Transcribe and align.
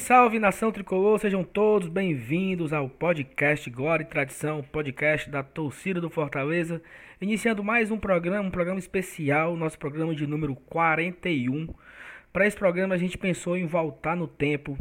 salve 0.00 0.38
nação 0.38 0.72
tricolor, 0.72 1.18
sejam 1.18 1.44
todos 1.44 1.86
bem-vindos 1.86 2.72
ao 2.72 2.88
podcast 2.88 3.68
Glória 3.68 4.02
e 4.02 4.06
Tradição, 4.06 4.62
podcast 4.62 5.28
da 5.28 5.42
torcida 5.42 6.00
do 6.00 6.08
Fortaleza, 6.08 6.80
iniciando 7.20 7.62
mais 7.62 7.90
um 7.90 7.98
programa, 7.98 8.48
um 8.48 8.50
programa 8.50 8.78
especial, 8.78 9.54
nosso 9.56 9.78
programa 9.78 10.14
de 10.14 10.26
número 10.26 10.56
41. 10.56 11.68
Para 12.32 12.46
esse 12.46 12.56
programa 12.56 12.94
a 12.94 12.98
gente 12.98 13.18
pensou 13.18 13.58
em 13.58 13.66
voltar 13.66 14.16
no 14.16 14.26
tempo 14.26 14.74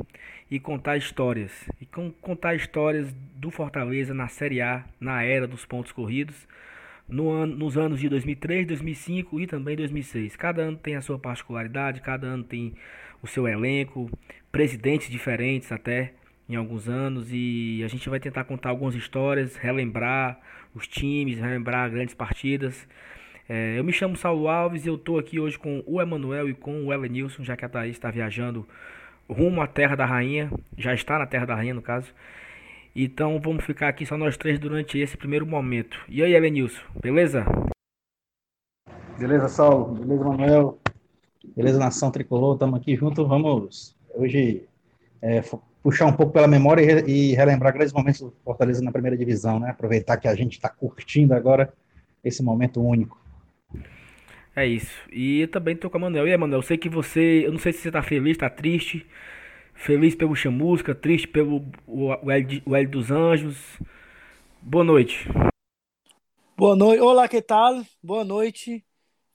e 0.49 0.57
contar 0.57 0.95
histórias, 0.95 1.69
e 1.81 1.85
contar 2.21 2.55
histórias 2.55 3.13
do 3.35 3.51
Fortaleza 3.51 4.13
na 4.13 4.29
Série 4.29 4.61
A, 4.61 4.85
na 5.01 5.21
era 5.21 5.45
dos 5.45 5.65
pontos 5.65 5.91
corridos, 5.91 6.47
no 7.09 7.29
ano, 7.29 7.57
nos 7.57 7.77
anos 7.77 7.99
de 7.99 8.07
2003, 8.07 8.67
2005 8.67 9.41
e 9.41 9.47
também 9.47 9.75
2006. 9.75 10.37
Cada 10.37 10.61
ano 10.61 10.77
tem 10.77 10.95
a 10.95 11.01
sua 11.01 11.19
particularidade, 11.19 11.99
cada 11.99 12.25
ano 12.25 12.45
tem 12.45 12.73
o 13.21 13.27
seu 13.27 13.47
elenco, 13.47 14.09
presidentes 14.51 15.09
diferentes 15.09 15.71
até 15.71 16.13
em 16.47 16.55
alguns 16.55 16.89
anos 16.89 17.29
e 17.31 17.81
a 17.85 17.87
gente 17.87 18.09
vai 18.09 18.19
tentar 18.19 18.43
contar 18.43 18.69
algumas 18.69 18.95
histórias, 18.95 19.55
relembrar 19.55 20.39
os 20.73 20.87
times, 20.87 21.39
relembrar 21.39 21.89
grandes 21.91 22.15
partidas. 22.15 22.87
É, 23.47 23.77
eu 23.77 23.83
me 23.83 23.91
chamo 23.91 24.15
Saulo 24.15 24.47
Alves 24.47 24.85
e 24.85 24.89
eu 24.89 24.95
estou 24.95 25.19
aqui 25.19 25.39
hoje 25.39 25.57
com 25.57 25.83
o 25.85 26.01
Emanuel 26.01 26.49
e 26.49 26.53
com 26.53 26.85
o 26.85 26.93
Elenilson, 26.93 27.43
já 27.43 27.55
que 27.55 27.65
a 27.65 27.69
Thaís 27.69 27.95
está 27.95 28.09
viajando 28.11 28.67
rumo 29.29 29.61
à 29.61 29.67
Terra 29.67 29.95
da 29.95 30.05
Rainha, 30.05 30.51
já 30.77 30.93
está 30.93 31.19
na 31.19 31.27
Terra 31.27 31.45
da 31.45 31.55
Rainha 31.55 31.73
no 31.73 31.81
caso. 31.81 32.13
Então 32.95 33.39
vamos 33.39 33.63
ficar 33.63 33.87
aqui 33.87 34.05
só 34.05 34.17
nós 34.17 34.35
três 34.35 34.57
durante 34.57 34.97
esse 34.97 35.15
primeiro 35.15 35.45
momento. 35.45 35.99
E 36.09 36.23
aí, 36.23 36.33
Elenilson, 36.33 36.81
beleza? 37.01 37.45
Beleza, 39.17 39.47
Saulo? 39.47 39.93
Beleza, 39.93 40.23
Manuel? 40.23 40.79
Beleza, 41.55 41.77
Nação 41.77 42.11
Tricolor, 42.11 42.55
estamos 42.55 42.79
aqui 42.79 42.95
juntos. 42.95 43.27
Vamos 43.27 43.95
hoje 44.13 44.63
é, 45.21 45.41
puxar 45.83 46.05
um 46.05 46.13
pouco 46.13 46.31
pela 46.31 46.47
memória 46.47 47.03
e, 47.07 47.33
relembrar 47.33 47.73
grandes 47.73 47.93
momentos 47.93 48.21
do 48.21 48.33
Fortaleza 48.43 48.83
na 48.83 48.91
primeira 48.91 49.17
divisão, 49.17 49.59
né? 49.59 49.69
Aproveitar 49.69 50.17
que 50.17 50.27
a 50.27 50.35
gente 50.35 50.53
está 50.53 50.69
curtindo 50.69 51.33
agora 51.33 51.73
esse 52.23 52.43
momento 52.43 52.81
único. 52.81 53.19
É 54.55 54.65
isso. 54.65 54.93
E 55.11 55.41
eu 55.41 55.47
também 55.47 55.75
estou 55.75 55.89
com 55.89 55.97
a 55.97 56.01
Manuel. 56.01 56.27
E 56.27 56.31
aí, 56.31 56.37
Manuel, 56.37 56.59
eu 56.59 56.63
sei 56.63 56.77
que 56.77 56.89
você. 56.89 57.45
Eu 57.45 57.51
não 57.51 57.59
sei 57.59 57.71
se 57.71 57.79
você 57.79 57.89
está 57.89 58.01
feliz, 58.01 58.33
está 58.33 58.49
triste. 58.49 59.05
Feliz 59.73 60.13
pelo 60.13 60.35
Chamusca, 60.35 60.93
triste 60.93 61.27
pelo 61.27 61.63
o, 61.87 62.07
o, 62.07 62.31
L, 62.31 62.63
o 62.65 62.75
L 62.75 62.87
dos 62.87 63.11
Anjos. 63.11 63.79
Boa 64.61 64.83
noite. 64.83 65.29
Boa 66.57 66.75
noite. 66.75 67.01
Olá, 67.01 67.29
que 67.29 67.41
tal? 67.41 67.81
Boa 68.03 68.25
noite 68.25 68.83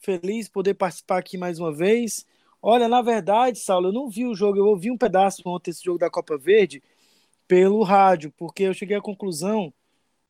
feliz 0.04 0.48
poder 0.48 0.74
participar 0.74 1.18
aqui 1.18 1.38
mais 1.38 1.58
uma 1.58 1.72
vez. 1.72 2.26
Olha, 2.66 2.88
na 2.88 3.02
verdade, 3.02 3.58
Saulo, 3.58 3.88
eu 3.88 3.92
não 3.92 4.08
vi 4.08 4.24
o 4.24 4.34
jogo, 4.34 4.56
eu 4.58 4.64
ouvi 4.66 4.90
um 4.90 4.96
pedaço 4.96 5.42
ontem 5.44 5.70
esse 5.70 5.84
jogo 5.84 5.98
da 5.98 6.08
Copa 6.08 6.38
Verde 6.38 6.82
pelo 7.48 7.82
rádio, 7.82 8.32
porque 8.38 8.64
eu 8.64 8.74
cheguei 8.74 8.96
à 8.96 9.02
conclusão 9.02 9.72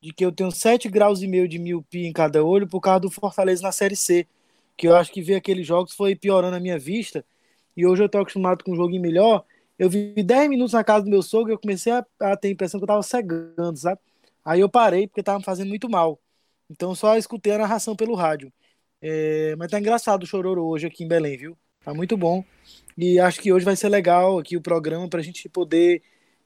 de 0.01 0.13
que 0.13 0.25
eu 0.25 0.33
tenho 0.33 0.51
7 0.53 0.89
graus 0.89 1.23
e 1.23 1.29
meio 1.29 1.49
de 1.49 1.59
miopia 1.59 2.09
em 2.09 2.13
cada 2.13 2.45
olho 2.45 2.69
por 2.69 2.81
causa 2.81 3.01
do 3.01 3.11
Fortaleza 3.11 3.63
na 3.63 3.73
Série 3.73 3.97
C, 3.97 4.27
que 4.77 4.89
eu 4.89 4.97
acho 4.97 5.13
que 5.13 5.23
ver 5.23 5.37
aqueles 5.37 5.67
jogos 5.67 5.95
foi 5.95 6.17
piorando 6.17 6.57
a 6.57 6.61
minha 6.61 6.79
vista, 6.79 7.25
e 7.77 7.87
hoje 7.87 8.03
eu 8.03 8.07
estou 8.07 8.23
acostumado 8.23 8.65
com 8.65 8.73
um 8.73 8.77
joguinho 8.77 9.03
melhor. 9.03 9.45
Eu 9.79 9.91
vi 9.91 10.15
10 10.23 10.49
minutos 10.51 10.75
na 10.75 10.85
casa 10.85 11.05
do 11.05 11.11
meu 11.11 11.23
sogro 11.23 11.53
e 11.53 11.55
eu 11.55 11.61
comecei 11.61 11.93
a, 11.93 12.07
a 12.21 12.37
ter 12.37 12.49
a 12.49 12.51
impressão 12.53 12.81
que 12.81 12.85
eu 12.85 12.87
estava 12.87 13.03
cegando, 13.03 13.77
sabe? 13.79 14.01
Aí 14.45 14.61
eu 14.61 14.69
parei 14.71 15.07
porque 15.09 15.21
estava 15.21 15.39
me 15.39 15.45
fazendo 15.45 15.69
muito 15.69 15.89
mal. 15.91 16.21
Então 16.71 16.95
só 16.95 17.17
escutei 17.17 17.53
a 17.55 17.59
narração 17.59 17.97
pelo 17.97 18.15
rádio. 18.15 18.53
É, 19.03 19.57
mas 19.57 19.71
tá 19.71 19.79
engraçado 19.81 20.25
o 20.25 20.27
Chororo 20.27 20.65
hoje 20.67 20.87
aqui 20.89 21.05
em 21.05 21.09
Belém, 21.09 21.37
viu? 21.39 21.59
Tá 21.85 21.93
muito 21.93 22.17
bom. 22.17 22.45
E 22.97 23.19
acho 23.19 23.41
que 23.41 23.53
hoje 23.53 23.65
vai 23.65 23.77
ser 23.77 23.89
legal 23.89 24.39
aqui 24.39 24.57
o 24.57 24.61
programa 24.61 25.09
para 25.09 25.21
a 25.21 25.23
gente 25.23 25.49
poder 25.49 26.03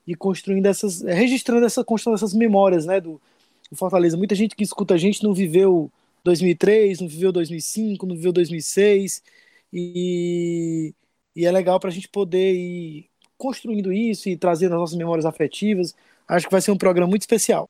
ir 0.06 0.16
construindo 0.16 0.66
essas, 0.66 1.04
é, 1.04 1.12
registrando 1.12 1.66
essa 1.66 1.84
construção 1.84 2.14
dessas 2.14 2.34
memórias, 2.34 2.86
né, 2.86 3.00
do, 3.00 3.20
do, 3.70 3.76
Fortaleza. 3.76 4.16
Muita 4.16 4.34
gente 4.34 4.56
que 4.56 4.64
escuta 4.64 4.94
a 4.94 4.98
gente 4.98 5.22
não 5.22 5.34
viveu 5.34 5.90
2003, 6.24 7.00
não 7.00 7.08
viveu 7.08 7.30
2005, 7.30 8.06
não 8.06 8.16
viveu 8.16 8.32
2006 8.32 9.22
e, 9.72 10.94
e 11.36 11.46
é 11.46 11.52
legal 11.52 11.78
para 11.78 11.90
a 11.90 11.92
gente 11.92 12.08
poder 12.08 12.54
ir 12.54 13.10
construindo 13.36 13.92
isso 13.92 14.28
e 14.28 14.36
trazendo 14.36 14.74
as 14.74 14.80
nossas 14.80 14.96
memórias 14.96 15.26
afetivas. 15.26 15.94
Acho 16.26 16.46
que 16.46 16.52
vai 16.52 16.60
ser 16.60 16.72
um 16.72 16.78
programa 16.78 17.10
muito 17.10 17.22
especial. 17.22 17.68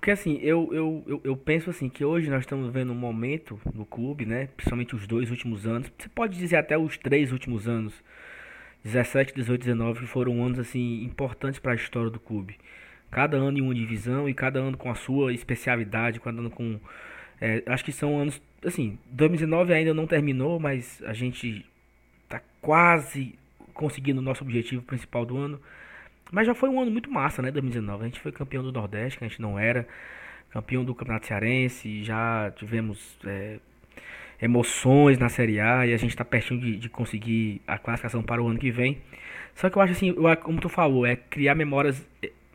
Porque 0.00 0.12
assim, 0.12 0.38
eu, 0.40 0.70
eu, 0.72 1.04
eu, 1.06 1.20
eu, 1.24 1.36
penso 1.36 1.68
assim 1.68 1.90
que 1.90 2.02
hoje 2.02 2.30
nós 2.30 2.40
estamos 2.40 2.72
vendo 2.72 2.90
um 2.90 2.94
momento 2.94 3.60
no 3.74 3.84
clube, 3.84 4.24
né? 4.24 4.48
Principalmente 4.56 4.96
os 4.96 5.06
dois 5.06 5.30
últimos 5.30 5.66
anos. 5.66 5.92
Você 5.98 6.08
pode 6.08 6.38
dizer 6.38 6.56
até 6.56 6.78
os 6.78 6.96
três 6.96 7.32
últimos 7.32 7.68
anos. 7.68 7.92
17, 8.82 9.34
18, 9.34 9.60
19, 9.60 10.00
que 10.00 10.06
foram 10.06 10.42
anos 10.42 10.58
assim 10.58 11.04
importantes 11.04 11.60
para 11.60 11.72
a 11.72 11.74
história 11.74 12.08
do 12.08 12.18
clube. 12.18 12.56
Cada 13.10 13.36
ano 13.36 13.58
em 13.58 13.60
uma 13.60 13.74
divisão 13.74 14.26
e 14.26 14.32
cada 14.32 14.58
ano 14.58 14.78
com 14.78 14.90
a 14.90 14.94
sua 14.94 15.34
especialidade, 15.34 16.18
cada 16.18 16.38
ano 16.38 16.50
com. 16.50 16.80
É, 17.38 17.62
acho 17.66 17.84
que 17.84 17.92
são 17.92 18.18
anos. 18.18 18.40
Assim, 18.64 18.98
2019 19.10 19.74
ainda 19.74 19.92
não 19.92 20.06
terminou, 20.06 20.58
mas 20.58 21.02
a 21.04 21.12
gente 21.12 21.66
tá 22.26 22.40
quase 22.62 23.38
conseguindo 23.74 24.20
o 24.20 24.24
nosso 24.24 24.42
objetivo 24.42 24.80
principal 24.80 25.26
do 25.26 25.36
ano. 25.36 25.60
Mas 26.30 26.46
já 26.46 26.54
foi 26.54 26.68
um 26.68 26.80
ano 26.80 26.90
muito 26.90 27.10
massa, 27.10 27.42
né? 27.42 27.50
2019. 27.50 28.02
A 28.02 28.06
gente 28.06 28.20
foi 28.20 28.30
campeão 28.32 28.62
do 28.62 28.72
Nordeste, 28.72 29.18
que 29.18 29.24
a 29.24 29.28
gente 29.28 29.40
não 29.40 29.58
era. 29.58 29.86
Campeão 30.50 30.84
do 30.84 30.94
Campeonato 30.94 31.26
Cearense. 31.26 32.04
Já 32.04 32.52
tivemos 32.56 33.18
é, 33.24 33.58
emoções 34.40 35.18
na 35.18 35.28
Série 35.28 35.60
A. 35.60 35.86
E 35.86 35.92
a 35.92 35.96
gente 35.96 36.10
está 36.10 36.24
pertinho 36.24 36.60
de, 36.60 36.76
de, 36.76 36.88
conseguir 36.88 37.60
a 37.66 37.78
classificação 37.78 38.22
para 38.22 38.42
o 38.42 38.46
ano 38.48 38.58
que 38.58 38.70
vem. 38.70 38.98
Só 39.54 39.68
que 39.68 39.76
eu 39.76 39.82
acho 39.82 39.92
assim, 39.92 40.14
como 40.42 40.60
tu 40.60 40.68
falou, 40.68 41.04
é 41.04 41.16
criar 41.16 41.54
memórias, 41.54 42.06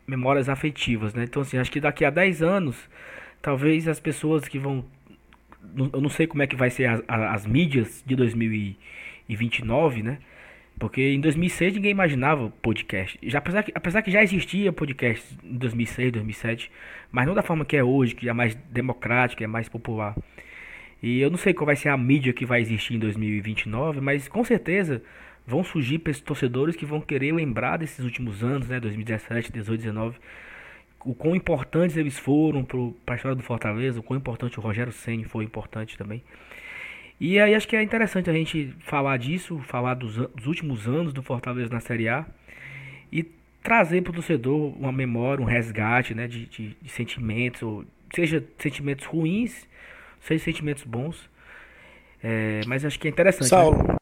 memórias 0.06 0.48
afetivas, 0.48 1.12
né? 1.14 1.24
Então, 1.24 1.42
assim, 1.42 1.58
acho 1.58 1.70
que 1.70 1.80
daqui 1.80 2.04
a 2.04 2.10
10 2.10 2.42
anos, 2.42 2.88
talvez 3.42 3.86
as 3.88 4.00
pessoas 4.00 4.48
que 4.48 4.58
vão. 4.58 4.84
Eu 5.92 6.00
não 6.00 6.08
sei 6.08 6.26
como 6.26 6.42
é 6.42 6.46
que 6.46 6.56
vai 6.56 6.70
ser 6.70 6.86
as, 6.86 7.02
as 7.08 7.46
mídias 7.46 8.02
de 8.06 8.16
2029, 8.16 10.02
né? 10.02 10.18
Porque 10.78 11.00
em 11.00 11.20
2006 11.20 11.74
ninguém 11.74 11.90
imaginava 11.90 12.50
podcast. 12.60 13.18
Já, 13.22 13.38
apesar, 13.38 13.62
que, 13.62 13.72
apesar 13.74 14.02
que 14.02 14.10
já 14.10 14.22
existia 14.22 14.72
podcast 14.72 15.26
em 15.42 15.56
2006, 15.56 16.12
2007, 16.12 16.70
mas 17.10 17.26
não 17.26 17.34
da 17.34 17.42
forma 17.42 17.64
que 17.64 17.76
é 17.76 17.82
hoje, 17.82 18.14
que 18.14 18.28
é 18.28 18.32
mais 18.32 18.54
democrática, 18.70 19.42
é 19.42 19.46
mais 19.46 19.68
popular. 19.68 20.14
E 21.02 21.20
eu 21.20 21.30
não 21.30 21.38
sei 21.38 21.54
qual 21.54 21.66
vai 21.66 21.76
ser 21.76 21.88
a 21.88 21.96
mídia 21.96 22.32
que 22.32 22.44
vai 22.44 22.60
existir 22.60 22.94
em 22.94 22.98
2029, 22.98 24.00
mas 24.00 24.28
com 24.28 24.44
certeza 24.44 25.02
vão 25.46 25.62
surgir 25.62 25.98
torcedores 26.24 26.76
que 26.76 26.84
vão 26.84 27.00
querer 27.00 27.32
lembrar 27.32 27.78
desses 27.78 28.04
últimos 28.04 28.42
anos, 28.42 28.68
né, 28.68 28.80
2017, 28.80 29.52
18, 29.52 29.80
19, 29.80 30.18
o 31.04 31.14
quão 31.14 31.36
importantes 31.36 31.96
eles 31.96 32.18
foram 32.18 32.64
para 32.64 33.14
a 33.14 33.16
história 33.16 33.36
do 33.36 33.42
Fortaleza, 33.42 34.00
o 34.00 34.02
quão 34.02 34.18
importante 34.18 34.58
o 34.58 34.62
Rogério 34.62 34.92
Senni 34.92 35.24
foi 35.24 35.44
importante 35.44 35.96
também. 35.96 36.22
E 37.18 37.40
aí 37.40 37.54
acho 37.54 37.66
que 37.66 37.74
é 37.74 37.82
interessante 37.82 38.28
a 38.28 38.32
gente 38.32 38.74
falar 38.80 39.16
disso, 39.16 39.58
falar 39.60 39.94
dos, 39.94 40.16
dos 40.16 40.46
últimos 40.46 40.86
anos 40.86 41.12
do 41.12 41.22
Fortaleza 41.22 41.72
na 41.72 41.80
Série 41.80 42.08
A 42.08 42.26
e 43.10 43.22
trazer 43.62 44.02
para 44.02 44.10
o 44.10 44.14
torcedor 44.14 44.76
uma 44.76 44.92
memória, 44.92 45.42
um 45.42 45.46
resgate 45.46 46.14
né, 46.14 46.28
de, 46.28 46.46
de, 46.46 46.76
de 46.80 46.88
sentimentos, 46.88 47.62
ou, 47.62 47.84
seja 48.14 48.44
sentimentos 48.58 49.06
ruins, 49.06 49.66
seja 50.20 50.44
sentimentos 50.44 50.84
bons. 50.84 51.28
É, 52.22 52.60
mas 52.66 52.84
acho 52.84 52.98
que 52.98 53.08
é 53.08 53.10
interessante. 53.10 53.44
Né? 53.44 53.48
Saulo, 53.48 53.88
né? 53.88 53.96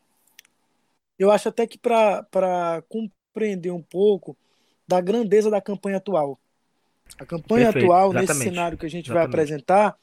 eu 1.19 1.31
acho 1.31 1.49
até 1.49 1.67
que 1.67 1.79
para 1.79 2.83
compreender 2.89 3.71
um 3.71 3.83
pouco 3.83 4.37
da 4.87 5.01
grandeza 5.01 5.51
da 5.51 5.61
campanha 5.61 5.99
atual. 5.99 6.39
A 7.19 7.25
campanha 7.25 7.67
Perfeito, 7.67 7.93
atual, 7.93 8.13
nesse 8.13 8.35
cenário 8.35 8.77
que 8.77 8.87
a 8.87 8.91
gente 8.91 9.07
exatamente. 9.07 9.15
vai 9.15 9.25
apresentar, 9.25 9.97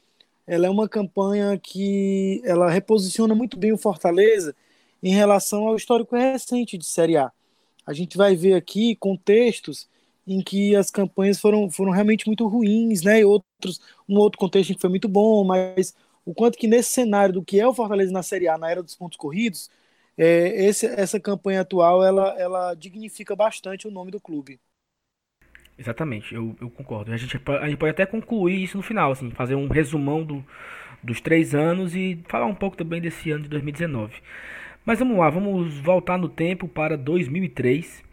ela 0.45 0.67
é 0.67 0.69
uma 0.69 0.87
campanha 0.87 1.57
que 1.57 2.41
ela 2.43 2.69
reposiciona 2.69 3.35
muito 3.35 3.57
bem 3.57 3.71
o 3.71 3.77
Fortaleza 3.77 4.55
em 5.01 5.13
relação 5.13 5.67
ao 5.67 5.75
histórico 5.75 6.15
recente 6.15 6.77
de 6.77 6.85
Série 6.85 7.17
A. 7.17 7.31
A 7.85 7.93
gente 7.93 8.17
vai 8.17 8.35
ver 8.35 8.53
aqui 8.53 8.95
contextos 8.95 9.89
em 10.27 10.41
que 10.41 10.75
as 10.75 10.91
campanhas 10.91 11.39
foram, 11.39 11.69
foram 11.69 11.91
realmente 11.91 12.27
muito 12.27 12.47
ruins, 12.47 13.01
né? 13.01 13.21
E 13.21 13.25
outros, 13.25 13.81
um 14.07 14.17
outro 14.17 14.39
contexto 14.39 14.71
em 14.71 14.75
que 14.75 14.81
foi 14.81 14.89
muito 14.89 15.09
bom, 15.09 15.43
mas 15.43 15.95
o 16.25 16.33
quanto 16.33 16.57
que 16.57 16.67
nesse 16.67 16.91
cenário 16.93 17.33
do 17.33 17.43
que 17.43 17.59
é 17.59 17.67
o 17.67 17.73
Fortaleza 17.73 18.11
na 18.11 18.23
Série 18.23 18.47
A, 18.47 18.57
na 18.57 18.69
era 18.69 18.83
dos 18.83 18.95
pontos 18.95 19.17
corridos, 19.17 19.69
é, 20.17 20.65
esse, 20.65 20.85
essa 20.85 21.19
campanha 21.19 21.61
atual 21.61 22.03
ela, 22.03 22.35
ela 22.39 22.73
dignifica 22.75 23.35
bastante 23.35 23.87
o 23.87 23.91
nome 23.91 24.11
do 24.11 24.19
clube. 24.21 24.59
Exatamente, 25.81 26.35
eu, 26.35 26.55
eu 26.61 26.69
concordo. 26.69 27.11
A 27.11 27.17
gente, 27.17 27.41
a 27.59 27.65
gente 27.67 27.77
pode 27.77 27.89
até 27.89 28.05
concluir 28.05 28.61
isso 28.61 28.77
no 28.77 28.83
final, 28.83 29.11
assim, 29.11 29.31
fazer 29.31 29.55
um 29.55 29.67
resumão 29.67 30.23
do, 30.23 30.45
dos 31.01 31.19
três 31.19 31.55
anos 31.55 31.95
e 31.95 32.19
falar 32.27 32.45
um 32.45 32.53
pouco 32.53 32.77
também 32.77 33.01
desse 33.01 33.31
ano 33.31 33.41
de 33.41 33.49
2019. 33.49 34.13
Mas 34.85 34.99
vamos 34.99 35.17
lá, 35.17 35.27
vamos 35.31 35.79
voltar 35.79 36.19
no 36.19 36.29
tempo 36.29 36.67
para 36.67 36.95
2003, 36.95 38.03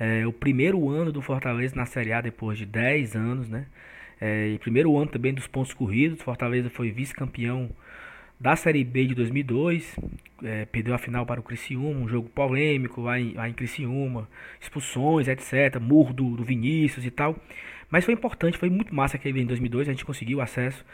é, 0.00 0.26
o 0.26 0.32
primeiro 0.32 0.88
ano 0.88 1.12
do 1.12 1.20
Fortaleza 1.20 1.76
na 1.76 1.84
Série 1.84 2.14
A 2.14 2.22
depois 2.22 2.56
de 2.56 2.64
10 2.64 3.14
anos, 3.14 3.46
né? 3.46 3.66
É, 4.18 4.48
e 4.48 4.58
primeiro 4.58 4.96
ano 4.96 5.10
também 5.10 5.34
dos 5.34 5.46
pontos 5.46 5.74
corridos. 5.74 6.22
Fortaleza 6.22 6.70
foi 6.70 6.90
vice-campeão 6.90 7.68
da 8.42 8.56
Série 8.56 8.82
B 8.82 9.06
de 9.06 9.14
2002, 9.14 9.96
é, 10.42 10.64
perdeu 10.64 10.92
a 10.92 10.98
final 10.98 11.24
para 11.24 11.38
o 11.38 11.44
Criciúma, 11.44 12.00
um 12.00 12.08
jogo 12.08 12.28
polêmico 12.28 13.00
lá 13.00 13.18
em, 13.18 13.34
lá 13.34 13.48
em 13.48 13.52
Criciúma, 13.52 14.28
expulsões, 14.60 15.28
etc, 15.28 15.78
murro 15.80 16.12
do, 16.12 16.36
do 16.36 16.42
Vinícius 16.42 17.06
e 17.06 17.10
tal. 17.12 17.36
Mas 17.88 18.04
foi 18.04 18.14
importante, 18.14 18.58
foi 18.58 18.68
muito 18.68 18.92
massa 18.92 19.16
aquele 19.16 19.40
em 19.40 19.46
2002, 19.46 19.88
a 19.88 19.92
gente 19.92 20.04
conseguiu 20.04 20.40
acesso. 20.40 20.84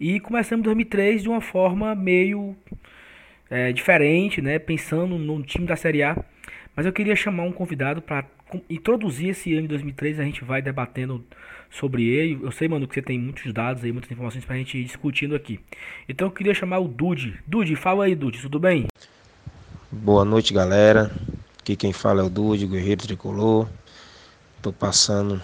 E 0.00 0.18
começamos 0.18 0.64
2003 0.64 1.22
de 1.22 1.28
uma 1.28 1.40
forma 1.40 1.94
meio 1.94 2.56
é, 3.48 3.70
diferente, 3.70 4.42
né? 4.42 4.58
Pensando 4.58 5.16
no 5.16 5.40
time 5.44 5.66
da 5.66 5.76
Série 5.76 6.02
A. 6.02 6.16
Mas 6.74 6.86
eu 6.86 6.92
queria 6.92 7.14
chamar 7.14 7.44
um 7.44 7.52
convidado 7.52 8.02
para 8.02 8.24
introduzir 8.68 9.30
esse 9.30 9.52
ano 9.52 9.62
de 9.62 9.68
2003. 9.68 10.20
A 10.20 10.24
gente 10.24 10.44
vai 10.44 10.60
debatendo 10.62 11.24
sobre 11.70 12.08
ele. 12.08 12.38
Eu 12.42 12.50
sei, 12.50 12.68
mano, 12.68 12.86
que 12.86 12.94
você 12.94 13.02
tem 13.02 13.18
muitos 13.18 13.52
dados 13.52 13.84
aí, 13.84 13.92
muitas 13.92 14.10
informações 14.10 14.44
para 14.44 14.54
a 14.54 14.58
gente 14.58 14.78
ir 14.78 14.84
discutindo 14.84 15.34
aqui. 15.34 15.60
Então 16.08 16.28
eu 16.28 16.32
queria 16.32 16.54
chamar 16.54 16.78
o 16.78 16.88
Dude. 16.88 17.38
Dude, 17.46 17.76
fala 17.76 18.04
aí, 18.04 18.14
Dude, 18.14 18.40
tudo 18.40 18.58
bem? 18.58 18.86
Boa 19.90 20.24
noite, 20.24 20.52
galera. 20.52 21.10
Aqui 21.60 21.76
quem 21.76 21.92
fala 21.92 22.22
é 22.22 22.24
o 22.24 22.30
Dude, 22.30 22.66
Guerreiro 22.66 23.02
Tricolor. 23.02 23.68
Tô 24.62 24.72
passando 24.72 25.40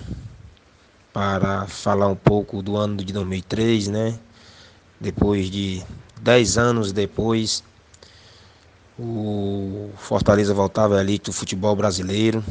para 1.12 1.66
falar 1.66 2.08
um 2.08 2.16
pouco 2.16 2.62
do 2.62 2.76
ano 2.76 2.96
de 2.96 3.12
2003, 3.12 3.88
né? 3.88 4.18
Depois 5.00 5.50
de 5.50 5.82
10 6.20 6.58
anos 6.58 6.92
depois, 6.92 7.62
o 8.98 9.90
Fortaleza 9.96 10.52
voltava 10.52 11.00
elite 11.00 11.26
do 11.26 11.32
futebol 11.32 11.76
brasileiro, 11.76 12.42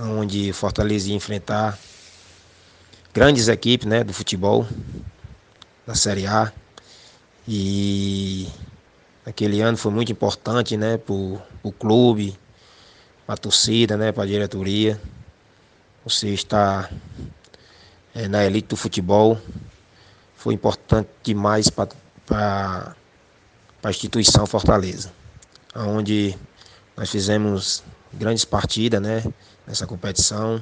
onde 0.00 0.52
Fortaleza 0.52 1.08
ia 1.08 1.16
enfrentar 1.16 1.78
grandes 3.12 3.48
equipes 3.48 3.86
né, 3.86 4.04
do 4.04 4.12
futebol 4.12 4.66
da 5.86 5.94
Série 5.94 6.26
A. 6.26 6.52
E 7.46 8.48
aquele 9.24 9.60
ano 9.60 9.76
foi 9.76 9.92
muito 9.92 10.12
importante 10.12 10.76
né, 10.76 10.98
para 10.98 11.14
o 11.14 11.72
clube, 11.78 12.38
para 13.26 13.34
a 13.34 13.38
torcida, 13.38 13.96
né, 13.96 14.12
para 14.12 14.24
a 14.24 14.26
diretoria. 14.26 15.00
Você 16.04 16.28
está 16.28 16.90
é, 18.14 18.28
na 18.28 18.44
elite 18.44 18.68
do 18.68 18.76
futebol 18.76 19.38
foi 20.38 20.54
importante 20.54 21.10
demais 21.24 21.68
para 21.68 22.94
a 23.82 23.90
instituição 23.90 24.46
Fortaleza, 24.46 25.12
onde 25.74 26.38
nós 26.96 27.10
fizemos 27.10 27.82
grandes 28.12 28.44
partidas 28.44 29.02
né, 29.02 29.24
nessa 29.68 29.86
competição. 29.86 30.60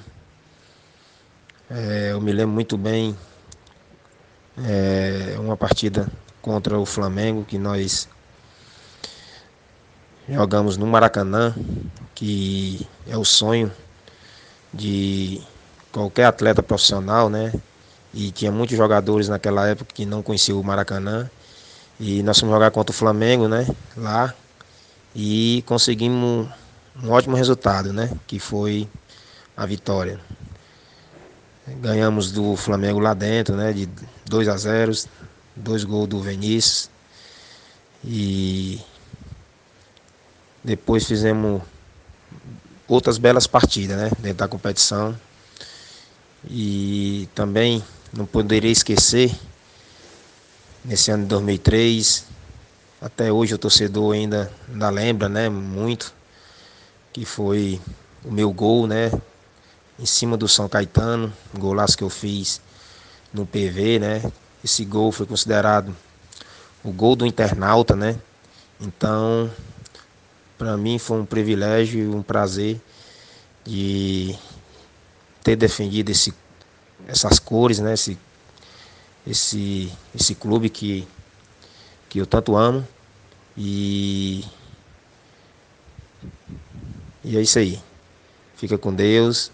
É, 1.70 2.10
eu 2.10 2.20
me 2.20 2.32
lembro 2.32 2.52
muito 2.54 2.76
bem 2.76 3.16
é, 4.58 5.36
uma 5.38 5.56
partida 5.56 6.06
contra 6.42 6.78
o 6.78 6.84
Flamengo 6.84 7.44
que 7.44 7.56
nós 7.56 8.08
jogamos 10.28 10.76
no 10.76 10.86
Maracanã, 10.86 11.54
que 12.14 12.86
é 13.06 13.16
o 13.16 13.24
sonho 13.24 13.72
de 14.74 15.40
qualquer 15.90 16.24
atleta 16.26 16.62
profissional, 16.62 17.30
né? 17.30 17.52
e 18.16 18.30
tinha 18.32 18.50
muitos 18.50 18.74
jogadores 18.74 19.28
naquela 19.28 19.68
época 19.68 19.92
que 19.94 20.06
não 20.06 20.22
conheciam 20.22 20.58
o 20.58 20.64
Maracanã. 20.64 21.30
E 22.00 22.22
nós 22.22 22.40
fomos 22.40 22.54
jogar 22.54 22.70
contra 22.70 22.90
o 22.90 22.96
Flamengo, 22.96 23.46
né? 23.46 23.66
Lá. 23.94 24.34
E 25.14 25.62
conseguimos 25.66 26.48
um 27.02 27.10
ótimo 27.10 27.36
resultado, 27.36 27.92
né? 27.92 28.10
Que 28.26 28.38
foi 28.38 28.88
a 29.56 29.66
vitória. 29.66 30.20
Ganhamos 31.80 32.30
do 32.30 32.56
Flamengo 32.56 32.98
lá 32.98 33.14
dentro, 33.14 33.56
né? 33.56 33.72
De 33.72 33.88
2 34.26 34.48
a 34.48 34.56
0, 34.56 34.92
dois 35.54 35.84
gols 35.84 36.08
do 36.08 36.20
Vinícius. 36.20 36.90
E 38.04 38.80
depois 40.62 41.04
fizemos 41.06 41.62
outras 42.86 43.18
belas 43.18 43.46
partidas, 43.46 43.96
né? 43.96 44.10
Dentro 44.18 44.38
da 44.38 44.48
competição. 44.48 45.18
E 46.48 47.28
também 47.34 47.82
não 48.12 48.24
poderia 48.24 48.70
esquecer, 48.70 49.34
nesse 50.84 51.10
ano 51.10 51.24
de 51.24 51.28
2003, 51.30 52.24
até 53.00 53.32
hoje 53.32 53.54
o 53.54 53.58
torcedor 53.58 54.14
ainda, 54.14 54.50
ainda 54.72 54.88
lembra, 54.90 55.28
né, 55.28 55.48
muito, 55.48 56.14
que 57.16 57.24
foi 57.24 57.80
o 58.22 58.30
meu 58.30 58.52
gol, 58.52 58.86
né, 58.86 59.10
em 59.98 60.04
cima 60.04 60.36
do 60.36 60.46
São 60.46 60.68
Caetano, 60.68 61.32
um 61.54 61.58
golaço 61.58 61.96
que 61.96 62.04
eu 62.04 62.10
fiz 62.10 62.60
no 63.32 63.46
PV, 63.46 63.98
né, 63.98 64.32
esse 64.62 64.84
gol 64.84 65.10
foi 65.10 65.24
considerado 65.24 65.96
o 66.84 66.92
gol 66.92 67.16
do 67.16 67.24
internauta, 67.24 67.96
né, 67.96 68.20
então, 68.78 69.50
para 70.58 70.76
mim 70.76 70.98
foi 70.98 71.18
um 71.18 71.24
privilégio 71.24 72.04
e 72.04 72.14
um 72.14 72.22
prazer 72.22 72.78
de 73.64 74.36
ter 75.42 75.56
defendido 75.56 76.10
esse 76.10 76.34
essas 77.08 77.38
cores, 77.38 77.78
né? 77.78 77.94
Esse, 77.94 78.18
esse, 79.26 79.90
esse 80.14 80.34
clube 80.34 80.68
que, 80.68 81.06
que 82.10 82.18
eu 82.18 82.26
tanto 82.26 82.56
amo. 82.56 82.86
E, 83.56 84.44
e 87.26 87.36
é 87.36 87.40
isso 87.40 87.58
aí. 87.58 87.78
Fica 88.54 88.78
com 88.78 88.94
Deus. 88.94 89.50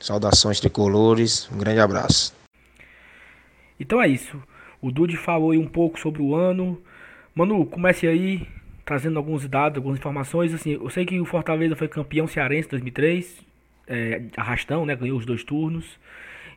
Saudações 0.00 0.58
tricolores. 0.58 1.48
Um 1.52 1.58
grande 1.58 1.78
abraço. 1.78 2.34
Então 3.78 4.02
é 4.02 4.08
isso. 4.08 4.42
O 4.80 4.90
Dude 4.90 5.16
falou 5.16 5.52
aí 5.52 5.58
um 5.58 5.68
pouco 5.68 6.00
sobre 6.00 6.20
o 6.20 6.34
ano. 6.34 6.82
Manu, 7.32 7.64
comece 7.64 8.08
aí 8.08 8.46
trazendo 8.84 9.18
alguns 9.18 9.48
dados, 9.48 9.76
algumas 9.78 9.98
informações. 9.98 10.52
Assim, 10.52 10.72
eu 10.72 10.90
sei 10.90 11.06
que 11.06 11.20
o 11.20 11.24
Fortaleza 11.24 11.76
foi 11.76 11.86
campeão 11.86 12.26
cearense 12.26 12.66
em 12.66 12.70
2003, 12.70 13.38
é, 13.86 14.22
arrastão, 14.36 14.84
né? 14.84 14.96
Ganhou 14.96 15.16
os 15.16 15.24
dois 15.24 15.44
turnos. 15.44 15.86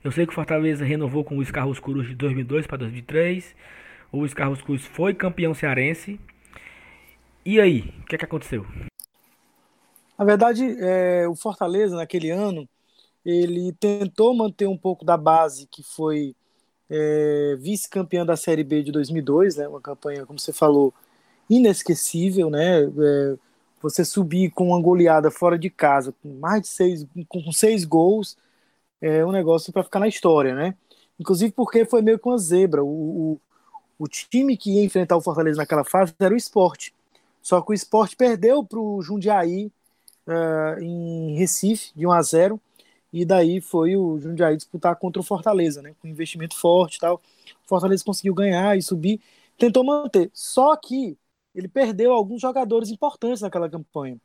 Eu 0.03 0.11
sei 0.11 0.25
que 0.25 0.31
o 0.31 0.35
Fortaleza 0.35 0.83
renovou 0.83 1.23
com 1.23 1.35
o 1.35 1.37
Luiz 1.37 1.51
Carlos 1.51 1.79
Cruz 1.79 2.07
de 2.07 2.15
2002 2.15 2.65
para 2.65 2.79
2003. 2.79 3.55
O 4.11 4.17
Luiz 4.17 4.33
Carlos 4.33 4.63
Cruz 4.63 4.83
foi 4.83 5.13
campeão 5.13 5.53
cearense. 5.53 6.19
E 7.45 7.61
aí, 7.61 7.93
o 8.01 8.05
que, 8.07 8.15
é 8.15 8.17
que 8.17 8.25
aconteceu? 8.25 8.65
Na 10.17 10.25
verdade, 10.25 10.77
é, 10.79 11.27
o 11.27 11.35
Fortaleza, 11.35 11.95
naquele 11.95 12.29
ano, 12.29 12.67
ele 13.25 13.73
tentou 13.73 14.33
manter 14.33 14.67
um 14.67 14.77
pouco 14.77 15.03
da 15.03 15.17
base 15.17 15.67
que 15.67 15.83
foi 15.83 16.35
é, 16.89 17.57
vice-campeão 17.59 18.25
da 18.25 18.37
Série 18.37 18.63
B 18.63 18.83
de 18.83 18.91
2002, 18.91 19.57
né? 19.57 19.67
Uma 19.67 19.81
campanha, 19.81 20.25
como 20.25 20.39
você 20.39 20.53
falou, 20.53 20.93
inesquecível, 21.49 22.49
né? 22.49 22.83
É, 22.83 23.37
você 23.81 24.05
subir 24.05 24.51
com 24.51 24.69
uma 24.69 24.81
goleada 24.81 25.29
fora 25.29 25.59
de 25.59 25.69
casa, 25.69 26.13
com 26.23 26.29
mais 26.39 26.61
de 26.61 26.67
seis, 26.69 27.05
com 27.27 27.51
seis 27.51 27.85
gols, 27.85 28.37
é 29.01 29.25
um 29.25 29.31
negócio 29.31 29.71
para 29.73 29.83
ficar 29.83 29.99
na 29.99 30.07
história, 30.07 30.55
né? 30.55 30.75
Inclusive 31.19 31.51
porque 31.53 31.85
foi 31.85 32.01
meio 32.01 32.19
que 32.19 32.27
uma 32.27 32.37
zebra. 32.37 32.83
O, 32.83 32.87
o, 33.33 33.41
o, 33.99 34.07
time 34.07 34.57
que 34.57 34.71
ia 34.71 34.83
enfrentar 34.83 35.17
o 35.17 35.21
Fortaleza 35.21 35.57
naquela 35.57 35.83
fase 35.83 36.13
era 36.19 36.33
o 36.33 36.37
esporte. 36.37 36.93
Só 37.41 37.61
que 37.61 37.71
o 37.71 37.73
esporte 37.73 38.15
perdeu 38.15 38.63
para 38.63 38.79
o 38.79 39.01
Jundiaí 39.01 39.71
uh, 40.27 40.81
em 40.81 41.35
Recife, 41.35 41.91
de 41.95 42.05
1 42.05 42.11
a 42.11 42.21
0 42.21 42.61
e 43.15 43.23
daí 43.23 43.61
foi 43.61 43.95
o 43.95 44.19
Jundiaí 44.19 44.57
disputar 44.57 44.93
contra 44.97 45.21
o 45.21 45.23
Fortaleza, 45.23 45.81
né? 45.81 45.95
Com 46.01 46.07
investimento 46.09 46.53
forte 46.53 46.97
e 46.97 46.99
tal. 46.99 47.21
O 47.65 47.69
Fortaleza 47.69 48.03
conseguiu 48.03 48.33
ganhar 48.33 48.77
e 48.77 48.81
subir, 48.81 49.21
tentou 49.57 49.85
manter. 49.85 50.29
Só 50.33 50.75
que 50.75 51.17
ele 51.55 51.69
perdeu 51.69 52.11
alguns 52.11 52.41
jogadores 52.41 52.89
importantes 52.89 53.41
naquela 53.41 53.69
campanha. 53.69 54.17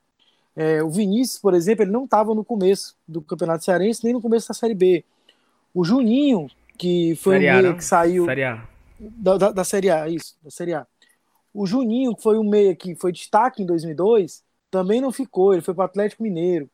É, 0.57 0.83
o 0.83 0.91
Vinícius, 0.91 1.41
por 1.41 1.55
exemplo, 1.55 1.85
ele 1.85 1.93
não 1.93 2.05
estava 2.05 2.35
no 2.35 2.45
começo 2.45 2.97
do 3.07 3.23
Campeonato 3.23 3.65
Cearense, 3.65 4.03
nem 4.03 4.13
no 4.13 4.21
começo 4.21 4.49
da 4.49 4.55
Série 4.55 4.75
B. 4.75 5.05
O 5.73 5.85
Juninho, 5.85 6.51
que 6.77 7.15
foi 7.15 7.39
série 7.39 7.49
o 7.49 7.63
meia 7.63 7.75
que 7.77 7.85
saiu. 7.85 8.25
Série 8.25 8.43
A. 8.43 8.69
Da, 8.99 9.37
da, 9.37 9.53
da, 9.53 9.65
Série 9.65 9.89
A, 9.89 10.09
isso, 10.09 10.37
da 10.43 10.51
Série 10.51 10.75
A. 10.75 10.85
O 11.55 11.65
Juninho, 11.65 12.17
que 12.17 12.23
foi 12.25 12.37
o 12.37 12.43
meia 12.43 12.75
que 12.75 12.97
foi 12.97 13.13
destaque 13.13 13.63
em 13.63 13.67
2002, 13.67 14.43
também 14.71 15.01
não 15.01 15.13
ficou, 15.13 15.53
ele 15.53 15.63
foi 15.63 15.75
para 15.75 15.83
o 15.83 15.87
Atlético 15.87 16.23
Mineiro. 16.23 16.71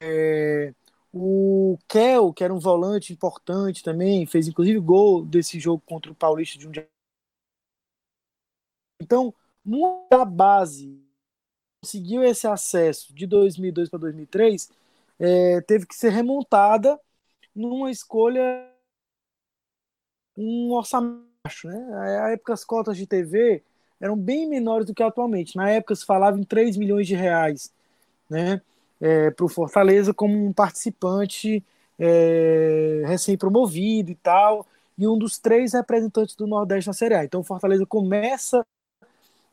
É, 0.00 0.74
o 1.12 1.78
Kel, 1.88 2.32
que 2.32 2.44
era 2.44 2.54
um 2.54 2.58
volante 2.58 3.12
importante 3.12 3.82
também, 3.82 4.26
fez 4.26 4.48
inclusive 4.48 4.78
gol 4.80 5.24
desse 5.24 5.60
jogo 5.60 5.82
contra 5.86 6.10
o 6.12 6.14
Paulista 6.14 6.58
de 6.58 6.68
um 6.68 6.70
dia. 6.70 6.88
Então, 9.00 9.34
muita 9.64 10.24
base 10.24 11.02
conseguiu 11.82 12.22
esse 12.22 12.46
acesso 12.46 13.12
de 13.12 13.26
2002 13.26 13.90
para 13.90 13.98
2003, 13.98 14.70
é, 15.18 15.60
teve 15.62 15.86
que 15.86 15.94
ser 15.96 16.10
remontada 16.10 16.98
numa 17.54 17.90
escolha, 17.90 18.70
um 20.36 20.72
orçamento, 20.72 21.26
né? 21.64 21.78
Na 21.90 22.30
época 22.30 22.52
as 22.54 22.64
cotas 22.64 22.96
de 22.96 23.06
TV 23.06 23.62
eram 24.02 24.16
bem 24.16 24.48
menores 24.48 24.84
do 24.84 24.92
que 24.92 25.02
atualmente. 25.02 25.56
Na 25.56 25.70
época 25.70 25.94
se 25.94 26.04
falava 26.04 26.36
em 26.38 26.42
3 26.42 26.76
milhões 26.76 27.06
de 27.06 27.14
reais, 27.14 27.72
né? 28.28 28.60
É, 29.00 29.30
para 29.30 29.46
o 29.46 29.48
Fortaleza 29.48 30.12
como 30.12 30.44
um 30.44 30.52
participante 30.52 31.64
é, 31.98 33.02
recém-promovido 33.06 34.10
e 34.10 34.14
tal, 34.16 34.66
e 34.98 35.06
um 35.06 35.16
dos 35.16 35.38
três 35.38 35.72
representantes 35.72 36.34
do 36.34 36.46
Nordeste 36.46 36.88
na 36.88 36.92
Série 36.92 37.14
A. 37.14 37.24
Então 37.24 37.40
o 37.40 37.44
Fortaleza 37.44 37.86
começa 37.86 38.66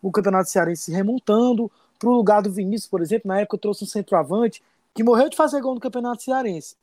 o 0.01 0.11
Campeonato 0.11 0.49
Cearense 0.49 0.91
remontando, 0.91 1.71
para 1.99 2.09
o 2.09 2.13
lugar 2.13 2.41
do 2.41 2.51
Vinícius, 2.51 2.89
por 2.89 3.01
exemplo, 3.01 3.27
na 3.27 3.41
época 3.41 3.55
eu 3.55 3.59
trouxe 3.59 3.83
um 3.83 3.87
centroavante 3.87 4.63
que 4.95 5.03
morreu 5.03 5.29
de 5.29 5.35
fazer 5.35 5.61
gol 5.61 5.75
no 5.75 5.81
Campeonato 5.81 6.23
Cearense. 6.23 6.75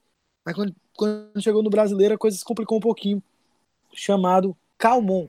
Mas 0.44 0.54
quando, 0.54 0.74
quando 0.94 1.42
chegou 1.42 1.62
no 1.62 1.70
Brasileiro, 1.70 2.14
a 2.14 2.18
coisa 2.18 2.36
se 2.36 2.44
complicou 2.44 2.78
um 2.78 2.80
pouquinho, 2.80 3.22
chamado 3.92 4.56
Calmon. 4.76 5.26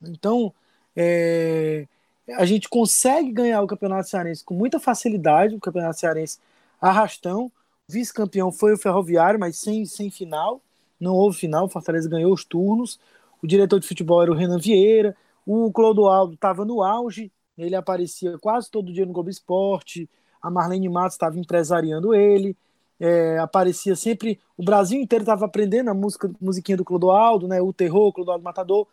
Então, 0.00 0.54
é, 0.96 1.86
a 2.36 2.44
gente 2.44 2.68
consegue 2.68 3.32
ganhar 3.32 3.62
o 3.62 3.66
Campeonato 3.66 4.08
Cearense 4.08 4.44
com 4.44 4.54
muita 4.54 4.80
facilidade, 4.80 5.54
o 5.54 5.60
Campeonato 5.60 5.98
Cearense 6.00 6.38
arrastão. 6.80 7.50
Vice-campeão 7.88 8.50
foi 8.50 8.72
o 8.72 8.78
Ferroviário, 8.78 9.38
mas 9.38 9.58
sem, 9.58 9.84
sem 9.84 10.10
final. 10.10 10.60
Não 10.98 11.14
houve 11.14 11.38
final, 11.38 11.66
o 11.66 11.68
Fortaleza 11.68 12.08
ganhou 12.08 12.32
os 12.32 12.44
turnos. 12.44 12.98
O 13.42 13.46
diretor 13.46 13.78
de 13.78 13.86
futebol 13.86 14.22
era 14.22 14.30
o 14.30 14.34
Renan 14.34 14.58
Vieira. 14.58 15.14
O 15.46 15.70
Clodoaldo 15.70 16.34
estava 16.34 16.64
no 16.64 16.82
auge, 16.82 17.30
ele 17.58 17.76
aparecia 17.76 18.38
quase 18.38 18.70
todo 18.70 18.92
dia 18.92 19.04
no 19.04 19.12
Globo 19.12 19.28
Esporte. 19.28 20.08
A 20.40 20.50
Marlene 20.50 20.88
Matos 20.88 21.14
estava 21.14 21.38
empresariando 21.38 22.14
ele. 22.14 22.56
É, 22.98 23.38
aparecia 23.38 23.94
sempre. 23.96 24.40
O 24.56 24.64
Brasil 24.64 25.00
inteiro 25.00 25.22
estava 25.22 25.44
aprendendo 25.44 25.90
a 25.90 25.94
música, 25.94 26.30
musiquinha 26.40 26.76
do 26.76 26.84
Clodoaldo, 26.84 27.46
né? 27.48 27.60
O 27.60 27.72
terror, 27.72 28.12
Clodoaldo 28.12 28.44
Matador. 28.44 28.86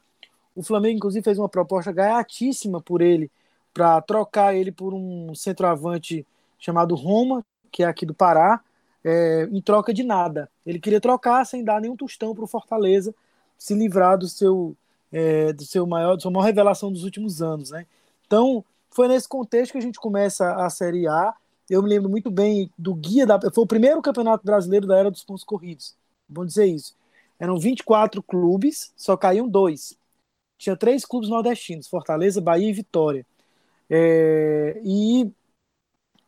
O 0.56 0.64
Flamengo, 0.64 0.98
inclusive, 0.98 1.24
fez 1.24 1.40
uma 1.40 1.50
proposta 1.50 1.92
gaiatíssima 1.92 2.82
por 2.82 3.02
ele, 3.02 3.32
para 3.74 4.02
trocar 4.02 4.54
ele 4.54 4.72
por 4.72 4.94
um 4.94 5.34
centroavante 5.34 6.26
chamado 6.60 6.94
Roma, 6.96 7.44
que 7.72 7.84
é 7.84 7.86
aqui 7.86 8.06
do 8.06 8.14
Pará, 8.14 8.62
é, 9.04 9.48
em 9.52 9.62
troca 9.62 9.94
de 9.94 10.04
nada. 10.04 10.50
Ele 10.66 10.80
queria 10.80 11.00
trocar 11.00 11.46
sem 11.46 11.64
dar 11.64 11.80
nenhum 11.80 11.96
tostão 11.96 12.36
para 12.36 12.44
o 12.44 12.48
Fortaleza 12.48 13.16
se 13.58 13.74
livrar 13.74 14.18
do 14.18 14.28
seu, 14.28 14.76
é, 15.12 15.54
do 15.54 15.64
seu 15.64 15.88
maior, 15.88 16.16
da 16.16 16.22
sua 16.22 16.32
maior 16.32 16.46
revelação 16.46 16.92
dos 16.92 17.04
últimos 17.04 17.42
anos, 17.42 17.72
né? 17.72 17.86
Então, 18.28 18.64
foi 18.90 19.08
nesse 19.08 19.28
contexto 19.28 19.72
que 19.72 19.78
a 19.78 19.82
gente 19.82 20.00
começa 20.00 20.54
a 20.56 20.70
Série 20.70 21.08
A. 21.08 21.34
Eu 21.70 21.82
me 21.82 21.90
lembro 21.90 22.10
muito 22.10 22.30
bem 22.30 22.70
do 22.78 22.94
guia 22.94 23.26
da. 23.26 23.40
Foi 23.40 23.64
o 23.64 23.68
primeiro 23.68 24.02
campeonato 24.02 24.46
brasileiro 24.46 24.86
da 24.86 24.98
era 24.98 25.10
dos 25.10 25.24
pontos 25.24 25.44
corridos. 25.44 25.96
Vamos 26.28 26.50
dizer 26.50 26.66
isso. 26.66 26.96
Eram 27.40 27.58
24 27.58 28.22
clubes, 28.22 28.92
só 28.98 29.16
caíam 29.16 29.48
dois 29.48 29.98
tinha 30.62 30.78
três 30.78 31.04
clubes 31.04 31.28
nordestinos: 31.28 31.88
Fortaleza, 31.88 32.40
Bahia 32.40 32.70
e 32.70 32.74
Vitória. 32.74 33.26
É, 33.90 34.80
e. 34.84 35.24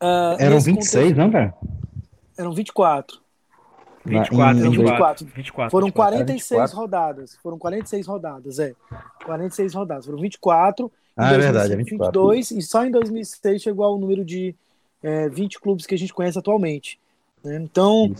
Uh, 0.01 0.35
Eram 0.39 0.59
26, 0.59 0.91
contexto, 0.91 1.17
não, 1.17 1.31
cara? 1.31 1.53
Eram 2.37 2.51
24. 2.51 3.21
24, 4.05 4.71
24, 4.71 5.25
24. 5.27 5.71
Foram 5.71 5.89
46 5.89 6.49
24. 6.49 6.75
rodadas. 6.75 7.35
Foram 7.41 7.57
46 7.57 8.07
rodadas, 8.07 8.59
é. 8.59 8.73
46 9.23 9.73
rodadas. 9.73 10.05
Foram 10.05 10.19
24. 10.19 10.91
Ah, 11.15 11.33
é 11.33 11.37
verdade, 11.37 11.73
é 11.73 11.75
24. 11.77 12.21
22, 12.21 12.51
e 12.51 12.61
só 12.63 12.83
em 12.83 12.91
2006 12.91 13.61
chegou 13.61 13.85
ao 13.85 13.97
número 13.97 14.25
de 14.25 14.53
é, 15.01 15.29
20 15.29 15.59
clubes 15.61 15.85
que 15.85 15.93
a 15.93 15.97
gente 15.97 16.13
conhece 16.13 16.37
atualmente. 16.37 16.99
Né? 17.43 17.55
Então, 17.57 18.11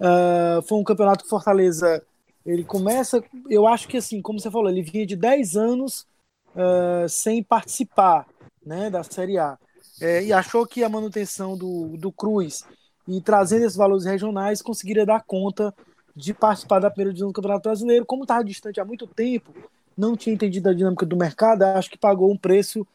uh, 0.00 0.62
foi 0.62 0.78
um 0.78 0.82
campeonato 0.82 1.22
que 1.22 1.30
Fortaleza 1.30 2.02
ele 2.48 2.64
começa, 2.64 3.22
eu 3.50 3.66
acho 3.66 3.86
que 3.86 3.98
assim, 3.98 4.22
como 4.22 4.40
você 4.40 4.50
falou, 4.50 4.70
ele 4.70 4.80
vinha 4.80 5.04
de 5.04 5.14
10 5.14 5.54
anos 5.54 6.06
uh, 6.54 7.06
sem 7.06 7.42
participar 7.42 8.26
né, 8.64 8.88
da 8.88 9.02
Série 9.02 9.38
A. 9.38 9.58
É, 10.00 10.22
e 10.22 10.32
achou 10.32 10.66
que 10.66 10.82
a 10.82 10.88
manutenção 10.88 11.58
do, 11.58 11.96
do 11.98 12.10
Cruz 12.10 12.64
e 13.06 13.20
trazendo 13.20 13.64
esses 13.66 13.76
valores 13.76 14.04
regionais 14.04 14.62
conseguiria 14.62 15.04
dar 15.04 15.22
conta 15.24 15.74
de 16.16 16.32
participar 16.32 16.78
da 16.78 16.90
primeira 16.90 17.12
divisão 17.12 17.28
do 17.28 17.34
Campeonato 17.34 17.64
Brasileiro. 17.64 18.06
Como 18.06 18.22
estava 18.22 18.44
distante 18.44 18.80
há 18.80 18.84
muito 18.84 19.06
tempo, 19.06 19.52
não 19.96 20.16
tinha 20.16 20.32
entendido 20.32 20.70
a 20.70 20.74
dinâmica 20.74 21.04
do 21.04 21.16
mercado, 21.16 21.64
acho 21.64 21.90
que 21.90 21.98
pagou 21.98 22.32
um 22.32 22.36
preço 22.36 22.86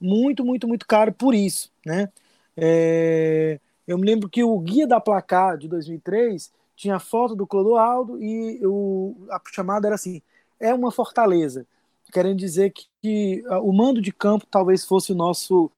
muito, 0.00 0.42
muito, 0.44 0.66
muito 0.66 0.86
caro 0.86 1.12
por 1.12 1.34
isso. 1.34 1.70
Né? 1.84 2.08
É, 2.56 3.60
eu 3.86 3.98
me 3.98 4.06
lembro 4.06 4.28
que 4.28 4.42
o 4.42 4.58
guia 4.58 4.86
da 4.86 5.00
placar 5.00 5.58
de 5.58 5.68
2003 5.68 6.50
tinha 6.76 6.96
a 6.96 7.00
foto 7.00 7.34
do 7.34 7.46
Clodoaldo 7.46 8.22
e 8.22 8.60
o, 8.64 9.16
a 9.30 9.40
chamada 9.52 9.88
era 9.88 9.94
assim: 9.94 10.22
é 10.58 10.72
uma 10.74 10.90
fortaleza. 10.90 11.66
Querendo 12.12 12.36
dizer 12.38 12.70
que, 12.72 12.86
que 13.00 13.42
o 13.62 13.72
mando 13.72 14.00
de 14.00 14.12
campo 14.12 14.46
talvez 14.50 14.84
fosse 14.84 15.12
o 15.12 15.14
nosso 15.14 15.70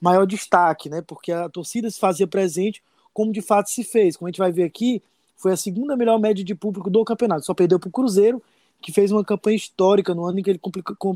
maior 0.00 0.26
destaque, 0.26 0.88
né? 0.88 1.02
Porque 1.02 1.30
a 1.30 1.48
torcida 1.48 1.90
se 1.90 1.98
fazia 1.98 2.26
presente, 2.26 2.82
como 3.12 3.32
de 3.32 3.42
fato 3.42 3.68
se 3.68 3.84
fez. 3.84 4.16
Como 4.16 4.28
a 4.28 4.30
gente 4.30 4.38
vai 4.38 4.50
ver 4.50 4.64
aqui, 4.64 5.02
foi 5.36 5.52
a 5.52 5.56
segunda 5.56 5.96
melhor 5.96 6.18
média 6.18 6.42
de 6.42 6.54
público 6.54 6.88
do 6.88 7.04
campeonato. 7.04 7.44
Só 7.44 7.52
perdeu 7.52 7.78
para 7.78 7.88
o 7.88 7.92
Cruzeiro, 7.92 8.42
que 8.80 8.92
fez 8.92 9.12
uma 9.12 9.24
campanha 9.24 9.56
histórica 9.56 10.14
no 10.14 10.24
ano 10.24 10.38
em 10.38 10.42
que 10.42 10.50
ele, 10.50 10.60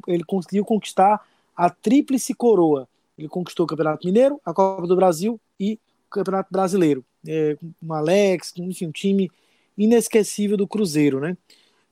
ele 0.07 0.25
conseguiu 0.25 0.65
conquistar 0.65 1.25
a 1.57 1.71
tríplice 1.71 2.35
coroa. 2.35 2.89
Ele 3.17 3.29
conquistou 3.29 3.65
o 3.65 3.67
Campeonato 3.67 4.07
Mineiro, 4.07 4.41
a 4.45 4.53
Copa 4.53 4.87
do 4.87 4.97
Brasil 4.97 5.41
e 5.59 5.79
o 6.09 6.11
Campeonato 6.11 6.49
Brasileiro 6.51 7.05
é, 7.27 7.57
com 7.57 7.93
Alex, 7.93 8.53
enfim, 8.57 8.87
um 8.87 8.93
time 8.93 9.31
inesquecível 9.77 10.57
do 10.57 10.67
Cruzeiro, 10.69 11.21
né? 11.21 11.37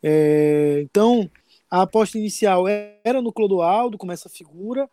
É, 0.02 0.80
então, 0.82 1.30
a 1.70 1.82
aposta 1.82 2.18
inicial 2.18 2.66
era 2.68 3.22
no 3.22 3.32
Clodoaldo, 3.32 3.98
como 3.98 4.12
essa 4.12 4.28
figura, 4.28 4.88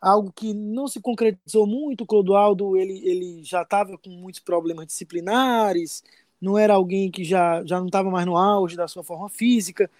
algo 0.00 0.32
que 0.32 0.54
não 0.54 0.88
se 0.88 1.00
concretizou 1.00 1.66
muito. 1.66 2.04
O 2.04 2.06
Clodoaldo 2.06 2.76
ele, 2.76 3.00
ele 3.06 3.44
já 3.44 3.62
estava 3.62 3.98
com 3.98 4.10
muitos 4.10 4.40
problemas 4.40 4.86
disciplinares, 4.86 6.02
não 6.40 6.58
era 6.58 6.74
alguém 6.74 7.10
que 7.10 7.24
já, 7.24 7.64
já 7.64 7.78
não 7.80 7.86
estava 7.86 8.10
mais 8.10 8.26
no 8.26 8.36
auge 8.36 8.76
da 8.76 8.88
sua 8.88 9.04
forma 9.04 9.28
física, 9.28 9.90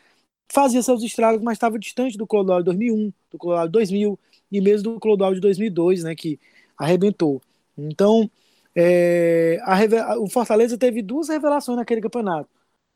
fazia 0.53 0.83
seus 0.83 1.03
estragos, 1.03 1.43
mas 1.43 1.57
estava 1.57 1.79
distante 1.79 2.17
do 2.19 2.27
Clodoaldo 2.27 2.65
de 2.65 2.67
2001, 2.67 3.13
do 3.31 3.39
Clodoaldo 3.39 3.69
de 3.69 3.73
2000 3.73 4.19
e 4.53 4.61
mesmo 4.61 4.95
do 4.95 5.01
Clodoaldo 5.01 5.37
de 5.37 5.41
2002, 5.41 6.05
né, 6.05 6.15
que 6.15 6.39
arrebentou. 6.79 7.43
Então, 7.77 8.31
é, 8.75 9.59
a, 9.63 10.19
o 10.19 10.29
Fortaleza 10.29 10.77
teve 10.77 11.01
duas 11.01 11.29
revelações 11.29 11.79
naquele 11.79 12.01
campeonato. 12.01 12.49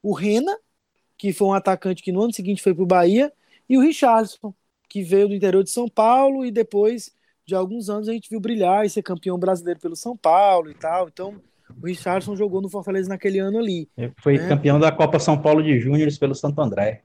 O 0.02 0.12
Rena, 0.12 0.56
que 1.16 1.32
foi 1.32 1.48
um 1.48 1.52
atacante 1.52 2.02
que 2.02 2.12
no 2.12 2.22
ano 2.22 2.32
seguinte 2.32 2.62
foi 2.62 2.74
para 2.74 2.82
o 2.82 2.86
Bahia, 2.86 3.32
e 3.68 3.76
o 3.76 3.80
Richardson, 3.80 4.52
que 4.88 5.02
veio 5.02 5.28
do 5.28 5.34
interior 5.34 5.62
de 5.62 5.70
São 5.70 5.88
Paulo 5.88 6.44
e 6.44 6.50
depois 6.50 7.12
de 7.44 7.54
alguns 7.54 7.88
anos 7.88 8.08
a 8.08 8.12
gente 8.12 8.28
viu 8.28 8.40
brilhar 8.40 8.84
e 8.84 8.90
ser 8.90 9.02
campeão 9.02 9.38
brasileiro 9.38 9.80
pelo 9.80 9.96
São 9.96 10.16
Paulo 10.16 10.70
e 10.70 10.74
tal. 10.74 11.08
Então, 11.08 11.40
o 11.80 11.86
Richardson 11.86 12.34
jogou 12.34 12.60
no 12.60 12.68
Fortaleza 12.68 13.08
naquele 13.08 13.38
ano 13.38 13.58
ali. 13.58 13.88
Ele 13.96 14.12
foi 14.18 14.38
né? 14.38 14.48
campeão 14.48 14.80
da 14.80 14.90
Copa 14.90 15.18
São 15.18 15.40
Paulo 15.40 15.62
de 15.62 15.78
Júniores 15.78 16.18
pelo 16.18 16.34
Santo 16.34 16.60
André. 16.60 17.02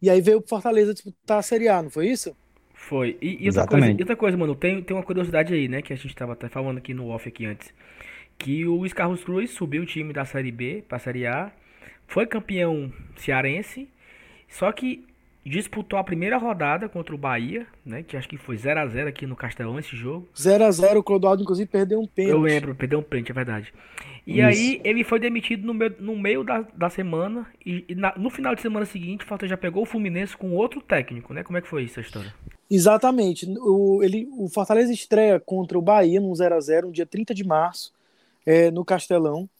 E 0.00 0.10
aí 0.10 0.20
veio 0.20 0.38
o 0.38 0.46
Fortaleza 0.46 0.92
disputar 0.92 1.38
a 1.38 1.42
Série 1.42 1.68
A, 1.68 1.82
não 1.82 1.90
foi 1.90 2.08
isso? 2.08 2.36
Foi. 2.74 3.16
E, 3.20 3.44
e 3.44 3.46
outra, 3.48 3.66
coisa, 3.66 3.90
outra 3.90 4.16
coisa, 4.16 4.36
mano, 4.36 4.54
tem, 4.54 4.82
tem 4.82 4.96
uma 4.96 5.02
curiosidade 5.02 5.52
aí, 5.52 5.66
né, 5.66 5.80
que 5.82 5.92
a 5.92 5.96
gente 5.96 6.14
tava 6.14 6.34
até 6.34 6.48
falando 6.48 6.78
aqui 6.78 6.92
no 6.92 7.08
off 7.08 7.28
aqui 7.28 7.46
antes 7.46 7.72
que 8.38 8.66
o 8.66 8.76
Luiz 8.76 8.92
Carlos 8.92 9.24
Cruz 9.24 9.50
subiu 9.50 9.82
o 9.82 9.86
time 9.86 10.12
da 10.12 10.24
Série 10.24 10.52
B 10.52 10.84
para 10.86 10.96
a 10.96 11.00
Série 11.00 11.26
A, 11.26 11.50
foi 12.06 12.26
campeão 12.26 12.92
cearense, 13.16 13.88
só 14.48 14.70
que 14.72 15.04
disputou 15.44 15.96
a 15.96 16.02
primeira 16.02 16.36
rodada 16.36 16.88
contra 16.88 17.14
o 17.14 17.18
Bahia, 17.18 17.66
né, 17.84 18.02
que 18.02 18.16
acho 18.16 18.28
que 18.28 18.36
foi 18.36 18.56
0 18.56 18.80
a 18.80 18.86
0 18.86 19.08
aqui 19.08 19.26
no 19.26 19.36
Castelão 19.36 19.78
esse 19.78 19.96
jogo. 19.96 20.28
0 20.36 20.64
a 20.64 20.70
0 20.70 20.98
o 20.98 21.02
Clodoaldo 21.02 21.42
inclusive 21.42 21.68
perdeu 21.70 22.00
um 22.00 22.06
pênalti. 22.06 22.34
Eu 22.34 22.40
lembro, 22.40 22.74
perdeu 22.74 22.98
um 22.98 23.02
pênalti, 23.02 23.30
é 23.30 23.34
verdade. 23.34 23.72
E 24.26 24.40
Isso. 24.40 24.46
aí 24.46 24.80
ele 24.82 25.04
foi 25.04 25.20
demitido 25.20 25.64
no 25.64 25.72
meio, 25.72 25.94
no 26.00 26.16
meio 26.16 26.42
da, 26.42 26.66
da 26.74 26.90
semana 26.90 27.46
e, 27.64 27.84
e 27.88 27.94
na, 27.94 28.12
no 28.16 28.28
final 28.28 28.56
de 28.56 28.60
semana 28.60 28.84
seguinte 28.84 29.24
o 29.24 29.28
Fortaleza 29.28 29.54
já 29.54 29.56
pegou 29.56 29.84
o 29.84 29.86
Fluminense 29.86 30.36
com 30.36 30.50
outro 30.50 30.80
técnico, 30.80 31.32
né? 31.32 31.44
Como 31.44 31.56
é 31.56 31.60
que 31.60 31.68
foi 31.68 31.84
isso 31.84 32.00
a 32.00 32.02
história? 32.02 32.34
Exatamente. 32.68 33.46
O, 33.60 34.02
ele, 34.02 34.28
o 34.32 34.48
Fortaleza 34.48 34.92
estreia 34.92 35.38
contra 35.38 35.78
o 35.78 35.82
Bahia 35.82 36.20
no 36.20 36.34
0 36.34 36.56
a 36.56 36.60
0 36.60 36.88
no 36.88 36.92
dia 36.92 37.06
30 37.06 37.32
de 37.32 37.44
março 37.44 37.94
é, 38.46 38.70
no 38.70 38.84
Castelão. 38.84 39.50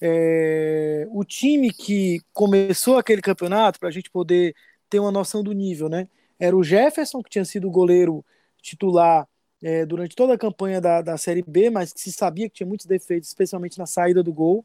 É, 0.00 1.06
o 1.10 1.24
time 1.24 1.72
que 1.72 2.20
começou 2.32 2.96
aquele 2.96 3.20
campeonato, 3.20 3.78
para 3.78 3.88
a 3.88 3.92
gente 3.92 4.10
poder 4.10 4.54
ter 4.88 5.00
uma 5.00 5.10
noção 5.10 5.42
do 5.42 5.52
nível, 5.52 5.88
né? 5.88 6.08
Era 6.38 6.56
o 6.56 6.62
Jefferson, 6.62 7.22
que 7.22 7.30
tinha 7.30 7.44
sido 7.44 7.70
goleiro 7.70 8.24
titular 8.62 9.26
é, 9.62 9.86
durante 9.86 10.14
toda 10.14 10.34
a 10.34 10.38
campanha 10.38 10.80
da, 10.80 11.00
da 11.02 11.16
Série 11.16 11.42
B, 11.42 11.70
mas 11.70 11.92
que 11.92 12.00
se 12.00 12.12
sabia 12.12 12.48
que 12.48 12.56
tinha 12.56 12.66
muitos 12.66 12.86
defeitos, 12.86 13.28
especialmente 13.28 13.78
na 13.78 13.86
saída 13.86 14.22
do 14.22 14.32
gol. 14.32 14.64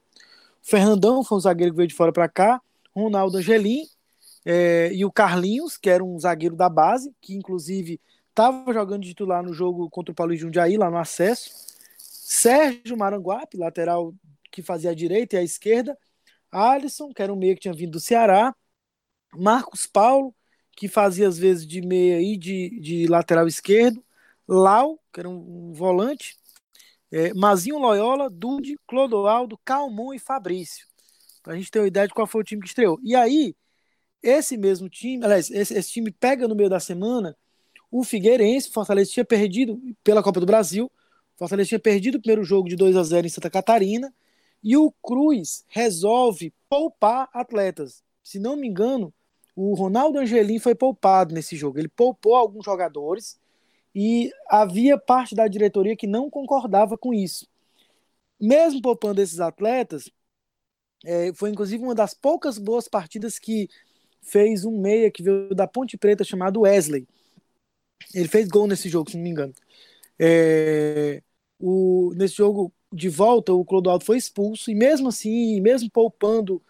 O 0.63 0.69
Fernandão 0.69 1.23
foi 1.23 1.37
um 1.37 1.41
zagueiro 1.41 1.71
que 1.71 1.77
veio 1.77 1.87
de 1.87 1.95
fora 1.95 2.11
para 2.11 2.27
cá. 2.29 2.61
Ronaldo 2.93 3.37
Angelim 3.37 3.85
é, 4.45 4.91
e 4.93 5.05
o 5.05 5.11
Carlinhos, 5.11 5.77
que 5.77 5.89
era 5.89 6.03
um 6.03 6.19
zagueiro 6.19 6.55
da 6.55 6.67
base, 6.67 7.13
que 7.21 7.33
inclusive 7.33 7.99
estava 8.29 8.73
jogando 8.73 9.03
titular 9.03 9.43
no 9.43 9.53
jogo 9.53 9.89
contra 9.89 10.11
o 10.11 10.15
Paulo 10.15 10.35
Jundiaí, 10.35 10.77
lá 10.77 10.89
no 10.89 10.97
acesso. 10.97 11.70
Sérgio 12.31 12.95
Maranguape, 12.95 13.57
lateral 13.57 14.15
que 14.49 14.61
fazia 14.61 14.91
a 14.91 14.95
direita 14.95 15.35
e 15.35 15.39
a 15.39 15.43
esquerda. 15.43 15.97
Alisson, 16.49 17.09
que 17.09 17.21
era 17.21 17.33
um 17.33 17.35
meia 17.35 17.53
que 17.53 17.59
tinha 17.59 17.73
vindo 17.73 17.91
do 17.91 17.99
Ceará. 17.99 18.55
Marcos 19.35 19.85
Paulo, 19.85 20.33
que 20.77 20.87
fazia 20.87 21.27
às 21.27 21.37
vezes 21.37 21.67
de 21.67 21.81
meia 21.81 22.21
e 22.21 22.37
de, 22.37 22.79
de 22.79 23.05
lateral 23.07 23.47
esquerdo. 23.47 24.01
Lau, 24.47 24.97
que 25.11 25.19
era 25.19 25.27
um, 25.27 25.73
volante. 25.73 26.37
É, 27.11 27.33
Mazinho 27.33 27.77
Loyola, 27.77 28.29
Dude, 28.29 28.77
Clodoaldo, 28.87 29.59
Calmon 29.65 30.13
e 30.13 30.19
Fabrício. 30.19 30.87
Pra 31.43 31.57
gente 31.57 31.69
ter 31.69 31.79
uma 31.79 31.87
ideia 31.87 32.07
de 32.07 32.13
qual 32.13 32.25
foi 32.25 32.39
o 32.39 32.45
time 32.45 32.61
que 32.61 32.69
estreou. 32.69 32.97
E 33.03 33.13
aí, 33.13 33.53
esse 34.23 34.55
mesmo 34.55 34.87
time, 34.89 35.25
aliás, 35.25 35.51
esse, 35.51 35.73
esse 35.73 35.91
time 35.91 36.09
pega 36.11 36.47
no 36.47 36.55
meio 36.55 36.69
da 36.69 36.79
semana 36.79 37.35
o 37.91 38.05
Figueirense, 38.05 38.69
o 38.69 38.73
Fortaleza 38.73 39.11
tinha 39.11 39.25
perdido 39.25 39.77
pela 40.01 40.23
Copa 40.23 40.39
do 40.39 40.45
Brasil, 40.45 40.89
Fortaleza 41.41 41.69
tinha 41.69 41.79
perdido 41.79 42.15
o 42.15 42.21
primeiro 42.21 42.43
jogo 42.43 42.69
de 42.69 42.75
2 42.75 42.95
a 42.95 43.01
0 43.01 43.25
em 43.25 43.29
Santa 43.29 43.49
Catarina, 43.49 44.13
e 44.63 44.77
o 44.77 44.91
Cruz 44.91 45.65
resolve 45.67 46.53
poupar 46.69 47.27
atletas. 47.33 48.03
Se 48.23 48.37
não 48.37 48.55
me 48.55 48.67
engano, 48.67 49.11
o 49.55 49.73
Ronaldo 49.73 50.19
Angelim 50.19 50.59
foi 50.59 50.75
poupado 50.75 51.33
nesse 51.33 51.55
jogo. 51.55 51.79
Ele 51.79 51.87
poupou 51.87 52.35
alguns 52.35 52.63
jogadores 52.63 53.39
e 53.93 54.31
havia 54.47 54.99
parte 54.99 55.33
da 55.33 55.47
diretoria 55.47 55.95
que 55.95 56.05
não 56.05 56.29
concordava 56.29 56.95
com 56.95 57.11
isso. 57.11 57.47
Mesmo 58.39 58.79
poupando 58.79 59.19
esses 59.19 59.39
atletas, 59.39 60.11
é, 61.03 61.33
foi 61.33 61.49
inclusive 61.49 61.83
uma 61.83 61.95
das 61.95 62.13
poucas 62.13 62.59
boas 62.59 62.87
partidas 62.87 63.39
que 63.39 63.67
fez 64.21 64.63
um 64.63 64.79
meia 64.79 65.09
que 65.09 65.23
veio 65.23 65.55
da 65.55 65.67
Ponte 65.67 65.97
Preta 65.97 66.23
chamado 66.23 66.61
Wesley. 66.61 67.07
Ele 68.13 68.27
fez 68.27 68.47
gol 68.47 68.67
nesse 68.67 68.89
jogo, 68.89 69.09
se 69.09 69.17
não 69.17 69.23
me 69.23 69.31
engano. 69.31 69.53
É, 70.19 71.23
o, 71.61 72.13
nesse 72.15 72.35
jogo 72.35 72.73
de 72.91 73.09
volta, 73.09 73.53
o 73.53 73.63
Clodoaldo 73.63 74.03
foi 74.03 74.17
expulso, 74.17 74.69
e 74.69 74.75
mesmo 74.75 75.09
assim, 75.09 75.61
mesmo 75.61 75.89
poupando 75.89 76.61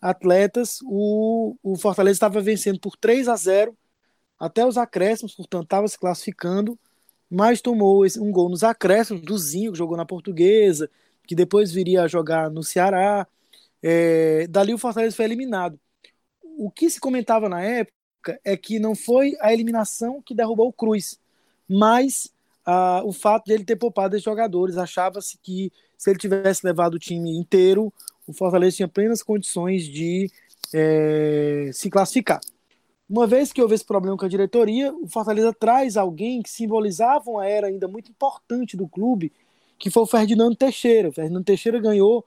atletas, 0.00 0.78
o, 0.84 1.56
o 1.62 1.76
Fortaleza 1.76 2.16
estava 2.16 2.40
vencendo 2.40 2.80
por 2.80 2.96
3 2.96 3.28
a 3.28 3.36
0 3.36 3.76
até 4.38 4.64
os 4.66 4.76
acréscimos, 4.76 5.34
portanto, 5.34 5.64
estava 5.64 5.88
se 5.88 5.98
classificando, 5.98 6.78
mas 7.28 7.60
tomou 7.60 8.04
um 8.18 8.30
gol 8.30 8.48
nos 8.48 8.62
acréscimos 8.62 9.22
do 9.22 9.36
Zinho, 9.36 9.72
que 9.72 9.78
jogou 9.78 9.96
na 9.96 10.04
Portuguesa, 10.04 10.90
que 11.26 11.34
depois 11.34 11.72
viria 11.72 12.02
a 12.02 12.08
jogar 12.08 12.50
no 12.50 12.62
Ceará. 12.62 13.26
É, 13.82 14.46
dali 14.46 14.72
o 14.72 14.78
Fortaleza 14.78 15.16
foi 15.16 15.24
eliminado. 15.24 15.78
O 16.58 16.70
que 16.70 16.88
se 16.88 17.00
comentava 17.00 17.48
na 17.48 17.62
época 17.62 18.40
é 18.44 18.56
que 18.56 18.78
não 18.78 18.94
foi 18.94 19.36
a 19.40 19.52
eliminação 19.52 20.22
que 20.22 20.34
derrubou 20.34 20.68
o 20.68 20.72
Cruz, 20.72 21.18
mas 21.68 22.32
ah, 22.66 23.00
o 23.04 23.12
fato 23.12 23.46
de 23.46 23.52
ele 23.52 23.64
ter 23.64 23.76
poupado 23.76 24.16
esses 24.16 24.24
jogadores. 24.24 24.76
Achava-se 24.76 25.38
que 25.38 25.72
se 25.96 26.10
ele 26.10 26.18
tivesse 26.18 26.66
levado 26.66 26.94
o 26.94 26.98
time 26.98 27.30
inteiro, 27.38 27.92
o 28.26 28.32
Fortaleza 28.32 28.76
tinha 28.76 28.88
plenas 28.88 29.22
condições 29.22 29.84
de 29.84 30.30
é, 30.74 31.70
se 31.72 31.88
classificar. 31.88 32.40
Uma 33.08 33.26
vez 33.26 33.52
que 33.52 33.62
houve 33.62 33.76
esse 33.76 33.84
problema 33.84 34.16
com 34.16 34.24
a 34.24 34.28
diretoria, 34.28 34.92
o 34.92 35.06
Fortaleza 35.06 35.52
traz 35.52 35.96
alguém 35.96 36.42
que 36.42 36.50
simbolizava 36.50 37.30
uma 37.30 37.46
era 37.46 37.68
ainda 37.68 37.86
muito 37.86 38.10
importante 38.10 38.76
do 38.76 38.88
clube, 38.88 39.32
que 39.78 39.90
foi 39.90 40.02
o 40.02 40.06
Ferdinando 40.06 40.56
Teixeira. 40.56 41.08
O 41.08 41.12
Ferdinando 41.12 41.44
Teixeira 41.44 41.78
ganhou 41.78 42.24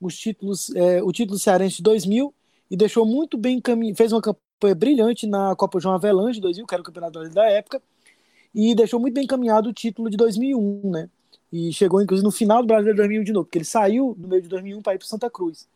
os 0.00 0.16
títulos, 0.16 0.72
é, 0.76 1.02
o 1.02 1.10
título 1.10 1.36
cearense 1.36 1.78
de 1.78 1.82
2000 1.82 2.32
e 2.70 2.76
deixou 2.76 3.04
muito 3.04 3.36
bem 3.36 3.56
encaminhado, 3.56 3.96
fez 3.96 4.12
uma 4.12 4.22
campanha 4.22 4.74
brilhante 4.76 5.26
na 5.26 5.56
Copa 5.56 5.80
João 5.80 5.96
Avelange 5.96 6.34
de 6.34 6.42
2000, 6.42 6.66
que 6.66 6.74
era 6.74 6.80
o 6.80 6.84
campeonato 6.84 7.28
da 7.30 7.50
época, 7.50 7.82
e 8.54 8.74
deixou 8.74 9.00
muito 9.00 9.14
bem 9.14 9.24
encaminhado 9.24 9.68
o 9.68 9.72
título 9.72 10.10
de 10.10 10.16
2001, 10.16 10.90
né? 10.90 11.08
E 11.52 11.72
chegou, 11.72 12.00
inclusive, 12.00 12.24
no 12.24 12.32
final 12.32 12.62
do 12.62 12.66
Brasileiro 12.66 12.96
de 12.96 13.02
2001 13.02 13.24
de 13.24 13.32
novo, 13.32 13.44
porque 13.44 13.58
ele 13.58 13.64
saiu 13.64 14.14
no 14.18 14.28
meio 14.28 14.42
de 14.42 14.48
2001 14.48 14.82
para 14.82 14.94
ir 14.94 14.98
para 14.98 15.06
Santa 15.06 15.28
Cruz. 15.28 15.66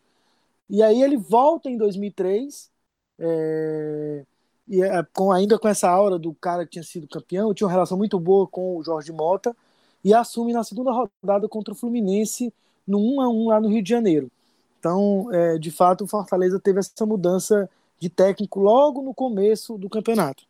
E 0.69 0.81
aí 0.81 1.01
ele 1.01 1.17
volta 1.17 1.69
em 1.69 1.77
2003, 1.77 2.71
é, 3.19 4.23
e 4.67 4.81
é, 4.81 5.05
com, 5.13 5.31
ainda 5.31 5.59
com 5.59 5.67
essa 5.67 5.89
aura 5.89 6.17
do 6.17 6.33
cara 6.33 6.65
que 6.65 6.71
tinha 6.71 6.83
sido 6.83 7.07
campeão, 7.07 7.53
tinha 7.53 7.67
uma 7.67 7.73
relação 7.73 7.97
muito 7.97 8.19
boa 8.19 8.47
com 8.47 8.77
o 8.77 8.83
Jorge 8.83 9.11
Mota, 9.11 9.55
e 10.03 10.13
assume 10.13 10.53
na 10.53 10.63
segunda 10.63 10.91
rodada 10.91 11.47
contra 11.49 11.73
o 11.73 11.77
Fluminense 11.77 12.53
no 12.87 12.99
1 12.99 13.21
a 13.21 13.29
1 13.29 13.47
lá 13.47 13.59
no 13.59 13.69
Rio 13.69 13.83
de 13.83 13.89
Janeiro. 13.89 14.31
Então, 14.79 15.27
é, 15.31 15.57
de 15.57 15.71
fato, 15.71 16.03
o 16.03 16.07
Fortaleza 16.07 16.59
teve 16.59 16.79
essa 16.79 17.05
mudança 17.05 17.69
de 17.99 18.09
técnico 18.09 18.59
logo 18.59 19.01
no 19.01 19.13
começo 19.13 19.77
do 19.77 19.89
campeonato. 19.89 20.43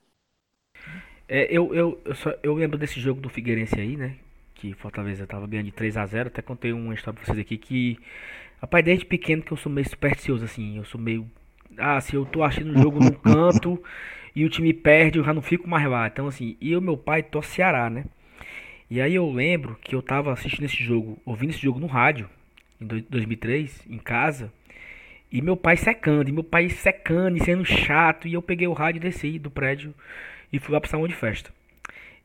É, 1.28 1.48
eu, 1.50 1.74
eu, 1.74 2.02
eu, 2.06 2.16
só, 2.16 2.34
eu 2.44 2.54
lembro 2.54 2.78
desse 2.78 3.00
jogo 3.00 3.20
do 3.20 3.30
Figueirense 3.30 3.80
aí, 3.80 3.98
né? 3.98 4.16
Que 4.54 4.74
Fortaleza 4.74 5.26
tava 5.26 5.48
ganhando 5.48 5.66
de 5.66 5.72
3 5.72 5.98
a 5.98 6.06
0 6.06 6.28
Até 6.28 6.42
contei 6.42 6.72
uma 6.72 6.94
história 6.94 7.18
pra 7.20 7.26
vocês 7.26 7.40
aqui 7.40 7.58
que. 7.58 8.00
Rapaz, 8.62 8.86
desde 8.86 9.06
pequeno 9.06 9.42
que 9.44 9.52
eu 9.52 9.58
sou 9.58 9.72
meio 9.72 9.88
supersticioso, 9.88 10.46
assim. 10.46 10.78
Eu 10.78 10.86
sou 10.86 11.00
meio. 11.00 11.30
Ah, 11.78 12.00
se 12.00 12.16
eu 12.16 12.26
tô 12.26 12.44
achando 12.44 12.72
o 12.72 12.82
jogo 12.82 13.00
num 13.00 13.12
canto 13.20 13.82
e 14.36 14.46
o 14.46 14.50
time 14.50 14.74
perde, 14.74 15.18
eu 15.18 15.24
já 15.24 15.34
não 15.34 15.42
fico 15.42 15.68
mais 15.68 15.88
lá. 15.88 16.08
Então, 16.08 16.28
assim, 16.28 16.56
e 16.62 16.76
o 16.76 16.82
meu 16.82 16.98
pai 16.98 17.24
torce 17.24 17.56
Ceará, 17.56 17.90
né? 17.90 18.06
E 18.90 19.02
aí 19.02 19.16
eu 19.16 19.30
lembro 19.32 19.78
que 19.82 19.96
eu 19.96 20.02
tava 20.02 20.32
assistindo 20.32 20.66
esse 20.66 20.84
jogo, 20.84 21.20
ouvindo 21.26 21.50
esse 21.50 21.62
jogo 21.62 21.80
no 21.80 21.88
rádio, 21.88 22.30
em 22.80 22.86
2003, 22.86 23.84
em 23.90 23.98
casa, 23.98 24.54
e 25.32 25.42
meu 25.42 25.58
pai 25.58 25.76
secando, 25.76 26.30
e 26.30 26.32
meu 26.32 26.44
pai 26.44 26.70
secando 26.70 27.38
e 27.38 27.44
sendo 27.44 27.66
chato, 27.66 28.28
e 28.28 28.34
eu 28.34 28.42
peguei 28.44 28.68
o 28.68 28.74
rádio 28.74 29.00
e 29.00 29.02
desci 29.02 29.40
do 29.40 29.50
prédio 29.50 29.94
e 30.52 30.60
fui 30.60 30.74
lá 30.74 30.82
pro 30.82 30.90
salão 30.90 31.08
de 31.08 31.16
festa. 31.16 31.52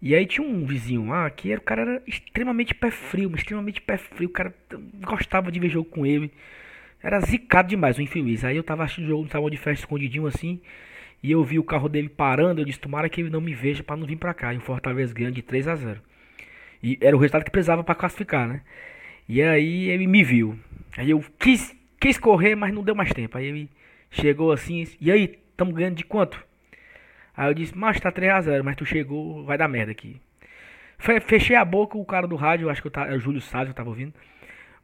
E 0.03 0.15
aí 0.15 0.25
tinha 0.25 0.47
um 0.47 0.65
vizinho 0.65 1.09
lá 1.09 1.29
que 1.29 1.53
era, 1.53 1.61
o 1.61 1.65
cara 1.65 1.83
era 1.83 2.03
extremamente 2.07 2.75
pé 2.75 2.91
frio, 2.91 3.31
extremamente 3.35 3.81
pé 3.81 3.99
frio, 3.99 4.29
o 4.29 4.33
cara 4.33 4.55
gostava 5.03 5.53
de 5.53 5.61
ver 5.61 5.69
jogo 5.69 5.89
com 5.91 6.07
ele. 6.07 6.31
Era 7.03 7.21
zicado 7.21 7.69
demais 7.69 7.99
o 7.99 8.03
infeliz. 8.03 8.45
Aí 8.45 8.57
eu 8.57 8.63
tava 8.63 8.85
assistindo 8.85 9.05
o 9.07 9.09
jogo 9.09 9.25
no 9.25 9.31
salão 9.31 9.51
de 9.51 9.57
festa 9.57 9.85
escondidinho 9.85 10.27
assim, 10.27 10.61
e 11.23 11.31
eu 11.31 11.45
vi 11.45 11.59
o 11.59 11.65
carro 11.65 11.89
dele 11.89 12.09
parando, 12.09 12.61
eu 12.61 12.65
disse, 12.65 12.81
tomara 12.81 13.09
que 13.09 13.21
ele 13.21 13.31
não 13.31 13.41
me 13.41 13.55
veja 13.55 13.83
para 13.83 13.97
não 13.97 14.07
vir 14.07 14.17
pra 14.17 14.33
cá. 14.33 14.55
E 14.55 14.57
o 14.57 14.61
Fortaleza 14.61 15.13
ganha 15.13 15.31
de 15.31 15.43
3 15.43 15.69
a 15.69 15.77
0 15.77 16.01
e 16.83 16.99
era 17.01 17.17
o 17.17 17.19
resultado 17.19 17.45
que 17.45 17.51
precisava 17.51 17.85
para 17.85 17.95
classificar, 17.95 18.49
né? 18.49 18.63
E 19.29 19.43
aí 19.43 19.89
ele 19.91 20.07
me 20.07 20.25
viu. 20.25 20.59
Aí 20.97 21.11
eu 21.11 21.23
quis, 21.39 21.75
quis 22.01 22.19
correr, 22.19 22.55
mas 22.55 22.73
não 22.73 22.83
deu 22.83 22.95
mais 22.95 23.13
tempo. 23.13 23.37
Aí 23.37 23.47
ele 23.47 23.71
chegou 24.11 24.51
assim, 24.51 24.87
e 25.01 25.11
aí, 25.11 25.39
estamos 25.51 25.75
ganhando 25.75 25.97
de 25.97 26.05
quanto? 26.05 26.43
Aí 27.41 27.49
eu 27.49 27.55
disse, 27.55 27.75
mas 27.75 27.99
tá 27.99 28.13
3x0, 28.13 28.63
mas 28.63 28.77
tu 28.77 28.85
chegou, 28.85 29.43
vai 29.47 29.57
dar 29.57 29.67
merda 29.67 29.93
aqui. 29.93 30.21
Fechei 30.99 31.57
a 31.57 31.65
boca, 31.65 31.97
o 31.97 32.05
cara 32.05 32.27
do 32.29 32.37
rádio, 32.37 32.69
acho 32.69 32.83
que 32.83 32.89
eu 32.89 32.93
tava, 32.93 33.11
é 33.11 33.17
o 33.17 33.19
Júlio 33.19 33.41
Sávio, 33.41 33.71
eu 33.71 33.75
tava 33.75 33.89
ouvindo. 33.89 34.13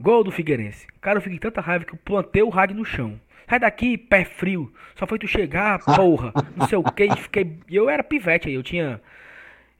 Gol 0.00 0.24
do 0.24 0.32
Figueirense. 0.32 0.86
Cara, 0.98 1.18
eu 1.18 1.22
fiquei 1.22 1.38
tanta 1.38 1.60
raiva 1.60 1.84
que 1.84 1.92
eu 1.92 1.98
plantei 2.02 2.42
o 2.42 2.48
rádio 2.48 2.74
no 2.74 2.82
chão. 2.82 3.20
Sai 3.46 3.60
daqui, 3.60 3.98
pé 3.98 4.24
frio. 4.24 4.72
Só 4.94 5.06
foi 5.06 5.18
tu 5.18 5.28
chegar, 5.28 5.80
porra. 5.84 6.32
Não 6.56 6.66
sei 6.66 6.78
o 6.78 6.82
que. 6.82 7.14
Fiquei. 7.16 7.58
Eu 7.70 7.90
era 7.90 8.02
pivete 8.02 8.48
aí, 8.48 8.54
eu 8.54 8.62
tinha. 8.62 9.02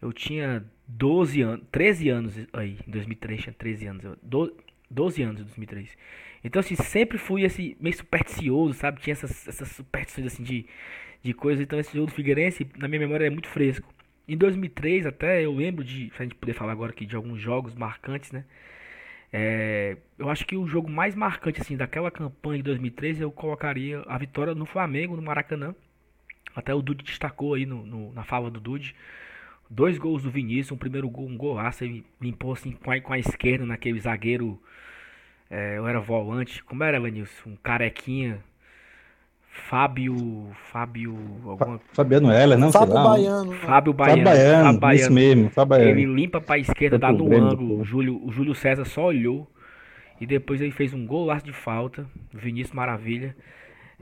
Eu 0.03 0.13
tinha 0.13 0.63
12 0.87 1.41
anos, 1.41 1.67
13 1.73 2.09
anos 2.11 2.35
aí, 2.53 2.77
em 2.87 2.91
2003 2.91 3.41
tinha 3.41 3.55
13 3.55 3.87
anos, 3.87 4.19
12 4.91 5.23
anos 5.23 5.41
em 5.41 5.45
2003. 5.45 5.97
Então 6.45 6.61
assim, 6.61 6.75
sempre 6.75 7.17
fui 7.17 7.47
assim, 7.47 7.75
meio 7.81 7.97
supersticioso, 7.97 8.75
sabe? 8.75 9.01
Tinha 9.01 9.13
essas, 9.13 9.49
essas 9.49 9.69
superstições 9.69 10.27
assim 10.27 10.43
de, 10.43 10.67
de 11.23 11.33
coisas. 11.35 11.63
Então 11.63 11.79
esse 11.79 11.95
jogo 11.95 12.07
do 12.07 12.13
Figueirense, 12.13 12.67
na 12.77 12.89
minha 12.89 13.01
memória, 13.01 13.27
é 13.27 13.31
muito 13.31 13.49
fresco. 13.49 13.93
Em 14.29 14.37
2003 14.37 15.07
até 15.07 15.45
eu 15.45 15.55
lembro 15.55 15.85
de, 15.85 16.11
se 16.11 16.17
a 16.19 16.23
gente 16.23 16.35
poder 16.35 16.53
falar 16.55 16.73
agora 16.73 16.93
aqui 16.93 17.07
de 17.07 17.15
alguns 17.17 17.41
jogos 17.41 17.75
marcantes, 17.75 18.33
né? 18.33 18.45
É, 19.33 19.97
eu 20.19 20.31
acho 20.31 20.47
que 20.47 20.57
o 20.57 20.67
jogo 20.67 20.91
mais 20.91 21.15
marcante 21.15 21.61
assim 21.61 21.77
daquela 21.77 22.11
campanha 22.11 22.59
de 22.59 22.63
2003 22.65 23.21
eu 23.21 23.31
colocaria 23.31 24.03
a 24.07 24.17
vitória 24.19 24.55
no 24.55 24.67
Flamengo, 24.67 25.17
no 25.17 25.23
Maracanã. 25.23 25.75
Até 26.55 26.75
o 26.75 26.81
Dude 26.83 27.05
destacou 27.05 27.55
aí 27.55 27.67
no, 27.67 27.85
no 27.85 28.13
na 28.13 28.25
fala 28.25 28.51
do 28.51 28.61
Dude. 28.61 28.95
Dois 29.69 29.99
gols 29.99 30.23
do 30.23 30.31
Vinícius, 30.31 30.73
um 30.73 30.77
primeiro 30.77 31.09
gol, 31.11 31.27
um 31.27 31.37
golaço, 31.37 31.85
ele 31.85 32.05
limpou 32.21 32.53
assim 32.53 32.73
com 32.73 32.91
a, 32.91 33.01
com 33.01 33.13
a 33.13 33.19
esquerda 33.19 33.67
naquele 33.67 34.01
zagueiro. 34.01 34.61
É, 35.51 35.79
eu 35.79 35.87
era 35.87 36.01
volante, 36.01 36.63
como 36.65 36.83
era, 36.85 37.01
Vinícius? 37.01 37.47
Um 37.47 37.57
carequinha. 37.57 38.43
Fábio. 39.69 40.49
Fábio. 40.71 41.17
Alguma... 41.45 41.81
Fabiano 41.93 42.31
Heller, 42.31 42.59
não 42.59 42.71
Fábio 42.71 42.95
sei 42.95 43.03
lá. 43.03 43.09
Baiano. 43.11 43.53
Fábio 43.53 43.93
Baiano. 43.93 44.23
Fábio 44.23 44.25
Baiano, 44.25 44.65
Fábio 44.65 44.81
Baiano. 44.81 45.03
Isso 45.03 45.13
mesmo, 45.13 45.51
Fábio 45.51 45.69
Baiano. 45.71 45.91
Ele 46.01 46.15
limpa 46.15 46.41
pra 46.41 46.59
esquerda, 46.59 46.99
dá 46.99 47.13
no 47.13 47.35
ângulo. 47.35 47.81
O 47.81 47.85
Júlio, 47.85 48.21
o 48.25 48.31
Júlio 48.31 48.55
César 48.55 48.85
só 48.85 49.07
olhou. 49.07 49.49
E 50.21 50.27
depois 50.27 50.61
ele 50.61 50.71
fez 50.71 50.95
um 50.95 51.07
golaço 51.07 51.45
de 51.45 51.53
falta. 51.53 52.07
Vinícius 52.33 52.75
Maravilha. 52.75 53.37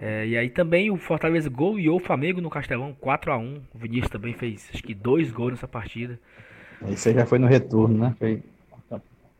É, 0.01 0.27
e 0.27 0.37
aí 0.37 0.51
também 0.51 0.91
o 0.91 0.97
Fortaleza 0.97 1.49
goleou 1.49 1.97
o 1.97 2.01
Flamengo 2.01 2.41
no 2.41 2.51
Castelão 2.51 2.97
4 3.01 3.33
a 3.33 3.39
1 3.39 3.61
O 3.73 3.79
Vinícius 3.79 4.11
também 4.11 4.35
fez 4.35 4.69
acho 4.75 4.83
que 4.83 4.93
dois 4.93 5.31
gols 5.31 5.53
nessa 5.53 5.69
partida. 5.69 6.19
Esse 6.89 7.15
já 7.15 7.25
foi 7.25 7.39
no 7.39 7.47
retorno, 7.47 7.97
né? 7.97 8.15
Foi... 8.19 8.43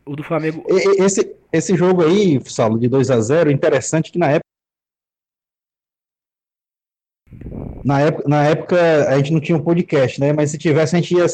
O 0.05 0.15
do 0.15 0.23
Flamengo. 0.23 0.63
Esse, 0.69 1.35
esse 1.51 1.75
jogo 1.75 2.03
aí, 2.03 2.39
Saulo, 2.45 2.77
de 2.79 2.87
2 2.87 3.09
a 3.09 3.19
0 3.19 3.51
interessante 3.51 4.11
que 4.11 4.19
na 4.19 4.27
época. 4.27 4.44
Na 7.85 8.01
época, 8.01 8.27
na 8.27 8.43
época 8.43 9.07
a 9.07 9.15
gente 9.17 9.31
não 9.31 9.39
tinha 9.39 9.55
um 9.55 9.61
podcast, 9.61 10.19
né? 10.19 10.33
Mas 10.33 10.49
se 10.49 10.57
tivesse, 10.57 10.95
a 10.95 10.99
gente 10.99 11.13
ia. 11.13 11.25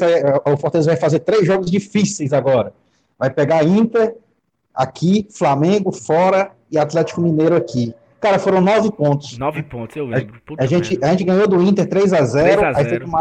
O 0.45 0.57
Fortaleza 0.57 0.91
vai 0.91 0.99
fazer 0.99 1.19
três 1.19 1.47
jogos 1.47 1.71
difíceis 1.71 2.33
agora. 2.33 2.73
Vai 3.17 3.29
pegar 3.29 3.63
Inter 3.63 4.15
aqui, 4.75 5.25
Flamengo 5.31 5.93
fora 5.93 6.51
e 6.69 6.77
Atlético 6.77 7.21
Mineiro 7.21 7.55
aqui. 7.55 7.95
Cara, 8.19 8.37
foram 8.37 8.59
nove 8.59 8.91
pontos. 8.91 9.37
Nove 9.37 9.63
pontos, 9.63 9.95
eu 9.95 10.05
lembro. 10.05 10.41
a, 10.57 10.65
gente, 10.65 10.99
a 11.01 11.07
gente 11.11 11.23
ganhou 11.23 11.47
do 11.47 11.61
Inter 11.63 11.87
3 11.87 12.11
a 12.11 12.25
0 12.25 12.65
aí 12.75 12.85
foi 12.85 12.99
pro, 12.99 13.11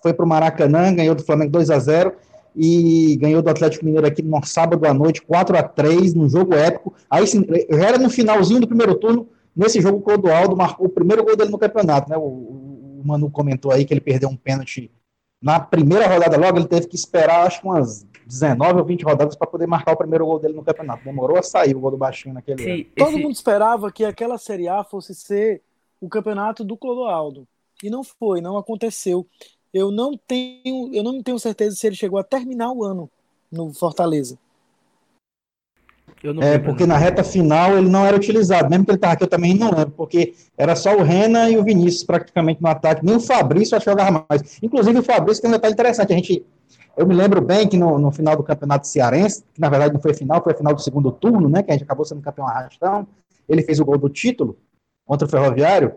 foi 0.00 0.12
pro 0.14 0.26
Maracanã, 0.26 0.94
ganhou 0.94 1.16
do 1.16 1.24
Flamengo 1.24 1.50
2 1.50 1.70
a 1.70 1.78
0 1.80 2.12
e 2.54 3.16
ganhou 3.20 3.42
do 3.42 3.50
Atlético 3.50 3.84
Mineiro 3.84 4.06
aqui 4.06 4.22
no 4.22 4.40
sábado 4.44 4.86
à 4.86 4.94
noite, 4.94 5.20
4 5.22 5.58
a 5.58 5.62
3 5.64 6.14
num 6.14 6.28
jogo 6.28 6.54
épico. 6.54 6.94
Aí 7.10 7.24
era 7.70 7.98
no 7.98 8.08
finalzinho 8.08 8.60
do 8.60 8.68
primeiro 8.68 8.94
turno, 8.94 9.28
nesse 9.58 9.80
jogo 9.80 9.98
o 9.98 10.02
Clodoaldo 10.02 10.56
marcou 10.56 10.86
o 10.86 10.90
primeiro 10.90 11.24
gol 11.24 11.36
dele 11.36 11.50
no 11.50 11.58
campeonato, 11.58 12.08
né? 12.08 12.16
O, 12.16 12.20
o, 12.20 13.00
o 13.00 13.02
Manu 13.04 13.28
comentou 13.28 13.72
aí 13.72 13.84
que 13.84 13.92
ele 13.92 14.00
perdeu 14.00 14.28
um 14.28 14.36
pênalti 14.36 14.90
na 15.42 15.60
primeira 15.60 16.06
rodada 16.06 16.36
logo, 16.36 16.58
ele 16.58 16.66
teve 16.66 16.86
que 16.86 16.96
esperar, 16.96 17.46
acho 17.46 17.60
que 17.60 17.66
umas 17.66 18.04
19 18.26 18.80
ou 18.80 18.84
20 18.84 19.04
rodadas 19.04 19.36
para 19.36 19.46
poder 19.46 19.66
marcar 19.66 19.92
o 19.92 19.96
primeiro 19.96 20.26
gol 20.26 20.38
dele 20.38 20.54
no 20.54 20.64
campeonato. 20.64 21.04
Demorou 21.04 21.38
a 21.38 21.42
sair 21.42 21.76
o 21.76 21.80
gol 21.80 21.92
do 21.92 21.96
Baixinho 21.96 22.34
naquele 22.34 22.62
Sim, 22.62 22.70
ano. 22.70 22.84
Todo 22.96 23.10
esse... 23.10 23.22
mundo 23.22 23.34
esperava 23.34 23.92
que 23.92 24.04
aquela 24.04 24.36
Série 24.36 24.68
A 24.68 24.82
fosse 24.82 25.14
ser 25.14 25.62
o 26.00 26.08
campeonato 26.08 26.64
do 26.64 26.76
Clodoaldo. 26.76 27.46
E 27.82 27.88
não 27.88 28.02
foi, 28.02 28.40
não 28.40 28.56
aconteceu. 28.56 29.26
Eu 29.72 29.92
não 29.92 30.16
tenho, 30.16 30.92
eu 30.92 31.02
não 31.04 31.22
tenho 31.22 31.38
certeza 31.38 31.76
se 31.76 31.86
ele 31.86 31.94
chegou 31.94 32.18
a 32.18 32.24
terminar 32.24 32.72
o 32.72 32.82
ano 32.82 33.08
no 33.50 33.72
Fortaleza 33.72 34.38
é, 36.40 36.58
porque 36.58 36.84
na 36.84 36.96
reta 36.96 37.22
final 37.22 37.78
ele 37.78 37.88
não 37.88 38.04
era 38.04 38.16
utilizado, 38.16 38.68
mesmo 38.68 38.84
que 38.84 38.90
ele 38.90 38.96
estava 38.96 39.12
aqui, 39.12 39.22
eu 39.22 39.28
também 39.28 39.54
não 39.54 39.70
lembro, 39.70 39.92
porque 39.92 40.34
era 40.56 40.74
só 40.74 40.96
o 40.96 41.02
Renan 41.02 41.48
e 41.48 41.56
o 41.56 41.62
Vinícius 41.62 42.02
praticamente 42.02 42.60
no 42.60 42.68
ataque, 42.68 43.04
nem 43.04 43.16
o 43.16 43.20
Fabrício 43.20 43.76
acho 43.76 43.84
que 43.84 43.90
jogava 43.90 44.26
mais. 44.28 44.58
Inclusive 44.62 44.98
o 44.98 45.02
Fabrício 45.02 45.40
tem 45.40 45.50
um 45.50 45.54
detalhe 45.54 45.74
interessante, 45.74 46.12
a 46.12 46.16
gente, 46.16 46.44
eu 46.96 47.06
me 47.06 47.14
lembro 47.14 47.40
bem 47.40 47.68
que 47.68 47.76
no, 47.76 47.98
no 47.98 48.10
final 48.10 48.36
do 48.36 48.42
campeonato 48.42 48.88
cearense, 48.88 49.44
que 49.54 49.60
na 49.60 49.68
verdade 49.68 49.94
não 49.94 50.00
foi 50.00 50.12
final, 50.12 50.42
foi 50.42 50.54
final 50.54 50.74
do 50.74 50.80
segundo 50.80 51.12
turno, 51.12 51.48
né, 51.48 51.62
que 51.62 51.70
a 51.70 51.74
gente 51.74 51.84
acabou 51.84 52.04
sendo 52.04 52.20
campeão 52.20 52.48
arrastão, 52.48 53.06
ele 53.48 53.62
fez 53.62 53.78
o 53.78 53.84
gol 53.84 53.96
do 53.96 54.08
título 54.08 54.56
contra 55.06 55.26
o 55.26 55.30
Ferroviário, 55.30 55.94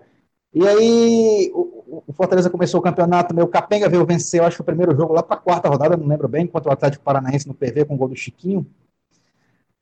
e 0.54 0.68
aí 0.68 1.52
o, 1.56 2.04
o 2.08 2.14
Fortaleza 2.14 2.50
começou 2.50 2.80
o 2.80 2.84
campeonato, 2.84 3.34
meu 3.34 3.48
capenga 3.48 3.90
veio 3.90 4.06
vencer, 4.06 4.40
eu 4.40 4.46
acho 4.46 4.58
que 4.58 4.62
o 4.62 4.66
primeiro 4.66 4.96
jogo 4.96 5.14
lá 5.14 5.24
para 5.24 5.38
a 5.38 5.40
quarta 5.40 5.68
rodada, 5.68 5.98
não 5.98 6.06
lembro 6.06 6.28
bem, 6.28 6.46
contra 6.46 6.70
o 6.70 6.74
Atlético 6.74 7.04
Paranaense 7.04 7.48
no 7.48 7.54
PV 7.56 7.86
com 7.86 7.96
o 7.96 7.98
gol 7.98 8.10
do 8.10 8.16
Chiquinho, 8.16 8.68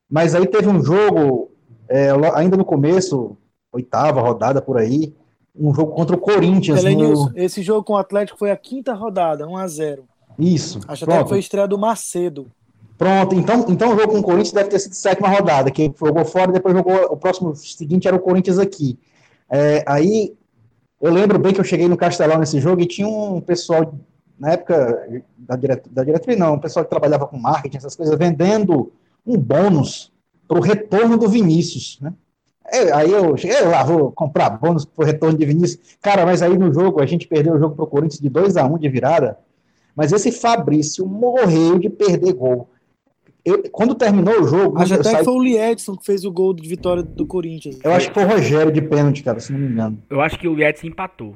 mas 0.09 0.33
aí 0.33 0.47
teve 0.47 0.67
um 0.67 0.83
jogo, 0.83 1.51
é, 1.87 2.09
ainda 2.33 2.57
no 2.57 2.65
começo, 2.65 3.37
oitava 3.71 4.21
rodada 4.21 4.61
por 4.61 4.77
aí, 4.77 5.13
um 5.55 5.73
jogo 5.73 5.93
contra 5.93 6.15
o 6.15 6.19
Corinthians. 6.19 6.83
No... 6.83 7.31
Esse 7.35 7.61
jogo 7.61 7.83
com 7.83 7.93
o 7.93 7.97
Atlético 7.97 8.39
foi 8.39 8.51
a 8.51 8.57
quinta 8.57 8.93
rodada, 8.93 9.47
1 9.47 9.57
a 9.57 9.67
0 9.67 10.03
Isso. 10.37 10.79
Acho 10.87 11.05
pronto. 11.05 11.15
até 11.15 11.23
que 11.23 11.29
foi 11.29 11.37
a 11.37 11.41
estreia 11.41 11.67
do 11.67 11.77
Macedo. 11.77 12.47
Pronto, 12.97 13.33
então, 13.33 13.65
então 13.69 13.93
o 13.93 13.99
jogo 13.99 14.11
com 14.11 14.19
o 14.19 14.23
Corinthians 14.23 14.51
deve 14.51 14.69
ter 14.69 14.79
sido 14.79 14.93
sétima 14.93 15.29
rodada, 15.29 15.71
que 15.71 15.93
jogou 15.97 16.25
fora 16.25 16.51
e 16.51 16.53
depois 16.53 16.75
jogou. 16.75 16.95
O 17.11 17.15
próximo 17.15 17.55
seguinte 17.55 18.07
era 18.07 18.17
o 18.17 18.19
Corinthians 18.19 18.59
aqui. 18.59 18.99
É, 19.49 19.83
aí 19.87 20.35
eu 21.01 21.11
lembro 21.11 21.39
bem 21.39 21.53
que 21.53 21.59
eu 21.59 21.63
cheguei 21.63 21.87
no 21.87 21.95
Castelão 21.95 22.39
nesse 22.39 22.59
jogo 22.59 22.81
e 22.81 22.85
tinha 22.85 23.07
um 23.07 23.39
pessoal, 23.39 23.93
na 24.37 24.51
época 24.51 25.23
da, 25.37 25.55
direto, 25.55 25.89
da 25.89 26.03
diretoria, 26.03 26.37
não, 26.37 26.55
um 26.55 26.59
pessoal 26.59 26.83
que 26.83 26.89
trabalhava 26.89 27.25
com 27.25 27.37
marketing, 27.37 27.77
essas 27.77 27.95
coisas, 27.95 28.17
vendendo 28.17 28.91
um 29.29 29.37
bônus 29.37 30.11
para 30.47 30.57
o 30.57 30.61
retorno 30.61 31.17
do 31.17 31.29
Vinícius, 31.29 31.99
né? 32.01 32.13
É, 32.71 32.91
aí 32.91 33.11
eu 33.11 33.35
cheguei 33.35 33.61
lá, 33.61 33.83
vou 33.83 34.11
comprar 34.11 34.49
bônus 34.51 34.85
para 34.85 35.03
o 35.03 35.05
retorno 35.05 35.37
de 35.37 35.45
Vinícius. 35.45 35.97
Cara, 36.01 36.25
mas 36.25 36.41
aí 36.41 36.57
no 36.57 36.71
jogo, 36.73 37.01
a 37.01 37.05
gente 37.05 37.27
perdeu 37.27 37.55
o 37.55 37.59
jogo 37.59 37.75
para 37.75 37.83
o 37.83 37.87
Corinthians 37.87 38.19
de 38.19 38.29
2 38.29 38.57
a 38.57 38.65
1 38.65 38.73
um 38.73 38.77
de 38.77 38.89
virada, 38.89 39.39
mas 39.95 40.11
esse 40.11 40.31
Fabrício 40.31 41.05
morreu 41.05 41.79
de 41.79 41.89
perder 41.89 42.33
gol. 42.33 42.69
Eu, 43.43 43.63
quando 43.71 43.95
terminou 43.95 44.41
o 44.41 44.47
jogo. 44.47 44.77
Acho 44.77 44.95
até 44.95 45.03
saí... 45.03 45.17
que 45.17 45.23
foi 45.23 45.33
o 45.33 45.41
Liedson 45.41 45.95
que 45.95 46.05
fez 46.05 46.25
o 46.25 46.31
gol 46.31 46.53
de 46.53 46.67
vitória 46.67 47.01
do 47.01 47.25
Corinthians. 47.25 47.79
Eu 47.83 47.91
acho 47.93 48.09
que 48.09 48.13
foi 48.13 48.25
o 48.25 48.27
Rogério 48.27 48.71
de 48.71 48.81
pênalti, 48.81 49.23
cara, 49.23 49.39
se 49.39 49.51
não 49.51 49.59
me 49.59 49.67
engano. 49.67 49.97
Eu 50.09 50.21
acho 50.21 50.37
que 50.37 50.47
o 50.47 50.53
Liedson 50.53 50.87
empatou. 50.87 51.35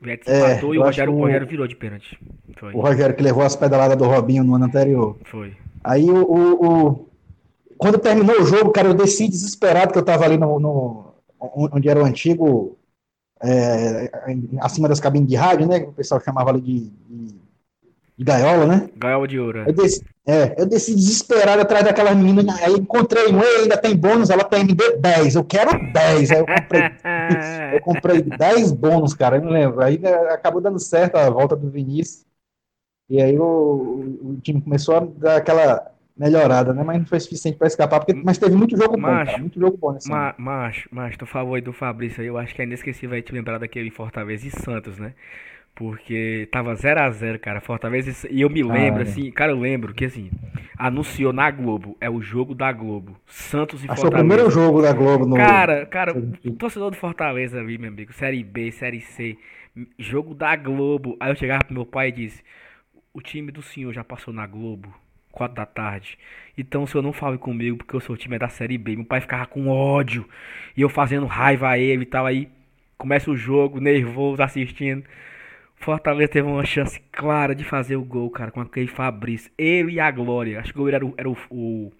O 0.00 0.04
Liedson 0.04 0.30
é, 0.30 0.52
empatou 0.52 0.74
e 0.74 0.78
o 0.78 0.82
Rogério, 0.82 1.12
o 1.12 1.18
Rogério 1.18 1.46
virou 1.46 1.68
de 1.68 1.76
pênalti. 1.76 2.18
Foi. 2.58 2.72
O 2.72 2.80
Rogério 2.80 3.14
que 3.14 3.22
levou 3.22 3.44
as 3.44 3.54
pedaladas 3.54 3.96
do 3.96 4.04
Robinho 4.04 4.42
no 4.42 4.54
ano 4.54 4.64
anterior. 4.64 5.16
Foi. 5.24 5.52
Aí 5.84 6.10
o, 6.10 6.24
o, 6.24 6.66
o 6.66 7.06
quando 7.78 7.98
terminou 7.98 8.40
o 8.40 8.44
jogo, 8.44 8.70
cara, 8.70 8.88
eu 8.88 8.94
desci 8.94 9.28
desesperado, 9.28 9.92
que 9.92 9.98
eu 9.98 10.04
tava 10.04 10.24
ali 10.24 10.36
no, 10.36 10.58
no 10.58 11.14
onde 11.38 11.88
era 11.88 12.00
o 12.00 12.04
antigo, 12.04 12.78
é, 13.42 14.10
acima 14.60 14.88
das 14.88 15.00
cabines 15.00 15.28
de 15.28 15.36
rádio, 15.36 15.66
né? 15.66 15.80
Que 15.80 15.86
o 15.86 15.92
pessoal 15.92 16.20
chamava 16.20 16.50
ali 16.50 16.60
de, 16.60 16.90
de, 16.90 17.40
de 18.16 18.24
gaiola, 18.24 18.66
né? 18.66 18.88
Gaiola 18.96 19.28
de 19.28 19.38
ouro. 19.38 19.60
É. 19.60 19.68
Eu 19.68 19.72
desci, 19.74 20.04
é, 20.26 20.60
eu 20.60 20.66
desci 20.66 20.94
desesperado 20.94 21.62
atrás 21.62 21.84
daquela 21.84 22.14
menina, 22.14 22.54
aí 22.60 22.72
encontrei 22.74 23.32
um, 23.32 23.40
ainda 23.40 23.76
tem 23.76 23.96
bônus, 23.96 24.30
ela 24.30 24.44
tem 24.44 24.60
MD 24.60 24.96
10, 24.96 25.36
eu 25.36 25.44
quero 25.44 25.70
10, 25.92 26.30
aí 26.30 26.38
eu 26.38 26.46
comprei, 26.46 26.82
eu 27.74 27.80
comprei 27.80 28.22
10 28.22 28.72
bônus, 28.72 29.14
cara, 29.14 29.36
eu 29.36 29.42
não 29.42 29.50
lembro, 29.50 29.82
aí 29.82 29.98
né, 29.98 30.12
acabou 30.30 30.60
dando 30.60 30.78
certo 30.78 31.16
a 31.16 31.30
volta 31.30 31.54
do 31.54 31.70
Vinícius, 31.70 32.24
e 33.08 33.22
aí 33.22 33.38
o, 33.38 34.18
o 34.22 34.40
time 34.42 34.60
começou 34.60 34.96
a 34.96 35.00
dar 35.00 35.36
aquela 35.36 35.92
melhorada, 36.16 36.72
né? 36.72 36.82
Mas 36.82 36.98
não 36.98 37.06
foi 37.06 37.20
suficiente 37.20 37.58
para 37.58 37.66
escapar, 37.66 38.00
porque, 38.00 38.14
mas 38.14 38.38
teve 38.38 38.56
muito 38.56 38.76
jogo 38.76 38.98
macho, 38.98 39.18
bom, 39.18 39.26
cara, 39.26 39.38
muito 39.38 39.60
jogo 39.60 39.76
bom 39.76 39.92
nesse 39.92 40.08
ma, 40.08 40.34
Macho, 40.38 40.88
macho, 40.90 41.18
tu 41.18 41.26
falou 41.26 41.54
aí 41.54 41.60
do 41.60 41.72
Fabrício 41.72 42.22
aí, 42.22 42.26
eu 42.26 42.38
acho 42.38 42.54
que 42.54 42.62
é 42.62 42.64
inesquecível 42.64 43.14
aí 43.14 43.22
te 43.22 43.32
lembrar 43.32 43.58
daquele 43.58 43.90
Fortaleza 43.90 44.46
e 44.46 44.50
Santos, 44.50 44.98
né? 44.98 45.14
Porque 45.74 46.48
tava 46.50 46.74
0 46.74 47.00
a 47.00 47.10
0 47.10 47.38
cara, 47.38 47.60
Fortaleza 47.60 48.26
e 48.30 48.40
eu 48.40 48.48
me 48.48 48.62
lembro, 48.62 49.00
ah, 49.00 49.02
assim, 49.02 49.30
cara, 49.30 49.52
eu 49.52 49.60
lembro 49.60 49.92
que 49.92 50.06
assim, 50.06 50.30
anunciou 50.78 51.34
na 51.34 51.50
Globo, 51.50 51.98
é 52.00 52.08
o 52.08 52.22
jogo 52.22 52.54
da 52.54 52.72
Globo, 52.72 53.14
Santos 53.26 53.84
e 53.84 53.90
Acho 53.90 54.00
Fortaleza. 54.00 54.24
o 54.24 54.28
primeiro 54.28 54.50
jogo 54.50 54.80
da 54.80 54.94
Globo 54.94 55.26
no 55.26 55.36
Cara, 55.36 55.84
cara, 55.84 56.16
o 56.16 56.52
torcedor 56.52 56.90
do 56.90 56.96
Fortaleza 56.96 57.60
ali, 57.60 57.76
meu 57.76 57.90
amigo, 57.90 58.10
Série 58.14 58.42
B, 58.42 58.72
Série 58.72 59.02
C, 59.02 59.36
jogo 59.98 60.34
da 60.34 60.56
Globo. 60.56 61.14
Aí 61.20 61.30
eu 61.30 61.36
chegava 61.36 61.62
pro 61.62 61.74
meu 61.74 61.84
pai 61.84 62.08
e 62.08 62.12
disse: 62.12 62.42
"O 63.12 63.20
time 63.20 63.52
do 63.52 63.60
senhor 63.60 63.92
já 63.92 64.02
passou 64.02 64.32
na 64.32 64.46
Globo?" 64.46 64.94
4 65.36 65.54
da 65.54 65.66
tarde. 65.66 66.18
Então 66.56 66.82
o 66.82 66.86
senhor 66.86 67.02
não 67.02 67.12
fale 67.12 67.36
comigo 67.36 67.76
porque 67.76 67.94
o 67.94 68.00
seu 68.00 68.16
time 68.16 68.36
é 68.36 68.38
da 68.38 68.48
Série 68.48 68.78
B. 68.78 68.96
Meu 68.96 69.04
pai 69.04 69.20
ficava 69.20 69.44
com 69.44 69.68
ódio. 69.68 70.26
E 70.74 70.80
eu 70.80 70.88
fazendo 70.88 71.26
raiva 71.26 71.68
a 71.68 71.78
ele 71.78 72.02
e 72.02 72.06
tal. 72.06 72.24
Aí 72.24 72.48
começa 72.96 73.30
o 73.30 73.36
jogo, 73.36 73.78
nervoso, 73.78 74.42
assistindo. 74.42 75.04
Fortaleza 75.76 76.32
teve 76.32 76.48
uma 76.48 76.64
chance 76.64 76.98
clara 77.12 77.54
de 77.54 77.62
fazer 77.62 77.96
o 77.96 78.02
gol, 78.02 78.30
cara, 78.30 78.50
com 78.50 78.62
aquele 78.62 78.88
Fabrício. 78.88 79.52
Ele 79.58 79.92
e 79.92 80.00
a 80.00 80.10
Glória. 80.10 80.58
Acho 80.58 80.72
que 80.72 80.78
o 80.78 80.82
goleiro 80.82 80.96
era 80.96 81.06
o, 81.06 81.14
era 81.18 81.28
o, 81.28 81.36
o. 81.50 81.92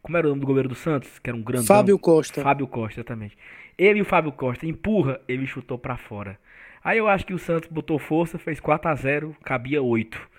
Como 0.00 0.16
era 0.16 0.26
o 0.26 0.30
nome 0.30 0.40
do 0.40 0.46
goleiro 0.46 0.68
do 0.68 0.76
Santos? 0.76 1.18
Que 1.18 1.30
era 1.30 1.36
um 1.36 1.42
grande. 1.42 1.66
Fábio 1.66 1.98
Costa. 1.98 2.42
Fábio 2.42 2.68
Costa, 2.68 3.00
exatamente. 3.00 3.36
Ele 3.76 3.98
e 3.98 4.02
o 4.02 4.04
Fábio 4.04 4.30
Costa 4.30 4.64
empurra, 4.66 5.20
ele 5.26 5.46
chutou 5.46 5.76
para 5.76 5.96
fora. 5.96 6.38
Aí 6.84 6.98
eu 6.98 7.08
acho 7.08 7.26
que 7.26 7.34
o 7.34 7.38
Santos 7.38 7.68
botou 7.68 7.98
força, 7.98 8.38
fez 8.38 8.60
4 8.60 8.88
a 8.88 8.94
0 8.94 9.36
cabia 9.42 9.82
8. 9.82 10.31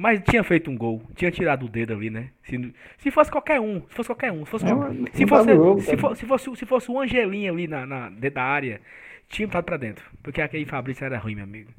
Mas 0.00 0.22
tinha 0.22 0.44
feito 0.44 0.70
um 0.70 0.78
gol, 0.78 1.02
tinha 1.16 1.28
tirado 1.28 1.66
o 1.66 1.68
dedo 1.68 1.92
ali, 1.92 2.08
né? 2.08 2.30
Se, 2.44 2.72
se 2.98 3.10
fosse 3.10 3.32
qualquer 3.32 3.60
um, 3.60 3.80
se 3.88 3.96
fosse 3.96 4.08
qualquer 4.08 4.30
um, 4.30 4.44
se 4.44 4.50
fosse, 4.52 4.64
não, 4.64 5.06
se, 5.12 5.26
fosse 5.26 5.54
jogo, 5.56 5.80
se, 5.80 5.96
for, 5.96 6.16
se, 6.16 6.24
fosse, 6.24 6.56
se 6.56 6.66
fosse 6.66 6.88
o 6.88 7.00
Angelinho 7.00 7.52
ali 7.52 7.66
na, 7.66 7.84
na, 7.84 8.08
dentro 8.08 8.36
da 8.36 8.44
área, 8.44 8.80
tinha 9.28 9.48
botado 9.48 9.64
pra 9.66 9.76
dentro. 9.76 10.04
Porque 10.22 10.40
aquele 10.40 10.64
Fabrício 10.66 11.04
era 11.04 11.18
ruim, 11.18 11.34
meu 11.34 11.42
amigo. 11.42 11.72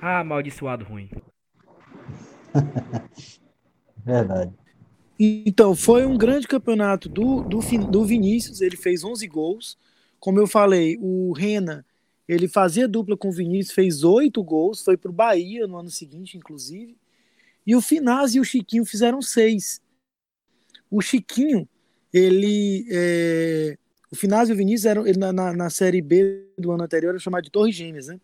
Ah, 0.00 0.20
amaldiçoado 0.20 0.84
ruim. 0.84 1.10
Verdade. 4.06 4.52
Então, 5.18 5.74
foi 5.74 6.06
um 6.06 6.16
grande 6.16 6.46
campeonato 6.46 7.08
do, 7.08 7.42
do, 7.42 7.58
do 7.90 8.04
Vinícius, 8.04 8.60
ele 8.60 8.76
fez 8.76 9.02
11 9.02 9.26
gols. 9.26 9.76
Como 10.20 10.38
eu 10.38 10.46
falei, 10.46 10.96
o 11.00 11.32
Rena, 11.32 11.84
ele 12.28 12.46
fazia 12.46 12.86
dupla 12.86 13.16
com 13.16 13.30
o 13.30 13.32
Vinícius, 13.32 13.74
fez 13.74 14.04
8 14.04 14.40
gols, 14.44 14.84
foi 14.84 14.96
pro 14.96 15.12
Bahia 15.12 15.66
no 15.66 15.78
ano 15.78 15.90
seguinte, 15.90 16.38
inclusive. 16.38 16.99
E 17.70 17.76
o 17.76 17.80
Finaz 17.80 18.34
e 18.34 18.40
o 18.40 18.44
Chiquinho 18.44 18.84
fizeram 18.84 19.22
seis. 19.22 19.80
O 20.90 21.00
Chiquinho, 21.00 21.68
ele. 22.12 22.84
É... 22.90 23.78
O 24.10 24.16
Finaz 24.16 24.48
e 24.48 24.52
o 24.52 24.56
Vinícius 24.56 24.86
eram 24.86 25.06
ele, 25.06 25.16
na, 25.16 25.32
na, 25.32 25.52
na, 25.52 25.70
Série 25.70 26.02
B 26.02 26.48
do 26.58 26.72
ano 26.72 26.82
anterior, 26.82 27.10
era 27.10 27.18
chamado 27.20 27.44
de 27.44 27.50
Torres 27.52 27.76
Gêmeas, 27.76 28.08
né? 28.08 28.18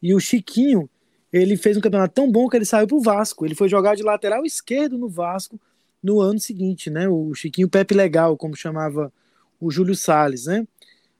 E 0.00 0.14
o 0.14 0.20
Chiquinho, 0.20 0.88
ele 1.32 1.56
fez 1.56 1.76
um 1.76 1.80
campeonato 1.80 2.14
tão 2.14 2.30
bom 2.30 2.48
que 2.48 2.56
ele 2.56 2.64
saiu 2.64 2.86
pro 2.86 3.00
Vasco. 3.00 3.44
Ele 3.44 3.56
foi 3.56 3.68
jogar 3.68 3.96
de 3.96 4.04
lateral 4.04 4.46
esquerdo 4.46 4.96
no 4.96 5.08
Vasco 5.08 5.60
no 6.00 6.20
ano 6.20 6.38
seguinte, 6.38 6.88
né? 6.88 7.08
O 7.08 7.34
Chiquinho 7.34 7.68
Pepe 7.68 7.94
Legal, 7.94 8.36
como 8.36 8.54
chamava 8.54 9.12
o 9.58 9.72
Júlio 9.72 9.96
Salles, 9.96 10.46
né? 10.46 10.64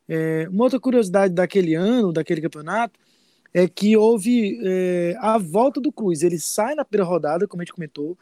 É, 0.09 0.47
uma 0.49 0.63
outra 0.63 0.79
curiosidade 0.79 1.35
daquele 1.35 1.75
ano, 1.75 2.13
daquele 2.13 2.41
campeonato, 2.41 3.01
é 3.55 3.69
que 3.69 3.97
houve 3.97 4.59
é, 4.65 5.17
a 5.21 5.39
volta 5.39 5.81
do 5.81 5.93
Cruz. 5.93 6.23
Ele 6.23 6.39
sai 6.41 6.75
na 6.75 6.85
primeira 6.85 7.09
rodada, 7.09 7.47
como 7.47 7.63
a 7.63 7.65
gente 7.65 7.73
comentou, 7.73 8.19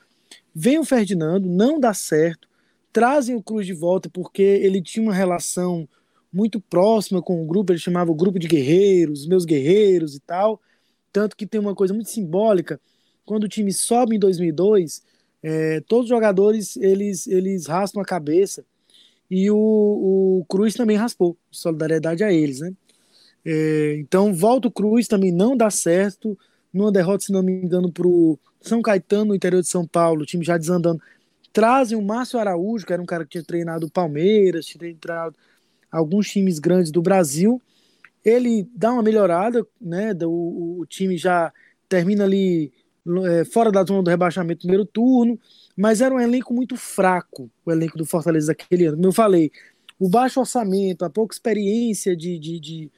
vem 0.54 0.78
o 0.78 0.84
Ferdinando, 0.84 1.48
não 1.48 1.80
dá 1.80 1.94
certo, 1.94 2.46
trazem 2.92 3.34
o 3.34 3.42
Cruz 3.42 3.66
de 3.66 3.72
volta 3.72 4.10
porque 4.10 4.42
ele 4.42 4.82
tinha 4.82 5.02
uma 5.02 5.14
relação 5.14 5.88
muito 6.30 6.60
próxima 6.60 7.22
com 7.22 7.42
o 7.42 7.46
grupo, 7.46 7.72
ele 7.72 7.78
chamava 7.78 8.10
o 8.10 8.14
grupo 8.14 8.38
de 8.38 8.46
guerreiros, 8.46 9.26
meus 9.26 9.46
guerreiros 9.46 10.14
e 10.14 10.20
tal. 10.20 10.60
Tanto 11.10 11.36
que 11.36 11.46
tem 11.46 11.60
uma 11.60 11.74
coisa 11.74 11.94
muito 11.94 12.10
simbólica, 12.10 12.80
quando 13.24 13.44
o 13.44 13.48
time 13.48 13.72
sobe 13.72 14.16
em 14.16 14.18
2002, 14.18 15.02
é, 15.42 15.80
todos 15.80 16.04
os 16.04 16.08
jogadores 16.10 16.76
eles, 16.76 17.26
eles 17.26 17.66
raspam 17.66 18.02
a 18.02 18.04
cabeça 18.04 18.64
e 19.30 19.50
o, 19.50 19.56
o 19.56 20.44
Cruz 20.48 20.74
também 20.74 20.96
raspou, 20.96 21.36
solidariedade 21.50 22.22
a 22.22 22.32
eles, 22.32 22.60
né? 22.60 22.72
É, 23.44 23.96
então, 23.98 24.32
volta 24.32 24.68
o 24.68 24.70
Cruz 24.70 25.06
também 25.08 25.32
não 25.32 25.56
dá 25.56 25.70
certo. 25.70 26.38
Numa 26.72 26.92
derrota, 26.92 27.24
se 27.24 27.32
não 27.32 27.42
me 27.42 27.52
engano, 27.52 27.90
para 27.92 28.06
o 28.06 28.38
São 28.60 28.80
Caetano, 28.80 29.26
no 29.26 29.34
interior 29.34 29.60
de 29.60 29.68
São 29.68 29.86
Paulo, 29.86 30.22
o 30.22 30.26
time 30.26 30.44
já 30.44 30.56
desandando. 30.56 31.00
Trazem 31.52 31.98
o 31.98 32.02
Márcio 32.02 32.38
Araújo, 32.38 32.86
que 32.86 32.92
era 32.92 33.02
um 33.02 33.06
cara 33.06 33.24
que 33.24 33.30
tinha 33.30 33.44
treinado 33.44 33.86
o 33.86 33.90
Palmeiras, 33.90 34.64
tinha 34.64 34.78
treinado 34.78 35.36
alguns 35.90 36.28
times 36.28 36.58
grandes 36.58 36.90
do 36.90 37.02
Brasil. 37.02 37.60
Ele 38.24 38.66
dá 38.74 38.92
uma 38.92 39.02
melhorada, 39.02 39.66
né? 39.80 40.12
O, 40.22 40.80
o 40.80 40.86
time 40.86 41.18
já 41.18 41.52
termina 41.88 42.24
ali 42.24 42.72
é, 43.26 43.44
fora 43.44 43.70
da 43.70 43.84
zona 43.84 44.02
do 44.02 44.10
rebaixamento 44.10 44.60
primeiro 44.60 44.86
turno, 44.86 45.38
mas 45.76 46.00
era 46.00 46.14
um 46.14 46.20
elenco 46.20 46.54
muito 46.54 46.76
fraco, 46.76 47.50
o 47.66 47.72
elenco 47.72 47.98
do 47.98 48.06
Fortaleza 48.06 48.48
daquele 48.48 48.86
ano. 48.86 48.96
Como 48.96 49.08
eu 49.08 49.12
falei, 49.12 49.50
o 49.98 50.08
baixo 50.08 50.40
orçamento, 50.40 51.04
a 51.04 51.10
pouca 51.10 51.34
experiência 51.34 52.16
de, 52.16 52.38
de, 52.38 52.60
de, 52.60 52.90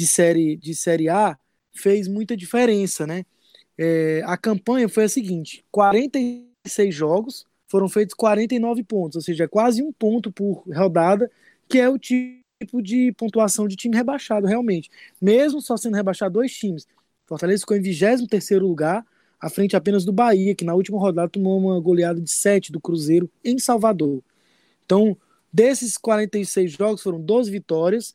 de 0.00 0.06
série, 0.06 0.56
de 0.56 0.74
série 0.74 1.10
A 1.10 1.38
fez 1.72 2.08
muita 2.08 2.34
diferença, 2.34 3.06
né? 3.06 3.24
É, 3.76 4.22
a 4.24 4.36
campanha 4.36 4.88
foi 4.88 5.04
a 5.04 5.08
seguinte: 5.08 5.62
46 5.70 6.94
jogos, 6.94 7.46
foram 7.68 7.88
feitos 7.88 8.14
49 8.14 8.82
pontos, 8.82 9.16
ou 9.16 9.22
seja, 9.22 9.46
quase 9.46 9.82
um 9.82 9.92
ponto 9.92 10.32
por 10.32 10.64
rodada, 10.74 11.30
que 11.68 11.78
é 11.78 11.88
o 11.88 11.98
tipo 11.98 12.82
de 12.82 13.12
pontuação 13.12 13.68
de 13.68 13.76
time 13.76 13.94
rebaixado, 13.94 14.46
realmente. 14.46 14.90
Mesmo 15.20 15.60
só 15.60 15.76
sendo 15.76 15.96
rebaixado 15.96 16.34
dois 16.34 16.52
times. 16.52 16.86
Fortaleza 17.26 17.60
ficou 17.60 17.76
em 17.76 17.82
23 17.82 18.50
lugar, 18.60 19.06
à 19.38 19.50
frente 19.50 19.76
apenas 19.76 20.04
do 20.04 20.12
Bahia, 20.12 20.54
que 20.54 20.64
na 20.64 20.74
última 20.74 20.98
rodada 20.98 21.28
tomou 21.28 21.58
uma 21.58 21.78
goleada 21.78 22.20
de 22.20 22.30
7 22.30 22.72
do 22.72 22.80
Cruzeiro 22.80 23.30
em 23.44 23.58
Salvador. 23.58 24.22
Então, 24.84 25.16
desses 25.52 25.96
46 25.96 26.72
jogos, 26.72 27.02
foram 27.02 27.20
12 27.20 27.50
vitórias, 27.50 28.14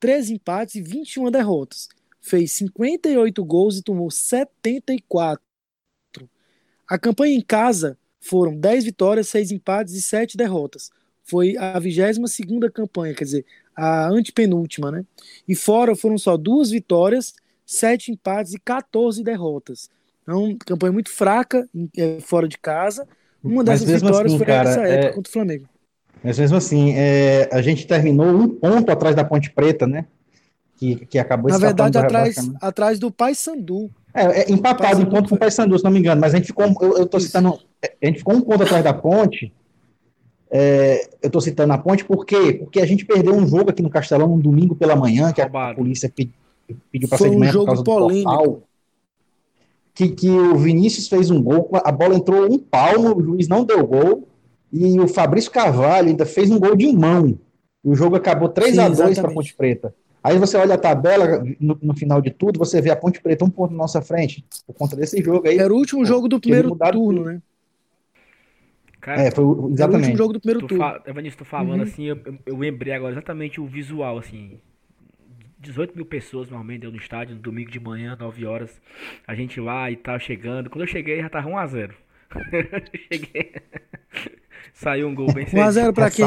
13 0.00 0.34
empates 0.34 0.74
e 0.74 0.82
21 0.82 1.30
derrotas. 1.30 1.88
Fez 2.20 2.52
58 2.52 3.44
gols 3.44 3.78
e 3.78 3.82
tomou 3.82 4.10
74. 4.10 5.40
A 6.88 6.98
campanha 6.98 7.36
em 7.36 7.40
casa 7.40 7.98
foram 8.20 8.56
10 8.56 8.84
vitórias, 8.84 9.28
6 9.28 9.52
empates 9.52 9.94
e 9.94 10.02
7 10.02 10.36
derrotas. 10.36 10.90
Foi 11.22 11.56
a 11.56 11.78
22 11.78 12.18
campanha, 12.72 13.14
quer 13.14 13.24
dizer, 13.24 13.46
a 13.76 14.08
antepenúltima, 14.08 14.90
né? 14.90 15.04
E 15.46 15.54
fora 15.54 15.94
foram 15.94 16.18
só 16.18 16.36
duas 16.36 16.70
vitórias, 16.70 17.34
7 17.66 18.12
empates 18.12 18.54
e 18.54 18.58
14 18.58 19.22
derrotas. 19.22 19.90
Então, 20.22 20.56
campanha 20.66 20.92
muito 20.92 21.10
fraca 21.10 21.68
é, 21.96 22.18
fora 22.20 22.48
de 22.48 22.58
casa. 22.58 23.06
Uma 23.42 23.62
dessas 23.62 23.88
vitórias 23.88 24.32
assim, 24.32 24.36
foi 24.36 24.46
cara, 24.46 24.68
essa 24.68 24.80
época 24.82 25.08
é... 25.08 25.12
contra 25.12 25.30
o 25.30 25.32
Flamengo. 25.32 25.68
Mas 26.22 26.38
mesmo 26.38 26.56
assim, 26.56 26.92
é... 26.94 27.48
a 27.52 27.62
gente 27.62 27.86
terminou 27.86 28.26
um 28.26 28.48
ponto 28.48 28.90
atrás 28.90 29.14
da 29.14 29.24
Ponte 29.24 29.50
Preta, 29.50 29.86
né? 29.86 30.06
Que, 30.76 31.06
que 31.06 31.18
acabou 31.18 31.50
Na 31.50 31.58
verdade, 31.58 31.98
atrás, 31.98 32.36
atrás 32.60 32.98
do 32.98 33.10
Paysandu. 33.10 33.90
É, 34.14 34.42
é 34.42 34.52
empatado 34.52 35.02
em 35.02 35.06
ponto 35.06 35.28
com 35.28 35.34
o 35.34 35.38
Paysandu, 35.38 35.76
se 35.76 35.84
não 35.84 35.90
me 35.90 35.98
engano. 35.98 36.20
Mas 36.20 36.34
a 36.34 36.36
gente 36.36 36.46
ficou, 36.46 36.66
eu, 36.80 37.08
eu 37.12 37.20
citando, 37.20 37.58
a 37.82 38.06
gente 38.06 38.18
ficou 38.18 38.34
um 38.34 38.40
ponto 38.40 38.62
atrás 38.62 38.84
da 38.84 38.94
Ponte. 38.94 39.52
É, 40.50 41.08
eu 41.20 41.26
estou 41.26 41.42
citando 41.42 41.74
a 41.74 41.78
ponte 41.78 42.06
por 42.06 42.24
quê? 42.24 42.54
Porque 42.54 42.80
a 42.80 42.86
gente 42.86 43.04
perdeu 43.04 43.34
um 43.34 43.46
jogo 43.46 43.68
aqui 43.68 43.82
no 43.82 43.90
Castelão 43.90 44.32
um 44.32 44.40
domingo 44.40 44.74
pela 44.74 44.96
manhã, 44.96 45.30
que 45.30 45.42
a, 45.42 45.74
polícia 45.74 46.10
pediu 46.90 47.06
para 47.06 47.18
sair 47.18 47.30
de 47.30 47.36
manhã 47.36 47.50
um 47.50 47.52
jogo 47.52 47.66
por 47.66 47.74
causa 47.74 47.84
polêmico. 47.84 48.30
do 48.30 48.36
portal 48.36 48.68
que, 49.98 50.08
que 50.10 50.30
o 50.30 50.56
Vinícius 50.56 51.08
fez 51.08 51.28
um 51.28 51.42
gol, 51.42 51.68
a 51.72 51.90
bola 51.90 52.14
entrou 52.14 52.48
um 52.48 52.56
palmo, 52.56 53.16
o 53.16 53.20
juiz 53.20 53.48
não 53.48 53.64
deu 53.64 53.84
gol, 53.84 54.28
e 54.72 54.98
o 55.00 55.08
Fabrício 55.08 55.50
Carvalho 55.50 56.08
ainda 56.08 56.26
fez 56.26 56.50
um 56.50 56.58
gol 56.58 56.76
de 56.76 56.90
mão. 56.92 57.38
E 57.84 57.88
o 57.88 57.94
jogo 57.94 58.16
acabou 58.16 58.48
3 58.48 58.78
a 58.78 58.88
2 58.88 59.18
para 59.18 59.30
a 59.30 59.34
Ponte 59.34 59.54
Preta. 59.54 59.94
Aí 60.22 60.36
você 60.38 60.56
olha 60.56 60.74
a 60.74 60.78
tabela, 60.78 61.42
no, 61.60 61.78
no, 61.80 61.94
final 61.94 62.20
de 62.20 62.30
tudo, 62.30 62.58
você 62.58 62.80
vê 62.80 62.90
a 62.90 62.96
Ponte 62.96 63.20
Preta 63.20 63.44
um 63.44 63.50
ponto 63.50 63.70
na 63.70 63.78
nossa 63.78 64.02
frente, 64.02 64.44
por 64.66 64.74
conta 64.74 64.96
desse 64.96 65.22
jogo 65.22 65.48
aí. 65.48 65.58
Era 65.58 65.72
o 65.72 65.76
último 65.76 66.04
jogo 66.04 66.28
do 66.28 66.40
primeiro 66.40 66.76
turno, 66.76 67.24
né? 67.24 67.40
Cara, 69.00 69.22
é, 69.22 69.30
foi 69.30 69.44
exatamente. 69.44 69.80
Era 69.80 69.90
o 69.90 69.96
último 69.96 70.16
jogo 70.16 70.32
do 70.32 70.40
primeiro 70.40 70.66
turno. 70.66 70.84
Fa... 70.84 71.02
Evanilson, 71.06 71.38
tô 71.38 71.44
falando 71.44 71.76
uhum. 71.76 71.82
assim, 71.82 72.04
eu, 72.04 72.18
eu 72.44 72.56
lembrei 72.56 72.92
agora 72.92 73.12
exatamente 73.12 73.60
o 73.60 73.66
visual, 73.66 74.18
assim, 74.18 74.58
18 75.60 75.94
mil 75.94 76.06
pessoas 76.06 76.48
normalmente 76.48 76.80
deu 76.80 76.90
no 76.90 76.96
estádio, 76.96 77.34
no 77.34 77.40
domingo 77.40 77.70
de 77.70 77.80
manhã, 77.80 78.16
9 78.18 78.44
horas. 78.46 78.80
A 79.26 79.34
gente 79.34 79.60
lá 79.60 79.90
e 79.90 79.96
tal, 79.96 80.18
chegando. 80.18 80.70
Quando 80.70 80.82
eu 80.82 80.88
cheguei 80.88 81.20
já 81.20 81.28
tava 81.28 81.48
1x0. 81.48 81.92
cheguei. 83.12 83.54
Saiu 84.72 85.08
um 85.08 85.14
gol 85.14 85.32
bem 85.32 85.46
cedo. 85.46 85.60
1x0 85.60 85.94
pra 85.94 86.10
quem? 86.10 86.24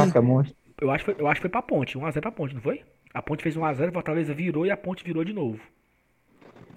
Eu 0.80 0.90
acho, 0.90 1.06
que 1.06 1.14
foi, 1.14 1.22
eu 1.22 1.28
acho 1.28 1.36
que 1.36 1.42
foi 1.42 1.50
pra 1.50 1.62
ponte. 1.62 1.98
1x0 1.98 2.22
pra 2.22 2.32
ponte, 2.32 2.54
não 2.56 2.62
foi? 2.62 2.82
A 3.14 3.22
ponte 3.22 3.44
fez 3.44 3.56
1x0, 3.56 3.92
Fortaleza 3.92 4.34
virou 4.34 4.66
e 4.66 4.72
a 4.72 4.78
ponte 4.78 5.04
virou 5.04 5.24
de 5.24 5.34
novo. 5.34 5.60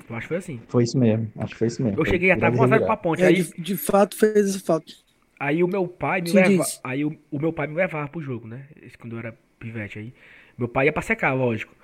Eu 0.09 0.17
acho 0.17 0.25
que 0.25 0.29
foi 0.29 0.37
assim. 0.37 0.61
Foi 0.69 0.85
isso 0.85 0.99
mesmo. 0.99 1.31
Acho 1.39 1.53
que 1.53 1.59
foi 1.59 1.69
isso 1.69 1.83
mesmo. 1.83 1.99
Eu 1.99 2.05
cheguei 2.05 2.31
a 2.31 2.35
estar 2.35 2.53
1x0 2.53 2.85
pra 2.85 2.97
ponte. 2.97 3.23
É, 3.23 3.27
aí, 3.27 3.43
de, 3.43 3.53
de, 3.57 3.77
fato 3.77 4.17
fez 4.17 4.37
esse 4.37 4.61
fato. 4.61 4.93
Aí 5.41 5.63
o 5.63 5.69
meu 5.69 5.89
pai 5.89 6.21
me 6.21 6.33
levava. 6.33 6.69
Aí 6.83 7.05
o, 7.05 7.17
o, 7.31 7.39
meu 7.39 7.53
pai 7.53 7.67
me 7.67 7.75
levava 7.75 8.09
pro 8.09 8.21
jogo, 8.21 8.47
né? 8.47 8.67
Quando 8.99 9.15
eu 9.15 9.19
era 9.21 9.35
pivete 9.59 9.99
aí. 9.99 10.15
Meu 10.59 10.69
pai 10.69 10.87
ia 10.87 10.93
pra 10.93 11.03
secar, 11.03 11.33
lógico. 11.33 11.75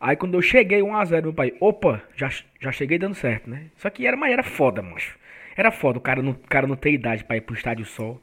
Aí 0.00 0.16
quando 0.16 0.34
eu 0.34 0.42
cheguei 0.42 0.80
1x0, 0.80 1.22
meu 1.22 1.32
pai, 1.32 1.54
opa, 1.60 2.02
já, 2.16 2.30
já 2.60 2.72
cheguei 2.72 2.98
dando 2.98 3.14
certo, 3.14 3.48
né? 3.48 3.66
Só 3.76 3.88
que 3.90 4.06
era, 4.06 4.16
mas 4.16 4.32
era 4.32 4.42
foda, 4.42 4.82
macho. 4.82 5.18
Era 5.56 5.70
foda, 5.70 5.98
o 5.98 6.00
cara 6.00 6.22
não, 6.22 6.32
o 6.32 6.48
cara 6.48 6.66
não 6.66 6.76
tem 6.76 6.94
idade 6.94 7.24
pra 7.24 7.36
ir 7.36 7.42
pro 7.42 7.54
estádio 7.54 7.84
sol. 7.84 8.20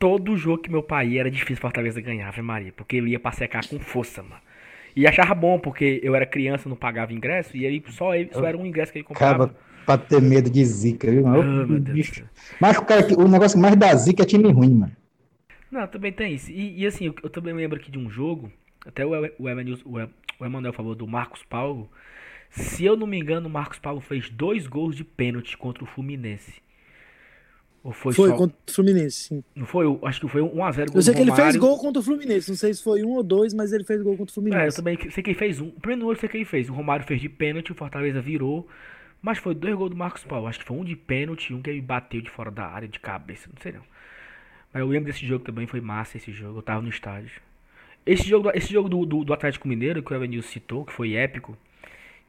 Todo 0.00 0.36
jogo 0.36 0.62
que 0.62 0.70
meu 0.70 0.82
pai 0.82 1.10
ia 1.10 1.20
era 1.20 1.30
difícil 1.30 1.60
Fortaleza 1.60 2.00
ganhar, 2.00 2.26
Ave 2.26 2.42
Maria, 2.42 2.72
porque 2.74 2.96
ele 2.96 3.10
ia 3.10 3.20
pra 3.20 3.30
secar 3.30 3.64
com 3.68 3.78
força, 3.78 4.22
mano. 4.22 4.40
E 4.96 5.06
achava 5.06 5.34
bom, 5.34 5.58
porque 5.58 6.00
eu 6.02 6.16
era 6.16 6.26
criança, 6.26 6.68
não 6.68 6.74
pagava 6.74 7.12
ingresso, 7.12 7.56
e 7.56 7.66
aí 7.66 7.82
só, 7.88 8.14
ele, 8.14 8.30
só 8.32 8.44
era 8.44 8.56
um 8.56 8.66
ingresso 8.66 8.90
que 8.90 8.98
ele 8.98 9.04
comprava. 9.04 9.44
Acaba 9.44 9.58
pra 9.86 9.98
ter 9.98 10.20
medo 10.20 10.50
de 10.50 10.64
zica, 10.64 11.10
viu? 11.10 11.24
Oh, 11.24 11.42
meu 11.42 11.78
Deus 11.78 12.22
Mas 12.58 12.78
o, 12.78 12.84
cara, 12.84 13.06
o 13.18 13.28
negócio 13.28 13.58
mais 13.58 13.76
da 13.76 13.94
zica 13.94 14.22
é 14.22 14.26
time 14.26 14.50
ruim, 14.50 14.74
mano. 14.74 14.96
Não, 15.70 15.86
também 15.86 16.12
tem 16.12 16.34
isso. 16.34 16.50
E, 16.50 16.80
e 16.80 16.86
assim, 16.86 17.06
eu, 17.06 17.14
eu, 17.22 17.30
também 17.30 17.54
lembro 17.54 17.78
aqui 17.78 17.90
de 17.90 17.98
um 17.98 18.10
jogo, 18.10 18.50
até 18.84 19.06
o, 19.06 19.10
o, 19.10 19.44
o, 19.44 20.10
o 20.40 20.44
Emanuel 20.44 20.72
falou 20.72 20.94
do 20.94 21.06
Marcos 21.06 21.42
Paulo. 21.44 21.88
Se 22.50 22.84
eu 22.84 22.96
não 22.96 23.06
me 23.06 23.18
engano, 23.18 23.48
o 23.48 23.52
Marcos 23.52 23.78
Paulo 23.78 24.00
fez 24.00 24.28
dois 24.30 24.66
gols 24.66 24.96
de 24.96 25.04
pênalti 25.04 25.56
contra 25.56 25.84
o 25.84 25.86
Fluminense. 25.86 26.60
Ou 27.82 27.92
foi, 27.92 28.12
foi 28.12 28.28
só... 28.28 28.36
contra 28.36 28.56
o 28.68 28.72
Fluminense, 28.72 29.16
sim. 29.16 29.44
Não 29.54 29.64
foi? 29.64 29.86
Acho 30.02 30.20
que 30.20 30.28
foi 30.28 30.42
1x0 30.42 30.94
Eu 30.94 31.02
sei 31.02 31.14
que 31.14 31.20
ele 31.22 31.32
fez 31.32 31.56
gol 31.56 31.78
contra 31.78 32.00
o 32.00 32.02
Fluminense. 32.02 32.50
Não 32.50 32.56
sei 32.56 32.74
se 32.74 32.82
foi 32.82 33.02
um 33.02 33.12
ou 33.12 33.22
dois, 33.22 33.54
mas 33.54 33.72
ele 33.72 33.84
fez 33.84 34.02
gol 34.02 34.16
contra 34.16 34.30
o 34.30 34.34
Fluminense. 34.34 34.62
É, 34.62 34.68
eu 34.68 34.74
também 34.74 35.10
sei 35.10 35.22
que 35.22 35.30
ele 35.30 35.38
fez 35.38 35.60
um. 35.60 35.68
O 35.68 35.80
primeiro 35.80 36.02
gol 36.02 36.12
eu 36.12 36.18
sei 36.18 36.28
que 36.28 36.36
ele 36.36 36.44
fez. 36.44 36.68
O 36.68 36.74
Romário 36.74 37.06
fez 37.06 37.20
de 37.20 37.28
pênalti, 37.28 37.72
o 37.72 37.74
Fortaleza 37.74 38.20
virou. 38.20 38.68
Mas 39.22 39.38
foi 39.38 39.54
dois 39.54 39.74
gols 39.74 39.90
do 39.90 39.96
Marcos 39.96 40.24
Paulo. 40.24 40.46
Acho 40.46 40.58
que 40.58 40.64
foi 40.64 40.76
um 40.76 40.84
de 40.84 40.94
pênalti 40.94 41.50
e 41.50 41.54
um 41.54 41.62
que 41.62 41.70
ele 41.70 41.80
bateu 41.80 42.20
de 42.20 42.30
fora 42.30 42.50
da 42.50 42.66
área, 42.66 42.86
de 42.86 43.00
cabeça. 43.00 43.48
Não 43.52 43.60
sei 43.62 43.72
não. 43.72 43.82
Mas 44.72 44.80
eu 44.80 44.86
lembro 44.86 45.06
desse 45.10 45.26
jogo 45.26 45.42
também. 45.42 45.66
Foi 45.66 45.80
massa 45.80 46.18
esse 46.18 46.32
jogo. 46.32 46.58
Eu 46.58 46.62
tava 46.62 46.82
no 46.82 46.88
estádio. 46.90 47.40
Esse 48.04 48.28
jogo, 48.28 48.50
esse 48.54 48.70
jogo 48.72 48.88
do, 48.90 49.06
do, 49.06 49.24
do 49.24 49.32
Atlético 49.32 49.66
Mineiro, 49.66 50.02
que 50.02 50.12
o 50.12 50.16
Evanil 50.16 50.42
citou, 50.42 50.84
que 50.84 50.92
foi 50.92 51.14
épico, 51.14 51.56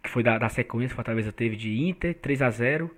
que 0.02 0.10
foi 0.10 0.24
da, 0.24 0.38
da 0.38 0.50
sequência 0.50 0.90
que 0.90 0.94
o 0.94 0.96
Fortaleza 0.96 1.32
teve 1.32 1.56
de 1.56 1.88
Inter, 1.88 2.14
3x0, 2.16 2.90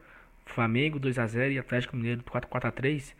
Flamengo 0.45 0.99
2x0 0.99 1.51
e 1.51 1.59
Atlético 1.59 1.95
Mineiro 1.95 2.23
4x3. 2.23 3.13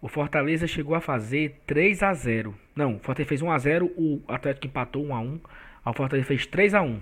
O 0.00 0.08
Fortaleza 0.08 0.66
chegou 0.66 0.94
a 0.94 1.00
fazer 1.00 1.60
3x0. 1.66 2.52
Não, 2.74 2.96
o 2.96 2.98
Fortaleza 2.98 3.28
fez 3.28 3.42
1x0, 3.42 3.90
o 3.96 4.22
Atlético 4.26 4.66
empatou 4.66 5.04
1x1. 5.04 5.40
O 5.84 5.92
Fortaleza 5.92 6.26
fez 6.26 6.46
3x1. 6.46 7.00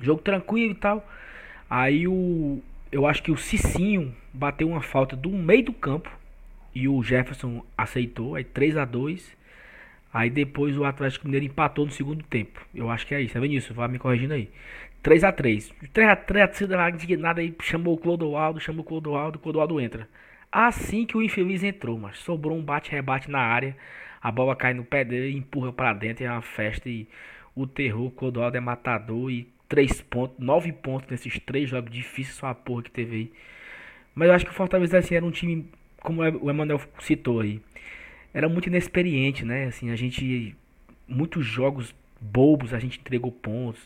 Jogo 0.00 0.22
tranquilo 0.22 0.72
e 0.72 0.74
tal. 0.74 1.08
Aí 1.68 2.08
o. 2.08 2.60
Eu 2.90 3.06
acho 3.06 3.22
que 3.22 3.30
o 3.30 3.36
Cicinho 3.36 4.14
bateu 4.32 4.68
uma 4.68 4.80
falta 4.80 5.14
do 5.14 5.30
meio 5.30 5.64
do 5.64 5.72
campo. 5.72 6.10
E 6.74 6.88
o 6.88 7.02
Jefferson 7.02 7.64
aceitou. 7.76 8.34
Aí 8.34 8.44
3x2. 8.44 9.38
Aí 10.12 10.30
depois 10.30 10.76
o 10.76 10.84
Atlético 10.84 11.26
Mineiro 11.26 11.46
empatou 11.46 11.84
no 11.84 11.92
segundo 11.92 12.24
tempo. 12.24 12.66
Eu 12.74 12.90
acho 12.90 13.06
que 13.06 13.14
é 13.14 13.20
isso, 13.20 13.34
tá 13.34 13.40
vendo 13.40 13.52
isso? 13.52 13.74
Vai 13.74 13.88
me 13.88 13.98
corrigindo 13.98 14.32
aí. 14.34 14.48
3x3. 15.02 15.72
3x3, 15.94 16.42
a 16.42 16.48
torcida 16.48 16.76
lá 16.76 16.90
indignada 16.90 17.40
aí 17.40 17.54
chamou 17.62 17.94
o 17.94 17.98
Clodoaldo, 17.98 18.60
chamou 18.60 18.82
o 18.82 18.84
Clodoaldo, 18.84 19.38
o 19.38 19.40
Clodoaldo 19.40 19.80
entra. 19.80 20.08
Assim 20.50 21.04
que 21.04 21.16
o 21.16 21.22
infeliz 21.22 21.62
entrou, 21.62 21.98
mas 21.98 22.18
sobrou 22.18 22.56
um 22.56 22.62
bate-rebate 22.62 23.30
na 23.30 23.40
área. 23.40 23.76
A 24.20 24.32
bola 24.32 24.56
cai 24.56 24.74
no 24.74 24.84
pé 24.84 25.04
dele, 25.04 25.36
empurra 25.36 25.72
para 25.72 25.92
dentro, 25.92 26.24
é 26.24 26.30
uma 26.30 26.42
festa 26.42 26.88
e 26.88 27.06
o 27.54 27.66
terror, 27.66 28.06
o 28.06 28.10
Clodoaldo 28.10 28.56
é 28.56 28.60
matador 28.60 29.30
e 29.30 29.48
3 29.68 30.00
pontos, 30.02 30.38
9 30.38 30.72
pontos 30.72 31.10
nesses 31.10 31.38
três 31.40 31.68
jogos 31.68 31.90
difíceis, 31.90 32.36
só 32.36 32.46
a 32.46 32.54
porra 32.54 32.82
que 32.84 32.90
teve 32.90 33.16
aí. 33.16 33.32
Mas 34.14 34.28
eu 34.28 34.34
acho 34.34 34.44
que 34.44 34.50
o 34.50 34.54
Fortaleza 34.54 34.98
assim, 34.98 35.14
era 35.14 35.24
um 35.24 35.30
time, 35.30 35.70
como 36.00 36.22
o 36.22 36.50
Emanuel 36.50 36.80
citou 37.00 37.40
aí, 37.40 37.60
era 38.32 38.48
muito 38.48 38.66
inexperiente, 38.66 39.44
né? 39.44 39.66
Assim, 39.66 39.90
a 39.90 39.96
gente 39.96 40.56
muitos 41.06 41.44
jogos 41.46 41.94
bobos, 42.20 42.74
a 42.74 42.78
gente 42.78 42.98
entregou 42.98 43.32
pontos. 43.32 43.80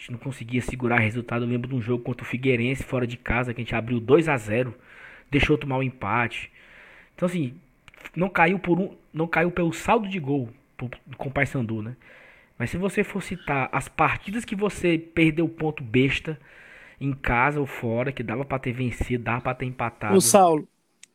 A 0.00 0.02
gente 0.02 0.12
não 0.12 0.18
conseguia 0.18 0.62
segurar 0.62 0.98
resultado. 0.98 1.44
Eu 1.44 1.48
lembro 1.48 1.68
de 1.68 1.74
um 1.74 1.82
jogo 1.82 2.02
contra 2.02 2.24
o 2.24 2.26
Figueirense 2.26 2.82
fora 2.82 3.06
de 3.06 3.18
casa 3.18 3.52
que 3.52 3.60
a 3.60 3.64
gente 3.64 3.74
abriu 3.74 4.00
2 4.00 4.30
a 4.30 4.36
0, 4.38 4.74
deixou 5.30 5.58
tomar 5.58 5.76
o 5.76 5.80
um 5.80 5.82
empate. 5.82 6.50
Então 7.14 7.28
assim, 7.28 7.52
não 8.16 8.30
caiu 8.30 8.58
por 8.58 8.80
um, 8.80 8.96
não 9.12 9.26
caiu 9.26 9.50
pelo 9.50 9.74
saldo 9.74 10.08
de 10.08 10.18
gol 10.18 10.48
com 11.18 11.28
o 11.28 11.30
Paysandu, 11.30 11.82
né? 11.82 11.96
Mas 12.58 12.70
se 12.70 12.78
você 12.78 13.04
for 13.04 13.22
citar 13.22 13.68
as 13.72 13.88
partidas 13.88 14.42
que 14.42 14.56
você 14.56 14.96
perdeu 14.96 15.46
ponto 15.46 15.84
besta 15.84 16.40
em 16.98 17.12
casa 17.12 17.60
ou 17.60 17.66
fora, 17.66 18.10
que 18.10 18.22
dava 18.22 18.42
para 18.42 18.58
ter 18.58 18.72
vencido, 18.72 19.24
dava 19.24 19.42
para 19.42 19.54
ter 19.54 19.66
empatado. 19.66 20.16
O 20.16 20.20
Saulo, 20.22 20.66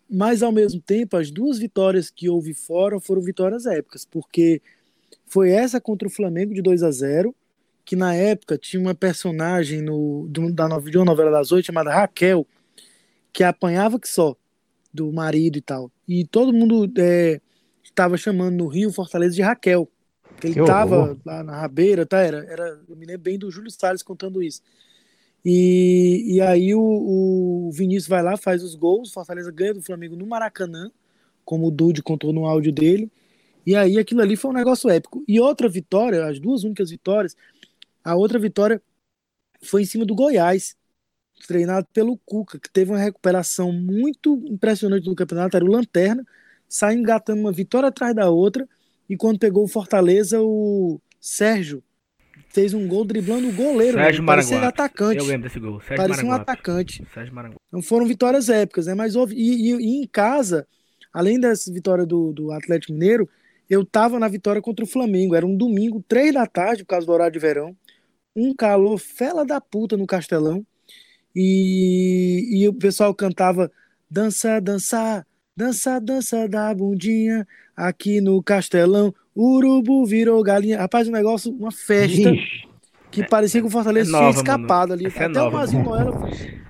mas 0.07 0.43
ao 0.43 0.51
mesmo 0.51 0.79
tempo 0.79 1.17
as 1.17 1.31
duas 1.31 1.57
vitórias 1.57 2.11
que 2.11 2.29
houve 2.29 2.53
fora 2.53 2.99
foram 2.99 3.23
vitórias 3.23 3.65
épicas, 3.65 4.05
porque 4.05 4.61
foi 5.25 5.49
essa 5.49 5.81
contra 5.81 6.07
o 6.07 6.11
Flamengo 6.11 6.53
de 6.53 6.61
2 6.61 6.83
a 6.83 6.91
0 6.91 7.35
que 7.85 7.95
na 7.95 8.15
época 8.15 8.57
tinha 8.57 8.81
uma 8.81 8.95
personagem 8.95 9.81
no, 9.81 10.27
da, 10.51 10.67
de 10.79 10.97
uma 10.97 11.05
novela 11.05 11.29
das 11.29 11.51
oito 11.51 11.67
chamada 11.67 11.93
Raquel, 11.93 12.47
que 13.31 13.43
apanhava 13.43 13.99
que 13.99 14.09
só 14.09 14.35
do 14.91 15.11
marido 15.13 15.57
e 15.57 15.61
tal. 15.61 15.91
E 16.07 16.25
todo 16.25 16.51
mundo 16.51 16.91
é, 16.97 17.39
estava 17.83 18.17
chamando 18.17 18.55
no 18.55 18.67
Rio 18.67 18.91
Fortaleza 18.91 19.35
de 19.35 19.41
Raquel. 19.41 19.89
Que 20.39 20.47
ele 20.47 20.59
estava 20.59 21.17
lá 21.23 21.43
na 21.43 21.55
rabeira, 21.61 22.05
tá? 22.05 22.19
Era, 22.19 22.43
era, 22.45 22.81
eu 22.89 22.95
me 22.95 23.05
lembro 23.05 23.21
bem 23.21 23.37
do 23.37 23.51
Júlio 23.51 23.69
Salles 23.71 24.03
contando 24.03 24.41
isso. 24.41 24.61
E, 25.43 26.35
e 26.35 26.41
aí 26.41 26.73
o, 26.73 26.81
o 26.81 27.71
Vinícius 27.71 28.07
vai 28.07 28.23
lá, 28.23 28.35
faz 28.35 28.63
os 28.63 28.73
gols, 28.73 29.13
Fortaleza 29.13 29.51
ganha 29.51 29.75
do 29.75 29.81
Flamengo 29.81 30.15
no 30.15 30.25
Maracanã, 30.25 30.91
como 31.45 31.67
o 31.67 31.71
Dude 31.71 32.01
contou 32.01 32.33
no 32.33 32.45
áudio 32.45 32.71
dele. 32.71 33.11
E 33.65 33.75
aí 33.75 33.97
aquilo 33.97 34.21
ali 34.21 34.35
foi 34.35 34.51
um 34.51 34.53
negócio 34.53 34.89
épico. 34.89 35.23
E 35.27 35.39
outra 35.39 35.67
vitória, 35.67 36.25
as 36.25 36.39
duas 36.39 36.63
únicas 36.63 36.89
vitórias, 36.89 37.35
a 38.05 38.15
outra 38.15 38.39
vitória 38.39 38.81
foi 39.63 39.81
em 39.81 39.85
cima 39.85 40.05
do 40.05 40.15
Goiás, 40.15 40.75
treinado 41.47 41.87
pelo 41.93 42.17
Cuca, 42.25 42.59
que 42.59 42.69
teve 42.71 42.91
uma 42.91 42.99
recuperação 42.99 43.71
muito 43.73 44.41
impressionante 44.47 45.07
no 45.07 45.15
campeonato, 45.15 45.57
era 45.57 45.65
o 45.65 45.69
Lanterna, 45.71 46.23
saiu 46.69 46.99
engatando 46.99 47.41
uma 47.41 47.51
vitória 47.51 47.89
atrás 47.89 48.15
da 48.15 48.29
outra, 48.29 48.67
e 49.09 49.17
quando 49.17 49.39
pegou 49.39 49.63
o 49.63 49.67
Fortaleza, 49.67 50.39
o 50.41 50.99
Sérgio 51.19 51.83
fez 52.49 52.73
um 52.73 52.87
gol 52.87 53.03
driblando 53.05 53.49
o 53.49 53.53
goleiro, 53.53 53.97
Sérgio 53.97 54.23
mano, 54.23 54.27
parecia 54.37 54.55
Maranguape. 54.57 54.81
atacante. 54.81 55.17
Eu 55.19 55.25
lembro 55.25 55.47
desse 55.47 55.59
gol. 55.59 55.79
Sérgio 55.81 55.95
Parecia 55.97 56.25
um 56.25 56.31
atacante. 56.31 57.07
Sérgio 57.13 57.33
Maranguape. 57.33 57.61
Então 57.67 57.81
foram 57.81 58.05
vitórias 58.05 58.49
épicas, 58.49 58.85
né? 58.87 58.93
Mas 58.93 59.15
houve. 59.15 59.35
E, 59.35 59.71
e- 59.71 59.75
e 59.75 60.03
em 60.03 60.07
casa, 60.07 60.65
além 61.13 61.39
dessa 61.39 61.71
vitória 61.71 62.05
do, 62.05 62.31
do 62.31 62.51
Atlético 62.51 62.93
Mineiro, 62.93 63.27
eu 63.69 63.85
tava 63.85 64.19
na 64.19 64.27
vitória 64.27 64.61
contra 64.61 64.85
o 64.85 64.87
Flamengo. 64.87 65.35
Era 65.35 65.45
um 65.45 65.55
domingo, 65.55 66.03
três 66.07 66.33
da 66.33 66.45
tarde, 66.47 66.83
por 66.83 66.89
causa 66.89 67.05
do 67.05 67.11
horário 67.11 67.33
de 67.33 67.39
verão. 67.39 67.75
Um 68.35 68.53
calor 68.53 68.97
fela 68.97 69.45
da 69.45 69.61
puta 69.61 69.95
no 69.95 70.05
Castelão. 70.05 70.65
E, 71.35 72.61
e 72.61 72.67
o 72.67 72.73
pessoal 72.73 73.13
cantava 73.13 73.71
dança, 74.09 74.59
dança, 74.59 75.25
dança, 75.55 75.99
dança 75.99 76.47
da 76.47 76.73
bundinha 76.73 77.45
aqui 77.75 78.21
no 78.21 78.41
Castelão. 78.41 79.13
Urubu 79.35 80.05
virou 80.05 80.41
galinha. 80.43 80.79
Rapaz, 80.79 81.07
o 81.07 81.11
negócio, 81.11 81.51
uma 81.51 81.71
festa 81.71 82.29
Ixi. 82.31 82.67
que 83.11 83.27
parecia 83.27 83.61
que 83.61 83.67
o 83.67 83.69
Fortaleza 83.69 84.09
é 84.09 84.11
tinha 84.11 84.21
nova, 84.21 84.37
escapado 84.37 84.89
mano. 84.89 84.93
ali. 84.93 85.05
Essa 85.07 85.19
é 85.19 85.25
Até 85.25 85.39
o 85.39 85.43
nova, 85.43 85.57
Mazinho 85.57 85.85
mano. 85.85 86.11
Loyola. 86.11 86.29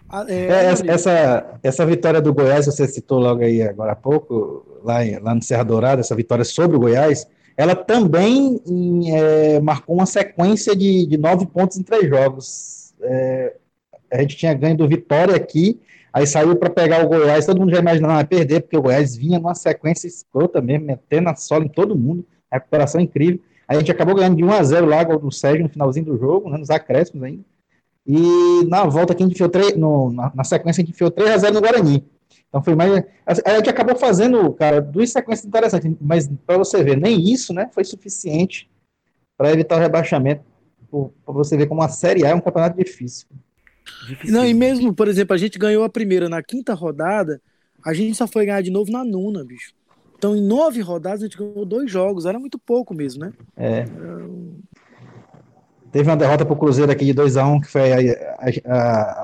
ah, 0.10 0.26
É, 0.28 0.34
É, 0.48 0.66
essa, 0.66 0.88
essa, 0.92 1.60
essa 1.62 1.86
vitória 1.86 2.22
do 2.22 2.34
Goiás, 2.34 2.66
você 2.66 2.88
citou 2.88 3.20
logo 3.20 3.44
aí 3.44 3.62
agora 3.62 3.92
há 3.92 3.96
pouco, 3.96 4.80
lá, 4.84 5.06
em- 5.06 5.20
lá 5.20 5.36
no 5.36 5.44
Serra 5.44 5.64
Dourada, 5.64 6.02
essa 6.02 6.16
vitória 6.16 6.44
sobre 6.44 6.76
o 6.76 6.80
Goiás, 6.80 7.28
ela 7.58 7.76
também 7.76 8.62
em, 8.66 9.16
é, 9.16 9.60
marcou 9.60 9.96
uma 9.96 10.06
sequência 10.06 10.76
de, 10.76 11.06
de 11.06 11.18
nove 11.18 11.46
pontos 11.46 11.78
em 11.78 11.84
três 11.84 12.10
jogos. 12.10 12.94
É, 13.02 13.56
a 14.12 14.22
gente 14.22 14.36
tinha 14.36 14.54
ganho 14.54 14.78
do 14.78 14.88
Vitória 14.88 15.36
aqui, 15.36 15.80
aí 16.12 16.28
saiu 16.28 16.56
para 16.56 16.70
pegar 16.70 17.04
o 17.04 17.08
Goiás, 17.08 17.46
todo 17.46 17.60
mundo 17.60 17.72
já 17.72 17.80
imaginava 17.80 18.24
que 18.24 18.36
ia 18.36 18.40
perder, 18.40 18.62
porque 18.62 18.78
o 18.78 18.82
Goiás 18.82 19.16
vinha 19.16 19.40
numa 19.40 19.56
sequência 19.56 20.08
escrota 20.08 20.62
mesmo, 20.62 20.86
metendo 20.86 21.30
a 21.30 21.36
sola 21.36 21.66
em 21.66 21.70
todo 21.70 21.96
mundo, 21.96 22.26
recuperação 22.52 23.00
incrível. 23.00 23.40
A 23.68 23.76
gente 23.76 23.92
acabou 23.92 24.16
ganhando 24.16 24.36
de 24.36 24.44
1 24.44 24.52
a 24.52 24.64
0 24.64 24.86
lá, 24.86 25.04
gol 25.04 25.20
do 25.20 25.32
Sérgio 25.32 25.64
no 25.64 25.70
finalzinho 25.70 26.06
do 26.06 26.18
jogo, 26.18 26.50
né, 26.50 26.58
nos 26.58 26.70
acréscimos 26.70 27.24
ainda. 27.24 27.44
E 28.06 28.66
na 28.68 28.86
volta 28.86 29.14
aqui 29.14 29.24
a 29.24 29.26
gente 29.26 29.36
enfiou 29.36 29.50
3, 29.50 29.76
no, 29.78 30.12
na, 30.12 30.32
na 30.36 30.44
sequência 30.44 30.82
a 30.82 30.86
gente 30.86 30.94
enfiou 30.94 31.10
3 31.10 31.32
a 31.32 31.38
0 31.38 31.56
no 31.56 31.62
Guarani. 31.62 32.06
Então 32.56 32.64
foi 32.64 32.74
mais. 32.74 33.04
A 33.26 33.58
gente 33.58 33.70
acabou 33.70 33.98
fazendo, 33.98 34.54
cara, 34.54 34.82
duas 34.82 35.12
sequências 35.12 35.46
interessantes, 35.46 35.94
mas 36.00 36.30
para 36.48 36.58
você 36.58 36.82
ver, 36.82 36.96
nem 36.96 37.20
isso, 37.20 37.54
né, 37.54 37.70
foi 37.74 37.84
suficiente 37.84 38.70
para 39.38 39.52
evitar 39.52 39.76
o 39.76 39.80
rebaixamento. 39.80 40.42
Para 40.90 41.34
você 41.34 41.58
ver 41.58 41.68
como 41.68 41.82
a 41.82 41.90
Série 41.90 42.26
A 42.26 42.30
é 42.30 42.34
um 42.34 42.40
campeonato 42.40 42.82
difícil. 42.82 43.28
Difícil. 44.08 44.34
Não, 44.34 44.46
e 44.46 44.54
mesmo, 44.54 44.94
por 44.94 45.10
exemplo, 45.10 45.34
a 45.34 45.38
gente 45.38 45.60
ganhou 45.60 45.84
a 45.84 45.90
primeira 45.90 46.30
na 46.30 46.42
quinta 46.42 46.74
rodada, 46.74 47.42
a 47.84 47.94
gente 47.94 48.16
só 48.16 48.26
foi 48.26 48.46
ganhar 48.46 48.62
de 48.62 48.72
novo 48.72 48.90
na 48.90 49.04
nona, 49.04 49.44
bicho. 49.44 49.74
Então, 50.18 50.34
em 50.34 50.42
nove 50.42 50.80
rodadas, 50.80 51.24
a 51.24 51.26
gente 51.26 51.38
ganhou 51.38 51.66
dois 51.66 51.92
jogos. 51.92 52.26
Era 52.26 52.40
muito 52.40 52.58
pouco 52.58 52.94
mesmo, 52.94 53.26
né? 53.26 53.34
É. 53.58 53.84
Teve 55.96 56.10
uma 56.10 56.18
derrota 56.18 56.44
para 56.44 56.54
o 56.54 56.58
Cruzeiro 56.58 56.92
aqui 56.92 57.06
de 57.06 57.14
2x1, 57.14 57.62
que 57.62 57.68
foi 57.70 57.82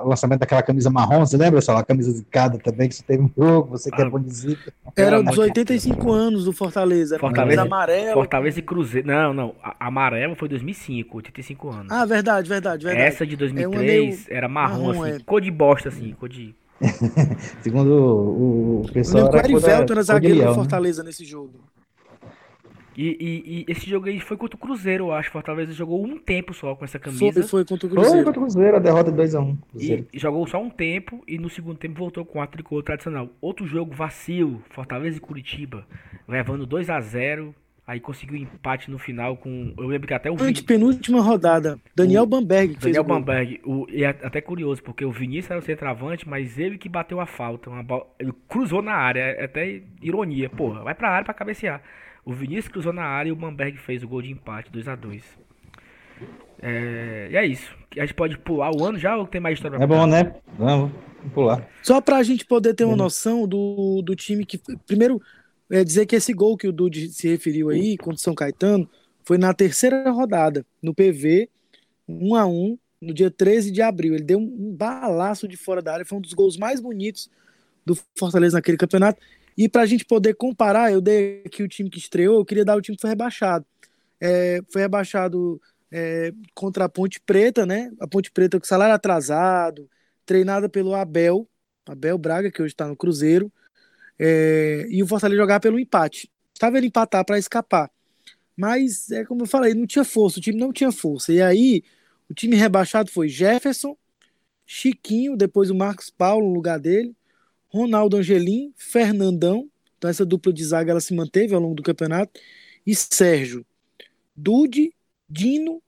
o 0.05 0.07
lançamento 0.07 0.39
daquela 0.39 0.63
camisa 0.63 0.89
marrom, 0.89 1.25
você 1.25 1.35
lembra, 1.35 1.59
só? 1.59 1.75
A 1.75 1.83
camisa 1.83 2.09
zicada 2.13 2.57
também, 2.59 2.87
que 2.87 2.95
você 2.95 3.03
teve 3.03 3.23
um 3.23 3.29
jogo, 3.37 3.71
você 3.71 3.91
que 3.91 4.01
é 4.01 4.05
Ah, 4.05 4.09
bom 4.09 4.17
de 4.17 4.33
zica. 4.33 4.71
Era 4.95 5.21
dos 5.21 5.33
de 5.33 5.39
85 5.41 6.11
anos 6.13 6.45
do 6.45 6.53
Fortaleza. 6.53 7.15
Era 7.15 7.19
Fortaleza- 7.19 7.57
camisa 7.57 7.75
amarela. 7.75 8.13
Fortaleza 8.13 8.59
e 8.59 8.61
Cruzeiro. 8.61 9.05
Não, 9.05 9.33
não. 9.33 9.53
A 9.61 9.87
amarela 9.87 10.33
foi 10.33 10.47
2005, 10.47 11.17
85 11.17 11.69
anos. 11.69 11.87
Ah, 11.91 12.05
verdade, 12.05 12.47
verdade, 12.47 12.85
verdade. 12.85 13.05
Essa 13.05 13.27
de 13.27 13.33
É 13.33 13.37
2003 13.37 14.27
era 14.29 14.47
marrom, 14.47 14.87
marrom, 14.93 15.03
assim, 15.03 15.11
é. 15.15 15.19
cor 15.25 15.41
de 15.41 15.51
bosta, 15.51 15.89
assim, 15.89 16.15
cor 16.17 16.29
de. 16.29 16.55
Segundo 17.61 17.89
o, 17.91 18.79
o 18.79 18.85
Eu 18.87 18.93
pessoal. 18.93 19.25
lembro 19.25 19.41
que 19.43 19.53
o 19.53 19.57
era 19.57 19.67
Erivelton 19.67 19.93
era 19.93 20.01
de 20.01 20.07
zagueiro 20.07 20.39
do 20.39 20.45
né? 20.45 20.53
Fortaleza 20.55 21.03
nesse 21.03 21.25
jogo. 21.25 21.51
E, 22.97 23.07
e- 23.19 23.65
e 23.69 23.71
esse 23.71 23.89
jogo 23.89 24.07
aí 24.07 24.19
foi 24.19 24.35
contra 24.35 24.55
o 24.55 24.59
Cruzeiro, 24.59 25.05
eu 25.05 25.11
acho. 25.13 25.31
Fortaleza 25.31 25.71
jogou 25.73 26.03
um 26.05 26.17
tempo 26.17 26.53
só 26.53 26.75
com 26.75 26.83
essa 26.83 26.99
Foi, 26.99 27.11
camisa. 27.11 27.43
foi 27.47 27.63
contra 27.65 27.87
o 27.87 27.89
Foi 27.89 27.97
Cruzeiro. 27.97 28.25
contra 28.25 28.39
o 28.39 28.43
Cruzeiro, 28.43 28.75
a 28.75 28.79
derrota 28.79 29.11
de 29.11 29.17
2x1. 29.17 29.57
Cruzeiro. 29.71 30.07
E 30.13 30.19
jogou 30.19 30.45
só 30.47 30.61
um 30.61 30.69
tempo 30.69 31.23
e 31.27 31.37
no 31.37 31.49
segundo 31.49 31.77
tempo 31.77 31.97
voltou 31.97 32.25
com 32.25 32.41
a 32.41 32.47
tricolor 32.47 32.83
tradicional. 32.83 33.29
Outro 33.39 33.65
jogo 33.65 33.93
vacilo, 33.95 34.61
Fortaleza 34.71 35.17
e 35.17 35.21
Curitiba, 35.21 35.85
levando 36.27 36.65
2 36.65 36.89
a 36.89 36.99
0 36.99 37.55
aí 37.87 37.99
conseguiu 37.99 38.37
empate 38.37 38.89
no 38.89 38.97
final 38.97 39.35
com, 39.35 39.73
eu 39.77 39.85
lembro 39.87 40.07
que 40.07 40.13
até 40.13 40.31
o 40.31 40.35
Vini, 40.37 40.51
Antepenúltima 40.51 41.19
rodada. 41.21 41.77
Daniel 41.93 42.23
O 42.23 42.25
Bamberg 42.25 42.75
Daniel. 42.77 43.03
Bamberg, 43.03 43.59
o, 43.65 43.85
e 43.89 44.03
é 44.05 44.09
até 44.09 44.39
curioso, 44.39 44.81
porque 44.81 45.03
o 45.03 45.11
Vinícius 45.11 45.51
era 45.51 45.59
o 45.59 45.63
centroavante, 45.63 46.27
mas 46.29 46.57
ele 46.57 46.77
que 46.77 46.87
bateu 46.87 47.19
a 47.19 47.25
falta, 47.25 47.69
bola, 47.83 48.05
ele 48.17 48.31
cruzou 48.47 48.81
na 48.81 48.93
área, 48.93 49.19
é 49.21 49.43
até 49.43 49.81
ironia, 50.01 50.49
porra, 50.49 50.83
vai 50.83 50.93
pra 50.95 51.09
área 51.09 51.25
pra 51.25 51.33
cabecear. 51.33 51.81
O 52.25 52.33
Vinícius 52.33 52.67
cruzou 52.67 52.93
na 52.93 53.03
área 53.03 53.29
e 53.29 53.31
o 53.31 53.35
Bamberg 53.35 53.77
fez 53.77 54.03
o 54.03 54.07
gol 54.07 54.21
de 54.21 54.31
empate, 54.31 54.71
2 54.71 54.87
a 54.87 54.95
2 54.95 55.23
é, 56.61 57.29
E 57.31 57.35
é 57.35 57.45
isso. 57.45 57.75
A 57.97 58.01
gente 58.01 58.13
pode 58.13 58.37
pular 58.37 58.71
o 58.75 58.85
ano 58.85 58.97
já 58.99 59.17
ou 59.17 59.25
tem 59.25 59.41
mais 59.41 59.55
história 59.57 59.77
pra 59.77 59.83
É 59.83 59.87
bom, 59.87 60.05
né? 60.05 60.35
Vamos, 60.57 60.91
pular. 61.33 61.67
Só 61.81 61.99
para 61.99 62.17
a 62.17 62.23
gente 62.23 62.45
poder 62.45 62.73
ter 62.73 62.85
uma 62.85 62.95
noção 62.95 63.47
do, 63.47 64.01
do 64.01 64.15
time 64.15 64.45
que. 64.45 64.59
Primeiro, 64.85 65.21
é 65.69 65.83
dizer 65.83 66.05
que 66.05 66.15
esse 66.15 66.33
gol 66.33 66.57
que 66.57 66.67
o 66.67 66.71
Dude 66.71 67.09
se 67.09 67.27
referiu 67.27 67.69
aí, 67.69 67.97
contra 67.97 68.15
o 68.15 68.19
São 68.19 68.35
Caetano, 68.35 68.87
foi 69.23 69.37
na 69.37 69.53
terceira 69.53 70.09
rodada, 70.11 70.65
no 70.81 70.93
PV, 70.93 71.49
1 72.07 72.35
a 72.35 72.45
1 72.45 72.77
no 73.01 73.13
dia 73.13 73.31
13 73.31 73.71
de 73.71 73.81
abril. 73.81 74.13
Ele 74.13 74.23
deu 74.23 74.37
um, 74.37 74.43
um 74.43 74.75
balaço 74.75 75.47
de 75.47 75.57
fora 75.57 75.81
da 75.81 75.93
área, 75.93 76.05
foi 76.05 76.17
um 76.17 76.21
dos 76.21 76.33
gols 76.33 76.57
mais 76.57 76.79
bonitos 76.79 77.29
do 77.85 77.97
Fortaleza 78.17 78.57
naquele 78.57 78.77
campeonato. 78.77 79.19
E 79.57 79.67
para 79.67 79.81
a 79.81 79.85
gente 79.85 80.05
poder 80.05 80.35
comparar, 80.35 80.91
eu 80.91 81.01
dei 81.01 81.43
aqui 81.45 81.63
o 81.63 81.67
time 81.67 81.89
que 81.89 81.99
estreou, 81.99 82.39
eu 82.39 82.45
queria 82.45 82.65
dar 82.65 82.77
o 82.77 82.81
time 82.81 82.95
que 82.95 83.01
foi 83.01 83.09
rebaixado. 83.09 83.65
É, 84.19 84.61
foi 84.71 84.81
rebaixado 84.81 85.61
é, 85.91 86.31
contra 86.53 86.85
a 86.85 86.89
Ponte 86.89 87.19
Preta, 87.19 87.65
né? 87.65 87.91
A 87.99 88.07
Ponte 88.07 88.31
Preta 88.31 88.59
com 88.59 88.65
salário 88.65 88.95
atrasado, 88.95 89.89
treinada 90.25 90.69
pelo 90.69 90.95
Abel, 90.95 91.47
Abel 91.85 92.17
Braga, 92.17 92.51
que 92.51 92.61
hoje 92.61 92.73
está 92.73 92.87
no 92.87 92.95
Cruzeiro, 92.95 93.51
é, 94.17 94.85
e 94.89 95.01
o 95.03 95.07
Fortaleza 95.07 95.41
jogar 95.41 95.59
pelo 95.59 95.79
empate. 95.79 96.31
Estava 96.53 96.77
ele 96.77 96.87
empatar 96.87 97.25
para 97.25 97.39
escapar. 97.39 97.89
Mas, 98.55 99.09
é 99.11 99.25
como 99.25 99.43
eu 99.43 99.47
falei, 99.47 99.73
não 99.73 99.87
tinha 99.87 100.03
força, 100.05 100.39
o 100.39 100.41
time 100.41 100.59
não 100.59 100.71
tinha 100.71 100.91
força. 100.91 101.33
E 101.33 101.41
aí, 101.41 101.83
o 102.29 102.33
time 102.33 102.55
rebaixado 102.55 103.11
foi 103.11 103.27
Jefferson, 103.27 103.97
Chiquinho, 104.65 105.35
depois 105.35 105.69
o 105.69 105.75
Marcos 105.75 106.09
Paulo 106.09 106.47
no 106.47 106.53
lugar 106.53 106.79
dele, 106.79 107.15
Ronaldo 107.71 108.17
Angelim, 108.17 108.73
Fernandão, 108.75 109.69
então 109.97 110.09
essa 110.09 110.25
dupla 110.25 110.51
de 110.51 110.63
zaga 110.63 110.91
ela 110.91 110.99
se 110.99 111.13
manteve 111.13 111.55
ao 111.55 111.61
longo 111.61 111.75
do 111.75 111.83
campeonato, 111.83 112.39
e 112.85 112.93
Sérgio. 112.93 113.65
Dude, 114.35 114.93
Dino, 115.29 115.81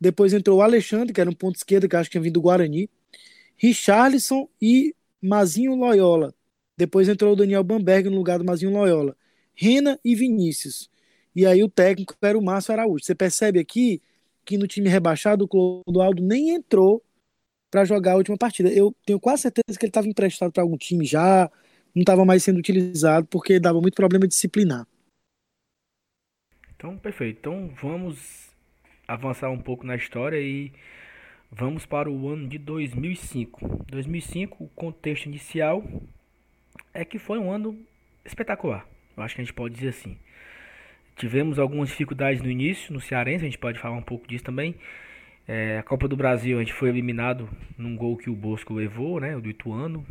depois 0.00 0.32
entrou 0.32 0.58
o 0.58 0.62
Alexandre, 0.62 1.12
que 1.12 1.20
era 1.20 1.30
um 1.30 1.34
ponto 1.34 1.56
esquerdo, 1.56 1.88
que 1.88 1.94
acho 1.94 2.08
que 2.08 2.12
tinha 2.12 2.22
vindo 2.22 2.34
do 2.34 2.40
Guarani, 2.40 2.90
Richarlison 3.56 4.48
e 4.60 4.94
Mazinho 5.22 5.74
Loyola. 5.74 6.34
Depois 6.76 7.08
entrou 7.08 7.34
o 7.34 7.36
Daniel 7.36 7.62
Bamberg 7.62 8.08
no 8.08 8.16
lugar 8.16 8.38
do 8.38 8.44
Mazinho 8.44 8.72
Loyola. 8.72 9.14
Rena 9.54 10.00
e 10.02 10.14
Vinícius. 10.14 10.90
E 11.36 11.44
aí 11.44 11.62
o 11.62 11.68
técnico 11.68 12.16
era 12.22 12.38
o 12.38 12.42
Márcio 12.42 12.72
Araújo. 12.72 13.04
Você 13.04 13.14
percebe 13.14 13.60
aqui 13.60 14.00
que 14.44 14.56
no 14.56 14.66
time 14.66 14.88
rebaixado 14.88 15.44
o 15.44 15.48
Clodoaldo 15.48 16.22
nem 16.22 16.50
entrou 16.50 17.04
para 17.70 17.84
jogar 17.84 18.12
a 18.12 18.16
última 18.16 18.36
partida. 18.36 18.68
Eu 18.68 18.94
tenho 19.06 19.20
quase 19.20 19.42
certeza 19.42 19.78
que 19.78 19.84
ele 19.84 19.90
estava 19.90 20.08
emprestado 20.08 20.52
para 20.52 20.62
algum 20.62 20.76
time 20.76 21.04
já, 21.04 21.50
não 21.94 22.02
estava 22.02 22.24
mais 22.24 22.42
sendo 22.42 22.58
utilizado 22.58 23.26
porque 23.26 23.60
dava 23.60 23.80
muito 23.80 23.94
problema 23.94 24.26
disciplinar. 24.26 24.86
Então, 26.74 26.96
perfeito. 26.96 27.38
Então, 27.38 27.70
vamos 27.80 28.50
avançar 29.06 29.50
um 29.50 29.58
pouco 29.58 29.86
na 29.86 29.96
história 29.96 30.40
e 30.40 30.72
vamos 31.50 31.84
para 31.84 32.10
o 32.10 32.28
ano 32.28 32.48
de 32.48 32.58
2005. 32.58 33.84
2005, 33.88 34.64
o 34.64 34.68
contexto 34.68 35.26
inicial 35.26 35.84
é 36.94 37.04
que 37.04 37.18
foi 37.18 37.38
um 37.38 37.50
ano 37.50 37.78
espetacular. 38.24 38.86
Eu 39.16 39.22
acho 39.22 39.34
que 39.34 39.40
a 39.40 39.44
gente 39.44 39.54
pode 39.54 39.74
dizer 39.74 39.88
assim. 39.88 40.16
Tivemos 41.16 41.58
algumas 41.58 41.90
dificuldades 41.90 42.40
no 42.40 42.50
início, 42.50 42.94
no 42.94 43.00
Cearense, 43.00 43.44
a 43.44 43.48
gente 43.48 43.58
pode 43.58 43.78
falar 43.78 43.96
um 43.96 44.02
pouco 44.02 44.26
disso 44.26 44.44
também. 44.44 44.74
É, 45.46 45.78
a 45.78 45.82
Copa 45.82 46.06
do 46.06 46.16
Brasil, 46.16 46.58
a 46.58 46.60
gente 46.60 46.72
foi 46.72 46.88
eliminado 46.88 47.48
num 47.76 47.96
gol 47.96 48.16
que 48.16 48.30
o 48.30 48.34
Bosco 48.34 48.72
levou, 48.72 49.20
né, 49.20 49.38
do 49.38 49.48
Ituano. 49.48 50.04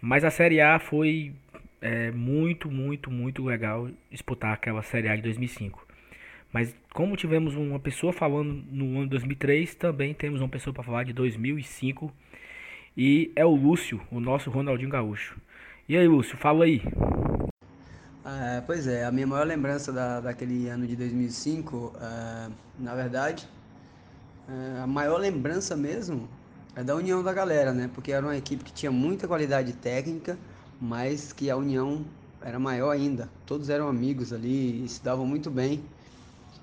Mas 0.00 0.24
a 0.24 0.30
Série 0.30 0.60
A 0.60 0.78
foi 0.78 1.32
é, 1.80 2.10
muito, 2.10 2.70
muito, 2.70 3.10
muito 3.10 3.44
legal 3.44 3.88
disputar 4.10 4.52
aquela 4.52 4.82
Série 4.82 5.08
A 5.08 5.16
de 5.16 5.22
2005. 5.22 5.86
Mas 6.52 6.74
como 6.92 7.16
tivemos 7.16 7.56
uma 7.56 7.80
pessoa 7.80 8.12
falando 8.12 8.62
no 8.70 8.98
ano 8.98 9.08
2003, 9.08 9.74
também 9.74 10.12
temos 10.12 10.40
uma 10.40 10.48
pessoa 10.48 10.72
para 10.72 10.82
falar 10.82 11.04
de 11.04 11.12
2005 11.12 12.12
e 12.96 13.32
é 13.34 13.44
o 13.44 13.54
Lúcio, 13.54 14.00
o 14.10 14.20
nosso 14.20 14.50
Ronaldinho 14.50 14.90
Gaúcho. 14.90 15.40
E 15.88 15.96
aí, 15.96 16.06
Lúcio, 16.06 16.36
fala 16.36 16.66
aí. 16.66 16.82
É, 18.24 18.60
pois 18.60 18.86
é, 18.86 19.04
a 19.04 19.10
minha 19.10 19.26
maior 19.26 19.46
lembrança 19.46 19.92
da, 19.92 20.20
daquele 20.20 20.68
ano 20.68 20.86
de 20.86 20.94
2005, 20.94 21.94
é, 22.00 22.50
na 22.78 22.94
verdade, 22.94 23.48
a 24.82 24.86
maior 24.86 25.18
lembrança 25.18 25.76
mesmo 25.76 26.28
é 26.74 26.82
da 26.82 26.94
união 26.94 27.22
da 27.22 27.32
galera, 27.32 27.72
né? 27.72 27.90
Porque 27.94 28.12
era 28.12 28.24
uma 28.24 28.36
equipe 28.36 28.64
que 28.64 28.72
tinha 28.72 28.90
muita 28.90 29.28
qualidade 29.28 29.72
técnica, 29.74 30.38
mas 30.80 31.32
que 31.32 31.50
a 31.50 31.56
união 31.56 32.04
era 32.40 32.58
maior 32.58 32.90
ainda. 32.90 33.28
Todos 33.46 33.68
eram 33.68 33.88
amigos 33.88 34.32
ali 34.32 34.84
e 34.84 34.88
se 34.88 35.02
davam 35.02 35.26
muito 35.26 35.50
bem. 35.50 35.82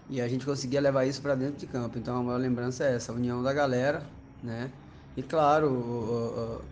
E 0.09 0.19
a 0.19 0.27
gente 0.27 0.45
conseguia 0.45 0.81
levar 0.81 1.05
isso 1.05 1.21
para 1.21 1.35
dentro 1.35 1.57
de 1.57 1.67
campo. 1.67 1.97
Então 1.97 2.17
a 2.17 2.23
maior 2.23 2.39
lembrança 2.39 2.83
é 2.83 2.95
essa, 2.95 3.11
a 3.11 3.15
união 3.15 3.43
da 3.43 3.53
galera, 3.53 4.03
né? 4.43 4.71
E 5.15 5.21
claro, 5.21 6.63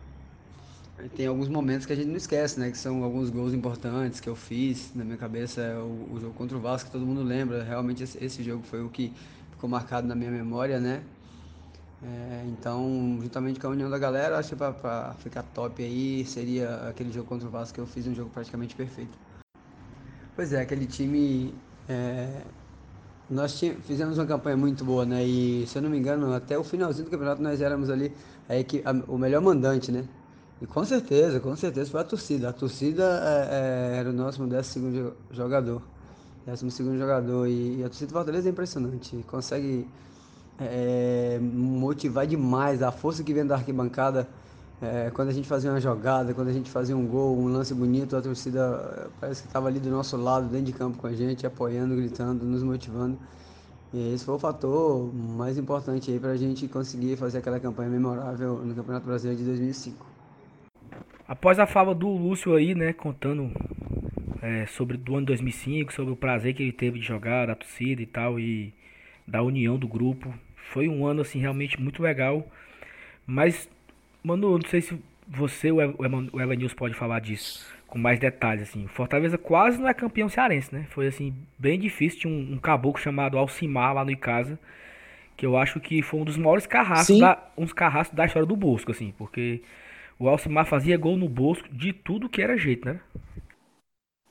tem 1.15 1.27
alguns 1.27 1.47
momentos 1.47 1.85
que 1.85 1.93
a 1.93 1.95
gente 1.95 2.07
não 2.07 2.17
esquece, 2.17 2.59
né? 2.59 2.71
Que 2.71 2.77
são 2.77 3.03
alguns 3.03 3.29
gols 3.29 3.53
importantes 3.53 4.19
que 4.19 4.27
eu 4.27 4.35
fiz. 4.35 4.91
Na 4.95 5.03
minha 5.03 5.17
cabeça 5.17 5.61
é 5.61 5.77
o, 5.77 6.09
o 6.13 6.19
jogo 6.19 6.33
contra 6.33 6.57
o 6.57 6.59
Vasco, 6.59 6.89
todo 6.89 7.05
mundo 7.05 7.21
lembra. 7.21 7.63
Realmente 7.63 8.03
esse, 8.03 8.23
esse, 8.23 8.43
jogo 8.43 8.63
foi 8.63 8.81
o 8.81 8.89
que 8.89 9.13
ficou 9.57 9.69
marcado 9.69 10.07
na 10.07 10.13
minha 10.13 10.29
memória, 10.29 10.79
né? 10.79 11.03
É, 12.03 12.45
então, 12.47 13.17
juntamente 13.19 13.59
com 13.59 13.67
a 13.67 13.69
união 13.71 13.89
da 13.89 13.97
galera, 13.97 14.37
acho 14.37 14.49
que 14.49 14.55
para 14.55 15.15
ficar 15.19 15.41
top 15.41 15.83
aí 15.83 16.23
seria 16.25 16.87
aquele 16.87 17.11
jogo 17.11 17.27
contra 17.27 17.47
o 17.47 17.51
Vasco 17.51 17.73
que 17.73 17.81
eu 17.81 17.87
fiz 17.87 18.05
um 18.05 18.13
jogo 18.13 18.29
praticamente 18.29 18.75
perfeito. 18.75 19.17
Pois 20.35 20.53
é, 20.53 20.61
aquele 20.61 20.85
time. 20.85 21.55
É, 21.89 22.43
nós 23.29 23.59
fizemos 23.81 24.19
uma 24.19 24.27
campanha 24.27 24.55
muito 24.55 24.85
boa, 24.85 25.05
né? 25.05 25.25
E 25.25 25.65
se 25.65 25.77
eu 25.77 25.81
não 25.81 25.89
me 25.89 25.97
engano, 25.97 26.33
até 26.33 26.57
o 26.57 26.63
finalzinho 26.63 27.05
do 27.05 27.11
campeonato 27.11 27.41
nós 27.41 27.59
éramos 27.59 27.89
ali 27.89 28.13
a, 28.47 28.53
a, 28.89 29.11
o 29.11 29.17
melhor 29.17 29.41
mandante, 29.41 29.91
né? 29.91 30.07
E 30.61 30.67
com 30.67 30.83
certeza, 30.85 31.39
com 31.39 31.55
certeza 31.55 31.89
foi 31.89 32.01
a 32.01 32.03
torcida. 32.03 32.49
A 32.49 32.53
torcida 32.53 33.49
é, 33.49 33.95
é, 33.95 33.97
era 33.97 34.09
o 34.11 34.13
nosso 34.13 34.45
12 34.45 35.13
jogador. 35.31 35.81
12 36.47 36.97
jogador. 36.97 37.47
E, 37.47 37.83
a 37.83 37.87
torcida 37.87 38.07
do 38.07 38.13
Fortaleza 38.13 38.47
é 38.47 38.51
impressionante. 38.51 39.17
Consegue 39.27 39.85
é, 40.59 41.37
motivar 41.41 42.25
demais 42.25 42.81
a 42.81 42.91
força 42.91 43.21
que 43.23 43.33
vem 43.33 43.45
da 43.45 43.55
arquibancada. 43.55 44.27
É, 44.81 45.09
quando 45.11 45.29
a 45.29 45.33
gente 45.33 45.47
fazia 45.47 45.71
uma 45.71 45.81
jogada, 45.81 46.33
quando 46.33 46.49
a 46.49 46.53
gente 46.53 46.69
fazia 46.69 46.95
um 46.95 47.05
gol, 47.05 47.35
um 47.37 47.47
lance 47.47 47.73
bonito, 47.73 48.15
a 48.15 48.21
torcida 48.21 48.59
é, 48.95 49.07
parece 49.19 49.41
que 49.41 49.47
estava 49.47 49.67
ali 49.67 49.79
do 49.79 49.89
nosso 49.89 50.15
lado, 50.15 50.47
dentro 50.47 50.67
de 50.67 50.73
campo 50.73 50.99
com 50.99 51.07
a 51.07 51.13
gente, 51.13 51.45
apoiando, 51.45 51.95
gritando, 51.95 52.45
nos 52.45 52.63
motivando. 52.63 53.17
E 53.91 54.13
esse 54.13 54.23
foi 54.23 54.35
o 54.35 54.39
fator 54.39 55.11
mais 55.13 55.57
importante 55.57 56.11
aí 56.11 56.19
para 56.19 56.31
a 56.31 56.37
gente 56.37 56.67
conseguir 56.67 57.17
fazer 57.17 57.39
aquela 57.39 57.59
campanha 57.59 57.89
memorável 57.89 58.59
no 58.63 58.75
Campeonato 58.75 59.05
Brasileiro 59.05 59.41
de 59.41 59.47
2005. 59.47 60.05
Após 61.27 61.57
a 61.59 61.65
fala 61.65 61.95
do 61.95 62.07
Lúcio 62.07 62.53
aí, 62.55 62.75
né, 62.75 62.93
contando 62.93 63.51
é, 64.41 64.65
sobre 64.65 64.97
do 64.97 65.15
ano 65.15 65.25
2005, 65.25 65.93
sobre 65.93 66.13
o 66.13 66.15
prazer 66.15 66.53
que 66.53 66.63
ele 66.63 66.71
teve 66.71 66.99
de 66.99 67.05
jogar, 67.05 67.47
da 67.47 67.55
torcida 67.55 68.01
e 68.01 68.05
tal, 68.05 68.39
e 68.39 68.73
da 69.25 69.41
união 69.41 69.77
do 69.77 69.87
grupo. 69.87 70.33
Foi 70.55 70.87
um 70.87 71.05
ano, 71.05 71.21
assim, 71.21 71.39
realmente 71.39 71.81
muito 71.81 72.01
legal. 72.01 72.47
Mas, 73.25 73.69
mano, 74.23 74.57
não 74.57 74.69
sei 74.69 74.81
se 74.81 74.97
você, 75.27 75.71
o 75.71 75.81
Evanilson, 76.41 76.75
pode 76.75 76.93
falar 76.93 77.19
disso 77.19 77.75
com 77.87 77.97
mais 77.97 78.19
detalhes, 78.19 78.63
assim. 78.63 78.85
O 78.85 78.89
Fortaleza 78.89 79.37
quase 79.37 79.79
não 79.79 79.87
é 79.87 79.93
campeão 79.93 80.27
cearense, 80.27 80.73
né? 80.73 80.85
Foi, 80.89 81.07
assim, 81.07 81.33
bem 81.57 81.79
difícil. 81.79 82.19
Tinha 82.19 82.33
um, 82.33 82.53
um 82.53 82.57
caboclo 82.57 83.01
chamado 83.01 83.37
Alcimar 83.37 83.93
lá 83.93 84.03
no 84.03 84.11
Icasa, 84.11 84.59
que 85.35 85.45
eu 85.45 85.57
acho 85.57 85.79
que 85.79 86.01
foi 86.01 86.19
um 86.19 86.25
dos 86.25 86.37
maiores 86.37 86.65
carrascos, 86.65 87.19
da, 87.19 87.41
uns 87.57 87.71
carrascos 87.71 88.15
da 88.15 88.25
história 88.25 88.45
do 88.45 88.55
Bosco, 88.55 88.91
assim, 88.91 89.13
porque 89.17 89.61
o 90.19 90.27
Alcimar 90.27 90.65
fazia 90.65 90.97
gol 90.97 91.15
no 91.15 91.29
Bosco 91.29 91.69
de 91.71 91.93
tudo 91.93 92.27
que 92.27 92.41
era 92.41 92.57
jeito, 92.57 92.87
né? 92.87 92.99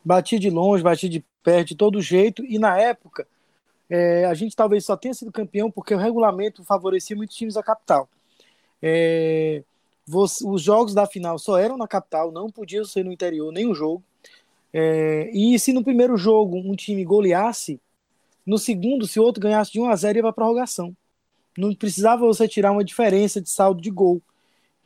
Batia 0.06 0.38
de 0.38 0.50
longe, 0.50 0.84
batia 0.84 1.08
de 1.08 1.24
perto, 1.42 1.68
de 1.68 1.74
todo 1.74 2.00
jeito. 2.00 2.44
E 2.44 2.60
na 2.60 2.78
época, 2.78 3.26
é, 3.90 4.24
a 4.24 4.34
gente 4.34 4.54
talvez 4.54 4.84
só 4.84 4.96
tenha 4.96 5.12
sido 5.12 5.32
campeão 5.32 5.68
porque 5.68 5.92
o 5.92 5.98
regulamento 5.98 6.62
favorecia 6.62 7.16
muitos 7.16 7.34
times 7.34 7.54
da 7.54 7.62
capital. 7.62 8.08
É, 8.80 9.64
os 10.08 10.62
jogos 10.62 10.94
da 10.94 11.06
final 11.06 11.38
só 11.40 11.58
eram 11.58 11.76
na 11.76 11.88
capital, 11.88 12.30
não 12.30 12.48
podiam 12.48 12.84
ser 12.84 13.04
no 13.04 13.10
interior, 13.10 13.52
nenhum 13.52 13.74
jogo. 13.74 14.00
É, 14.72 15.28
e 15.32 15.58
se 15.58 15.72
no 15.72 15.82
primeiro 15.82 16.16
jogo 16.16 16.56
um 16.56 16.76
time 16.76 17.04
goleasse, 17.04 17.80
no 18.46 18.58
segundo, 18.58 19.08
se 19.08 19.18
o 19.18 19.24
outro 19.24 19.42
ganhasse 19.42 19.72
de 19.72 19.80
1 19.80 19.86
a 19.86 19.96
0 19.96 20.18
ia 20.18 20.22
para 20.22 20.32
prorrogação. 20.32 20.96
Não 21.58 21.74
precisava 21.74 22.24
você 22.24 22.46
tirar 22.46 22.70
uma 22.70 22.84
diferença 22.84 23.40
de 23.40 23.50
saldo 23.50 23.82
de 23.82 23.90
gol. 23.90 24.22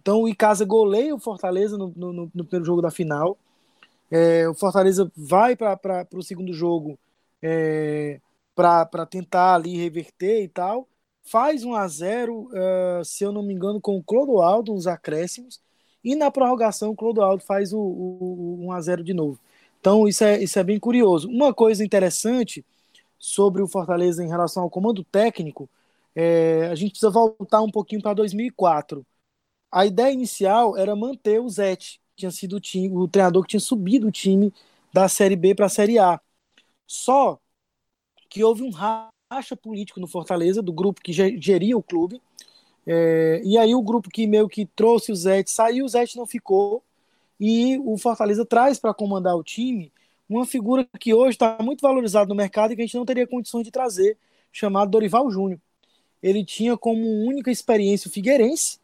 Então 0.00 0.22
o 0.22 0.28
Icasa 0.28 0.64
goleia 0.64 1.14
o 1.14 1.18
Fortaleza 1.18 1.76
no, 1.76 1.92
no, 1.94 2.30
no 2.34 2.44
primeiro 2.44 2.64
jogo 2.64 2.80
da 2.80 2.90
final. 2.90 3.36
É, 4.10 4.48
o 4.48 4.54
Fortaleza 4.54 5.10
vai 5.16 5.56
para 5.56 6.06
o 6.14 6.22
segundo 6.22 6.52
jogo 6.52 6.98
é, 7.42 8.20
para 8.54 9.06
tentar 9.06 9.54
ali 9.54 9.76
reverter 9.76 10.42
e 10.42 10.48
tal. 10.48 10.88
Faz 11.24 11.64
1 11.64 11.74
a 11.74 11.86
0 11.88 12.34
uh, 12.34 12.50
é, 13.00 13.04
se 13.04 13.24
eu 13.24 13.32
não 13.32 13.42
me 13.42 13.54
engano, 13.54 13.80
com 13.80 13.96
o 13.96 14.02
Clodoaldo, 14.02 14.74
os 14.74 14.86
acréscimos. 14.86 15.60
E 16.02 16.16
na 16.16 16.30
prorrogação, 16.30 16.90
o 16.90 16.96
Clodoaldo 16.96 17.42
faz 17.44 17.72
o, 17.72 17.78
o, 17.78 18.64
o 18.64 18.66
1 18.68 18.72
a 18.72 18.80
0 18.80 19.04
de 19.04 19.14
novo. 19.14 19.38
Então, 19.80 20.08
isso 20.08 20.24
é, 20.24 20.42
isso 20.42 20.58
é 20.58 20.64
bem 20.64 20.78
curioso. 20.78 21.28
Uma 21.28 21.54
coisa 21.54 21.84
interessante 21.84 22.64
sobre 23.18 23.62
o 23.62 23.68
Fortaleza 23.68 24.24
em 24.24 24.28
relação 24.28 24.62
ao 24.62 24.70
comando 24.70 25.04
técnico, 25.04 25.68
é, 26.14 26.68
a 26.68 26.74
gente 26.74 26.92
precisa 26.92 27.10
voltar 27.10 27.62
um 27.62 27.70
pouquinho 27.70 28.02
para 28.02 28.14
2004 28.14 29.06
a 29.70 29.86
ideia 29.86 30.12
inicial 30.12 30.76
era 30.76 30.96
manter 30.96 31.40
o 31.40 31.48
Zete, 31.48 31.99
tinha 32.20 32.30
sido 32.30 32.56
o, 32.56 32.60
time, 32.60 32.96
o 32.96 33.08
treinador 33.08 33.42
que 33.42 33.50
tinha 33.50 33.60
subido 33.60 34.08
o 34.08 34.12
time 34.12 34.52
da 34.92 35.08
Série 35.08 35.36
B 35.36 35.54
para 35.54 35.66
a 35.66 35.70
Série 35.70 35.98
A. 35.98 36.20
Só 36.86 37.38
que 38.28 38.44
houve 38.44 38.62
um 38.62 38.70
racha 38.70 39.56
político 39.56 40.00
no 40.00 40.06
Fortaleza, 40.06 40.62
do 40.62 40.72
grupo 40.72 41.00
que 41.00 41.12
geria 41.12 41.76
o 41.76 41.82
clube, 41.82 42.20
é, 42.86 43.40
e 43.44 43.58
aí 43.58 43.74
o 43.74 43.82
grupo 43.82 44.08
que 44.08 44.26
meio 44.26 44.48
que 44.48 44.66
trouxe 44.66 45.12
o 45.12 45.16
Zete 45.16 45.50
saiu, 45.50 45.84
o 45.84 45.88
Zete 45.88 46.16
não 46.16 46.26
ficou, 46.26 46.82
e 47.38 47.78
o 47.84 47.96
Fortaleza 47.96 48.44
traz 48.44 48.78
para 48.78 48.94
comandar 48.94 49.36
o 49.36 49.42
time 49.42 49.92
uma 50.28 50.46
figura 50.46 50.86
que 50.98 51.12
hoje 51.12 51.30
está 51.30 51.58
muito 51.60 51.80
valorizada 51.80 52.28
no 52.28 52.34
mercado 52.36 52.72
e 52.72 52.76
que 52.76 52.82
a 52.82 52.84
gente 52.84 52.96
não 52.96 53.04
teria 53.04 53.26
condições 53.26 53.64
de 53.64 53.70
trazer, 53.70 54.16
chamado 54.52 54.90
Dorival 54.90 55.28
Júnior. 55.30 55.60
Ele 56.22 56.44
tinha 56.44 56.76
como 56.76 57.04
única 57.24 57.50
experiência 57.50 58.08
o 58.08 58.12
Figueirense, 58.12 58.78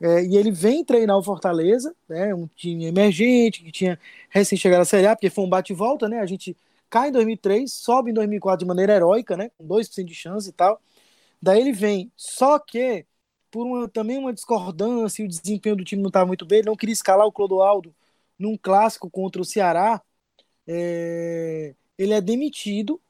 é, 0.00 0.24
e 0.24 0.36
ele 0.36 0.50
vem 0.50 0.84
treinar 0.84 1.18
o 1.18 1.22
Fortaleza, 1.22 1.94
né, 2.08 2.34
um 2.34 2.46
time 2.56 2.86
emergente, 2.86 3.62
que 3.62 3.70
tinha 3.70 3.98
recém-chegado 4.30 4.82
à 4.82 4.84
Série 4.84 5.06
A, 5.06 5.14
porque 5.14 5.28
foi 5.30 5.44
um 5.44 5.48
bate-volta, 5.48 6.08
né? 6.08 6.20
A 6.20 6.26
gente 6.26 6.56
cai 6.88 7.08
em 7.10 7.12
2003, 7.12 7.70
sobe 7.72 8.10
em 8.10 8.14
2004 8.14 8.60
de 8.60 8.66
maneira 8.66 8.94
heróica, 8.94 9.36
né? 9.36 9.50
Com 9.58 9.66
2% 9.66 10.06
de 10.06 10.14
chance 10.14 10.48
e 10.48 10.52
tal. 10.52 10.80
Daí 11.42 11.60
ele 11.60 11.72
vem, 11.72 12.10
só 12.16 12.58
que 12.58 13.06
por 13.50 13.66
uma, 13.66 13.88
também 13.88 14.18
uma 14.18 14.32
discordância 14.32 15.24
o 15.24 15.28
desempenho 15.28 15.76
do 15.76 15.84
time 15.84 16.02
não 16.02 16.08
estava 16.08 16.26
muito 16.26 16.46
bem, 16.46 16.60
ele 16.60 16.68
não 16.68 16.76
queria 16.76 16.92
escalar 16.92 17.26
o 17.26 17.32
Clodoaldo 17.32 17.94
num 18.38 18.56
clássico 18.56 19.10
contra 19.10 19.42
o 19.42 19.44
Ceará. 19.44 20.00
É, 20.66 21.74
ele 21.98 22.14
é 22.14 22.20
demitido. 22.20 23.00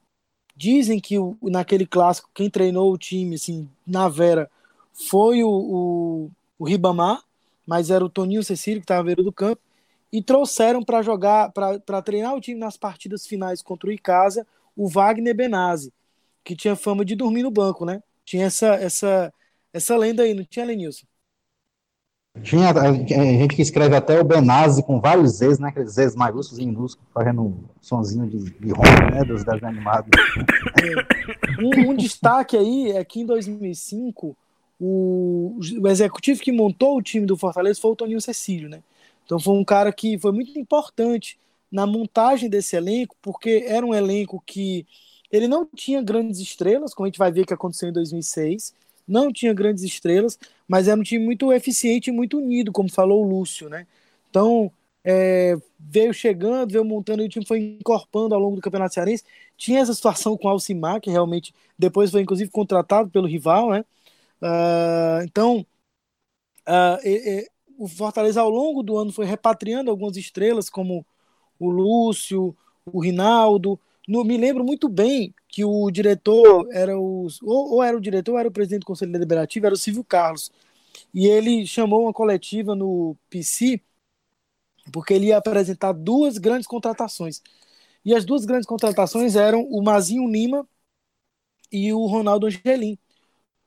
Dizem 0.55 0.99
que 0.99 1.17
o, 1.19 1.37
naquele 1.43 1.85
clássico, 1.87 2.29
quem 2.33 2.49
treinou 2.49 2.91
o 2.93 2.97
time, 2.97 3.35
assim, 3.35 3.69
na 3.87 4.09
Vera, 4.09 4.49
foi 4.93 5.43
o, 5.43 5.49
o 5.49 6.31
o 6.61 6.63
Ribamar, 6.63 7.23
mas 7.65 7.89
era 7.89 8.05
o 8.05 8.09
Toninho 8.09 8.43
Cecílio 8.43 8.81
que 8.81 8.83
estava 8.83 9.03
beira 9.03 9.23
do 9.23 9.33
campo, 9.33 9.59
e 10.13 10.21
trouxeram 10.21 10.83
para 10.83 11.01
jogar, 11.01 11.51
para 11.51 12.01
treinar 12.03 12.35
o 12.35 12.41
time 12.41 12.59
nas 12.59 12.77
partidas 12.77 13.25
finais 13.25 13.63
contra 13.63 13.89
o 13.89 13.91
Icasa, 13.91 14.45
o 14.77 14.87
Wagner 14.87 15.35
Benazzi, 15.35 15.91
que 16.43 16.55
tinha 16.55 16.75
fama 16.75 17.03
de 17.03 17.15
dormir 17.15 17.41
no 17.41 17.49
banco, 17.49 17.83
né? 17.83 18.03
Tinha 18.23 18.45
essa, 18.45 18.75
essa, 18.75 19.33
essa 19.73 19.97
lenda 19.97 20.21
aí, 20.21 20.35
não 20.35 20.43
tinha, 20.43 20.63
Lenilson? 20.63 21.07
Tinha 22.43 22.71
gente 22.93 23.55
que 23.55 23.61
escreve 23.63 23.95
até 23.95 24.19
o 24.19 24.23
Benazzi 24.23 24.83
com 24.83 25.01
vários 25.01 25.37
Z's, 25.37 25.57
né? 25.57 25.69
Aqueles 25.69 25.93
Z's 25.93 26.15
maiúsculos 26.15 26.59
e 26.59 26.65
minúsculos, 26.67 27.09
fazendo 27.11 27.41
um 27.41 27.63
sonzinho 27.81 28.29
de, 28.29 28.51
de 28.51 28.71
ronco, 28.71 29.11
né? 29.11 29.23
Dos 29.23 29.43
desenhos 29.43 29.63
animados. 29.63 30.09
É. 30.79 31.63
Um, 31.63 31.89
um, 31.89 31.95
destaque 31.95 32.55
aí 32.55 32.91
é 32.91 33.03
que 33.03 33.21
em 33.21 33.25
2005 33.25 34.37
o, 34.83 35.59
o 35.79 35.87
executivo 35.87 36.41
que 36.41 36.51
montou 36.51 36.97
o 36.97 37.03
time 37.03 37.27
do 37.27 37.37
Fortaleza 37.37 37.79
foi 37.79 37.91
o 37.91 37.95
Toninho 37.95 38.19
Cecílio, 38.19 38.67
né? 38.67 38.81
Então 39.23 39.39
foi 39.39 39.53
um 39.53 39.63
cara 39.63 39.93
que 39.93 40.17
foi 40.17 40.31
muito 40.31 40.57
importante 40.57 41.37
na 41.71 41.85
montagem 41.85 42.49
desse 42.49 42.75
elenco, 42.75 43.15
porque 43.21 43.63
era 43.67 43.85
um 43.85 43.93
elenco 43.93 44.41
que 44.43 44.87
ele 45.31 45.47
não 45.47 45.67
tinha 45.67 46.01
grandes 46.01 46.39
estrelas, 46.39 46.95
como 46.95 47.05
a 47.05 47.09
gente 47.09 47.19
vai 47.19 47.31
ver 47.31 47.45
que 47.45 47.53
aconteceu 47.53 47.89
em 47.89 47.93
2006, 47.93 48.73
não 49.07 49.31
tinha 49.31 49.53
grandes 49.53 49.83
estrelas, 49.83 50.37
mas 50.67 50.87
era 50.87 50.99
um 50.99 51.03
time 51.03 51.23
muito 51.23 51.53
eficiente 51.53 52.09
e 52.09 52.13
muito 52.13 52.39
unido, 52.39 52.71
como 52.71 52.91
falou 52.91 53.23
o 53.23 53.29
Lúcio, 53.29 53.69
né? 53.69 53.85
Então, 54.31 54.71
é, 55.03 55.55
veio 55.79 56.13
chegando, 56.13 56.71
veio 56.71 56.83
montando 56.83 57.21
e 57.21 57.25
o 57.27 57.29
time 57.29 57.45
foi 57.45 57.77
encorpando 57.79 58.33
ao 58.33 58.41
longo 58.41 58.55
do 58.55 58.61
Campeonato 58.61 58.95
Cearense. 58.95 59.23
Tinha 59.57 59.79
essa 59.79 59.93
situação 59.93 60.35
com 60.35 60.47
o 60.47 60.51
Alcimar, 60.51 60.99
que 60.99 61.09
realmente 61.09 61.53
depois 61.77 62.09
foi 62.09 62.21
inclusive 62.21 62.49
contratado 62.49 63.09
pelo 63.09 63.27
rival, 63.27 63.69
né? 63.69 63.85
Uh, 64.41 65.23
então, 65.23 65.65
uh, 66.67 66.99
e, 67.03 67.41
e, 67.41 67.49
o 67.77 67.87
Fortaleza 67.87 68.41
ao 68.41 68.49
longo 68.49 68.81
do 68.83 68.97
ano 68.97 69.11
foi 69.11 69.25
repatriando 69.25 69.89
algumas 69.89 70.17
estrelas, 70.17 70.69
como 70.69 71.05
o 71.59 71.69
Lúcio, 71.69 72.55
o 72.85 72.99
Rinaldo. 72.99 73.79
No, 74.07 74.23
me 74.23 74.37
lembro 74.37 74.63
muito 74.63 74.89
bem 74.89 75.33
que 75.47 75.63
o 75.63 75.89
diretor 75.91 76.67
era 76.71 76.97
o. 76.99 77.27
Ou, 77.43 77.73
ou, 77.75 77.83
era 77.83 77.95
o 77.95 78.01
diretor, 78.01 78.33
ou 78.33 78.39
era 78.39 78.49
o 78.49 78.51
presidente 78.51 78.81
do 78.81 78.85
Conselho 78.85 79.11
Deliberativo, 79.11 79.65
era 79.65 79.75
o 79.75 79.77
Silvio 79.77 80.03
Carlos. 80.03 80.51
E 81.13 81.27
ele 81.27 81.65
chamou 81.65 82.03
uma 82.03 82.13
coletiva 82.13 82.75
no 82.75 83.15
PC, 83.29 83.81
porque 84.91 85.13
ele 85.13 85.27
ia 85.27 85.37
apresentar 85.37 85.93
duas 85.93 86.37
grandes 86.37 86.67
contratações. 86.67 87.41
E 88.03 88.15
as 88.15 88.25
duas 88.25 88.45
grandes 88.45 88.67
contratações 88.67 89.35
eram 89.35 89.63
o 89.63 89.81
Mazinho 89.83 90.27
Lima 90.27 90.67
e 91.71 91.93
o 91.93 92.05
Ronaldo 92.05 92.47
Angelim. 92.47 92.97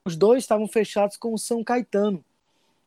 Os 0.07 0.17
dois 0.17 0.45
estavam 0.45 0.69
fechados 0.69 1.17
com 1.17 1.33
o 1.33 1.39
São 1.39 1.65
Caetano. 1.65 2.23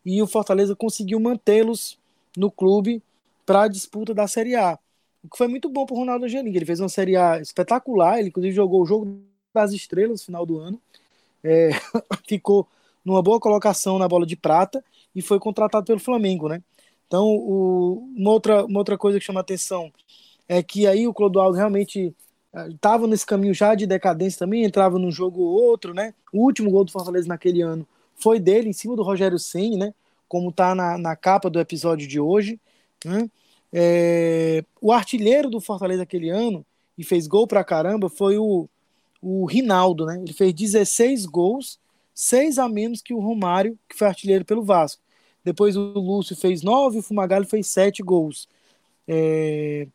E 0.05 0.21
o 0.21 0.27
Fortaleza 0.27 0.75
conseguiu 0.75 1.19
mantê-los 1.19 1.97
no 2.37 2.51
clube 2.51 3.01
para 3.43 3.63
a 3.63 3.67
disputa 3.67 4.13
da 4.13 4.27
Série 4.27 4.55
A. 4.55 4.77
O 5.23 5.29
que 5.29 5.37
foi 5.37 5.47
muito 5.47 5.67
bom 5.67 5.85
para 5.85 5.95
o 5.95 5.97
Ronaldo 5.97 6.25
Angelim. 6.25 6.55
Ele 6.55 6.65
fez 6.65 6.79
uma 6.79 6.89
Série 6.89 7.15
A 7.15 7.41
espetacular. 7.41 8.19
Ele, 8.19 8.29
inclusive, 8.29 8.53
jogou 8.53 8.83
o 8.83 8.85
jogo 8.85 9.19
das 9.51 9.71
estrelas 9.73 10.21
no 10.21 10.25
final 10.27 10.45
do 10.45 10.59
ano. 10.59 10.79
É, 11.43 11.71
ficou 12.27 12.67
numa 13.03 13.23
boa 13.23 13.39
colocação 13.39 13.97
na 13.97 14.07
bola 14.07 14.25
de 14.25 14.35
prata 14.35 14.83
e 15.15 15.21
foi 15.21 15.39
contratado 15.39 15.87
pelo 15.87 15.99
Flamengo, 15.99 16.47
né? 16.47 16.61
Então, 17.07 17.25
o, 17.25 18.11
uma, 18.15 18.29
outra, 18.31 18.63
uma 18.65 18.79
outra 18.79 18.97
coisa 18.97 19.17
que 19.17 19.25
chama 19.25 19.39
atenção 19.39 19.91
é 20.47 20.61
que 20.61 20.85
aí 20.85 21.07
o 21.07 21.13
Clodoaldo 21.13 21.57
realmente 21.57 22.13
estava 22.69 23.05
eh, 23.05 23.07
nesse 23.07 23.25
caminho 23.25 23.53
já 23.53 23.75
de 23.75 23.85
decadência 23.85 24.39
também, 24.39 24.63
entrava 24.63 24.97
num 24.99 25.11
jogo 25.11 25.41
ou 25.41 25.63
outro, 25.63 25.93
né? 25.93 26.13
O 26.33 26.43
último 26.43 26.69
gol 26.71 26.83
do 26.83 26.91
Fortaleza 26.91 27.27
naquele 27.27 27.61
ano 27.61 27.87
foi 28.15 28.39
dele, 28.39 28.69
em 28.69 28.73
cima 28.73 28.95
do 28.95 29.03
Rogério 29.03 29.39
Senni, 29.39 29.77
né? 29.77 29.93
Como 30.27 30.51
tá 30.51 30.75
na, 30.75 30.97
na 30.97 31.15
capa 31.15 31.49
do 31.49 31.59
episódio 31.59 32.07
de 32.07 32.19
hoje. 32.19 32.59
Né? 33.05 33.29
É, 33.71 34.63
o 34.81 34.91
artilheiro 34.91 35.49
do 35.49 35.61
Fortaleza 35.61 36.03
aquele 36.03 36.29
ano, 36.29 36.65
e 36.97 37.03
fez 37.03 37.27
gol 37.27 37.47
pra 37.47 37.63
caramba, 37.63 38.09
foi 38.09 38.37
o, 38.37 38.67
o 39.21 39.45
Rinaldo, 39.45 40.05
né? 40.05 40.19
Ele 40.19 40.33
fez 40.33 40.53
16 40.53 41.25
gols 41.25 41.79
seis 42.17 42.57
a 42.57 42.67
menos 42.67 42.99
que 42.99 43.13
o 43.13 43.19
Romário, 43.19 43.77
que 43.87 43.95
foi 43.95 44.07
artilheiro 44.07 44.43
pelo 44.43 44.63
Vasco. 44.63 44.99
Depois 45.43 45.77
o 45.77 45.81
Lúcio 45.81 46.35
fez 46.35 46.63
nove, 46.63 46.97
o 46.97 47.03
Fumagalli 47.03 47.45
fez 47.45 47.67
sete 47.67 48.01
gols. 48.01 48.49
É... 49.07 49.87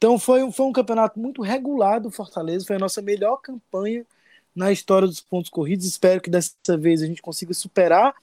Então 0.00 0.18
foi, 0.18 0.50
foi 0.50 0.64
um 0.64 0.72
campeonato 0.72 1.20
muito 1.20 1.42
regular 1.42 2.00
do 2.00 2.10
Fortaleza, 2.10 2.64
foi 2.64 2.76
a 2.76 2.78
nossa 2.78 3.02
melhor 3.02 3.36
campanha 3.36 4.02
na 4.56 4.72
história 4.72 5.06
dos 5.06 5.20
pontos 5.20 5.50
corridos. 5.50 5.84
Espero 5.84 6.22
que 6.22 6.30
dessa 6.30 6.78
vez 6.78 7.02
a 7.02 7.06
gente 7.06 7.20
consiga 7.20 7.52
superar 7.52 8.14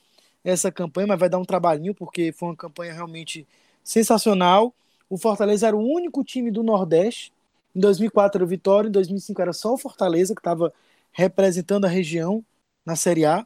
essa 0.44 0.72
campanha, 0.72 1.06
mas 1.06 1.20
vai 1.20 1.30
dar 1.30 1.38
um 1.38 1.46
trabalhinho, 1.46 1.94
porque 1.94 2.32
foi 2.32 2.50
uma 2.50 2.56
campanha 2.56 2.94
realmente 2.94 3.46
sensacional. 3.84 4.74
O 5.08 5.20
Fortaleza 5.20 5.68
era 5.68 5.78
o 5.78 5.88
único 5.88 6.24
time 6.24 6.50
do 6.50 6.64
Nordeste. 6.64 7.32
Em 7.76 7.80
2004 7.80 8.40
era 8.40 8.44
o 8.44 8.48
Vitória, 8.48 8.88
em 8.90 8.92
2005 8.92 9.40
era 9.40 9.54
só 9.54 9.72
o 9.72 9.78
Fortaleza 9.78 10.34
que 10.34 10.40
estava 10.40 10.74
representando 11.12 11.86
a 11.86 11.90
região 11.90 12.44
na 12.84 12.96
Série 12.96 13.24
A, 13.24 13.46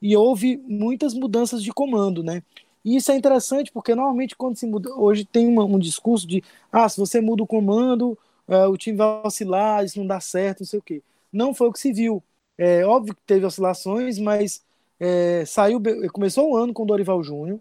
e 0.00 0.16
houve 0.16 0.56
muitas 0.66 1.12
mudanças 1.12 1.62
de 1.62 1.70
comando, 1.74 2.22
né? 2.22 2.42
E 2.86 2.94
isso 2.94 3.10
é 3.10 3.16
interessante 3.16 3.72
porque 3.72 3.96
normalmente 3.96 4.36
quando 4.36 4.56
se 4.56 4.64
muda, 4.64 4.94
hoje 4.94 5.24
tem 5.24 5.48
uma, 5.48 5.64
um 5.64 5.76
discurso 5.76 6.24
de 6.24 6.40
ah, 6.70 6.88
se 6.88 6.96
você 6.98 7.20
muda 7.20 7.42
o 7.42 7.46
comando, 7.46 8.16
uh, 8.46 8.68
o 8.70 8.76
time 8.76 8.96
vai 8.96 9.22
oscilar, 9.24 9.84
isso 9.84 9.98
não 9.98 10.06
dá 10.06 10.20
certo, 10.20 10.60
não 10.60 10.66
sei 10.66 10.78
o 10.78 10.82
quê. 10.82 11.02
Não 11.32 11.52
foi 11.52 11.68
o 11.68 11.72
que 11.72 11.80
se 11.80 11.92
viu. 11.92 12.22
É 12.56 12.86
óbvio 12.86 13.14
que 13.16 13.20
teve 13.26 13.44
oscilações, 13.44 14.20
mas 14.20 14.64
é, 15.00 15.44
saiu, 15.44 15.82
começou 16.12 16.52
o 16.52 16.56
ano 16.56 16.72
com 16.72 16.84
o 16.84 16.86
Dorival 16.86 17.22
Júnior, 17.24 17.60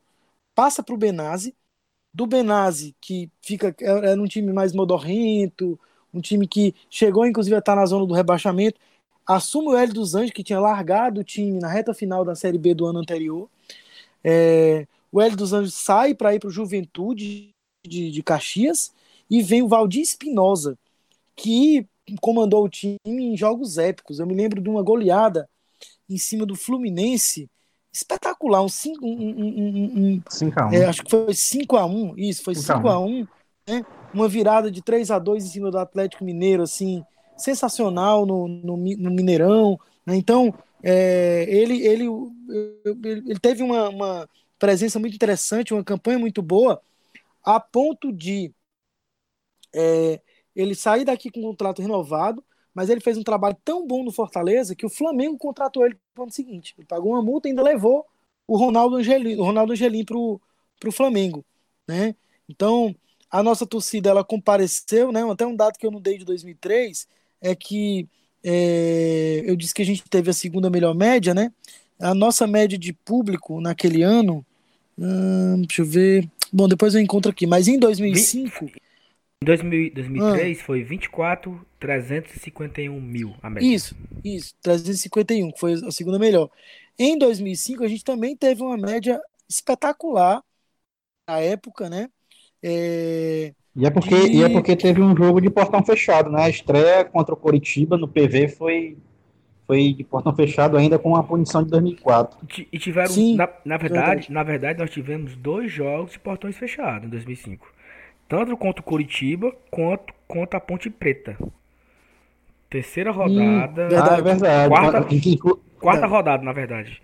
passa 0.53 0.83
para 0.83 0.93
o 0.93 0.97
Benazzi, 0.97 1.55
do 2.13 2.27
Benazzi, 2.27 2.95
que 3.01 3.29
fica 3.41 3.75
era 3.79 4.21
um 4.21 4.27
time 4.27 4.53
mais 4.53 4.73
modorrento, 4.73 5.79
um 6.13 6.21
time 6.21 6.47
que 6.47 6.75
chegou 6.89 7.25
inclusive 7.25 7.55
a 7.55 7.59
estar 7.59 7.75
na 7.75 7.85
zona 7.87 8.05
do 8.05 8.13
rebaixamento, 8.13 8.79
assume 9.25 9.69
o 9.69 9.75
Hélio 9.77 9.93
dos 9.95 10.15
Anjos, 10.15 10.31
que 10.31 10.43
tinha 10.43 10.59
largado 10.59 11.21
o 11.21 11.23
time 11.23 11.59
na 11.59 11.67
reta 11.67 11.93
final 11.95 12.23
da 12.23 12.35
Série 12.35 12.59
B 12.59 12.75
do 12.75 12.85
ano 12.85 12.99
anterior. 12.99 13.49
É, 14.23 14.87
o 15.15 15.21
Hélio 15.21 15.37
dos 15.37 15.53
Anjos 15.53 15.75
sai 15.75 16.13
para 16.13 16.35
ir 16.35 16.39
para 16.39 16.49
o 16.49 16.51
Juventude 16.51 17.51
de, 17.87 18.11
de, 18.11 18.21
Caxias 18.21 18.91
e 19.29 19.41
vem 19.41 19.61
o 19.61 19.67
Valdir 19.67 20.01
Espinosa, 20.01 20.77
que 21.37 21.87
comandou 22.19 22.65
o 22.65 22.69
time 22.69 22.97
em 23.07 23.37
jogos 23.37 23.77
épicos. 23.77 24.19
Eu 24.19 24.27
me 24.27 24.35
lembro 24.35 24.59
de 24.59 24.69
uma 24.69 24.83
goleada 24.83 25.49
em 26.09 26.17
cima 26.17 26.45
do 26.45 26.53
Fluminense, 26.53 27.49
espetacular, 27.93 28.61
um 28.61 28.67
5 28.67 29.05
um, 29.05 29.09
um, 29.09 30.21
um, 30.21 30.73
é, 30.73 30.83
acho 30.83 31.01
que 31.01 31.09
foi 31.09 31.33
5 31.33 31.77
a 31.77 31.85
1 31.85 32.17
isso, 32.17 32.43
foi 32.43 32.53
5 32.53 32.85
a 32.89 32.99
1 32.99 33.25
né? 33.69 33.85
Uma 34.13 34.27
virada 34.27 34.69
de 34.69 34.81
3 34.81 35.11
a 35.11 35.17
2 35.17 35.45
em 35.45 35.47
cima 35.47 35.71
do 35.71 35.79
Atlético 35.79 36.25
Mineiro, 36.25 36.63
assim, 36.63 37.05
sensacional 37.37 38.25
no, 38.25 38.49
no, 38.49 38.75
no 38.75 39.11
Mineirão. 39.11 39.79
Né? 40.05 40.17
Então, 40.17 40.53
é, 40.83 41.45
ele, 41.47 41.87
ele, 41.87 42.05
ele 42.83 43.39
teve 43.39 43.63
uma, 43.63 43.87
uma, 43.87 44.29
presença 44.59 44.99
muito 44.99 45.15
interessante, 45.15 45.73
uma 45.73 45.83
campanha 45.83 46.19
muito 46.19 46.41
boa, 46.41 46.81
a 47.43 47.59
ponto 47.59 48.11
de 48.11 48.53
é, 49.73 50.21
ele 50.55 50.73
sair 50.73 51.05
daqui 51.05 51.29
com 51.29 51.41
um 51.41 51.43
contrato 51.43 51.81
renovado, 51.81 52.43
mas 52.73 52.89
ele 52.89 53.01
fez 53.01 53.17
um 53.17 53.23
trabalho 53.23 53.57
tão 53.63 53.85
bom 53.85 54.03
no 54.03 54.11
Fortaleza 54.11 54.75
que 54.75 54.85
o 54.85 54.89
Flamengo 54.89 55.37
contratou 55.37 55.85
ele 55.85 55.97
no 56.15 56.23
ano 56.23 56.31
seguinte. 56.31 56.73
Ele 56.77 56.85
pagou 56.85 57.13
uma 57.13 57.21
multa 57.21 57.47
e 57.47 57.51
ainda 57.51 57.63
levou 57.63 58.05
o 58.47 58.57
Ronaldo 58.57 58.97
Angelim, 58.97 59.37
o 59.37 59.43
Ronaldo 59.43 59.73
Angelim 59.73 60.03
para 60.03 60.17
o 60.17 60.91
Flamengo. 60.91 61.45
Né? 61.87 62.15
Então, 62.49 62.95
a 63.29 63.41
nossa 63.41 63.65
torcida 63.65 64.09
ela 64.09 64.23
compareceu, 64.23 65.11
né? 65.11 65.23
até 65.29 65.45
um 65.45 65.55
dado 65.55 65.77
que 65.77 65.85
eu 65.85 65.91
não 65.91 66.01
dei 66.01 66.17
de 66.17 66.25
2003, 66.25 67.07
é 67.41 67.55
que 67.55 68.07
é, 68.43 69.41
eu 69.45 69.55
disse 69.55 69.73
que 69.73 69.81
a 69.81 69.85
gente 69.85 70.03
teve 70.09 70.29
a 70.29 70.33
segunda 70.33 70.69
melhor 70.69 70.93
média, 70.93 71.33
né? 71.33 71.51
A 71.99 72.13
nossa 72.13 72.45
média 72.45 72.77
de 72.77 72.93
público 72.93 73.61
naquele 73.61 74.03
ano, 74.03 74.45
hum, 74.97 75.61
deixa 75.65 75.81
eu 75.81 75.85
ver. 75.85 76.29
Bom, 76.51 76.67
depois 76.67 76.93
eu 76.93 77.01
encontro 77.01 77.31
aqui, 77.31 77.47
mas 77.47 77.67
em 77.67 77.79
2005. 77.79 78.65
Em 79.41 79.45
2003 79.45 80.59
ah, 80.59 80.63
foi 80.63 80.83
24, 80.83 81.65
351 81.79 82.99
mil 82.99 83.35
a 83.41 83.49
média. 83.49 83.67
Isso, 83.67 83.95
isso, 84.23 84.55
351, 84.61 85.51
que 85.51 85.59
foi 85.59 85.73
a 85.73 85.91
segunda 85.91 86.17
melhor. 86.17 86.49
Em 86.97 87.17
2005 87.17 87.83
a 87.83 87.87
gente 87.87 88.03
também 88.03 88.35
teve 88.35 88.61
uma 88.63 88.77
média 88.77 89.21
espetacular 89.47 90.43
na 91.27 91.39
época, 91.39 91.89
né? 91.89 92.09
É, 92.63 93.53
e 93.75 93.85
é 93.85 93.89
porque, 93.91 94.15
e... 94.15 94.37
e 94.37 94.43
é 94.43 94.49
porque 94.49 94.75
teve 94.75 95.01
um 95.01 95.15
jogo 95.15 95.41
de 95.41 95.49
portão 95.49 95.83
fechado, 95.83 96.31
né? 96.31 96.43
A 96.43 96.49
estreia 96.49 97.03
contra 97.03 97.33
o 97.33 97.37
Coritiba 97.37 97.97
no 97.97 98.07
PV 98.07 98.47
foi 98.47 98.97
foi 99.67 99.93
de 99.93 100.03
portão 100.03 100.35
fechado 100.35 100.77
ainda 100.77 100.99
com 100.99 101.15
a 101.15 101.23
punição 101.23 101.63
de 101.63 101.69
2004. 101.69 102.37
E 102.71 102.77
tiveram, 102.77 103.09
Sim, 103.09 103.35
na, 103.35 103.49
na 103.63 103.77
verdade, 103.77 104.05
verdade, 104.05 104.31
na 104.31 104.43
verdade, 104.43 104.79
nós 104.79 104.89
tivemos 104.91 105.35
dois 105.35 105.71
jogos 105.71 106.11
de 106.13 106.19
portões 106.19 106.57
fechados 106.57 107.07
em 107.07 107.09
2005. 107.09 107.67
Tanto 108.27 108.55
contra 108.57 108.81
o 108.81 108.83
Coritiba 108.83 109.51
quanto 109.69 110.13
contra 110.27 110.57
a 110.57 110.61
Ponte 110.61 110.89
Preta. 110.89 111.37
Terceira 112.69 113.11
hum, 113.11 113.15
rodada. 113.15 113.85
Hum, 113.85 113.89
verdade, 113.89 114.21
verdade. 114.21 114.69
Quarta, 114.69 115.59
quarta 115.79 116.07
rodada, 116.07 116.43
na 116.43 116.51
verdade. 116.51 117.01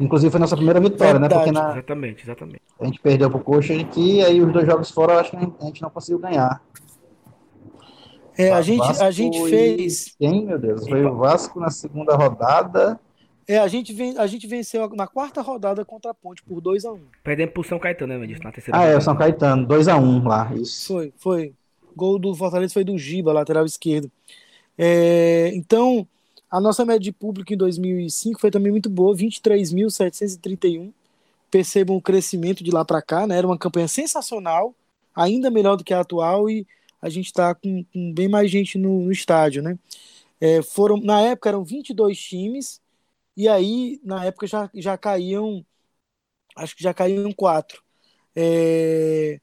Inclusive 0.00 0.30
foi 0.30 0.40
nossa 0.40 0.56
primeira 0.56 0.80
vitória, 0.80 1.18
Verdade. 1.18 1.34
né? 1.34 1.44
Porque 1.44 1.52
na... 1.52 1.72
Exatamente, 1.72 2.22
exatamente. 2.22 2.62
A 2.80 2.84
gente 2.84 3.00
perdeu 3.00 3.30
pro 3.30 3.40
Coxa 3.40 3.74
aqui, 3.74 4.22
aí 4.22 4.40
os 4.40 4.52
dois 4.52 4.64
jogos 4.64 4.90
fora 4.90 5.14
eu 5.14 5.18
acho 5.18 5.30
que 5.30 5.36
a 5.36 5.64
gente 5.66 5.82
não 5.82 5.90
conseguiu 5.90 6.20
ganhar. 6.20 6.62
É, 8.38 8.52
a 8.52 8.62
gente, 8.62 9.02
a 9.02 9.10
gente 9.10 9.50
fez. 9.50 10.14
Quem, 10.16 10.46
meu 10.46 10.58
Deus? 10.60 10.88
Foi 10.88 11.04
o 11.04 11.16
Vasco 11.16 11.58
na 11.58 11.70
segunda 11.70 12.14
rodada. 12.14 13.00
É, 13.48 13.58
a 13.58 13.66
gente, 13.66 13.92
ven... 13.92 14.16
a 14.16 14.28
gente 14.28 14.46
venceu 14.46 14.88
na 14.90 15.08
quarta 15.08 15.42
rodada 15.42 15.84
contra 15.84 16.12
a 16.12 16.14
Ponte 16.14 16.40
por 16.44 16.62
2x1. 16.62 16.94
Um. 16.94 17.00
Perdemos 17.24 17.52
pro 17.52 17.64
São 17.64 17.78
Caetano, 17.80 18.12
né, 18.12 18.18
Medis? 18.18 18.40
Na 18.40 18.52
terceira 18.52 18.76
Ah, 18.76 18.80
rodada. 18.82 18.94
é, 18.94 18.98
o 18.98 19.00
São 19.00 19.16
Caetano, 19.16 19.66
2x1 19.66 20.00
um 20.00 20.28
lá. 20.28 20.54
Isso. 20.54 20.86
Foi, 20.86 21.12
foi. 21.16 21.52
Gol 21.96 22.18
do 22.18 22.32
Fortaleza 22.32 22.72
foi 22.72 22.84
do 22.84 22.96
Giba, 22.96 23.32
lateral 23.32 23.64
esquerdo. 23.64 24.08
É, 24.76 25.50
então, 25.54 26.06
a 26.48 26.60
nossa 26.60 26.84
média 26.84 27.00
de 27.00 27.10
público 27.10 27.52
em 27.52 27.56
2005 27.56 28.40
foi 28.40 28.52
também 28.52 28.70
muito 28.70 28.88
boa, 28.88 29.16
23.731. 29.16 30.92
Percebam 31.50 31.96
o 31.96 32.02
crescimento 32.02 32.62
de 32.62 32.70
lá 32.70 32.84
para 32.84 33.02
cá, 33.02 33.26
né? 33.26 33.36
Era 33.36 33.46
uma 33.46 33.58
campanha 33.58 33.88
sensacional, 33.88 34.74
ainda 35.16 35.50
melhor 35.50 35.76
do 35.76 35.82
que 35.82 35.92
a 35.92 36.00
atual 36.00 36.48
e 36.48 36.64
a 37.00 37.08
gente 37.08 37.26
está 37.26 37.54
com, 37.54 37.84
com, 37.84 38.12
bem 38.14 38.28
mais 38.28 38.50
gente 38.50 38.78
no, 38.78 39.02
no 39.02 39.12
estádio, 39.12 39.62
né? 39.62 39.78
É, 40.40 40.62
foram, 40.62 40.98
na 40.98 41.20
época 41.22 41.48
eram 41.50 41.64
22 41.64 42.18
times 42.18 42.80
e 43.36 43.48
aí 43.48 44.00
na 44.04 44.24
época 44.26 44.46
já, 44.46 44.70
já 44.74 44.98
caíam, 44.98 45.64
acho 46.56 46.76
que 46.76 46.82
já 46.82 46.94
caíam 46.94 47.32
quatro. 47.32 47.82
É, 48.36 49.40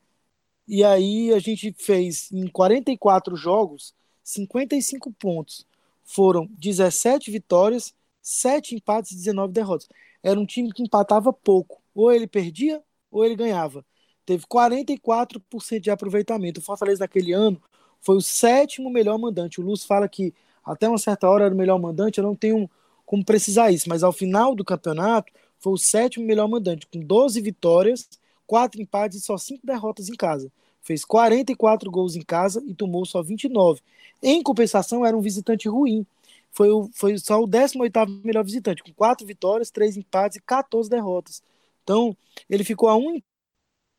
E 0.67 0.83
aí 0.83 1.33
a 1.33 1.39
gente 1.39 1.73
fez 1.77 2.31
em 2.31 2.47
44 2.47 3.35
jogos 3.35 3.93
55 4.23 5.11
pontos. 5.13 5.67
Foram 6.03 6.47
17 6.59 7.31
vitórias, 7.31 7.93
7 8.21 8.75
empates 8.75 9.11
e 9.11 9.15
19 9.15 9.53
derrotas. 9.53 9.87
Era 10.23 10.39
um 10.39 10.45
time 10.45 10.71
que 10.73 10.83
empatava 10.83 11.31
pouco. 11.33 11.81
Ou 11.93 12.11
ele 12.11 12.27
perdia, 12.27 12.83
ou 13.11 13.25
ele 13.25 13.35
ganhava. 13.35 13.85
Teve 14.25 14.45
44% 14.45 15.79
de 15.79 15.91
aproveitamento. 15.91 16.59
O 16.59 16.63
Fortaleza 16.63 17.01
naquele 17.01 17.33
ano 17.33 17.61
foi 18.01 18.15
o 18.17 18.21
sétimo 18.21 18.89
melhor 18.89 19.17
mandante. 19.17 19.59
O 19.59 19.63
Luz 19.63 19.83
fala 19.83 20.07
que 20.07 20.33
até 20.63 20.89
uma 20.89 20.97
certa 20.97 21.29
hora 21.29 21.45
era 21.45 21.53
o 21.53 21.57
melhor 21.57 21.79
mandante. 21.79 22.17
Eu 22.17 22.23
não 22.23 22.35
tenho 22.35 22.69
como 23.05 23.23
precisar 23.23 23.71
isso, 23.71 23.87
mas 23.87 24.03
ao 24.03 24.11
final 24.11 24.55
do 24.55 24.65
campeonato 24.65 25.31
foi 25.59 25.73
o 25.73 25.77
sétimo 25.77 26.25
melhor 26.25 26.47
mandante, 26.47 26.87
com 26.87 26.99
12 26.99 27.39
vitórias, 27.41 28.09
4 28.47 28.81
empates 28.81 29.19
e 29.19 29.21
só 29.21 29.37
5 29.37 29.65
derrotas 29.65 30.09
em 30.09 30.15
casa. 30.15 30.51
Fez 30.81 31.03
44 31.03 31.89
gols 31.89 32.15
em 32.15 32.21
casa 32.21 32.63
e 32.67 32.73
tomou 32.73 33.05
só 33.05 33.23
29. 33.23 33.81
Em 34.21 34.41
compensação, 34.43 35.05
era 35.05 35.15
um 35.15 35.21
visitante 35.21 35.67
ruim. 35.67 36.05
Foi, 36.51 36.69
o, 36.69 36.89
foi 36.93 37.17
só 37.17 37.41
o 37.41 37.47
18º 37.47 38.23
melhor 38.23 38.43
visitante, 38.43 38.83
com 38.83 38.93
4 38.93 39.25
vitórias, 39.25 39.71
3 39.71 39.97
empates 39.97 40.37
e 40.37 40.41
14 40.41 40.89
derrotas. 40.89 41.41
Então, 41.83 42.15
ele 42.49 42.63
ficou 42.63 42.87
a 42.89 42.95
um 42.95 43.19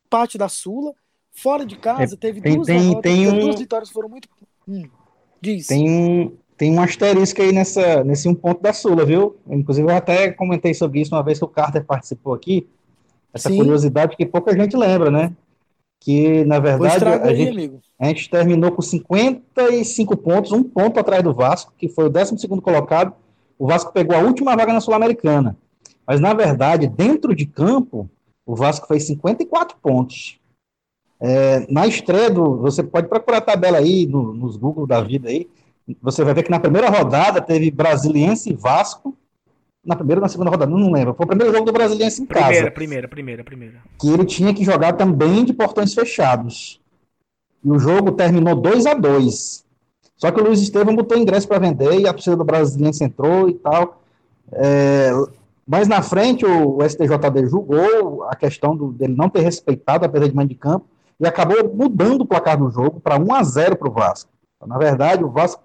empate 0.07 0.37
da 0.37 0.47
Sula. 0.47 0.93
Fora 1.31 1.65
de 1.65 1.75
casa, 1.75 2.15
é, 2.15 2.17
teve 2.17 2.41
tem, 2.41 2.55
duas 2.55 2.65
tem, 2.65 2.79
derrotas, 2.79 3.01
tem 3.03 3.27
um... 3.27 3.39
duas 3.39 3.59
vitórias 3.59 3.89
foram 3.91 4.09
muito. 4.09 4.27
Hum, 4.67 4.89
diz. 5.39 5.67
Tem 5.67 5.87
um, 5.87 6.35
tem 6.57 6.73
um 6.73 6.81
asterisco 6.81 7.39
aí 7.41 7.51
nessa, 7.51 8.03
nesse 8.03 8.27
um 8.27 8.33
ponto 8.33 8.59
da 8.59 8.73
Sula, 8.73 9.05
viu? 9.05 9.37
Inclusive, 9.47 9.87
eu 9.87 9.95
até 9.95 10.31
comentei 10.31 10.73
sobre 10.73 10.99
isso 10.99 11.13
uma 11.13 11.21
vez 11.21 11.37
que 11.37 11.45
o 11.45 11.47
Carter 11.47 11.85
participou 11.85 12.33
aqui. 12.33 12.67
Essa 13.31 13.49
Sim. 13.49 13.57
curiosidade 13.57 14.17
que 14.17 14.25
pouca 14.25 14.57
gente 14.57 14.75
lembra, 14.75 15.11
né? 15.11 15.31
Que, 15.99 16.43
na 16.45 16.59
verdade, 16.59 17.05
a, 17.05 17.23
aí, 17.25 17.35
gente, 17.35 17.79
a 17.99 18.07
gente 18.07 18.29
terminou 18.29 18.71
com 18.71 18.81
55 18.81 20.17
pontos, 20.17 20.51
um 20.51 20.63
ponto 20.63 20.99
atrás 20.99 21.21
do 21.21 21.33
Vasco, 21.35 21.71
que 21.77 21.87
foi 21.87 22.05
o 22.05 22.09
12 22.09 22.47
colocado. 22.61 23.13
O 23.59 23.67
Vasco 23.67 23.91
pegou 23.91 24.15
a 24.15 24.21
última 24.21 24.55
vaga 24.55 24.73
na 24.73 24.81
Sul-Americana. 24.81 25.55
Mas, 26.07 26.19
na 26.19 26.33
verdade, 26.33 26.87
dentro 26.87 27.35
de 27.35 27.45
campo, 27.45 28.09
o 28.47 28.55
Vasco 28.55 28.87
fez 28.87 29.05
54 29.05 29.77
pontos. 29.81 30.39
É, 31.19 31.71
na 31.71 31.85
estreia 31.85 32.29
do. 32.29 32.57
Você 32.57 32.81
pode 32.81 33.09
procurar 33.09 33.39
a 33.39 33.41
tabela 33.41 33.79
aí, 33.79 34.07
no, 34.07 34.33
nos 34.33 34.55
Google 34.55 34.87
da 34.87 35.01
vida 35.01 35.27
aí. 35.27 35.47
Você 36.01 36.23
vai 36.23 36.33
ver 36.33 36.43
que 36.43 36.51
na 36.51 36.59
primeira 36.59 36.89
rodada 36.89 37.41
teve 37.41 37.69
Brasiliense 37.69 38.49
e 38.49 38.55
Vasco. 38.55 39.15
Na 39.85 39.95
primeira 39.95 40.19
ou 40.19 40.23
na 40.23 40.29
segunda 40.29 40.49
rodada, 40.49 40.71
não 40.71 40.91
lembro. 40.91 41.13
Foi 41.13 41.25
o 41.25 41.29
primeiro 41.29 41.53
jogo 41.53 41.65
do 41.65 41.71
Brasiliense 41.71 42.21
em 42.21 42.25
primeira, 42.25 42.55
casa. 42.55 42.71
Primeira, 42.71 43.07
primeira, 43.07 43.43
primeira. 43.43 43.81
Que 43.99 44.09
ele 44.09 44.25
tinha 44.25 44.53
que 44.53 44.63
jogar 44.63 44.93
também 44.93 45.43
de 45.43 45.53
portões 45.53 45.93
fechados. 45.93 46.81
E 47.63 47.71
o 47.71 47.79
jogo 47.79 48.11
terminou 48.11 48.55
2 48.55 48.85
a 48.85 48.93
2 48.93 49.65
Só 50.15 50.31
que 50.31 50.39
o 50.39 50.43
Luiz 50.43 50.61
Estevam 50.61 50.95
botou 50.95 51.17
ingresso 51.17 51.47
para 51.47 51.59
vender 51.59 51.99
e 51.99 52.07
a 52.07 52.13
torcida 52.13 52.35
do 52.35 52.45
Brasiliense 52.45 53.03
entrou 53.03 53.49
e 53.49 53.53
tal. 53.55 54.01
É, 54.51 55.11
mas 55.67 55.87
na 55.87 56.01
frente 56.01 56.45
o, 56.45 56.81
STJD 56.81 57.47
julgou 57.49 58.23
a 58.23 58.35
questão 58.35 58.75
do, 58.75 58.93
dele 58.93 59.13
não 59.13 59.29
ter 59.29 59.41
respeitado 59.41 60.05
a 60.05 60.09
perda 60.09 60.29
de 60.29 60.35
mãe 60.35 60.47
de 60.47 60.55
campo 60.55 60.85
e 61.19 61.27
acabou 61.27 61.57
mudando 61.75 62.21
o 62.21 62.25
placar 62.25 62.57
do 62.57 62.69
jogo 62.71 63.01
para 63.01 63.19
1 63.19 63.33
a 63.33 63.43
0 63.43 63.75
para 63.75 63.89
o 63.89 63.91
Vasco. 63.91 64.31
Então, 64.55 64.69
na 64.69 64.77
verdade, 64.77 65.23
o 65.23 65.29
Vasco 65.29 65.61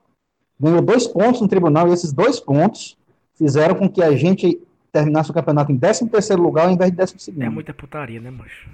ganhou 0.59 0.83
dois 0.83 1.07
pontos 1.07 1.41
no 1.41 1.47
tribunal 1.47 1.89
e 1.89 1.93
esses 1.93 2.13
dois 2.13 2.41
pontos 2.41 2.97
fizeram 3.35 3.77
com 3.77 3.89
que 3.89 4.03
a 4.03 4.17
gente 4.17 4.61
terminasse 4.91 5.31
o 5.31 5.35
campeonato 5.35 5.71
em 5.71 5.79
13 5.79 6.09
terceiro 6.09 6.43
lugar 6.43 6.67
ao 6.67 6.73
invés 6.73 6.91
de 6.91 6.97
12 6.97 7.15
segundo. 7.19 7.43
É 7.45 7.49
muita 7.49 7.73
putaria, 7.73 8.21
né, 8.21 8.31
macho? 8.31 8.69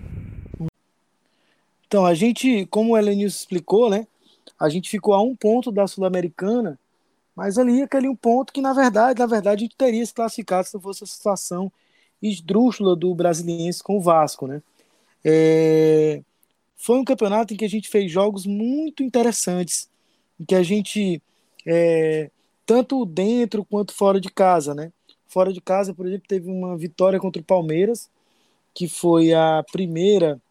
Então, 1.86 2.04
a 2.04 2.14
gente, 2.14 2.66
como 2.66 2.92
o 2.92 2.98
Elenilson 2.98 3.36
explicou, 3.36 3.90
né? 3.90 4.06
A 4.58 4.68
gente 4.68 4.90
ficou 4.90 5.14
a 5.14 5.22
um 5.22 5.36
ponto 5.36 5.70
da 5.70 5.86
Sul-Americana 5.86 6.78
mas 7.38 7.56
ali 7.56 7.82
aquele 7.82 8.08
um 8.08 8.16
ponto 8.16 8.52
que, 8.52 8.60
na 8.60 8.72
verdade, 8.72 9.20
na 9.20 9.26
verdade, 9.26 9.62
a 9.62 9.66
gente 9.68 9.76
teria 9.76 10.04
se 10.04 10.12
classificado 10.12 10.66
se 10.66 10.74
não 10.74 10.80
fosse 10.80 11.04
a 11.04 11.06
situação 11.06 11.70
esdrúxula 12.20 12.96
do 12.96 13.14
brasiliense 13.14 13.80
com 13.80 13.96
o 13.96 14.00
Vasco, 14.00 14.48
né? 14.48 14.60
É... 15.24 16.20
Foi 16.76 16.98
um 16.98 17.04
campeonato 17.04 17.54
em 17.54 17.56
que 17.56 17.64
a 17.64 17.68
gente 17.68 17.88
fez 17.88 18.10
jogos 18.10 18.44
muito 18.44 19.04
interessantes, 19.04 19.88
em 20.40 20.44
que 20.44 20.54
a 20.56 20.64
gente, 20.64 21.22
é... 21.64 22.28
tanto 22.66 23.06
dentro 23.06 23.64
quanto 23.64 23.94
fora 23.94 24.20
de 24.20 24.30
casa, 24.32 24.74
né? 24.74 24.92
Fora 25.28 25.52
de 25.52 25.60
casa, 25.60 25.94
por 25.94 26.08
exemplo, 26.08 26.26
teve 26.26 26.50
uma 26.50 26.76
vitória 26.76 27.20
contra 27.20 27.40
o 27.40 27.44
Palmeiras, 27.44 28.10
que 28.74 28.88
foi 28.88 29.32
a 29.32 29.64
primeira 29.70 30.42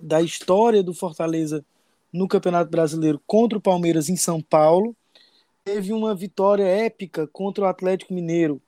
da 0.00 0.20
história 0.20 0.82
do 0.82 0.92
Fortaleza 0.92 1.64
no 2.12 2.26
Campeonato 2.26 2.72
Brasileiro 2.72 3.22
contra 3.24 3.56
o 3.56 3.62
Palmeiras 3.62 4.08
em 4.08 4.16
São 4.16 4.42
Paulo 4.42 4.96
teve 5.64 5.92
uma 5.92 6.14
vitória 6.14 6.64
épica 6.64 7.26
contra 7.26 7.64
o 7.64 7.66
Atlético 7.66 8.14
Mineiro, 8.14 8.60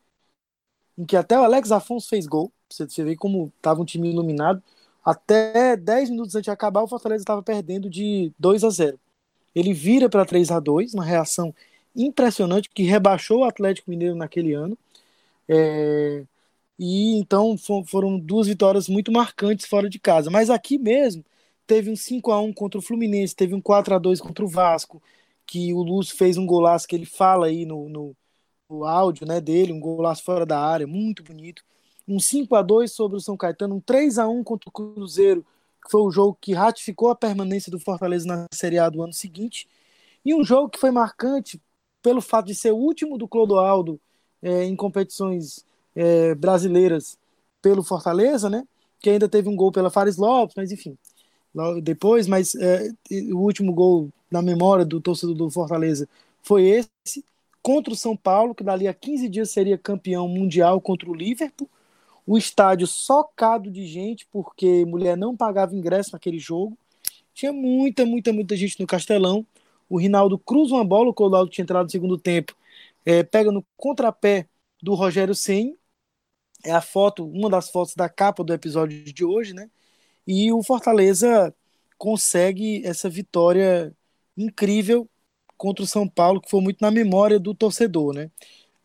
em 0.97 1.05
que 1.05 1.17
até 1.17 1.39
o 1.39 1.43
Alex 1.43 1.73
Afonso 1.73 2.09
fez 2.09 2.27
gol. 2.27 2.53
Você, 2.71 3.05
vê 3.05 3.17
como 3.17 3.53
estava 3.57 3.81
um 3.81 3.85
time 3.85 4.11
iluminado. 4.11 4.63
Até 5.05 5.77
10 5.77 6.11
minutos 6.11 6.35
antes 6.35 6.45
de 6.45 6.51
acabar, 6.51 6.83
o 6.83 6.89
Fortaleza 6.89 7.23
estava 7.23 7.43
perdendo 7.43 7.91
de 7.91 8.33
2 8.39 8.65
a 8.65 8.71
0. 8.71 8.99
Ele 9.55 9.73
vira 9.73 10.09
para 10.09 10.25
3 10.25 10.51
a 10.51 10.61
2 10.61 10.95
uma 10.95 11.05
reação 11.05 11.55
impressionante 11.95 12.71
que 12.71 12.83
rebaixou 12.85 13.41
o 13.41 13.45
Atlético 13.45 13.91
Mineiro 13.91 14.17
naquele 14.17 14.55
ano. 14.55 14.79
É... 15.49 16.25
E 16.79 17.17
então 17.19 17.57
foram 17.87 18.19
duas 18.19 18.49
vitórias 18.49 18.89
muito 18.89 19.13
marcantes 19.13 19.67
fora 19.67 19.89
de 19.89 19.99
casa. 19.99 20.31
Mas 20.31 20.51
aqui 20.51 20.79
mesmo 20.79 21.25
teve 21.67 21.91
um 21.91 21.97
5 21.97 22.33
a 22.33 22.41
1 22.41 22.53
contra 22.53 22.79
o 22.79 22.83
Fluminense, 22.83 23.37
teve 23.37 23.55
um 23.55 23.61
4 23.61 23.95
a 23.95 23.99
2 23.99 24.21
contra 24.21 24.45
o 24.45 24.49
Vasco, 24.49 25.03
que 25.47 25.73
o 25.73 25.83
Lúcio 25.83 26.17
fez 26.17 26.37
um 26.37 26.47
golaço 26.47 26.87
que 26.87 26.97
ele 26.97 27.07
fala 27.07 27.47
aí 27.47 27.65
no, 27.67 27.89
no, 27.89 28.17
no 28.69 28.85
áudio 28.85 29.27
né, 29.27 29.41
dele, 29.41 29.73
um 29.73 29.81
golaço 29.81 30.23
fora 30.25 30.47
da 30.47 30.59
área, 30.59 30.87
muito 30.87 31.23
bonito. 31.23 31.63
Um 32.07 32.21
5 32.21 32.55
a 32.55 32.63
2 32.63 32.93
sobre 32.93 33.17
o 33.17 33.21
São 33.21 33.37
Caetano, 33.37 33.77
um 33.77 33.81
3 33.81 34.19
a 34.19 34.29
1 34.29 34.45
contra 34.45 34.69
o 34.69 34.73
Cruzeiro, 34.73 35.45
que 35.83 35.91
foi 35.91 36.01
o 36.03 36.11
jogo 36.11 36.37
que 36.41 36.53
ratificou 36.53 37.11
a 37.11 37.15
permanência 37.15 37.71
do 37.71 37.79
Fortaleza 37.79 38.27
na 38.27 38.47
Série 38.53 38.79
A 38.79 38.89
do 38.89 39.03
ano 39.03 39.13
seguinte. 39.13 39.69
E 40.25 40.35
um 40.35 40.45
jogo 40.45 40.69
que 40.69 40.79
foi 40.79 40.91
marcante 40.91 41.61
pelo 42.03 42.21
fato 42.21 42.47
de 42.47 42.55
ser 42.55 42.73
o 42.73 42.77
último 42.77 43.17
do 43.17 43.29
Clodoaldo 43.29 44.01
é, 44.43 44.65
em 44.65 44.77
competições 44.77 45.65
é, 45.95 46.35
brasileiras 46.35 47.19
pelo 47.63 47.83
Fortaleza, 47.83 48.51
né? 48.51 48.67
Que 49.01 49.11
ainda 49.11 49.29
teve 49.29 49.49
um 49.49 49.57
gol 49.57 49.73
pela 49.73 49.91
Fares 49.91 50.17
Lopes, 50.17 50.55
mas 50.57 50.71
enfim, 50.71 50.99
depois, 51.83 52.27
mas 52.27 52.55
é, 52.57 52.91
o 53.33 53.39
último 53.39 53.73
gol 53.73 54.11
na 54.35 54.43
memória 54.43 54.85
do 54.85 55.01
torcedor 55.01 55.37
do 55.37 55.49
Fortaleza 55.49 56.09
foi 56.43 56.65
esse, 56.65 57.25
contra 57.63 57.93
o 57.93 57.97
São 57.97 58.17
Paulo, 58.17 58.53
que 58.53 58.65
dali 58.65 58.89
a 58.89 58.93
15 58.93 59.29
dias 59.29 59.51
seria 59.53 59.79
campeão 59.79 60.27
mundial 60.27 60.81
contra 60.81 61.09
o 61.09 61.15
Liverpool. 61.15 61.71
O 62.27 62.37
estádio 62.37 62.87
socado 62.89 63.71
de 63.71 63.87
gente, 63.87 64.27
porque 64.33 64.85
mulher 64.87 65.17
não 65.17 65.37
pagava 65.37 65.77
ingresso 65.77 66.11
naquele 66.13 66.39
jogo. 66.39 66.77
Tinha 67.33 67.53
muita, 67.53 68.05
muita, 68.05 68.33
muita 68.33 68.57
gente 68.57 68.81
no 68.81 68.87
Castelão. 68.89 69.47
O 69.89 69.99
Rinaldo 69.99 70.37
cruza 70.37 70.75
uma 70.75 70.85
bola, 70.85 71.11
o 71.11 71.15
Clodoaldo 71.15 71.51
tinha 71.51 71.63
entrado 71.63 71.85
no 71.85 71.91
segundo 71.91 72.19
tempo, 72.19 72.57
é, 73.05 73.23
pega 73.23 73.53
no 73.53 73.65
contrapé 73.77 74.49
do 74.83 74.95
Rogério 74.95 75.35
Senni. 75.35 75.79
É 76.65 76.73
a 76.73 76.81
foto, 76.81 77.25
uma 77.25 77.49
das 77.49 77.71
fotos 77.71 77.95
da 77.95 78.09
capa 78.09 78.43
do 78.43 78.53
episódio 78.53 79.05
de 79.05 79.25
hoje, 79.25 79.55
né? 79.55 79.71
E 80.27 80.51
o 80.51 80.63
Fortaleza 80.63 81.55
consegue 81.99 82.85
essa 82.85 83.09
vitória 83.09 83.95
incrível 84.37 85.09
contra 85.57 85.85
o 85.85 85.87
São 85.87 86.09
Paulo, 86.09 86.41
que 86.41 86.51
foi 86.51 86.61
muito 86.61 86.81
na 86.81 86.91
memória 86.91 87.39
do 87.39 87.55
torcedor, 87.55 88.13
né? 88.13 88.31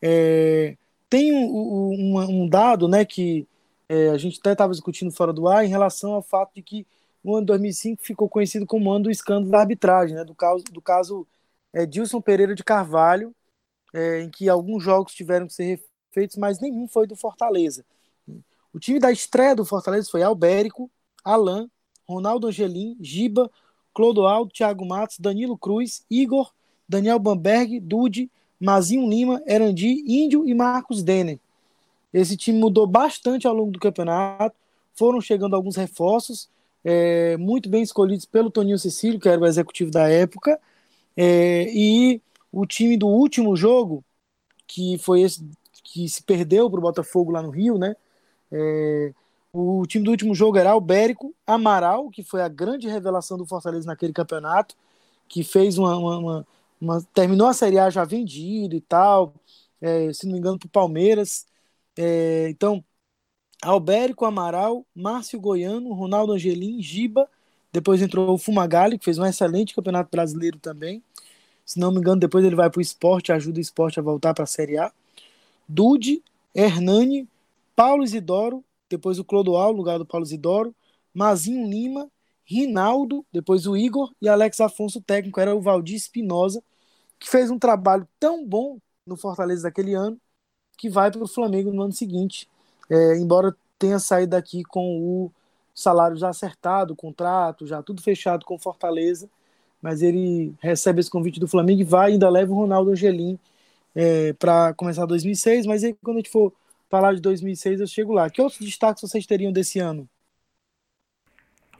É, 0.01 0.77
tem 1.09 1.33
um, 1.33 1.49
um, 1.49 2.43
um, 2.43 2.49
dado, 2.49 2.87
né, 2.87 3.03
que 3.03 3.47
é, 3.89 4.09
a 4.09 4.17
gente 4.17 4.39
até 4.39 4.51
estava 4.51 4.71
discutindo 4.71 5.11
fora 5.11 5.33
do 5.33 5.47
ar 5.47 5.65
em 5.65 5.69
relação 5.69 6.13
ao 6.13 6.21
fato 6.21 6.53
de 6.55 6.61
que 6.61 6.87
o 7.23 7.35
ano 7.35 7.47
2005 7.47 8.03
ficou 8.03 8.29
conhecido 8.29 8.65
como 8.65 8.91
ano 8.91 9.05
do 9.05 9.11
escândalo 9.11 9.51
da 9.51 9.59
arbitragem, 9.59 10.15
né, 10.15 10.23
do 10.23 10.35
caso, 10.35 10.63
do 10.65 10.81
caso 10.81 11.27
é, 11.73 11.85
Dilson 11.85 12.21
Pereira 12.21 12.55
de 12.55 12.63
Carvalho, 12.63 13.35
é, 13.93 14.21
em 14.21 14.29
que 14.29 14.47
alguns 14.47 14.83
jogos 14.83 15.13
tiveram 15.13 15.47
que 15.47 15.53
ser 15.53 15.81
refeitos, 16.09 16.37
mas 16.37 16.59
nenhum 16.59 16.87
foi 16.87 17.07
do 17.07 17.15
Fortaleza. 17.15 17.83
O 18.71 18.79
time 18.79 18.99
da 18.99 19.11
estreia 19.11 19.55
do 19.55 19.65
Fortaleza 19.65 20.09
foi 20.09 20.21
Albérico, 20.21 20.89
Alain, 21.23 21.69
Ronaldo 22.07 22.47
Angelim, 22.47 22.95
Giba, 23.01 23.51
Clodoaldo, 23.99 24.53
Thiago 24.53 24.85
Matos, 24.85 25.19
Danilo 25.19 25.57
Cruz, 25.57 26.05
Igor, 26.09 26.53
Daniel 26.87 27.19
Bamberg, 27.19 27.81
Dude, 27.81 28.31
Mazinho 28.57 29.09
Lima, 29.09 29.43
Erandi, 29.45 30.05
Índio 30.07 30.47
e 30.47 30.53
Marcos 30.53 31.03
Denner. 31.03 31.37
Esse 32.13 32.37
time 32.37 32.57
mudou 32.57 32.87
bastante 32.87 33.45
ao 33.45 33.53
longo 33.53 33.71
do 33.71 33.79
campeonato, 33.79 34.55
foram 34.93 35.19
chegando 35.19 35.53
alguns 35.53 35.75
reforços, 35.75 36.49
é, 36.81 37.35
muito 37.35 37.67
bem 37.67 37.83
escolhidos 37.83 38.25
pelo 38.25 38.49
Toninho 38.49 38.79
Cecílio, 38.79 39.19
que 39.19 39.27
era 39.27 39.41
o 39.41 39.45
executivo 39.45 39.91
da 39.91 40.07
época, 40.07 40.57
é, 41.17 41.67
e 41.69 42.21
o 42.53 42.65
time 42.65 42.95
do 42.95 43.07
último 43.07 43.53
jogo, 43.53 44.01
que 44.65 44.97
foi 44.99 45.23
esse 45.23 45.45
que 45.83 46.07
se 46.07 46.23
perdeu 46.23 46.69
para 46.69 46.79
o 46.79 46.83
Botafogo 46.83 47.31
lá 47.31 47.41
no 47.41 47.49
Rio, 47.49 47.77
né? 47.77 47.97
É, 48.49 49.13
O 49.51 49.85
time 49.87 50.03
do 50.05 50.11
último 50.11 50.35
jogo 50.35 50.57
era 50.57 50.71
Albérico, 50.71 51.35
Amaral, 51.45 52.09
que 52.09 52.23
foi 52.23 52.41
a 52.41 52.47
grande 52.47 52.87
revelação 52.87 53.37
do 53.37 53.45
Fortaleza 53.45 53.87
naquele 53.87 54.13
campeonato, 54.13 54.75
que 55.27 55.43
fez 55.43 55.77
uma, 55.77 55.97
uma, 55.97 56.17
uma, 56.17 56.47
uma 56.79 57.03
terminou 57.13 57.47
a 57.47 57.53
Série 57.53 57.79
A 57.79 57.89
já 57.89 58.03
vendido 58.05 58.75
e 58.75 58.81
tal, 58.81 59.33
é, 59.81 60.13
se 60.13 60.25
não 60.25 60.33
me 60.33 60.39
engano, 60.39 60.59
para 60.59 60.67
o 60.67 60.69
Palmeiras. 60.69 61.47
É, 61.97 62.49
então, 62.49 62.83
Albérico, 63.61 64.25
Amaral, 64.25 64.85
Márcio 64.95 65.39
Goiano, 65.39 65.93
Ronaldo 65.93 66.33
Angelim, 66.33 66.81
Giba, 66.81 67.27
depois 67.73 68.01
entrou 68.01 68.33
o 68.33 68.37
Fumagalli, 68.37 68.97
que 68.99 69.05
fez 69.05 69.17
um 69.17 69.25
excelente 69.25 69.75
campeonato 69.75 70.09
brasileiro 70.11 70.59
também. 70.59 71.03
Se 71.65 71.79
não 71.79 71.91
me 71.91 71.99
engano, 71.99 72.19
depois 72.19 72.45
ele 72.45 72.55
vai 72.55 72.69
para 72.69 72.79
o 72.79 72.81
esporte, 72.81 73.31
ajuda 73.31 73.59
o 73.59 73.61
esporte 73.61 73.99
a 73.99 74.03
voltar 74.03 74.33
para 74.33 74.43
a 74.43 74.47
Série 74.47 74.77
A. 74.77 74.91
Dude, 75.67 76.23
Hernani, 76.55 77.27
Paulo 77.75 78.03
Isidoro, 78.03 78.63
depois 78.89 79.19
o 79.19 79.23
Clodoal, 79.23 79.71
no 79.71 79.77
lugar 79.77 79.97
do 79.97 80.05
Paulo 80.05 80.25
Isidoro, 80.25 80.75
Mazinho 81.13 81.67
Lima, 81.67 82.09
Rinaldo, 82.43 83.25
depois 83.31 83.67
o 83.67 83.77
Igor 83.77 84.11
e 84.21 84.27
Alex 84.27 84.59
Afonso, 84.59 84.99
o 84.99 85.01
técnico 85.01 85.39
era 85.39 85.55
o 85.55 85.61
Valdir 85.61 85.95
Espinosa, 85.95 86.63
que 87.19 87.29
fez 87.29 87.51
um 87.51 87.59
trabalho 87.59 88.07
tão 88.19 88.45
bom 88.45 88.79
no 89.05 89.15
Fortaleza 89.15 89.63
daquele 89.63 89.93
ano, 89.93 90.19
que 90.77 90.89
vai 90.89 91.11
para 91.11 91.23
o 91.23 91.27
Flamengo 91.27 91.71
no 91.71 91.83
ano 91.83 91.93
seguinte, 91.93 92.49
é, 92.89 93.17
embora 93.17 93.55
tenha 93.77 93.99
saído 93.99 94.31
daqui 94.31 94.63
com 94.63 94.97
o 94.99 95.31
salário 95.75 96.17
já 96.17 96.29
acertado, 96.29 96.93
o 96.93 96.95
contrato 96.95 97.67
já 97.67 97.83
tudo 97.83 98.01
fechado 98.01 98.45
com 98.45 98.57
Fortaleza, 98.57 99.29
mas 99.81 100.01
ele 100.01 100.53
recebe 100.59 100.99
esse 100.99 101.09
convite 101.09 101.39
do 101.39 101.47
Flamengo 101.47 101.81
e 101.81 101.85
vai 101.85 102.11
ainda 102.13 102.29
leva 102.29 102.51
o 102.51 102.55
Ronaldo 102.55 102.91
Angelim 102.91 103.39
é, 103.95 104.33
para 104.33 104.73
começar 104.73 105.05
2006, 105.05 105.65
mas 105.65 105.83
aí 105.83 105.95
quando 106.03 106.17
a 106.17 106.19
gente 106.19 106.29
for 106.29 106.53
falar 106.89 107.13
de 107.13 107.21
2006 107.21 107.79
eu 107.79 107.87
chego 107.87 108.13
lá. 108.13 108.29
Que 108.29 108.41
outros 108.41 108.59
destaques 108.59 109.01
vocês 109.01 109.25
teriam 109.25 109.51
desse 109.51 109.79
ano? 109.79 110.09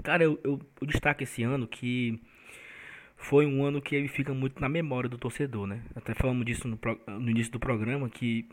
Cara, 0.03 0.23
eu, 0.23 0.39
eu, 0.43 0.59
eu 0.79 0.87
destaco 0.87 1.23
esse 1.23 1.43
ano 1.43 1.67
que 1.67 2.21
foi 3.17 3.45
um 3.45 3.65
ano 3.65 3.81
que 3.81 3.95
ele 3.95 4.07
fica 4.07 4.33
muito 4.33 4.61
na 4.61 4.69
memória 4.69 5.09
do 5.09 5.17
torcedor, 5.17 5.67
né? 5.67 5.83
Até 5.93 6.13
falamos 6.13 6.45
disso 6.45 6.67
no, 6.67 6.79
no 7.07 7.29
início 7.29 7.51
do 7.51 7.59
programa, 7.59 8.09
que 8.09 8.47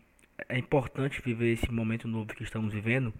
é 0.48 0.58
importante 0.58 1.22
viver 1.22 1.52
esse 1.52 1.70
momento 1.70 2.08
novo 2.08 2.34
que 2.34 2.42
estamos 2.42 2.72
vivendo, 2.74 3.14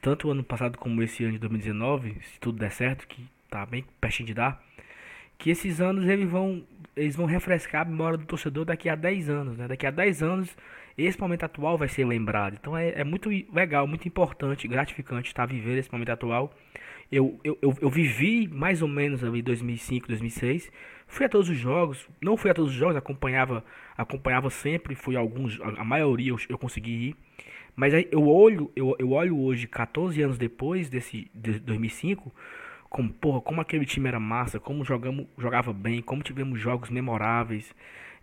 tanto 0.00 0.28
o 0.28 0.30
ano 0.30 0.44
passado 0.44 0.78
como 0.78 1.02
esse 1.02 1.24
ano 1.24 1.32
de 1.32 1.38
2019, 1.40 2.16
se 2.22 2.40
tudo 2.40 2.58
der 2.58 2.70
certo, 2.70 3.06
que 3.08 3.26
tá 3.50 3.66
bem 3.66 3.84
pertinho 4.00 4.28
de 4.28 4.34
dar, 4.34 4.62
que 5.36 5.50
esses 5.50 5.80
anos 5.80 6.06
eles 6.08 6.28
vão, 6.30 6.64
eles 6.96 7.16
vão 7.16 7.26
refrescar 7.26 7.82
a 7.82 7.84
memória 7.84 8.16
do 8.16 8.24
torcedor 8.24 8.64
daqui 8.64 8.88
a 8.88 8.94
10 8.94 9.28
anos, 9.28 9.58
né? 9.58 9.66
Daqui 9.66 9.86
a 9.86 9.90
10 9.90 10.22
anos 10.22 10.56
esse 10.96 11.20
momento 11.20 11.44
atual 11.44 11.76
vai 11.76 11.88
ser 11.88 12.04
lembrado. 12.04 12.56
Então 12.60 12.76
é, 12.76 12.90
é 12.90 13.04
muito 13.04 13.28
legal, 13.52 13.86
muito 13.86 14.06
importante, 14.06 14.68
gratificante 14.68 15.28
estar 15.28 15.46
vivendo 15.46 15.78
esse 15.78 15.92
momento 15.92 16.10
atual. 16.10 16.52
Eu, 17.10 17.38
eu, 17.44 17.58
eu, 17.60 17.76
eu, 17.80 17.90
vivi 17.90 18.48
mais 18.48 18.80
ou 18.80 18.88
menos 18.88 19.22
ali 19.22 19.42
2005, 19.42 20.08
2006. 20.08 20.70
Fui 21.06 21.26
a 21.26 21.28
todos 21.28 21.48
os 21.48 21.56
jogos, 21.56 22.08
não 22.20 22.36
fui 22.36 22.50
a 22.50 22.54
todos 22.54 22.70
os 22.72 22.76
jogos, 22.76 22.96
acompanhava, 22.96 23.64
acompanhava 23.96 24.48
sempre, 24.50 24.94
fui 24.94 25.16
a 25.16 25.20
alguns, 25.20 25.60
a 25.60 25.84
maioria 25.84 26.30
eu, 26.30 26.38
eu 26.48 26.58
consegui 26.58 26.90
ir. 27.08 27.16
Mas 27.76 27.92
eu 28.10 28.28
olho, 28.28 28.70
eu, 28.74 28.94
eu 28.98 29.10
olho 29.10 29.38
hoje, 29.38 29.66
14 29.66 30.20
anos 30.22 30.38
depois 30.38 30.88
desse 30.88 31.30
de 31.34 31.58
2005, 31.58 32.32
como, 32.88 33.12
porra, 33.12 33.40
como 33.40 33.60
aquele 33.60 33.84
time 33.84 34.08
era 34.08 34.20
massa, 34.20 34.60
como 34.60 34.84
jogamos, 34.84 35.26
jogava 35.36 35.72
bem, 35.72 36.00
como 36.00 36.22
tivemos 36.22 36.60
jogos 36.60 36.88
memoráveis. 36.88 37.74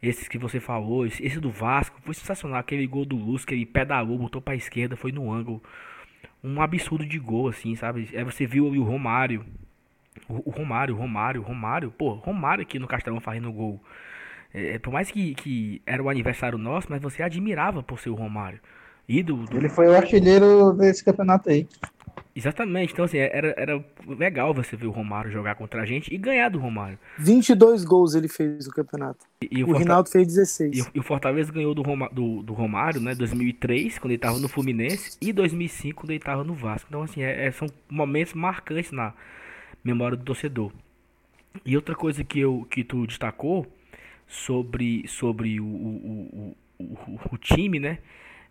Esses 0.02 0.28
que 0.28 0.38
você 0.38 0.60
falou, 0.60 1.06
esse, 1.06 1.24
esse 1.24 1.40
do 1.40 1.52
Vasco, 1.52 2.00
foi 2.02 2.14
sensacional. 2.14 2.60
Aquele 2.60 2.88
gol 2.88 3.06
do 3.06 3.16
Luz, 3.16 3.46
que 3.46 3.54
ele 3.54 3.66
pedalou, 3.66 4.18
botou 4.18 4.42
pra 4.42 4.56
esquerda, 4.56 4.96
foi 4.96 5.12
no 5.12 5.32
ângulo. 5.32 5.62
Um 6.44 6.60
absurdo 6.60 7.06
de 7.06 7.20
gol, 7.20 7.50
assim, 7.50 7.76
sabe? 7.76 8.10
Aí 8.16 8.24
você 8.24 8.48
viu 8.48 8.66
o 8.66 8.84
Romário. 8.84 9.46
O, 10.28 10.50
o 10.50 10.52
Romário, 10.52 10.96
Romário, 10.96 11.42
Romário. 11.42 11.92
Pô, 11.92 12.14
Romário 12.14 12.64
aqui 12.64 12.80
no 12.80 12.88
Castelão 12.88 13.20
fazendo 13.20 13.52
gol. 13.52 13.80
É, 14.54 14.80
por 14.80 14.92
mais 14.92 15.12
que, 15.12 15.36
que 15.36 15.82
era 15.86 16.02
o 16.02 16.10
aniversário 16.10 16.58
nosso, 16.58 16.88
mas 16.90 17.02
você 17.02 17.22
admirava 17.22 17.84
por 17.84 18.00
ser 18.00 18.10
o 18.10 18.16
Romário. 18.16 18.60
Do, 19.08 19.46
do... 19.46 19.58
Ele 19.58 19.68
foi 19.68 19.88
o 19.88 19.96
artilheiro 19.96 20.72
desse 20.74 21.04
campeonato 21.04 21.50
aí. 21.50 21.68
Exatamente, 22.36 22.94
então 22.94 23.06
assim, 23.06 23.18
era, 23.18 23.54
era 23.58 23.84
legal 24.08 24.54
você 24.54 24.76
ver 24.76 24.88
o 24.88 24.92
Romário 24.92 25.32
jogar 25.32 25.56
contra 25.56 25.82
a 25.82 25.86
gente 25.86 26.14
e 26.14 26.18
ganhar 26.18 26.50
do 26.50 26.60
Romário. 26.60 26.98
22 27.18 27.84
gols 27.84 28.16
ele 28.16 28.28
fez 28.28 28.66
no 28.68 28.72
campeonato. 28.72 29.26
E, 29.42 29.60
e 29.60 29.64
o, 29.64 29.70
o. 29.70 29.78
Rinaldo 29.78 30.10
fez 30.10 30.28
16. 30.28 30.78
E, 30.78 30.92
e, 30.96 31.00
o 31.00 31.04
Fortaleza 31.04 31.52
ganhou 31.52 31.74
do, 31.74 31.82
Roma... 31.82 32.10
do, 32.12 32.42
do 32.42 32.54
Romário, 32.54 33.02
né, 33.02 33.14
2003, 33.16 34.00
quando 34.00 34.12
ele 34.12 34.16
estava 34.16 34.40
no 34.40 34.48
Fluminense, 34.48 35.18
e 35.22 35.34
2005, 35.34 36.02
quando 36.02 36.12
ele 36.12 36.20
estava 36.20 36.44
no 36.44 36.54
Vasco. 36.54 36.88
Então 36.90 37.04
assim, 37.04 37.22
é, 37.22 37.48
é, 37.48 37.52
são 37.52 37.68
momentos 37.90 38.34
marcantes 38.34 38.92
na 38.92 39.14
memória 39.84 40.18
do 40.18 40.24
torcedor. 40.24 40.72
E 41.66 41.76
outra 41.76 41.96
coisa 41.96 42.24
que, 42.24 42.40
eu, 42.40 42.66
que 42.70 42.84
tu 42.84 43.06
destacou 43.06 43.68
sobre, 44.28 45.06
sobre 45.08 45.60
o, 45.60 45.66
o, 45.66 46.56
o, 46.80 46.84
o, 46.84 47.20
o 47.34 47.38
time, 47.38 47.80
né, 47.80 47.98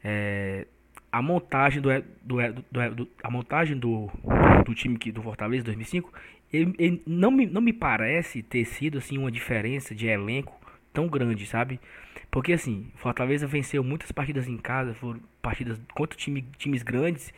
é, 0.05 0.66
a 1.12 1.20
montagem 1.20 1.82
do, 1.82 1.88
do, 2.22 2.36
do, 2.70 2.94
do, 2.94 3.08
a 3.22 3.30
montagem 3.30 3.76
do, 3.76 4.08
do 4.64 4.74
time 4.74 4.98
que, 4.98 5.11
do 5.11 5.22
Fortaleza 5.22 5.64
2005 5.64 6.12
ele, 6.52 6.74
ele, 6.78 7.02
não, 7.06 7.30
me, 7.30 7.46
não 7.46 7.61
me 7.61 7.72
parece 7.72 8.42
ter 8.42 8.64
sido 8.64 8.98
assim 8.98 9.18
uma 9.18 9.30
diferença 9.30 9.94
de 9.94 10.06
elenco 10.06 10.58
tão 10.92 11.06
grande, 11.06 11.46
sabe? 11.46 11.80
Porque 12.30 12.52
assim, 12.52 12.90
Fortaleza 12.96 13.46
venceu 13.46 13.82
muitas 13.82 14.11
partidas 14.12 14.48
em 14.48 14.56
casa, 14.56 14.94
foram 14.94 15.20
partidas 15.40 15.80
contra 15.94 16.16
time, 16.16 16.44
times 16.58 16.82
grandes. 16.82 17.32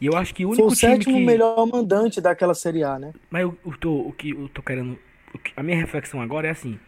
E 0.00 0.06
eu 0.06 0.16
acho 0.16 0.34
que 0.34 0.44
o 0.44 0.48
único 0.48 0.64
Foi 0.64 0.72
o 0.72 0.76
sétimo 0.76 1.16
que... 1.16 1.24
melhor 1.24 1.66
mandante 1.66 2.20
daquela 2.20 2.54
Série 2.54 2.84
A, 2.84 2.98
né? 2.98 3.12
Mas 3.30 3.42
eu, 3.42 3.56
eu 3.64 3.76
tô, 3.78 3.94
o 4.00 4.12
que 4.12 4.30
eu 4.30 4.48
tô 4.48 4.62
querendo. 4.62 4.98
a 5.56 5.62
minha 5.62 5.76
reflexão 5.76 6.20
agora 6.20 6.46
é 6.46 6.50
assim: 6.50 6.78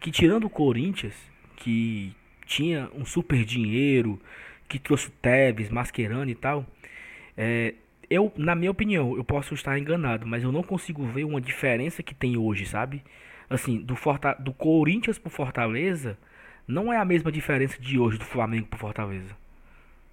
que 0.00 0.10
tirando 0.10 0.44
o 0.44 0.50
Corinthians, 0.50 1.14
que 1.56 2.14
tinha 2.46 2.90
um 2.94 3.04
super 3.04 3.44
dinheiro, 3.44 4.20
que 4.68 4.78
trouxe 4.78 5.08
o 5.08 5.10
Tevez, 5.22 5.70
Mascherano 5.70 6.30
e 6.30 6.34
tal, 6.34 6.66
é, 7.36 7.74
eu, 8.10 8.32
na 8.36 8.54
minha 8.54 8.70
opinião, 8.70 9.16
eu 9.16 9.24
posso 9.24 9.54
estar 9.54 9.78
enganado, 9.78 10.26
mas 10.26 10.42
eu 10.42 10.52
não 10.52 10.62
consigo 10.62 11.04
ver 11.06 11.24
uma 11.24 11.40
diferença 11.40 12.02
que 12.02 12.14
tem 12.14 12.36
hoje, 12.36 12.66
sabe? 12.66 13.02
Assim, 13.48 13.78
do, 13.80 13.96
Forta, 13.96 14.34
do 14.34 14.52
Corinthians 14.52 15.18
pro 15.18 15.30
Fortaleza, 15.30 16.16
não 16.66 16.92
é 16.92 16.96
a 16.96 17.04
mesma 17.04 17.32
diferença 17.32 17.80
de 17.80 17.98
hoje 17.98 18.18
do 18.18 18.24
Flamengo 18.24 18.66
pro 18.66 18.78
Fortaleza. 18.78 19.34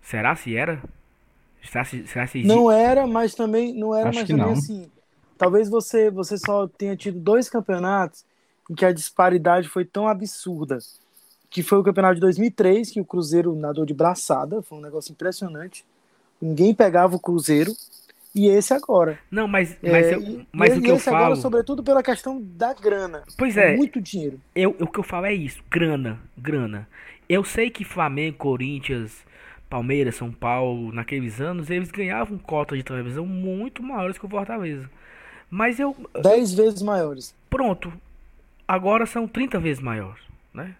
Será 0.02 0.36
se 0.36 0.56
era? 0.56 0.82
Será 1.64 1.84
se, 1.84 2.08
será 2.08 2.28
se 2.28 2.44
não 2.44 2.72
era, 2.72 3.08
mas 3.08 3.34
também 3.34 3.74
não 3.74 3.96
era, 3.96 4.10
Acho 4.10 4.20
mas 4.20 4.28
também 4.28 4.46
não. 4.46 4.54
assim. 4.54 4.92
Talvez 5.38 5.70
você, 5.70 6.10
você 6.10 6.38
só 6.38 6.68
tenha 6.68 6.96
tido 6.96 7.20
dois 7.20 7.50
campeonatos 7.50 8.24
em 8.70 8.76
que 8.76 8.86
a 8.86 8.94
disparidade 8.94 9.68
foi 9.68 9.84
tão 9.84 10.08
absurda 10.08 10.78
que 11.56 11.64
foi 11.64 11.78
o 11.78 11.84
campeonato 11.84 12.16
de 12.16 12.20
2003, 12.20 12.92
que 12.92 13.00
o 13.00 13.06
Cruzeiro 13.06 13.56
nadou 13.56 13.86
de 13.86 13.94
braçada, 13.94 14.62
foi 14.62 14.78
um 14.78 14.82
negócio 14.82 15.14
impressionante. 15.14 15.86
Ninguém 16.42 16.76
pegava 16.76 17.16
o 17.16 17.20
Cruzeiro. 17.20 17.72
E 18.36 18.48
esse 18.48 18.74
agora. 18.74 19.18
Não, 19.32 19.48
mas, 19.48 19.78
mas, 19.82 20.06
é, 20.08 20.16
eu, 20.16 20.46
mas 20.52 20.76
e, 20.76 20.80
o 20.80 20.82
que 20.82 20.92
eu 20.92 21.00
falo. 21.00 21.16
Agora, 21.16 21.36
sobretudo 21.38 21.82
pela 21.82 22.04
questão 22.04 22.42
da 22.42 22.74
grana. 22.74 23.24
Pois 23.38 23.56
é. 23.56 23.74
Muito 23.74 24.02
dinheiro. 24.02 24.38
Eu, 24.54 24.76
o 24.82 24.86
que 24.86 25.00
eu 25.00 25.04
falo 25.04 25.28
é 25.28 25.34
isso: 25.34 25.64
grana, 25.72 26.20
grana. 26.38 26.90
Eu 27.30 27.46
sei 27.46 27.70
que 27.70 27.86
Flamengo, 27.86 28.36
Corinthians, 28.36 29.26
Palmeiras, 29.70 30.16
São 30.16 30.34
Paulo, 30.34 30.92
naqueles 30.92 31.40
anos, 31.40 31.70
eles 31.70 31.90
ganhavam 31.90 32.38
cotas 32.38 32.78
de 32.78 32.84
televisão 32.84 33.26
muito 33.26 33.82
maiores 33.82 34.18
que 34.18 34.26
o 34.26 34.30
Fortaleza. 34.30 34.90
Mas 35.50 35.80
eu. 35.80 35.96
Dez 36.22 36.54
vezes 36.54 36.82
maiores. 36.82 37.34
Pronto. 37.50 37.94
Agora 38.68 39.06
são 39.06 39.26
30 39.26 39.58
vezes 39.58 39.82
maiores, 39.82 40.22
né? 40.54 40.76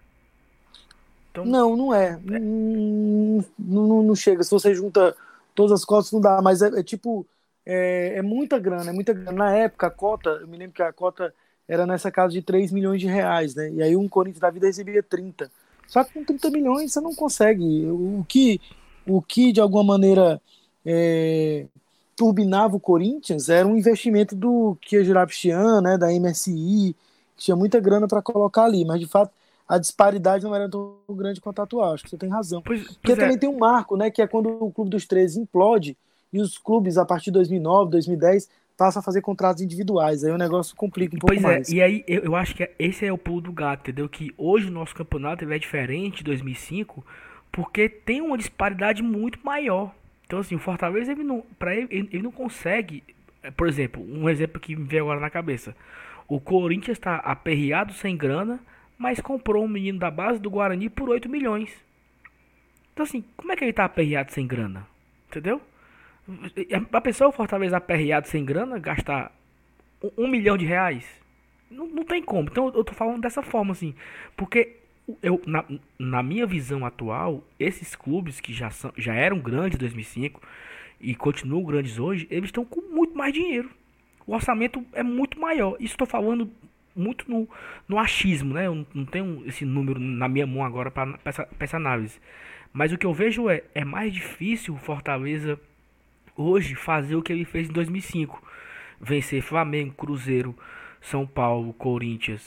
Então... 1.36 1.44
Não, 1.44 1.76
não 1.76 1.94
é. 1.94 2.12
é. 2.12 2.38
Não, 2.38 3.44
não, 3.58 4.02
não, 4.02 4.14
chega. 4.14 4.42
Se 4.42 4.50
você 4.50 4.74
junta 4.74 5.14
todas 5.54 5.72
as 5.72 5.84
cotas, 5.84 6.10
não 6.12 6.20
dá. 6.20 6.40
Mas 6.40 6.62
é, 6.62 6.68
é 6.80 6.82
tipo. 6.82 7.26
É, 7.64 8.14
é, 8.18 8.22
muita 8.22 8.58
grana, 8.58 8.90
é 8.90 8.92
muita 8.92 9.12
grana. 9.12 9.32
Na 9.32 9.52
época, 9.52 9.88
a 9.88 9.90
cota, 9.90 10.30
eu 10.30 10.46
me 10.46 10.56
lembro 10.56 10.74
que 10.74 10.82
a 10.82 10.92
cota 10.92 11.34
era 11.68 11.84
nessa 11.84 12.12
casa 12.12 12.32
de 12.32 12.40
3 12.40 12.70
milhões 12.70 13.00
de 13.00 13.08
reais, 13.08 13.54
né? 13.54 13.70
E 13.70 13.82
aí 13.82 13.96
um 13.96 14.08
Corinthians 14.08 14.40
da 14.40 14.50
vida 14.50 14.66
recebia 14.66 15.02
30. 15.02 15.50
Só 15.88 16.04
que 16.04 16.14
com 16.14 16.24
30 16.24 16.50
milhões 16.50 16.92
você 16.92 17.00
não 17.00 17.14
consegue. 17.14 17.86
O 17.90 18.24
que, 18.28 18.60
o 19.04 19.20
que 19.20 19.50
de 19.52 19.60
alguma 19.60 19.82
maneira, 19.82 20.40
turbinava 22.14 22.76
o 22.76 22.80
Corinthians 22.80 23.48
era 23.48 23.66
um 23.66 23.76
investimento 23.76 24.36
do 24.36 24.78
Kia 24.80 25.02
Jurapichian, 25.02 25.80
né? 25.80 25.98
Da 25.98 26.12
MSI, 26.12 26.94
que 27.36 27.44
tinha 27.44 27.56
muita 27.56 27.80
grana 27.80 28.06
para 28.06 28.22
colocar 28.22 28.64
ali. 28.64 28.84
Mas 28.84 29.00
de 29.00 29.08
fato 29.08 29.32
a 29.68 29.78
disparidade 29.78 30.44
não 30.44 30.54
era 30.54 30.68
tão 30.68 30.96
grande 31.10 31.40
quanto 31.40 31.60
a 31.60 31.64
atual. 31.64 31.94
Acho 31.94 32.04
que 32.04 32.10
você 32.10 32.16
tem 32.16 32.28
razão. 32.28 32.62
Pois, 32.62 32.82
pois 32.82 32.96
Porque 32.96 33.12
é. 33.12 33.16
também 33.16 33.38
tem 33.38 33.48
um 33.48 33.58
marco, 33.58 33.96
né? 33.96 34.10
Que 34.10 34.22
é 34.22 34.26
quando 34.26 34.48
o 34.48 34.70
Clube 34.70 34.90
dos 34.90 35.06
13 35.06 35.40
implode 35.40 35.96
e 36.32 36.40
os 36.40 36.58
clubes, 36.58 36.98
a 36.98 37.04
partir 37.04 37.26
de 37.26 37.32
2009, 37.32 37.90
2010, 37.90 38.48
passam 38.76 39.00
a 39.00 39.02
fazer 39.02 39.22
contratos 39.22 39.62
individuais. 39.62 40.22
Aí 40.22 40.30
o 40.30 40.38
negócio 40.38 40.76
complica 40.76 41.16
um 41.16 41.18
pouco 41.18 41.34
pois 41.34 41.44
é, 41.44 41.46
mais. 41.46 41.68
E 41.68 41.80
aí 41.80 42.04
eu, 42.06 42.22
eu 42.24 42.36
acho 42.36 42.54
que 42.54 42.70
esse 42.78 43.06
é 43.06 43.12
o 43.12 43.18
pulo 43.18 43.40
do 43.40 43.52
gato, 43.52 43.80
entendeu? 43.80 44.08
Que 44.08 44.32
hoje 44.36 44.68
o 44.68 44.72
nosso 44.72 44.94
campeonato 44.94 45.50
é 45.50 45.58
diferente 45.58 46.18
de 46.18 46.24
2005 46.24 47.04
porque 47.50 47.88
tem 47.88 48.20
uma 48.20 48.36
disparidade 48.36 49.02
muito 49.02 49.38
maior. 49.42 49.94
Então, 50.26 50.40
assim, 50.40 50.56
o 50.56 50.58
Fortaleza, 50.58 51.12
ele 51.12 51.24
não, 51.24 51.42
pra 51.58 51.74
ele, 51.74 52.08
ele 52.12 52.22
não 52.22 52.32
consegue. 52.32 53.02
Eh, 53.42 53.50
por 53.50 53.66
exemplo, 53.66 54.04
um 54.06 54.28
exemplo 54.28 54.60
que 54.60 54.76
me 54.76 54.84
veio 54.84 55.04
agora 55.04 55.20
na 55.20 55.30
cabeça. 55.30 55.74
O 56.28 56.38
Corinthians 56.38 56.98
está 56.98 57.16
aperreado 57.16 57.92
sem 57.94 58.16
grana, 58.16 58.60
mas 58.98 59.20
comprou 59.20 59.64
um 59.64 59.68
menino 59.68 59.98
da 59.98 60.10
base 60.10 60.40
do 60.40 60.50
Guarani 60.50 60.88
por 60.88 61.08
8 61.08 61.28
milhões. 61.28 61.70
Então, 62.92 63.04
assim, 63.04 63.24
como 63.36 63.52
é 63.52 63.56
que 63.56 63.64
ele 63.64 63.70
está 63.70 63.84
aperreado 63.84 64.32
sem 64.32 64.46
grana? 64.46 64.86
Entendeu? 65.28 65.60
A 66.92 67.00
pessoa, 67.00 67.30
Fortaleza 67.30 67.76
aperreado 67.76 68.26
sem 68.26 68.44
grana, 68.44 68.78
gastar 68.78 69.30
um 70.16 70.26
milhão 70.26 70.56
de 70.56 70.64
reais? 70.64 71.06
Não, 71.70 71.86
não 71.86 72.04
tem 72.04 72.22
como. 72.22 72.48
Então, 72.48 72.72
eu 72.74 72.82
tô 72.82 72.94
falando 72.94 73.20
dessa 73.20 73.42
forma, 73.42 73.72
assim. 73.72 73.94
Porque 74.36 74.76
eu, 75.22 75.40
na, 75.46 75.64
na 75.98 76.22
minha 76.22 76.46
visão 76.46 76.84
atual, 76.84 77.44
esses 77.58 77.94
clubes 77.94 78.40
que 78.40 78.52
já, 78.52 78.70
são, 78.70 78.92
já 78.96 79.14
eram 79.14 79.38
grandes 79.38 79.76
em 79.76 79.80
2005 79.80 80.40
e 81.00 81.14
continuam 81.14 81.62
grandes 81.64 81.98
hoje, 81.98 82.26
eles 82.30 82.48
estão 82.48 82.64
com 82.64 82.80
muito 82.80 83.16
mais 83.16 83.32
dinheiro. 83.32 83.70
O 84.26 84.34
orçamento 84.34 84.84
é 84.92 85.02
muito 85.02 85.38
maior. 85.40 85.76
Isso 85.78 85.94
estou 85.94 86.06
falando 86.06 86.50
muito 86.96 87.30
no, 87.30 87.48
no 87.86 87.98
achismo, 87.98 88.54
né? 88.54 88.66
Eu 88.66 88.86
não 88.94 89.04
tenho 89.04 89.42
esse 89.46 89.64
número 89.64 90.00
na 90.00 90.28
minha 90.28 90.46
mão 90.46 90.64
agora 90.64 90.90
para 90.90 91.18
essa, 91.24 91.48
essa 91.60 91.76
análise. 91.76 92.18
Mas 92.72 92.92
o 92.92 92.98
que 92.98 93.06
eu 93.06 93.12
vejo 93.12 93.48
é, 93.48 93.62
é 93.74 93.84
mais 93.84 94.12
difícil 94.12 94.74
o 94.74 94.78
Fortaleza 94.78 95.60
hoje 96.36 96.74
fazer 96.74 97.16
o 97.16 97.22
que 97.22 97.32
ele 97.32 97.44
fez 97.44 97.68
em 97.68 97.72
2005. 97.72 98.42
Vencer 99.00 99.42
Flamengo, 99.42 99.94
Cruzeiro, 99.94 100.56
São 101.00 101.26
Paulo, 101.26 101.72
Corinthians, 101.74 102.42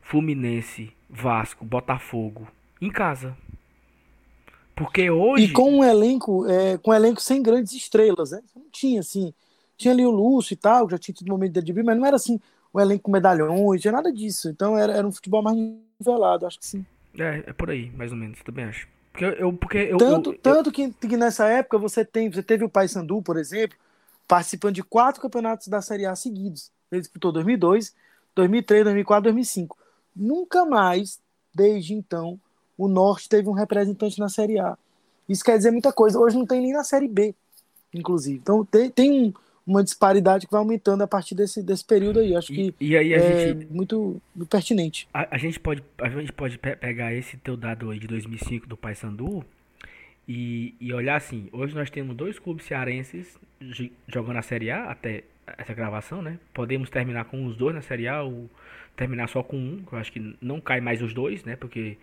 Fluminense, 0.00 0.92
Vasco, 1.10 1.64
Botafogo 1.64 2.46
em 2.80 2.90
casa. 2.90 3.36
Porque 4.74 5.10
hoje. 5.10 5.44
E 5.44 5.52
com 5.52 5.78
um 5.78 5.84
elenco, 5.84 6.46
é, 6.48 6.78
com 6.78 6.90
um 6.90 6.94
elenco 6.94 7.20
sem 7.20 7.42
grandes 7.42 7.72
estrelas, 7.72 8.32
né? 8.32 8.40
Não 8.54 8.64
tinha 8.70 9.00
assim. 9.00 9.32
Tinha 9.76 9.92
ali 9.92 10.04
o 10.04 10.10
Lúcio 10.10 10.54
e 10.54 10.56
tal, 10.56 10.88
já 10.88 10.98
tinha 10.98 11.14
tido 11.14 11.28
um 11.28 11.32
momento 11.32 11.54
de 11.54 11.58
adibir, 11.60 11.84
mas 11.84 11.96
não 11.96 12.06
era 12.06 12.16
assim 12.16 12.40
um 12.74 12.80
elenco 12.80 13.10
medalhões, 13.10 13.80
tinha 13.80 13.92
nada 13.92 14.12
disso. 14.12 14.48
Então 14.48 14.76
era, 14.76 14.92
era 14.92 15.06
um 15.06 15.12
futebol 15.12 15.42
mais 15.42 15.56
nivelado, 15.56 16.46
acho 16.46 16.58
que 16.58 16.66
sim. 16.66 16.84
É, 17.16 17.44
é 17.46 17.52
por 17.52 17.70
aí, 17.70 17.90
mais 17.92 18.10
ou 18.10 18.18
menos, 18.18 18.40
também 18.42 18.64
acho. 18.64 18.88
Porque 19.12 19.24
eu, 19.24 19.52
porque 19.52 19.78
eu, 19.78 19.96
tanto 19.96 20.32
eu, 20.32 20.38
tanto 20.38 20.72
que, 20.72 20.90
que, 20.90 21.16
nessa 21.16 21.46
época 21.46 21.78
você 21.78 22.04
tem, 22.04 22.28
você 22.28 22.42
teve 22.42 22.64
o 22.64 22.68
Paysandu, 22.68 23.22
por 23.22 23.36
exemplo, 23.36 23.78
participando 24.26 24.74
de 24.74 24.82
quatro 24.82 25.22
campeonatos 25.22 25.68
da 25.68 25.80
Série 25.80 26.04
A 26.04 26.16
seguidos. 26.16 26.72
Ele 26.90 27.00
disputou 27.00 27.30
2002, 27.30 27.94
2003, 28.34 28.84
2004, 28.84 29.22
2005. 29.24 29.78
Nunca 30.16 30.64
mais, 30.64 31.20
desde 31.54 31.94
então, 31.94 32.40
o 32.76 32.88
Norte 32.88 33.28
teve 33.28 33.48
um 33.48 33.52
representante 33.52 34.18
na 34.18 34.28
Série 34.28 34.58
A. 34.58 34.76
Isso 35.28 35.44
quer 35.44 35.56
dizer 35.56 35.70
muita 35.70 35.92
coisa. 35.92 36.18
Hoje 36.18 36.36
não 36.36 36.44
tem 36.44 36.60
nem 36.60 36.72
na 36.72 36.82
Série 36.82 37.06
B, 37.06 37.36
inclusive. 37.94 38.38
Então 38.38 38.64
tem, 38.64 38.90
tem 38.90 39.34
uma 39.66 39.82
disparidade 39.82 40.46
que 40.46 40.52
vai 40.52 40.60
aumentando 40.60 41.02
a 41.02 41.06
partir 41.06 41.34
desse, 41.34 41.62
desse 41.62 41.84
período 41.84 42.20
aí. 42.20 42.36
Acho 42.36 42.52
que 42.52 42.74
e, 42.80 42.88
e 42.88 42.96
aí 42.96 43.12
é 43.14 43.48
gente, 43.48 43.66
muito, 43.72 44.20
muito 44.34 44.48
pertinente. 44.48 45.08
A, 45.12 45.34
a, 45.34 45.38
gente 45.38 45.58
pode, 45.58 45.82
a 45.98 46.08
gente 46.08 46.32
pode 46.32 46.58
pe 46.58 46.76
pegar 46.76 47.14
esse 47.14 47.36
teu 47.38 47.56
dado 47.56 47.90
aí 47.90 47.98
de 47.98 48.06
2005 48.06 48.66
do 48.66 48.76
Paysandu 48.76 49.44
e, 50.28 50.74
e 50.80 50.92
olhar 50.92 51.16
assim. 51.16 51.48
Hoje 51.52 51.74
nós 51.74 51.90
temos 51.90 52.14
dois 52.14 52.38
clubes 52.38 52.66
cearenses 52.66 53.38
jogando 54.06 54.36
a 54.36 54.42
Série 54.42 54.70
A 54.70 54.90
até 54.90 55.24
essa 55.58 55.72
gravação, 55.72 56.20
né? 56.20 56.38
Podemos 56.52 56.90
terminar 56.90 57.24
com 57.26 57.46
os 57.46 57.56
dois 57.56 57.74
na 57.74 57.82
Série 57.82 58.06
A 58.08 58.22
ou 58.22 58.48
terminar 58.96 59.28
só 59.28 59.42
com 59.42 59.56
um. 59.56 59.82
Eu 59.90 59.98
acho 59.98 60.12
que 60.12 60.36
não 60.40 60.60
cai 60.60 60.80
mais 60.80 61.00
os 61.02 61.14
dois, 61.14 61.42
né? 61.44 61.56
Porque 61.56 61.96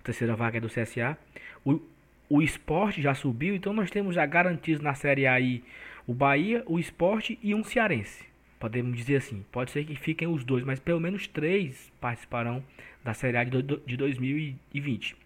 a 0.00 0.04
terceira 0.04 0.36
vaga 0.36 0.58
é 0.58 0.60
do 0.60 0.68
CSA. 0.68 1.16
O, 1.64 1.80
o 2.28 2.42
esporte 2.42 3.00
já 3.00 3.14
subiu, 3.14 3.54
então 3.54 3.72
nós 3.72 3.90
temos 3.90 4.14
já 4.14 4.26
garantidos 4.26 4.82
na 4.82 4.94
Série 4.94 5.26
A 5.26 5.34
aí 5.34 5.62
o 6.06 6.14
Bahia, 6.14 6.62
o 6.66 6.78
Esporte 6.78 7.38
e 7.42 7.54
um 7.54 7.64
cearense. 7.64 8.24
Podemos 8.58 8.96
dizer 8.96 9.16
assim. 9.16 9.44
Pode 9.52 9.70
ser 9.70 9.84
que 9.84 9.96
fiquem 9.96 10.28
os 10.28 10.44
dois, 10.44 10.64
mas 10.64 10.78
pelo 10.78 11.00
menos 11.00 11.26
três 11.26 11.92
participarão 12.00 12.62
da 13.04 13.12
Série 13.12 13.36
A 13.36 13.44
de 13.44 13.96
2020. 13.96 15.16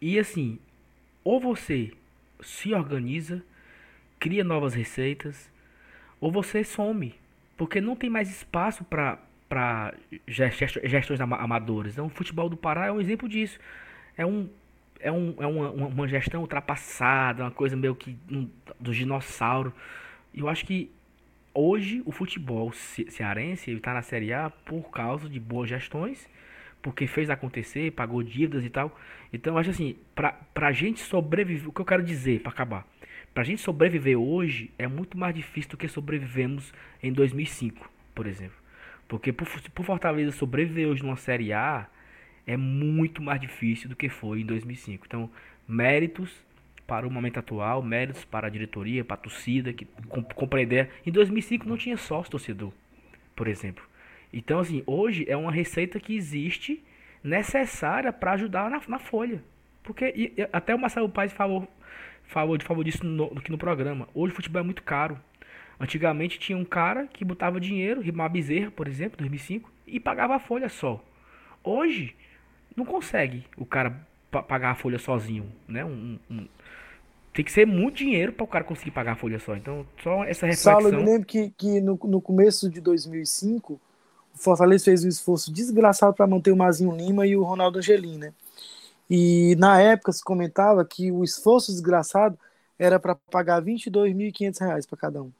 E 0.00 0.18
assim, 0.18 0.58
ou 1.22 1.40
você 1.40 1.92
se 2.40 2.74
organiza, 2.74 3.42
cria 4.18 4.44
novas 4.44 4.74
receitas, 4.74 5.50
ou 6.20 6.30
você 6.30 6.64
some, 6.64 7.14
porque 7.56 7.80
não 7.80 7.96
tem 7.96 8.10
mais 8.10 8.30
espaço 8.30 8.84
para 8.84 9.18
para 9.48 9.94
gestões 10.26 11.20
amadoras. 11.20 11.92
Então, 11.92 12.06
o 12.06 12.10
futebol 12.10 12.48
do 12.48 12.56
Pará 12.56 12.86
é 12.86 12.92
um 12.92 13.00
exemplo 13.00 13.28
disso. 13.28 13.58
É 14.16 14.26
um 14.26 14.48
é, 15.00 15.10
um, 15.10 15.34
é 15.38 15.46
uma, 15.46 15.70
uma 15.70 16.08
gestão 16.08 16.40
ultrapassada, 16.40 17.44
uma 17.44 17.50
coisa 17.50 17.76
meio 17.76 17.94
que 17.94 18.16
um, 18.30 18.48
do 18.80 18.92
dinossauro. 18.92 19.72
E 20.32 20.40
eu 20.40 20.48
acho 20.48 20.64
que 20.64 20.90
hoje 21.52 22.02
o 22.04 22.12
futebol 22.12 22.72
ce 22.72 23.10
cearense 23.10 23.70
está 23.70 23.94
na 23.94 24.02
Série 24.02 24.32
A 24.32 24.50
por 24.50 24.90
causa 24.90 25.28
de 25.28 25.38
boas 25.38 25.68
gestões, 25.68 26.28
porque 26.82 27.06
fez 27.06 27.30
acontecer, 27.30 27.92
pagou 27.92 28.22
dívidas 28.22 28.64
e 28.64 28.70
tal. 28.70 28.98
Então 29.32 29.54
eu 29.54 29.58
acho 29.58 29.70
assim, 29.70 29.96
para 30.14 30.36
a 30.54 30.72
gente 30.72 31.00
sobreviver, 31.00 31.68
o 31.68 31.72
que 31.72 31.80
eu 31.80 31.84
quero 31.84 32.02
dizer 32.02 32.40
para 32.40 32.52
acabar, 32.52 32.86
para 33.32 33.42
a 33.42 33.46
gente 33.46 33.60
sobreviver 33.60 34.18
hoje 34.18 34.70
é 34.78 34.86
muito 34.86 35.18
mais 35.18 35.34
difícil 35.34 35.72
do 35.72 35.76
que 35.76 35.88
sobrevivemos 35.88 36.72
em 37.02 37.12
2005, 37.12 37.90
por 38.14 38.26
exemplo. 38.26 38.56
Porque 39.08 39.32
por, 39.32 39.46
por 39.70 39.84
Fortaleza 39.84 40.32
sobreviver 40.32 40.88
hoje 40.88 41.02
numa 41.02 41.16
Série 41.16 41.52
A 41.52 41.86
é 42.46 42.56
muito 42.56 43.22
mais 43.22 43.40
difícil 43.40 43.88
do 43.88 43.96
que 43.96 44.08
foi 44.08 44.40
em 44.40 44.46
2005. 44.46 45.04
Então, 45.06 45.30
méritos 45.66 46.30
para 46.86 47.06
o 47.06 47.10
momento 47.10 47.38
atual, 47.38 47.82
méritos 47.82 48.24
para 48.24 48.46
a 48.46 48.50
diretoria, 48.50 49.04
para 49.04 49.14
a 49.14 49.18
torcida, 49.18 49.72
que 49.72 49.86
ideia. 50.62 50.90
Em 51.06 51.10
2005 51.10 51.68
não 51.68 51.76
tinha 51.76 51.96
sócio 51.96 52.30
torcedor, 52.30 52.72
por 53.34 53.48
exemplo. 53.48 53.84
Então, 54.32 54.58
assim, 54.58 54.82
hoje 54.86 55.24
é 55.28 55.36
uma 55.36 55.52
receita 55.52 55.98
que 55.98 56.14
existe 56.14 56.82
necessária 57.22 58.12
para 58.12 58.32
ajudar 58.32 58.70
na, 58.70 58.80
na, 58.86 58.98
folha. 58.98 59.42
Porque 59.82 60.12
e, 60.14 60.48
até 60.52 60.74
o 60.74 60.78
Marcelo 60.78 61.08
Paes 61.08 61.32
falou, 61.32 61.66
falou, 62.24 62.58
falou 62.60 62.84
disso 62.84 63.04
no, 63.06 63.32
aqui 63.38 63.50
no 63.50 63.56
programa. 63.56 64.08
Hoje 64.12 64.32
o 64.32 64.36
futebol 64.36 64.60
é 64.60 64.64
muito 64.64 64.82
caro. 64.82 65.18
Antigamente 65.80 66.38
tinha 66.38 66.58
um 66.58 66.64
cara 66.64 67.06
que 67.06 67.24
botava 67.24 67.58
dinheiro, 67.58 68.00
Rimar 68.00 68.30
Bezerra, 68.30 68.70
por 68.70 68.86
exemplo, 68.86 69.16
2005, 69.18 69.70
e 69.86 69.98
pagava 69.98 70.36
a 70.36 70.38
folha 70.38 70.68
só. 70.68 71.02
Hoje 71.62 72.14
não 72.76 72.84
consegue 72.84 73.44
o 73.56 73.64
cara 73.64 74.06
pagar 74.48 74.72
a 74.72 74.74
folha 74.74 74.98
sozinho, 74.98 75.50
né? 75.68 75.84
Um, 75.84 76.18
um, 76.30 76.48
tem 77.32 77.44
que 77.44 77.52
ser 77.52 77.66
muito 77.66 77.96
dinheiro 77.96 78.32
para 78.32 78.44
o 78.44 78.48
cara 78.48 78.64
conseguir 78.64 78.92
pagar 78.92 79.12
a 79.12 79.16
folha 79.16 79.38
só. 79.38 79.56
Então, 79.56 79.86
só 80.02 80.24
essa 80.24 80.46
reflexão. 80.46 80.72
Saulo, 80.72 80.88
eu 80.88 80.98
me 80.98 81.04
lembro 81.04 81.26
que, 81.26 81.50
que 81.56 81.80
no, 81.80 81.98
no 82.04 82.20
começo 82.20 82.70
de 82.70 82.80
2005, 82.80 83.74
o 83.74 83.80
Fortaleza 84.38 84.84
fez 84.84 85.04
um 85.04 85.08
esforço 85.08 85.52
desgraçado 85.52 86.14
para 86.14 86.26
manter 86.26 86.52
o 86.52 86.56
Mazinho 86.56 86.94
Lima 86.96 87.26
e 87.26 87.36
o 87.36 87.42
Ronaldo 87.42 87.78
Angelim, 87.78 88.18
né? 88.18 88.32
E 89.08 89.54
na 89.56 89.80
época 89.80 90.12
se 90.12 90.22
comentava 90.22 90.84
que 90.84 91.12
o 91.12 91.22
esforço 91.22 91.70
desgraçado 91.70 92.38
era 92.78 92.98
para 92.98 93.14
pagar 93.14 93.62
R$ 93.62 93.72
22.500 93.72 94.86
para 94.88 94.98
cada 94.98 95.22
um. 95.22 95.30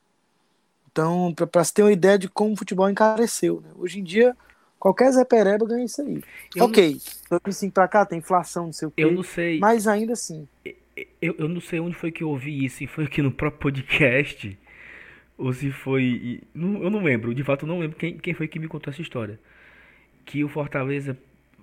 Então, 0.90 1.34
para 1.34 1.64
se 1.64 1.74
ter 1.74 1.82
uma 1.82 1.92
ideia 1.92 2.18
de 2.18 2.28
como 2.28 2.52
o 2.52 2.56
futebol 2.56 2.88
encareceu. 2.88 3.60
Né? 3.60 3.70
Hoje 3.76 3.98
em 3.98 4.04
dia, 4.04 4.36
Qualquer 4.84 5.10
Zé 5.12 5.24
Pereba 5.24 5.66
ganha 5.66 5.86
isso 5.86 6.02
aí. 6.02 6.22
Eu 6.54 6.66
ok, 6.66 7.00
não... 7.30 7.38
2005 7.42 7.72
pra 7.72 7.88
cá 7.88 8.04
tem 8.04 8.18
inflação, 8.18 8.66
não 8.66 8.72
sei 8.74 8.88
o 8.88 8.90
quê. 8.90 9.02
Eu 9.02 9.12
não 9.12 9.22
sei. 9.22 9.58
Mas 9.58 9.88
ainda 9.88 10.12
assim. 10.12 10.46
Eu, 11.22 11.34
eu 11.38 11.48
não 11.48 11.58
sei 11.58 11.80
onde 11.80 11.96
foi 11.96 12.12
que 12.12 12.22
eu 12.22 12.28
ouvi 12.28 12.66
isso, 12.66 12.76
se 12.76 12.86
foi 12.86 13.04
aqui 13.04 13.22
no 13.22 13.32
próprio 13.32 13.62
podcast, 13.62 14.58
ou 15.38 15.54
se 15.54 15.70
foi. 15.70 16.42
eu 16.54 16.90
não 16.90 17.02
lembro, 17.02 17.34
de 17.34 17.42
fato 17.42 17.64
eu 17.64 17.66
não 17.66 17.78
lembro 17.78 17.96
quem, 17.96 18.18
quem 18.18 18.34
foi 18.34 18.46
que 18.46 18.58
me 18.58 18.68
contou 18.68 18.92
essa 18.92 19.00
história. 19.00 19.40
Que 20.26 20.44
o 20.44 20.50
Fortaleza. 20.50 21.16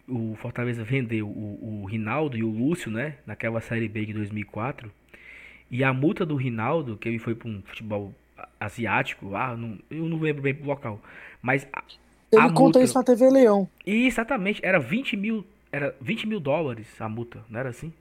O 0.07 0.35
Fortaleza 0.41 0.83
vendeu 0.83 1.27
o, 1.27 1.83
o 1.83 1.85
Rinaldo 1.85 2.35
e 2.35 2.43
o 2.43 2.49
Lúcio, 2.49 2.89
né? 2.89 3.17
Naquela 3.27 3.61
série 3.61 3.87
B 3.87 4.03
de 4.03 4.13
2004. 4.13 4.91
E 5.69 5.83
a 5.83 5.93
multa 5.93 6.25
do 6.25 6.35
Rinaldo, 6.35 6.97
que 6.97 7.07
ele 7.07 7.19
foi 7.19 7.35
para 7.35 7.47
um 7.47 7.61
futebol 7.61 8.15
asiático, 8.59 9.35
ah, 9.35 9.55
não, 9.55 9.77
eu 9.91 10.09
não 10.09 10.19
lembro 10.19 10.41
bem 10.41 10.55
pro 10.55 10.65
local. 10.65 10.99
Mas 11.39 11.67
ele 12.31 12.41
a 12.41 12.49
conta 12.49 12.61
multa... 12.61 12.83
isso 12.83 12.97
na 12.97 13.03
TV 13.03 13.29
Leão. 13.29 13.67
E 13.85 14.07
exatamente, 14.07 14.59
era 14.63 14.79
20 14.79 15.17
mil, 15.17 15.45
era 15.71 15.95
20 15.99 16.27
mil 16.27 16.39
dólares 16.39 16.87
a 16.99 17.09
multa, 17.09 17.43
não 17.49 17.59
era 17.59 17.69
assim? 17.69 17.91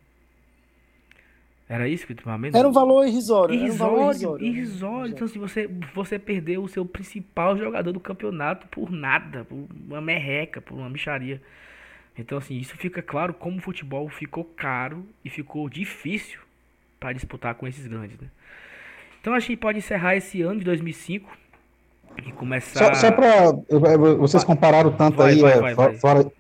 Era 1.71 1.87
isso 1.87 2.05
que 2.05 2.17
tu 2.17 2.25
Era 2.29 2.69
um 2.69 2.73
valor 2.73 3.07
irrisório. 3.07 3.55
Irrisório, 3.55 3.95
um 3.95 3.97
valor 3.97 4.11
irrisório, 4.13 4.45
irrisório. 4.45 5.13
Então, 5.13 5.29
se 5.29 5.39
você, 5.39 5.71
você 5.95 6.19
perdeu 6.19 6.65
o 6.65 6.69
seu 6.69 6.85
principal 6.85 7.57
jogador 7.57 7.93
do 7.93 8.01
campeonato 8.01 8.67
por 8.67 8.91
nada, 8.91 9.45
por 9.45 9.69
uma 9.87 10.01
merreca, 10.01 10.61
por 10.61 10.75
uma 10.75 10.91
micharia. 10.91 11.41
Então, 12.19 12.39
assim, 12.39 12.57
isso 12.57 12.77
fica 12.77 13.01
claro 13.01 13.33
como 13.33 13.59
o 13.59 13.61
futebol 13.61 14.09
ficou 14.09 14.45
caro 14.45 15.07
e 15.25 15.31
ficou 15.31 15.69
difícil 15.69 16.41
para 16.99 17.13
disputar 17.13 17.55
com 17.55 17.69
esses 17.69 17.87
grandes, 17.87 18.19
né? 18.19 18.27
Então, 19.21 19.33
a 19.33 19.39
gente 19.39 19.57
pode 19.57 19.79
encerrar 19.79 20.17
esse 20.17 20.43
ano 20.43 20.59
de 20.59 20.65
2005 20.65 21.39
e 22.29 22.33
começar. 22.33 22.95
Só, 22.95 23.07
só 23.07 23.13
para. 23.13 23.53
Vocês 24.19 24.45
compararam 24.45 24.93
tanto 24.93 25.19
vai, 25.19 25.33
aí, 25.33 25.41
vai, 25.41 25.53
é, 25.53 25.75
vai, 25.75 25.95
fora, 25.95 26.33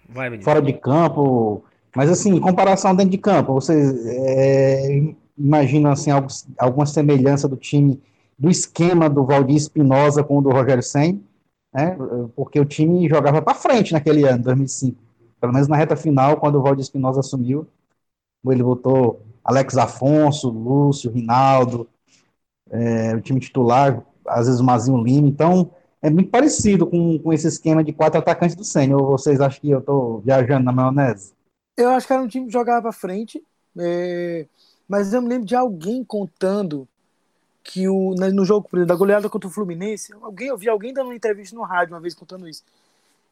fora 0.42 0.62
de 0.62 0.72
campo. 0.74 1.64
Mas 1.94 2.10
assim, 2.10 2.34
em 2.34 2.40
comparação 2.40 2.94
dentro 2.94 3.10
de 3.12 3.18
campo, 3.18 3.54
vocês. 3.54 4.06
É, 4.06 5.14
imaginam 5.36 5.90
assim, 5.90 6.10
alguma 6.58 6.84
semelhança 6.84 7.48
do 7.48 7.56
time, 7.56 8.00
do 8.38 8.50
esquema 8.50 9.08
do 9.08 9.24
Valdir 9.24 9.56
Espinosa 9.56 10.22
com 10.22 10.38
o 10.38 10.42
do 10.42 10.50
Rogério 10.50 10.82
Senna, 10.82 11.18
né? 11.72 11.96
porque 12.36 12.60
o 12.60 12.64
time 12.64 13.08
jogava 13.08 13.40
para 13.40 13.54
frente 13.54 13.92
naquele 13.92 14.24
ano, 14.24 14.44
2005. 14.44 14.98
Pelo 15.40 15.52
menos 15.52 15.68
na 15.68 15.76
reta 15.76 15.96
final, 15.96 16.36
quando 16.36 16.56
o 16.56 16.62
Valdir 16.62 16.82
Espinosa 16.82 17.20
assumiu, 17.20 17.66
ele 18.46 18.62
botou 18.62 19.22
Alex 19.42 19.78
Afonso, 19.78 20.50
Lúcio, 20.50 21.10
Rinaldo, 21.10 21.88
é, 22.70 23.14
o 23.14 23.20
time 23.20 23.40
titular, 23.40 24.02
às 24.30 24.46
vezes 24.46 24.60
o 24.60 24.64
Mazinho 24.64 25.02
Lima. 25.02 25.28
Então, 25.28 25.70
é 26.02 26.08
muito 26.08 26.30
parecido 26.30 26.86
com, 26.86 27.18
com 27.18 27.32
esse 27.32 27.46
esquema 27.46 27.84
de 27.84 27.92
quatro 27.92 28.18
atacantes 28.18 28.56
do 28.56 28.64
Senna. 28.64 28.96
Ou 28.96 29.06
vocês 29.06 29.40
acham 29.40 29.60
que 29.60 29.70
eu 29.70 29.80
estou 29.80 30.20
viajando 30.20 30.64
na 30.64 30.72
maionese? 30.72 31.32
Eu 31.76 31.90
acho 31.90 32.06
que 32.06 32.12
era 32.12 32.22
um 32.22 32.28
time 32.28 32.46
que 32.46 32.52
jogava 32.52 32.82
para 32.82 32.92
frente, 32.92 33.42
é... 33.78 34.46
mas 34.86 35.12
eu 35.12 35.22
me 35.22 35.28
lembro 35.28 35.46
de 35.46 35.56
alguém 35.56 36.04
contando 36.04 36.86
que 37.62 37.88
o, 37.88 38.14
no 38.14 38.44
jogo 38.44 38.68
da 38.84 38.94
goleada 38.94 39.28
contra 39.28 39.48
o 39.48 39.52
Fluminense, 39.52 40.12
alguém, 40.20 40.48
eu 40.48 40.58
vi 40.58 40.68
alguém 40.68 40.92
dando 40.92 41.06
uma 41.06 41.14
entrevista 41.14 41.54
no 41.54 41.62
rádio 41.62 41.94
uma 41.94 42.00
vez 42.00 42.14
contando 42.14 42.48
isso. 42.48 42.64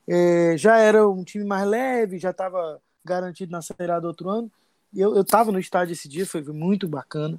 É, 0.06 0.54
já 0.56 0.78
era 0.78 1.08
um 1.08 1.24
time 1.24 1.44
mais 1.44 1.66
leve, 1.66 2.18
já 2.18 2.30
estava 2.30 2.80
garantido 3.04 3.52
na 3.52 3.60
Série 3.60 3.90
A 3.90 4.00
do 4.00 4.06
outro 4.06 4.28
ano. 4.28 4.50
Eu 4.94 5.20
estava 5.20 5.52
no 5.52 5.58
estádio 5.58 5.92
esse 5.92 6.08
dia, 6.08 6.26
foi 6.26 6.42
muito 6.42 6.88
bacana. 6.88 7.38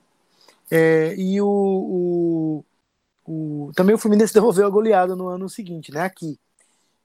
É, 0.69 1.15
e 1.15 1.41
o, 1.41 1.47
o, 1.47 2.65
o, 3.29 3.71
também 3.75 3.95
o 3.95 3.99
Fluminense 3.99 4.33
devolveu 4.33 4.65
a 4.65 4.69
goleada 4.69 5.15
no 5.15 5.27
ano 5.27 5.47
seguinte, 5.49 5.91
né? 5.91 6.01
Aqui. 6.01 6.39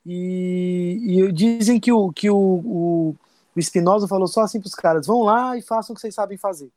E, 0.07 0.99
e 1.07 1.33
dizem 1.33 1.81
que 1.81 1.91
o, 1.93 2.13
que 2.13 2.29
o, 2.29 2.37
o, 2.37 3.17
o 3.55 3.59
Espinosa 3.59 4.09
falou 4.09 4.27
só 4.27 4.43
assim 4.43 4.61
para 4.61 4.69
os 4.69 4.75
caras: 4.75 5.07
vão 5.07 5.23
lá 5.23 5.57
e 5.57 5.63
façam 5.63 5.93
o 5.93 5.97
que 5.97 6.01
vocês 6.01 6.15
sabem 6.15 6.37
fazer 6.37 6.71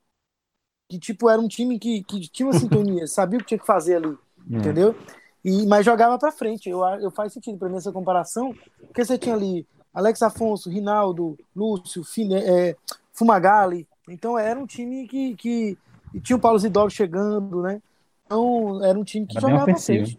que 0.88 0.98
tipo 0.98 1.28
era 1.28 1.40
um 1.40 1.46
time 1.46 1.78
que, 1.78 2.02
que 2.02 2.20
tinha 2.28 2.46
uma 2.46 2.58
sintonia, 2.58 3.06
sabia 3.06 3.38
o 3.38 3.42
que 3.42 3.48
tinha 3.48 3.58
que 3.58 3.66
fazer 3.66 3.96
ali, 3.96 4.16
é. 4.50 4.56
entendeu? 4.56 4.96
E 5.44 5.66
mas 5.66 5.84
jogava 5.84 6.18
para 6.18 6.32
frente. 6.32 6.68
Eu, 6.68 6.82
eu 7.00 7.10
faz 7.10 7.32
sentido 7.32 7.58
para 7.58 7.68
mim 7.68 7.76
essa 7.76 7.92
comparação, 7.92 8.54
porque 8.80 9.04
você 9.04 9.18
tinha 9.18 9.34
ali 9.34 9.66
Alex 9.92 10.22
Afonso, 10.22 10.70
Rinaldo, 10.70 11.38
Lúcio, 11.54 12.02
Fine, 12.02 12.36
é, 12.36 12.76
Fumagalli. 13.12 13.86
Então 14.08 14.38
era 14.38 14.58
um 14.58 14.66
time 14.66 15.06
que, 15.06 15.36
que 15.36 15.78
tinha 16.22 16.36
o 16.36 16.40
Paulo 16.40 16.58
Zidoro 16.58 16.90
chegando, 16.90 17.62
né? 17.62 17.82
Então 18.28 18.84
era 18.84 18.98
um 18.98 19.04
time 19.04 19.26
que 19.26 19.38
era 19.38 19.48
jogava 19.48 19.74
frente, 19.74 20.18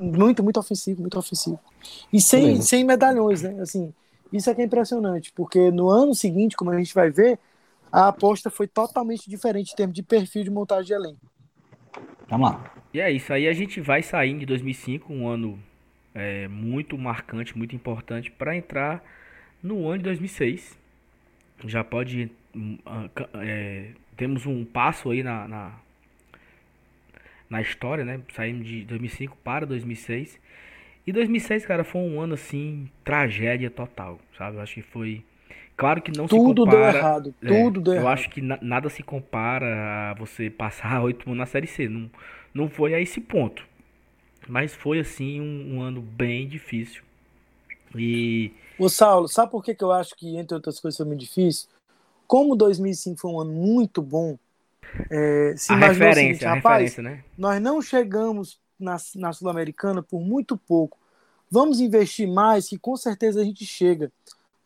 muito 0.00 0.42
muito 0.42 0.58
ofensivo, 0.58 1.02
muito 1.02 1.18
ofensivo. 1.18 1.60
E 2.10 2.18
sem, 2.18 2.62
sem 2.62 2.84
medalhões, 2.84 3.42
né? 3.42 3.60
Assim, 3.60 3.92
isso 4.32 4.48
é 4.48 4.54
que 4.54 4.62
é 4.62 4.64
impressionante, 4.64 5.30
porque 5.32 5.70
no 5.70 5.90
ano 5.90 6.14
seguinte, 6.14 6.56
como 6.56 6.70
a 6.70 6.78
gente 6.78 6.94
vai 6.94 7.10
ver, 7.10 7.38
a 7.92 8.08
aposta 8.08 8.48
foi 8.48 8.66
totalmente 8.66 9.28
diferente 9.28 9.72
em 9.72 9.76
termos 9.76 9.94
de 9.94 10.02
perfil 10.02 10.42
de 10.42 10.50
montagem 10.50 10.86
de 10.86 10.92
elenco. 10.94 11.20
Vamos 12.28 12.50
lá. 12.50 12.74
E 12.94 13.00
é 13.00 13.12
isso, 13.12 13.30
aí 13.32 13.46
a 13.46 13.52
gente 13.52 13.78
vai 13.80 14.02
saindo 14.02 14.40
de 14.40 14.46
2005, 14.46 15.12
um 15.12 15.28
ano 15.28 15.58
é, 16.14 16.48
muito 16.48 16.96
marcante, 16.96 17.56
muito 17.56 17.76
importante, 17.76 18.30
para 18.30 18.56
entrar 18.56 19.04
no 19.62 19.86
ano 19.86 19.98
de 19.98 20.04
2006. 20.04 20.78
Já 21.66 21.84
pode. 21.84 22.30
É, 23.34 23.90
temos 24.16 24.46
um 24.46 24.64
passo 24.64 25.10
aí 25.10 25.22
na, 25.22 25.46
na, 25.46 25.72
na 27.48 27.60
história, 27.60 28.04
né? 28.04 28.20
Saímos 28.34 28.66
de 28.66 28.84
2005 28.84 29.36
para 29.42 29.66
2006. 29.66 30.38
E 31.06 31.12
2006, 31.12 31.66
cara, 31.66 31.84
foi 31.84 32.00
um 32.00 32.20
ano 32.20 32.34
assim, 32.34 32.88
tragédia 33.04 33.70
total, 33.70 34.18
sabe? 34.36 34.56
Eu 34.56 34.62
acho 34.62 34.74
que 34.74 34.82
foi 34.82 35.22
Claro 35.76 36.00
que 36.00 36.16
não 36.16 36.26
tudo 36.26 36.40
se 36.40 36.54
compara. 36.54 36.54
Tudo 36.54 36.70
deu 36.70 37.00
errado. 37.00 37.34
É, 37.42 37.46
tudo 37.48 37.80
deu 37.80 37.94
eu 37.94 38.00
errado. 38.00 38.06
Eu 38.06 38.12
acho 38.12 38.30
que 38.30 38.40
na, 38.40 38.58
nada 38.62 38.88
se 38.88 39.02
compara 39.02 40.10
a 40.10 40.14
você 40.14 40.48
passar 40.48 41.02
oito 41.02 41.26
anos 41.26 41.38
na 41.38 41.46
Série 41.46 41.66
C. 41.66 41.88
Não, 41.88 42.10
não 42.52 42.68
foi 42.68 42.94
a 42.94 43.00
esse 43.00 43.20
ponto. 43.20 43.66
Mas 44.48 44.74
foi, 44.74 45.00
assim, 45.00 45.40
um, 45.40 45.76
um 45.76 45.82
ano 45.82 46.00
bem 46.00 46.46
difícil. 46.46 47.02
E. 47.96 48.52
Ô, 48.78 48.88
Saulo, 48.88 49.28
sabe 49.28 49.50
por 49.50 49.64
que, 49.64 49.74
que 49.74 49.82
eu 49.82 49.90
acho 49.90 50.14
que, 50.16 50.36
entre 50.36 50.54
outras 50.54 50.78
coisas, 50.78 50.96
foi 50.96 51.06
muito 51.06 51.20
difícil? 51.20 51.68
Como 52.26 52.56
2005 52.56 53.20
foi 53.20 53.30
um 53.30 53.40
ano 53.40 53.52
muito 53.52 54.02
bom, 54.02 54.38
é, 55.10 55.54
se 55.56 55.72
a 55.72 55.76
referência, 55.76 56.14
seguinte, 56.14 56.44
a 56.44 56.54
rapaz, 56.54 56.82
referência, 56.82 57.02
né? 57.02 57.24
nós 57.36 57.60
não 57.60 57.80
chegamos 57.82 58.60
na, 58.78 58.96
na 59.16 59.32
Sul-Americana 59.32 60.02
por 60.02 60.20
muito 60.20 60.56
pouco. 60.56 60.98
Vamos 61.50 61.80
investir 61.80 62.28
mais, 62.28 62.68
que 62.68 62.78
com 62.78 62.96
certeza 62.96 63.40
a 63.40 63.44
gente 63.44 63.64
chega 63.64 64.10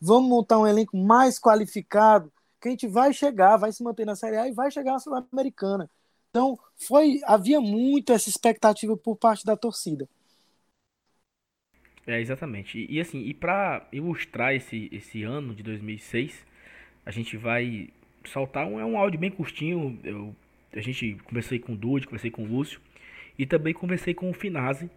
vamos 0.00 0.28
montar 0.28 0.58
um 0.58 0.66
elenco 0.66 0.96
mais 0.96 1.38
qualificado, 1.38 2.32
que 2.60 2.68
a 2.68 2.70
gente 2.70 2.86
vai 2.86 3.12
chegar, 3.12 3.56
vai 3.56 3.72
se 3.72 3.82
manter 3.82 4.04
na 4.04 4.16
Série 4.16 4.36
A 4.36 4.48
e 4.48 4.52
vai 4.52 4.70
chegar 4.70 4.92
na 4.92 4.98
Sul-Americana. 4.98 5.90
Então, 6.30 6.58
foi, 6.76 7.20
havia 7.24 7.60
muito 7.60 8.12
essa 8.12 8.28
expectativa 8.28 8.96
por 8.96 9.16
parte 9.16 9.44
da 9.44 9.56
torcida. 9.56 10.08
É, 12.06 12.20
exatamente. 12.20 12.78
E, 12.78 12.96
e 12.96 13.00
assim, 13.00 13.20
e 13.20 13.34
para 13.34 13.86
ilustrar 13.92 14.54
esse, 14.54 14.88
esse 14.92 15.22
ano 15.22 15.54
de 15.54 15.62
2006, 15.62 16.46
a 17.04 17.10
gente 17.10 17.36
vai 17.36 17.90
soltar 18.28 18.66
um, 18.66 18.78
é 18.78 18.84
um 18.84 18.96
áudio 18.96 19.18
bem 19.18 19.30
curtinho. 19.30 19.98
Eu, 20.04 20.34
a 20.72 20.80
gente 20.80 21.16
conversei 21.24 21.58
com 21.58 21.72
o 21.72 21.76
Dude, 21.76 22.06
conversei 22.06 22.30
com 22.30 22.42
o 22.42 22.46
Lúcio 22.46 22.80
e 23.38 23.46
também 23.46 23.74
conversei 23.74 24.14
com 24.14 24.30
o 24.30 24.34
Finazzi 24.34 24.90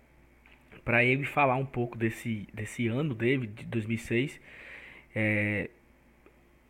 para 0.84 1.04
ele 1.04 1.26
falar 1.26 1.56
um 1.56 1.66
pouco 1.66 1.98
desse, 1.98 2.48
desse 2.54 2.88
ano 2.88 3.14
dele, 3.14 3.48
de 3.48 3.66
2006 3.66 4.40
é, 5.16 5.70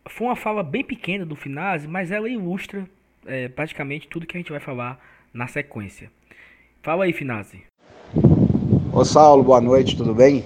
foi 0.08 0.26
uma 0.26 0.36
fala 0.36 0.62
bem 0.62 0.84
pequena 0.84 1.24
do 1.24 1.36
Finazzi, 1.36 1.86
mas 1.86 2.10
ela 2.10 2.28
ilustra 2.28 2.88
é, 3.26 3.48
praticamente 3.48 4.08
tudo 4.08 4.26
que 4.26 4.36
a 4.36 4.40
gente 4.40 4.50
vai 4.50 4.60
falar 4.60 4.98
na 5.32 5.46
sequência. 5.46 6.10
Fala 6.82 7.04
aí, 7.04 7.12
Finazzi. 7.12 7.62
Ô 8.92 9.04
Saulo, 9.04 9.42
boa 9.42 9.60
noite, 9.60 9.96
tudo 9.96 10.14
bem? 10.14 10.44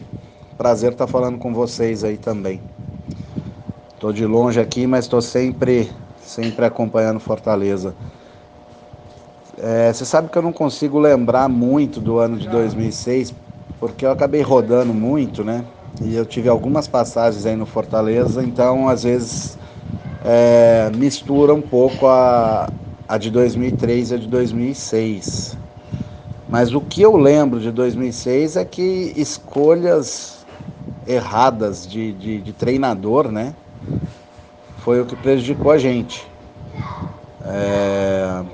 Prazer 0.57 0.93
estar 0.93 1.07
falando 1.07 1.39
com 1.39 1.53
vocês 1.53 2.05
aí 2.05 2.17
também. 2.17 2.61
Tô 3.99 4.13
de 4.13 4.27
longe 4.27 4.61
aqui, 4.61 4.87
mas 4.87 5.07
estou 5.07 5.23
sempre, 5.23 5.91
sempre 6.27 6.65
acompanhando 6.65 7.21
Fortaleza. 7.21 7.95
É, 9.59 9.93
você 9.93 10.05
sabe 10.05 10.29
que 10.29 10.37
eu 10.37 10.43
não 10.43 10.53
consigo 10.53 10.99
lembrar 10.99 11.49
muito 11.49 12.01
do 12.01 12.19
ano 12.19 12.37
de 12.37 12.49
2006, 12.49 13.33
porque 13.81 14.05
eu 14.05 14.11
acabei 14.11 14.43
rodando 14.43 14.93
muito, 14.93 15.43
né? 15.43 15.65
E 16.03 16.15
eu 16.15 16.27
tive 16.27 16.49
algumas 16.49 16.87
passagens 16.87 17.47
aí 17.47 17.57
no 17.57 17.65
Fortaleza, 17.65 18.43
então 18.43 18.89
às 18.89 19.05
vezes 19.05 19.57
é, 20.25 20.91
mistura 20.95 21.55
um 21.55 21.63
pouco 21.63 22.07
a, 22.07 22.69
a 23.09 23.17
de 23.17 23.31
2003 23.31 24.11
e 24.11 24.15
a 24.15 24.19
de 24.19 24.27
2006. 24.27 25.57
Mas 26.49 26.75
o 26.75 26.81
que 26.81 27.01
eu 27.01 27.17
lembro 27.17 27.59
de 27.59 27.71
2006 27.71 28.57
é 28.57 28.65
que 28.65 29.13
escolhas 29.17 30.45
erradas 31.07 31.87
de, 31.87 32.13
de, 32.13 32.41
de 32.41 32.53
treinador, 32.53 33.33
né? 33.33 33.55
Foi 34.87 35.01
o 35.01 35.05
que 35.05 35.17
prejudicou 35.17 35.73
a 35.73 35.79
gente. 35.79 36.25
É, 37.45 38.45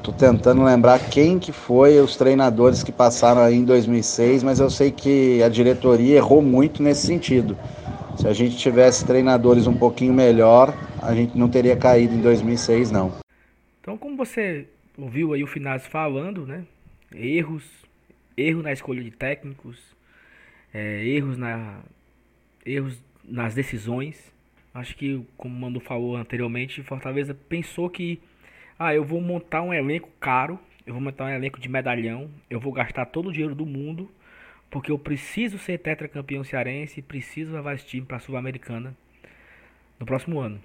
Tô 0.00 0.12
tentando 0.12 0.62
lembrar 0.62 1.10
quem 1.10 1.40
que 1.40 1.50
foi 1.50 1.98
os 1.98 2.16
treinadores 2.16 2.84
que 2.84 2.92
passaram 2.92 3.40
aí 3.40 3.56
em 3.56 3.64
2006, 3.64 4.44
mas 4.44 4.60
eu 4.60 4.70
sei 4.70 4.92
que 4.92 5.42
a 5.42 5.48
diretoria 5.48 6.18
errou 6.18 6.40
muito 6.40 6.84
nesse 6.84 7.04
sentido. 7.04 7.58
Se 8.16 8.28
a 8.28 8.32
gente 8.32 8.56
tivesse 8.56 9.04
treinadores 9.04 9.66
um 9.66 9.76
pouquinho 9.76 10.14
melhor, 10.14 10.72
a 11.02 11.16
gente 11.16 11.36
não 11.36 11.48
teria 11.48 11.76
caído 11.76 12.14
em 12.14 12.20
2006 12.20 12.92
não. 12.92 13.12
Então, 13.80 13.98
como 13.98 14.16
você 14.16 14.68
ouviu 14.96 15.32
aí 15.32 15.42
o 15.42 15.48
Finaz 15.48 15.84
falando, 15.84 16.46
né? 16.46 16.64
Erros, 17.12 17.64
erro 18.36 18.62
na 18.62 18.72
escolha 18.72 19.02
de 19.02 19.10
técnicos, 19.10 19.80
é, 20.72 21.04
erros 21.04 21.36
na 21.36 21.80
erros 22.64 22.96
nas 23.24 23.52
decisões. 23.52 24.30
Acho 24.72 24.96
que, 24.96 25.24
como 25.36 25.54
o 25.54 25.60
Manu 25.60 25.80
falou 25.80 26.16
anteriormente, 26.16 26.82
Fortaleza 26.82 27.34
pensou 27.34 27.90
que 27.90 28.20
ah, 28.78 28.94
eu 28.94 29.04
vou 29.04 29.20
montar 29.20 29.62
um 29.62 29.74
elenco 29.74 30.08
caro, 30.20 30.58
eu 30.86 30.94
vou 30.94 31.02
montar 31.02 31.24
um 31.24 31.28
elenco 31.28 31.60
de 31.60 31.68
medalhão, 31.68 32.30
eu 32.48 32.60
vou 32.60 32.72
gastar 32.72 33.06
todo 33.06 33.28
o 33.28 33.32
dinheiro 33.32 33.54
do 33.54 33.66
mundo, 33.66 34.10
porque 34.70 34.92
eu 34.92 34.98
preciso 34.98 35.58
ser 35.58 35.78
tetracampeão 35.78 36.44
cearense 36.44 37.02
preciso 37.02 37.52
levar 37.52 37.74
esse 37.74 37.84
time 37.84 38.06
para 38.06 38.18
a 38.18 38.20
Sul-Americana 38.20 38.96
no 39.98 40.06
próximo 40.06 40.38
ano. 40.38 40.60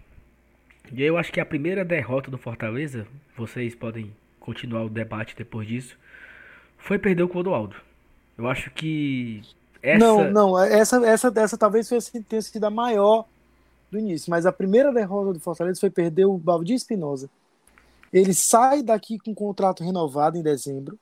E 0.94 1.02
eu 1.02 1.18
acho 1.18 1.32
que 1.32 1.40
a 1.40 1.46
primeira 1.46 1.84
derrota 1.84 2.30
do 2.30 2.38
Fortaleza, 2.38 3.08
vocês 3.36 3.74
podem 3.74 4.14
continuar 4.40 4.84
o 4.84 4.90
debate 4.90 5.36
depois 5.36 5.68
disso, 5.68 5.98
foi 6.78 7.00
perder 7.00 7.24
o 7.24 7.28
Clodoaldo. 7.28 7.76
Eu 8.38 8.48
acho 8.48 8.70
que 8.70 9.42
essa... 9.82 9.98
Não, 9.98 10.32
não, 10.32 10.64
essa, 10.64 11.04
essa, 11.06 11.34
essa 11.36 11.58
talvez 11.58 11.90
tenha 12.30 12.42
sido 12.42 12.64
a 12.64 12.70
maior 12.70 13.26
do 13.96 14.00
início, 14.00 14.30
mas 14.30 14.46
a 14.46 14.52
primeira 14.52 14.94
derrota 14.94 15.34
do 15.34 15.40
Fortaleza 15.40 15.80
foi 15.80 15.90
perder 15.90 16.26
o 16.26 16.38
Baldi 16.38 16.74
Espinosa. 16.74 17.30
Ele 18.12 18.34
sai 18.34 18.84
daqui 18.84 19.18
com 19.18 19.32
um 19.32 19.36
contrato 19.36 19.84
renovado 19.84 20.38
em 20.38 20.44
dezembro, 20.44 20.98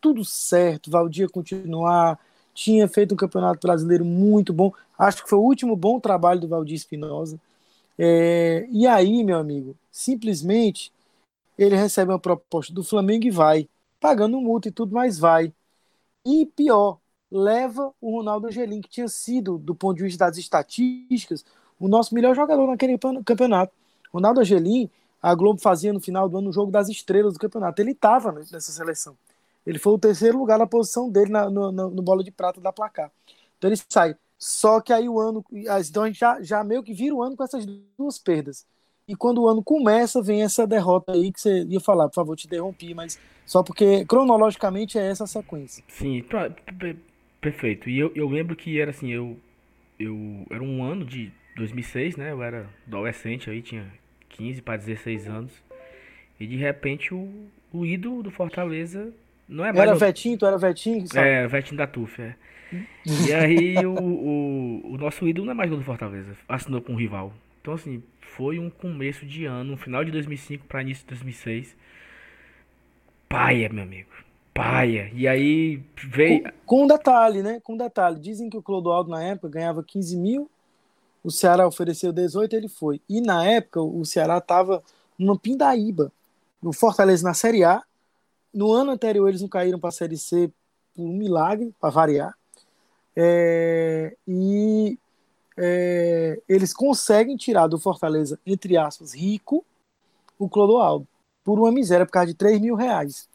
tudo 0.00 0.24
certo, 0.24 0.90
Valdir 0.90 1.30
continuar, 1.30 2.18
tinha 2.54 2.88
feito 2.88 3.12
um 3.12 3.16
campeonato 3.16 3.66
brasileiro 3.66 4.04
muito 4.04 4.52
bom, 4.52 4.72
acho 4.98 5.22
que 5.22 5.28
foi 5.28 5.38
o 5.38 5.42
último 5.42 5.76
bom 5.76 6.00
trabalho 6.00 6.40
do 6.40 6.48
Valdir 6.48 6.76
Espinosa. 6.76 7.40
É, 7.98 8.66
e 8.70 8.86
aí, 8.86 9.24
meu 9.24 9.38
amigo, 9.38 9.76
simplesmente 9.90 10.92
ele 11.58 11.76
recebe 11.76 12.12
uma 12.12 12.18
proposta 12.18 12.72
do 12.72 12.84
Flamengo 12.84 13.26
e 13.26 13.30
vai, 13.30 13.68
pagando 14.00 14.40
multa 14.40 14.68
e 14.68 14.72
tudo, 14.72 14.94
mas 14.94 15.18
vai. 15.18 15.52
E 16.24 16.46
pior, 16.46 16.98
leva 17.30 17.92
o 18.00 18.16
Ronaldo 18.16 18.46
Angelim, 18.48 18.80
que 18.80 18.88
tinha 18.88 19.08
sido, 19.08 19.58
do 19.58 19.74
ponto 19.74 19.96
de 19.96 20.04
vista 20.04 20.26
das 20.26 20.36
estatísticas, 20.36 21.44
o 21.78 21.88
nosso 21.88 22.14
melhor 22.14 22.34
jogador 22.34 22.66
naquele 22.66 22.98
campeonato. 23.24 23.72
Ronaldo 24.12 24.40
Angelim, 24.40 24.90
a 25.22 25.34
Globo 25.34 25.60
fazia 25.60 25.92
no 25.92 26.00
final 26.00 26.28
do 26.28 26.38
ano 26.38 26.50
o 26.50 26.52
jogo 26.52 26.70
das 26.70 26.88
estrelas 26.88 27.34
do 27.34 27.38
campeonato. 27.38 27.80
Ele 27.82 27.92
estava 27.92 28.32
nessa 28.32 28.72
seleção. 28.72 29.16
Ele 29.66 29.78
foi 29.78 29.92
o 29.92 29.98
terceiro 29.98 30.38
lugar 30.38 30.58
na 30.58 30.66
posição 30.66 31.10
dele 31.10 31.30
na, 31.30 31.50
no, 31.50 31.72
no, 31.72 31.90
no, 31.90 32.02
bola 32.02 32.22
de 32.22 32.30
prata 32.30 32.60
da 32.60 32.72
placar. 32.72 33.10
Então 33.58 33.68
ele 33.68 33.80
sai. 33.88 34.14
Só 34.38 34.80
que 34.80 34.92
aí 34.92 35.08
o 35.08 35.18
ano. 35.18 35.44
Então 35.52 36.04
a 36.04 36.06
gente 36.06 36.20
já, 36.20 36.40
já 36.40 36.62
meio 36.62 36.82
que 36.82 36.94
vira 36.94 37.14
o 37.14 37.22
ano 37.22 37.36
com 37.36 37.42
essas 37.42 37.66
duas 37.98 38.18
perdas. 38.18 38.64
E 39.08 39.14
quando 39.14 39.42
o 39.42 39.48
ano 39.48 39.62
começa, 39.62 40.22
vem 40.22 40.42
essa 40.42 40.66
derrota 40.66 41.12
aí 41.12 41.32
que 41.32 41.40
você 41.40 41.64
ia 41.64 41.80
falar. 41.80 42.08
Por 42.08 42.14
favor, 42.14 42.36
te 42.36 42.46
interrompi, 42.46 42.94
mas 42.94 43.18
só 43.44 43.62
porque 43.62 44.04
cronologicamente 44.04 44.98
é 44.98 45.06
essa 45.06 45.24
a 45.24 45.26
sequência. 45.26 45.82
Sim, 45.88 46.24
perfeito. 47.40 47.88
E 47.88 47.98
eu, 47.98 48.12
eu 48.14 48.28
lembro 48.28 48.54
que 48.54 48.80
era 48.80 48.90
assim, 48.90 49.10
eu, 49.10 49.36
eu 49.98 50.46
era 50.50 50.62
um 50.62 50.84
ano 50.84 51.04
de 51.04 51.32
2006, 51.56 52.16
né? 52.16 52.30
Eu 52.30 52.42
era 52.42 52.66
adolescente 52.86 53.50
aí, 53.50 53.62
tinha 53.62 53.86
15 54.28 54.62
para 54.62 54.76
16 54.76 55.26
anos. 55.26 55.52
E 56.38 56.46
de 56.46 56.56
repente 56.56 57.12
o, 57.14 57.48
o 57.72 57.84
ídolo 57.84 58.22
do 58.22 58.30
Fortaleza 58.30 59.12
não 59.48 59.64
é 59.64 59.72
mais. 59.72 59.88
Era 59.88 59.96
o... 59.96 59.98
Vetinho, 59.98 60.38
tu 60.38 60.46
era 60.46 60.58
Vetinho? 60.58 61.06
Sabe? 61.08 61.26
É, 61.26 61.46
Vetinho 61.46 61.78
da 61.78 61.86
TUF, 61.86 62.20
é. 62.20 62.36
e 63.06 63.32
aí 63.32 63.86
o, 63.86 63.94
o, 63.94 64.92
o, 64.92 64.98
nosso 64.98 65.26
ídolo 65.26 65.46
não 65.46 65.52
é 65.52 65.56
mais 65.56 65.70
do 65.70 65.82
Fortaleza, 65.82 66.36
assinou 66.48 66.82
com 66.82 66.92
um 66.92 66.96
rival. 66.96 67.32
Então 67.62 67.74
assim, 67.74 68.02
foi 68.20 68.58
um 68.58 68.68
começo 68.68 69.24
de 69.24 69.46
ano, 69.46 69.72
um 69.72 69.76
final 69.76 70.04
de 70.04 70.10
2005 70.10 70.66
para 70.66 70.82
início 70.82 71.04
de 71.04 71.10
2006. 71.10 71.74
Paia, 73.28 73.68
meu 73.70 73.82
amigo. 73.82 74.10
Paia. 74.52 75.10
E 75.14 75.26
aí 75.26 75.82
veio. 75.96 76.42
Com, 76.42 76.50
com 76.66 76.84
um 76.84 76.86
detalhe, 76.86 77.42
né? 77.42 77.60
Com 77.62 77.74
um 77.74 77.76
detalhe. 77.76 78.20
Dizem 78.20 78.48
que 78.48 78.56
o 78.56 78.62
Clodoaldo 78.62 79.10
na 79.10 79.22
época 79.22 79.48
ganhava 79.48 79.82
15 79.82 80.16
mil 80.16 80.50
o 81.26 81.30
Ceará 81.32 81.66
ofereceu 81.66 82.12
18, 82.12 82.54
ele 82.54 82.68
foi. 82.68 83.02
E 83.08 83.20
na 83.20 83.44
época 83.44 83.82
o 83.82 84.04
Ceará 84.04 84.38
estava 84.38 84.80
numa 85.18 85.36
pindaíba. 85.36 86.12
O 86.62 86.72
Fortaleza 86.72 87.26
na 87.26 87.34
Série 87.34 87.64
A. 87.64 87.82
No 88.54 88.70
ano 88.70 88.92
anterior 88.92 89.28
eles 89.28 89.40
não 89.40 89.48
caíram 89.48 89.80
para 89.80 89.88
a 89.88 89.92
Série 89.92 90.16
C 90.16 90.48
por 90.94 91.02
um 91.02 91.12
milagre, 91.12 91.74
para 91.80 91.90
variar. 91.90 92.32
É, 93.16 94.16
e 94.24 94.96
é, 95.56 96.40
eles 96.48 96.72
conseguem 96.72 97.36
tirar 97.36 97.66
do 97.66 97.76
Fortaleza, 97.76 98.38
entre 98.46 98.76
aspas, 98.76 99.12
rico, 99.12 99.64
o 100.38 100.48
Clodoaldo, 100.48 101.08
por 101.42 101.58
uma 101.58 101.72
miséria, 101.72 102.06
por 102.06 102.12
causa 102.12 102.28
de 102.28 102.34
3 102.34 102.60
mil 102.60 102.76
reais. 102.76 103.28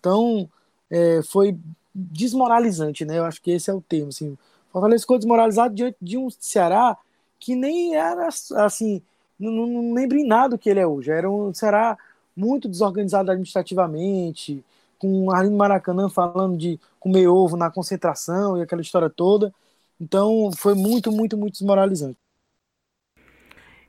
Então, 0.00 0.50
é, 0.90 1.22
foi 1.22 1.56
desmoralizante, 1.94 3.04
né? 3.04 3.18
Eu 3.18 3.24
acho 3.24 3.40
que 3.40 3.52
esse 3.52 3.70
é 3.70 3.72
o 3.72 3.80
termo. 3.80 4.08
Assim. 4.08 4.36
Fortaleza 4.72 5.02
ficou 5.02 5.16
desmoralizado 5.16 5.72
diante 5.72 5.96
de 6.02 6.18
um 6.18 6.28
Ceará 6.28 6.98
que 7.38 7.54
nem 7.54 7.94
era 7.94 8.28
assim, 8.28 9.02
não, 9.38 9.50
não 9.66 9.92
lembro 9.94 10.18
em 10.18 10.26
nada 10.26 10.56
o 10.56 10.58
que 10.58 10.70
ele 10.70 10.80
é 10.80 10.86
hoje. 10.86 11.10
Era 11.10 11.30
um, 11.30 11.52
será 11.54 11.96
muito 12.36 12.68
desorganizado 12.68 13.30
administrativamente, 13.30 14.64
com 14.98 15.30
Arlindo 15.30 15.56
Maracanã 15.56 16.08
falando 16.08 16.56
de 16.56 16.78
comer 16.98 17.28
ovo 17.28 17.56
na 17.56 17.70
concentração 17.70 18.58
e 18.58 18.62
aquela 18.62 18.82
história 18.82 19.10
toda. 19.10 19.52
Então 20.00 20.50
foi 20.56 20.74
muito, 20.74 21.10
muito, 21.12 21.36
muito 21.36 21.54
desmoralizante. 21.54 22.18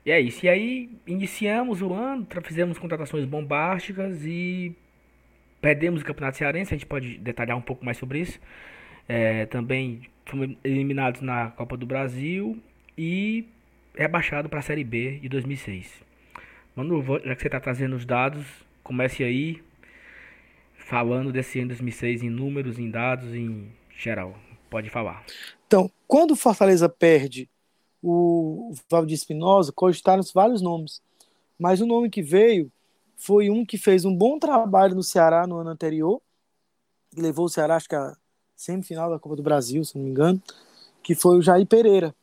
E 0.04 0.10
é 0.10 0.20
isso. 0.20 0.46
E 0.46 0.48
aí 0.48 0.90
iniciamos 1.06 1.82
o 1.82 1.92
ano, 1.92 2.26
fizemos 2.44 2.78
contratações 2.78 3.24
bombásticas 3.26 4.24
e 4.24 4.74
perdemos 5.60 6.02
o 6.02 6.04
Campeonato 6.04 6.38
Cearense. 6.38 6.74
A 6.74 6.76
gente 6.78 6.86
pode 6.86 7.18
detalhar 7.18 7.56
um 7.56 7.62
pouco 7.62 7.84
mais 7.84 7.98
sobre 7.98 8.20
isso. 8.20 8.38
É, 9.08 9.46
também 9.46 10.02
fomos 10.26 10.56
eliminados 10.64 11.20
na 11.20 11.50
Copa 11.50 11.76
do 11.76 11.86
Brasil 11.86 12.58
e 12.98 13.48
rebaixado 13.94 14.48
para 14.48 14.58
a 14.58 14.62
Série 14.62 14.82
B 14.82 15.20
de 15.20 15.28
2006. 15.28 15.86
Mano, 16.74 17.02
já 17.24 17.34
que 17.34 17.40
você 17.42 17.48
está 17.48 17.60
trazendo 17.60 17.94
os 17.94 18.04
dados, 18.04 18.44
comece 18.82 19.22
aí 19.22 19.62
falando 20.74 21.32
desse 21.32 21.60
ano 21.60 21.68
2006 21.68 22.22
em 22.24 22.30
números, 22.30 22.78
em 22.78 22.90
dados, 22.90 23.32
em 23.34 23.70
geral. 23.96 24.34
Pode 24.68 24.90
falar. 24.90 25.24
Então, 25.66 25.90
quando 26.06 26.32
o 26.32 26.36
Fortaleza 26.36 26.88
perde 26.88 27.48
o 28.02 28.72
Valdir 28.90 29.14
Espinosa, 29.14 29.72
cogitaram-se 29.72 30.32
vários 30.34 30.60
nomes. 30.60 31.00
Mas 31.58 31.80
o 31.80 31.86
nome 31.86 32.10
que 32.10 32.22
veio 32.22 32.70
foi 33.16 33.50
um 33.50 33.64
que 33.64 33.78
fez 33.78 34.04
um 34.04 34.14
bom 34.14 34.38
trabalho 34.38 34.94
no 34.94 35.02
Ceará 35.02 35.46
no 35.46 35.58
ano 35.58 35.70
anterior, 35.70 36.20
e 37.16 37.20
levou 37.20 37.46
o 37.46 37.48
Ceará, 37.48 37.76
acho 37.76 37.88
que 37.88 37.96
a 37.96 38.16
semifinal 38.54 39.10
da 39.10 39.18
Copa 39.18 39.36
do 39.36 39.42
Brasil, 39.42 39.84
se 39.84 39.96
não 39.96 40.04
me 40.04 40.10
engano, 40.10 40.40
que 41.02 41.14
foi 41.14 41.38
o 41.38 41.42
Jair 41.42 41.66
Pereira 41.66 42.14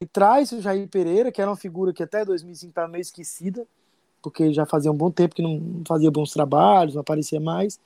e 0.00 0.06
traz 0.06 0.52
o 0.52 0.60
Jair 0.60 0.88
Pereira, 0.88 1.32
que 1.32 1.40
era 1.40 1.50
uma 1.50 1.56
figura 1.56 1.92
que 1.92 2.02
até 2.02 2.24
2005 2.24 2.70
estava 2.70 2.88
meio 2.88 3.02
esquecida, 3.02 3.66
porque 4.22 4.52
já 4.52 4.64
fazia 4.64 4.92
um 4.92 4.96
bom 4.96 5.10
tempo 5.10 5.34
que 5.34 5.42
não 5.42 5.82
fazia 5.86 6.10
bons 6.10 6.30
trabalhos, 6.32 6.94
não 6.94 7.00
aparecia 7.00 7.40
mais. 7.40 7.76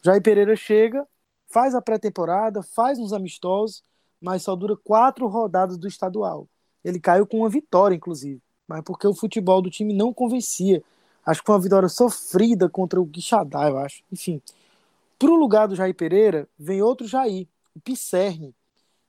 O 0.00 0.04
Jair 0.04 0.22
Pereira 0.22 0.56
chega, 0.56 1.06
faz 1.46 1.74
a 1.74 1.82
pré-temporada, 1.82 2.62
faz 2.62 2.98
uns 2.98 3.12
amistosos, 3.12 3.82
mas 4.20 4.42
só 4.42 4.56
dura 4.56 4.76
quatro 4.76 5.26
rodadas 5.26 5.76
do 5.76 5.86
estadual. 5.86 6.48
Ele 6.82 6.98
caiu 6.98 7.26
com 7.26 7.38
uma 7.38 7.50
vitória, 7.50 7.94
inclusive, 7.94 8.40
mas 8.66 8.82
porque 8.82 9.06
o 9.06 9.14
futebol 9.14 9.60
do 9.60 9.70
time 9.70 9.92
não 9.92 10.12
convencia. 10.12 10.82
Acho 11.24 11.40
que 11.40 11.46
foi 11.46 11.54
uma 11.54 11.60
vitória 11.60 11.88
sofrida 11.88 12.68
contra 12.68 13.00
o 13.00 13.04
Guixadá, 13.04 13.68
eu 13.68 13.78
acho. 13.78 14.02
Enfim, 14.10 14.40
para 15.18 15.30
o 15.30 15.36
lugar 15.36 15.68
do 15.68 15.76
Jair 15.76 15.94
Pereira, 15.94 16.48
vem 16.58 16.80
outro 16.80 17.06
Jair, 17.06 17.46
o 17.76 17.80
Pisserni, 17.80 18.54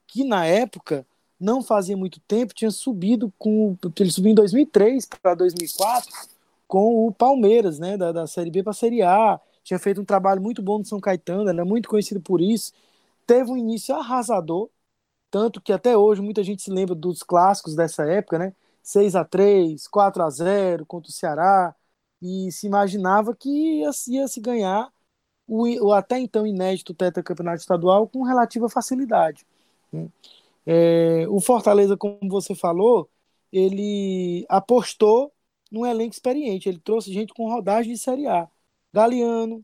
que 0.06 0.24
na 0.24 0.46
época 0.46 1.08
não 1.44 1.62
fazia 1.62 1.98
muito 1.98 2.20
tempo, 2.22 2.54
tinha 2.54 2.72
subido 2.72 3.32
com. 3.38 3.78
Ele 4.00 4.12
subiu 4.12 4.32
em 4.32 4.36
2003 4.36 5.06
para 5.22 5.36
2004 5.36 6.10
com 6.68 7.08
o 7.08 7.12
Palmeiras, 7.12 7.80
né? 7.80 7.98
Da, 7.98 8.12
da 8.14 8.28
Série 8.28 8.50
B 8.50 8.64
para 8.64 8.72
a 8.72 8.74
Série 8.74 9.02
A. 9.04 9.40
Tinha 9.64 9.78
feito 9.80 10.02
um 10.02 10.06
trabalho 10.06 10.42
muito 10.42 10.62
bom 10.62 10.80
no 10.80 10.86
São 10.86 11.00
Caetano, 11.00 11.50
era 11.50 11.66
muito 11.66 11.90
conhecido 11.90 12.22
por 12.22 12.42
isso. 12.42 12.74
Teve 13.28 13.52
um 13.52 13.58
início 13.58 13.96
arrasador, 13.96 14.70
tanto 15.32 15.62
que 15.62 15.74
até 15.74 15.98
hoje 15.98 16.22
muita 16.22 16.44
gente 16.44 16.62
se 16.64 16.72
lembra 16.72 16.96
dos 16.96 17.24
clássicos 17.24 17.76
dessa 17.76 18.04
época, 18.06 18.40
né? 18.40 18.54
6 18.82 19.16
a 19.16 19.26
3 19.26 19.88
4 19.88 20.24
a 20.24 20.30
0 20.30 20.86
contra 20.86 21.10
o 21.10 21.14
Ceará, 21.14 21.76
e 22.22 22.52
se 22.52 22.68
imaginava 22.68 23.36
que 23.36 23.50
ia, 23.50 23.92
ia 24.08 24.28
se 24.28 24.40
ganhar 24.42 24.90
o, 25.48 25.88
o 25.88 25.94
até 25.94 26.20
então 26.20 26.48
inédito 26.48 26.94
tetracampeonato 26.94 27.60
estadual 27.62 28.08
com 28.08 28.24
relativa 28.24 28.70
facilidade. 28.70 29.46
Né? 29.92 30.08
É, 30.66 31.26
o 31.30 31.40
Fortaleza, 31.40 31.98
como 31.98 32.20
você 32.30 32.56
falou, 32.56 33.10
ele 33.52 34.46
apostou 34.50 35.32
num 35.72 35.86
elenco 35.86 36.14
experiente. 36.14 36.70
Ele 36.70 36.80
trouxe 36.80 37.12
gente 37.14 37.34
com 37.34 37.52
rodagem 37.52 37.94
de 37.94 38.00
Série 38.00 38.28
A. 38.28 38.48
Galeano, 38.94 39.64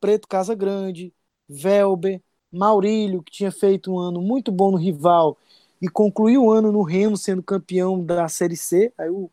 Preto 0.00 0.26
Casa 0.28 0.54
Grande, 0.54 1.12
Velber, 1.48 2.22
Maurílio, 2.50 3.22
que 3.22 3.32
tinha 3.32 3.52
feito 3.52 3.92
um 3.92 3.98
ano 3.98 4.20
muito 4.20 4.50
bom 4.52 4.70
no 4.70 4.76
rival 4.76 5.36
e 5.80 5.88
concluiu 5.88 6.44
o 6.44 6.50
ano 6.52 6.70
no 6.72 6.82
Remo 6.82 7.16
sendo 7.16 7.42
campeão 7.42 8.02
da 8.04 8.28
Série 8.28 8.56
C. 8.56 8.92
Aí 8.98 9.10
o, 9.10 9.30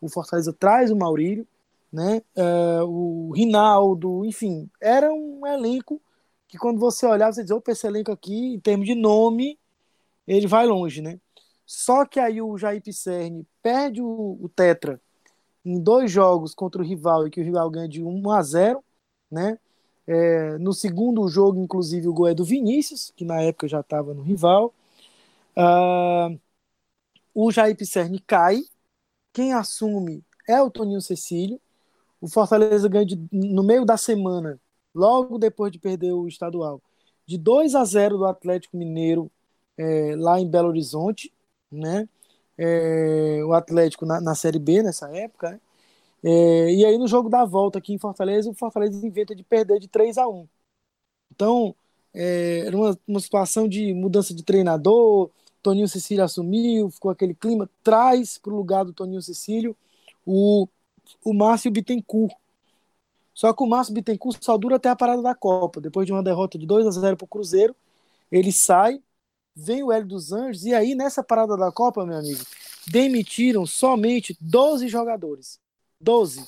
o 0.00 0.08
Fortaleza 0.08 0.52
traz 0.52 0.90
o 0.90 0.96
Maurílio, 0.96 1.46
né? 1.92 2.22
É, 2.34 2.82
o 2.82 3.32
Rinaldo, 3.34 4.24
enfim, 4.24 4.68
era 4.80 5.12
um 5.12 5.46
elenco 5.46 6.00
que 6.48 6.58
quando 6.58 6.80
você 6.80 7.06
olhava, 7.06 7.32
você 7.32 7.42
dizia, 7.42 7.56
opa, 7.56 7.70
esse 7.72 7.86
elenco 7.86 8.10
aqui, 8.10 8.54
em 8.54 8.60
termos 8.60 8.86
de 8.86 8.94
nome, 8.94 9.58
ele 10.26 10.46
vai 10.46 10.66
longe, 10.66 11.00
né? 11.02 11.18
Só 11.66 12.04
que 12.04 12.18
aí 12.18 12.42
o 12.42 12.58
Jair 12.58 12.82
Pisserni 12.82 13.46
perde 13.62 14.02
o, 14.02 14.38
o 14.40 14.48
Tetra 14.48 15.00
em 15.64 15.80
dois 15.80 16.10
jogos 16.10 16.54
contra 16.54 16.82
o 16.82 16.84
rival 16.84 17.26
e 17.26 17.30
que 17.30 17.40
o 17.40 17.44
rival 17.44 17.70
ganha 17.70 17.88
de 17.88 18.02
1 18.02 18.30
a 18.30 18.42
0, 18.42 18.84
né? 19.30 19.58
É, 20.06 20.58
no 20.58 20.72
segundo 20.72 21.26
jogo, 21.28 21.60
inclusive, 21.62 22.08
o 22.08 22.12
gol 22.12 22.28
é 22.28 22.34
do 22.34 22.44
Vinícius, 22.44 23.12
que 23.16 23.24
na 23.24 23.40
época 23.42 23.68
já 23.68 23.80
estava 23.80 24.12
no 24.12 24.22
rival. 24.22 24.74
Uh, 25.56 26.40
o 27.34 27.50
Jair 27.52 27.76
Pisserni 27.76 28.18
cai. 28.18 28.62
Quem 29.32 29.52
assume 29.52 30.24
é 30.48 30.60
o 30.60 30.70
Toninho 30.70 31.00
Cecílio. 31.00 31.60
O 32.20 32.28
Fortaleza 32.28 32.88
ganha 32.88 33.06
de, 33.06 33.16
no 33.32 33.62
meio 33.62 33.84
da 33.84 33.96
semana, 33.96 34.60
logo 34.94 35.38
depois 35.38 35.72
de 35.72 35.78
perder 35.78 36.12
o 36.12 36.28
estadual, 36.28 36.82
de 37.24 37.38
2 37.38 37.74
a 37.74 37.84
0 37.84 38.18
do 38.18 38.26
Atlético 38.26 38.76
Mineiro 38.76 39.30
é, 39.78 40.14
lá 40.16 40.40
em 40.40 40.48
Belo 40.48 40.68
Horizonte, 40.68 41.32
né? 41.70 42.08
É, 42.58 43.42
o 43.44 43.52
Atlético 43.54 44.04
na, 44.04 44.20
na, 44.20 44.34
Série 44.34 44.58
B 44.58 44.82
nessa 44.82 45.08
época, 45.16 45.50
né? 45.52 45.60
É, 46.22 46.72
e 46.74 46.84
aí 46.84 46.98
no 46.98 47.08
jogo 47.08 47.30
da 47.30 47.44
volta 47.44 47.78
aqui 47.78 47.94
em 47.94 47.98
Fortaleza, 47.98 48.50
o 48.50 48.54
Fortaleza 48.54 49.06
inventa 49.06 49.34
de 49.34 49.42
perder 49.42 49.80
de 49.80 49.88
3 49.88 50.18
a 50.18 50.28
1 50.28 50.46
Então, 51.32 51.74
é, 52.14 52.66
era 52.66 52.76
uma, 52.76 52.98
uma 53.08 53.20
situação 53.20 53.68
de 53.68 53.94
mudança 53.94 54.34
de 54.34 54.42
treinador, 54.42 55.30
Toninho 55.62 55.88
Cecílio 55.88 56.24
assumiu, 56.24 56.90
ficou 56.90 57.10
aquele 57.10 57.34
clima, 57.34 57.68
traz 57.82 58.38
para 58.38 58.52
o 58.52 58.56
lugar 58.56 58.84
do 58.84 58.92
Toninho 58.92 59.22
Cecílio 59.22 59.76
o, 60.26 60.66
o 61.24 61.34
Márcio 61.34 61.70
Bittencourt. 61.70 62.34
Só 63.34 63.52
que 63.52 63.62
o 63.62 63.66
Márcio 63.66 63.94
Bittencourt 63.94 64.38
só 64.42 64.56
dura 64.58 64.76
até 64.76 64.88
a 64.88 64.96
parada 64.96 65.22
da 65.22 65.34
Copa. 65.34 65.80
Depois 65.80 66.06
de 66.06 66.12
uma 66.12 66.22
derrota 66.22 66.58
de 66.58 66.66
2 66.66 66.86
a 66.86 66.90
0 66.90 67.16
para 67.16 67.24
o 67.24 67.28
Cruzeiro, 67.28 67.74
ele 68.30 68.52
sai, 68.52 69.02
vem 69.54 69.82
o 69.82 69.92
Hélio 69.92 70.06
dos 70.06 70.32
Anjos, 70.32 70.64
e 70.64 70.74
aí 70.74 70.94
nessa 70.94 71.22
parada 71.22 71.56
da 71.56 71.70
Copa, 71.70 72.06
meu 72.06 72.18
amigo, 72.18 72.40
demitiram 72.86 73.66
somente 73.66 74.36
12 74.40 74.88
jogadores. 74.88 75.58
12. 76.00 76.44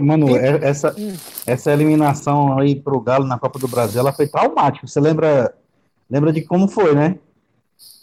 Mano, 0.00 0.26
Tem... 0.26 0.36
Essa, 0.36 0.94
hum. 0.96 1.12
essa 1.46 1.72
eliminação 1.72 2.58
aí 2.58 2.74
pro 2.74 3.00
Galo 3.00 3.26
na 3.26 3.38
Copa 3.38 3.58
do 3.58 3.68
Brasil, 3.68 4.00
ela 4.00 4.12
foi 4.12 4.26
traumática. 4.26 4.86
Você 4.86 4.98
lembra, 4.98 5.54
lembra 6.10 6.32
de 6.32 6.40
como 6.40 6.66
foi, 6.66 6.94
né? 6.94 7.18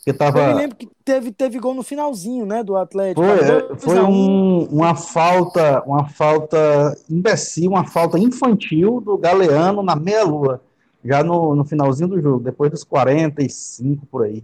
Que 0.04 0.14
tava... 0.14 0.40
Eu 0.40 0.48
me 0.48 0.62
lembro 0.62 0.76
que 0.76 0.88
teve, 1.04 1.32
teve 1.32 1.60
gol 1.60 1.74
no 1.74 1.84
finalzinho, 1.84 2.46
né, 2.46 2.64
do 2.64 2.76
Atlético. 2.76 3.22
Foi, 3.22 3.40
é, 3.40 3.76
foi 3.78 4.00
um, 4.02 4.66
uma 4.66 4.96
falta, 4.96 5.84
uma 5.86 6.08
falta 6.08 6.96
imbecil, 7.10 7.72
uma 7.72 7.86
falta 7.86 8.18
infantil 8.18 9.00
do 9.00 9.18
Galeano 9.18 9.84
na 9.84 9.96
meia-lua, 9.96 10.62
já 11.04 11.24
no, 11.24 11.56
no 11.56 11.66
finalzinho 11.66 12.10
do 12.10 12.22
jogo, 12.22 12.44
depois 12.44 12.72
dos 12.72 12.84
45 12.84 14.06
por 14.06 14.26
aí. 14.26 14.44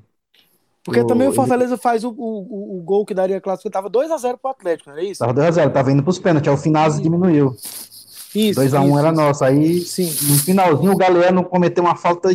Porque 0.84 1.04
também 1.06 1.28
o 1.28 1.34
Fortaleza 1.34 1.74
ele... 1.74 1.82
faz 1.82 2.04
o, 2.06 2.10
o, 2.12 2.78
o, 2.78 2.82
gol 2.82 3.06
que 3.06 3.14
daria 3.14 3.42
clássico, 3.42 3.70
tava 3.70 3.90
2x0 3.90 4.38
pro 4.38 4.52
Atlético, 4.52 4.90
não 4.90 4.98
era 4.98 5.06
isso? 5.06 5.20
Tava 5.20 5.34
2x0, 5.34 5.74
tava 5.74 5.92
indo 5.92 6.02
pros 6.02 6.18
pênaltis, 6.18 6.52
o 6.52 6.58
Finazzi 6.58 7.02
diminuiu. 7.02 7.56
Isso. 8.34 8.62
2x1 8.62 9.00
era 9.00 9.12
nosso. 9.12 9.44
Aí, 9.44 9.82
Sim. 9.82 10.06
no 10.30 10.38
finalzinho, 10.38 10.92
o 10.94 10.98
Galeano 10.98 11.44
cometeu 11.44 11.84
uma 11.84 11.96
falta 11.96 12.30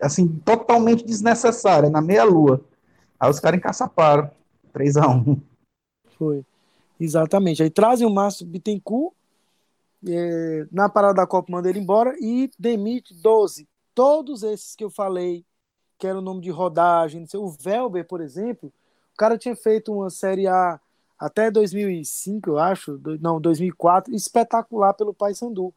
assim, 0.00 0.28
totalmente 0.44 1.04
desnecessária, 1.04 1.88
na 1.88 2.00
meia-lua. 2.00 2.60
Aí 3.18 3.30
os 3.30 3.38
caras 3.38 3.58
encaçaparam. 3.58 4.30
3x1. 4.74 5.38
Foi. 6.18 6.44
Exatamente. 6.98 7.62
Aí 7.62 7.70
trazem 7.70 8.06
o 8.06 8.10
Márcio 8.10 8.46
Bittencourt, 8.46 9.14
é, 10.06 10.66
na 10.70 10.88
parada 10.88 11.14
da 11.14 11.26
Copa 11.26 11.52
manda 11.52 11.68
ele 11.68 11.78
embora 11.78 12.14
e 12.20 12.50
demite 12.58 13.14
12. 13.14 13.68
Todos 13.94 14.42
esses 14.42 14.74
que 14.74 14.84
eu 14.84 14.90
falei, 14.90 15.44
que 15.98 16.06
era 16.06 16.18
o 16.18 16.22
nome 16.22 16.40
de 16.40 16.50
rodagem, 16.50 17.26
o 17.34 17.48
Velber, 17.48 18.06
por 18.06 18.20
exemplo, 18.20 18.72
o 19.14 19.16
cara 19.16 19.38
tinha 19.38 19.56
feito 19.56 19.92
uma 19.92 20.10
Série 20.10 20.46
A 20.46 20.80
até 21.18 21.50
2005, 21.50 22.50
eu 22.50 22.58
acho, 22.58 23.00
não, 23.20 23.40
2004, 23.40 24.14
espetacular 24.14 24.92
pelo 24.94 25.14
Paysandu. 25.14 25.72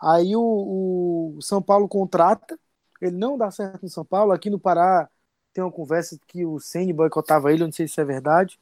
Aí 0.00 0.36
o, 0.36 1.34
o 1.38 1.42
São 1.42 1.62
Paulo 1.62 1.88
contrata, 1.88 2.58
ele 3.00 3.16
não 3.16 3.38
dá 3.38 3.50
certo 3.50 3.84
em 3.84 3.88
São 3.88 4.04
Paulo. 4.04 4.32
Aqui 4.32 4.50
no 4.50 4.58
Pará 4.58 5.08
tem 5.52 5.64
uma 5.64 5.72
conversa 5.72 6.18
que 6.26 6.44
o 6.44 6.60
Ceni 6.60 6.92
boicotava 6.92 7.52
ele, 7.52 7.62
eu 7.62 7.66
não 7.66 7.72
sei 7.72 7.88
se 7.88 8.00
é 8.00 8.04
verdade. 8.04 8.58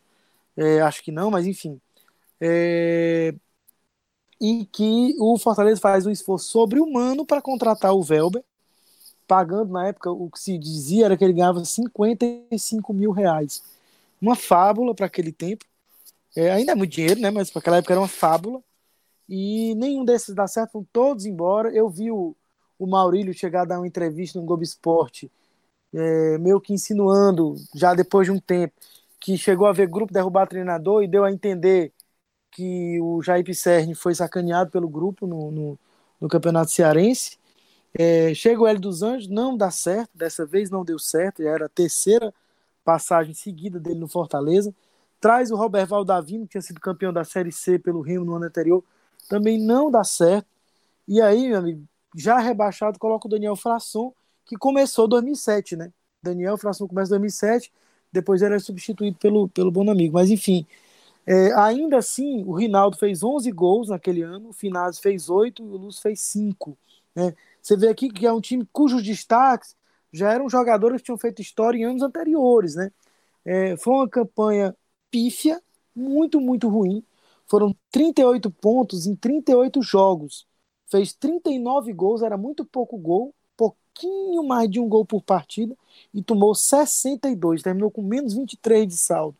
É, 0.57 0.81
acho 0.83 1.03
que 1.03 1.11
não, 1.13 1.31
mas 1.31 1.47
enfim. 1.47 1.81
É, 2.41 3.35
e 4.43 4.67
que 4.67 5.15
o 5.21 5.39
Fortaleza 5.39 5.81
faz 5.81 6.05
um 6.05 6.11
esforço 6.11 6.49
sobre-humano 6.49 7.25
para 7.25 7.41
contratar 7.41 7.95
o 7.95 8.03
Velber, 8.03 8.43
pagando 9.25 9.73
na 9.73 9.87
época 9.87 10.11
o 10.11 10.29
que 10.29 10.41
se 10.41 10.59
dizia 10.59 11.05
era 11.05 11.17
que 11.17 11.23
ele 11.23 11.33
ganhava 11.33 11.65
55 11.65 12.93
mil 12.93 13.13
reais. 13.13 13.63
Uma 14.21 14.35
fábula 14.35 14.97
para 14.97 15.07
aquele 15.07 15.31
tempo. 15.31 15.65
É, 16.35 16.51
ainda 16.51 16.73
é 16.73 16.75
muito 16.75 16.91
dinheiro, 16.91 17.21
né? 17.21 17.31
Mas 17.31 17.51
para 17.53 17.61
aquela 17.61 17.77
época 17.77 17.93
era 17.95 18.01
uma 18.01 18.09
fábula. 18.09 18.61
E 19.29 19.77
nenhum 19.77 20.05
desses 20.05 20.35
dá 20.35 20.49
certo, 20.49 20.73
foram 20.73 20.87
todos 20.93 21.25
embora. 21.25 21.71
Eu 21.71 21.89
vi 21.89 22.11
o, 22.11 22.35
o 22.81 22.87
Maurílio 22.87 23.33
chegar 23.33 23.63
a 23.63 23.65
dar 23.65 23.79
uma 23.79 23.87
entrevista 23.87 24.41
no 24.41 24.45
Globo 24.45 24.65
Esporte, 24.65 25.31
é, 25.95 26.37
meio 26.39 26.61
que 26.61 26.73
insinuando, 26.73 27.55
já 27.77 27.95
depois 27.95 28.27
de 28.27 28.33
um 28.33 28.41
tempo, 28.41 28.75
que 29.21 29.39
chegou 29.39 29.69
a 29.69 29.73
ver 29.73 29.87
grupo 29.87 30.13
derrubar 30.13 30.49
treinador 30.49 31.05
e 31.05 31.09
deu 31.09 31.25
a 31.25 31.31
entender 31.31 31.93
que 32.53 33.01
o 33.01 33.23
Jair 33.23 33.45
Pisserni 33.45 33.95
foi 33.95 34.15
sacaneado 34.15 34.71
pelo 34.71 34.89
grupo 34.89 35.27
no, 35.27 35.51
no, 35.51 35.79
no 36.21 36.29
Campeonato 36.29 36.71
Cearense. 36.71 37.39
É, 37.95 38.33
chega 38.35 38.61
o 38.61 38.67
Hélio 38.67 38.81
dos 38.81 39.03
Anjos, 39.03 39.29
não 39.29 39.57
dá 39.57 39.71
certo, 39.71 40.11
dessa 40.15 40.47
vez 40.47 40.71
não 40.71 40.85
deu 40.85 40.99
certo, 40.99 41.43
já 41.43 41.51
era 41.51 41.67
a 41.67 41.69
terceira 41.69 42.33
passagem 42.85 43.35
seguida 43.35 43.81
dele 43.81 43.99
no 43.99 44.09
Fortaleza. 44.09 44.75
Traz 45.21 45.51
o 45.51 45.57
Robert 45.57 45.87
Valdavino, 45.87 46.45
que 46.47 46.53
tinha 46.53 46.63
sido 46.63 46.81
campeão 46.81 47.13
da 47.13 47.25
Série 47.25 47.53
C 47.53 47.79
pelo 47.79 48.01
Rio 48.01 48.25
no 48.25 48.35
ano 48.35 48.47
anterior, 48.47 48.85
também 49.29 49.59
não 49.59 49.91
dá 49.91 50.05
certo. 50.05 50.47
E 51.09 51.21
aí, 51.21 51.49
meu 51.49 51.59
amigo, 51.59 51.85
já 52.17 52.39
rebaixado, 52.39 52.99
coloca 52.99 53.27
o 53.27 53.31
Daniel 53.31 53.57
Frasson, 53.57 54.13
que 54.45 54.57
começou 54.57 55.09
2007, 55.09 55.77
né? 55.77 55.93
Daniel 56.23 56.57
Frasson 56.57 56.87
começa 56.87 57.11
2007, 57.11 57.73
depois 58.13 58.43
ele 58.43 58.55
é 58.55 58.59
substituído 58.59 59.17
pelo, 59.19 59.49
pelo 59.49 59.71
Bonamigo. 59.71 60.15
Mas, 60.15 60.31
enfim, 60.31 60.67
é, 61.27 61.53
ainda 61.55 61.99
assim, 61.99 62.45
o 62.45 62.53
Rinaldo 62.53 62.97
fez 62.97 63.23
11 63.23 63.51
gols 63.53 63.89
naquele 63.89 64.23
ano, 64.23 64.51
o 64.51 64.53
Finazzi 64.53 65.01
fez 65.01 65.29
8 65.31 65.63
e 65.63 65.67
o 65.67 65.77
Luz 65.77 65.99
fez 65.99 66.21
5. 66.23 66.77
Né? 67.15 67.35
Você 67.61 67.77
vê 67.77 67.89
aqui 67.89 68.09
que 68.09 68.27
é 68.27 68.33
um 68.33 68.41
time 68.41 68.67
cujos 68.73 69.03
destaques 69.03 69.77
já 70.13 70.31
eram 70.33 70.49
jogadores 70.49 70.99
que 71.01 71.07
tinham 71.07 71.19
feito 71.19 71.41
história 71.41 71.79
em 71.79 71.85
anos 71.85 72.03
anteriores. 72.03 72.75
Né? 72.75 72.91
É, 73.45 73.77
foi 73.77 73.95
uma 73.95 74.09
campanha 74.09 74.77
pífia, 75.11 75.63
muito, 75.95 76.41
muito 76.41 76.69
ruim. 76.69 77.05
Foram 77.47 77.75
38 77.91 78.51
pontos 78.51 79.07
em 79.07 79.17
38 79.17 79.83
jogos 79.83 80.47
fez 80.93 81.15
39 81.15 81.93
gols, 81.95 82.23
era 82.23 82.37
muito 82.37 82.67
pouco 82.67 82.99
gol, 82.99 83.35
pouquinho 83.57 84.45
mais 84.45 84.71
de 84.71 84.79
um 84.79 84.87
gol 84.87 85.07
por 85.07 85.23
partida 85.23 85.75
e 86.13 86.23
tomou 86.23 86.55
62, 86.55 87.63
terminou 87.63 87.91
com 87.91 88.03
menos 88.03 88.35
23 88.35 88.87
de 88.87 88.99
saldo. 88.99 89.37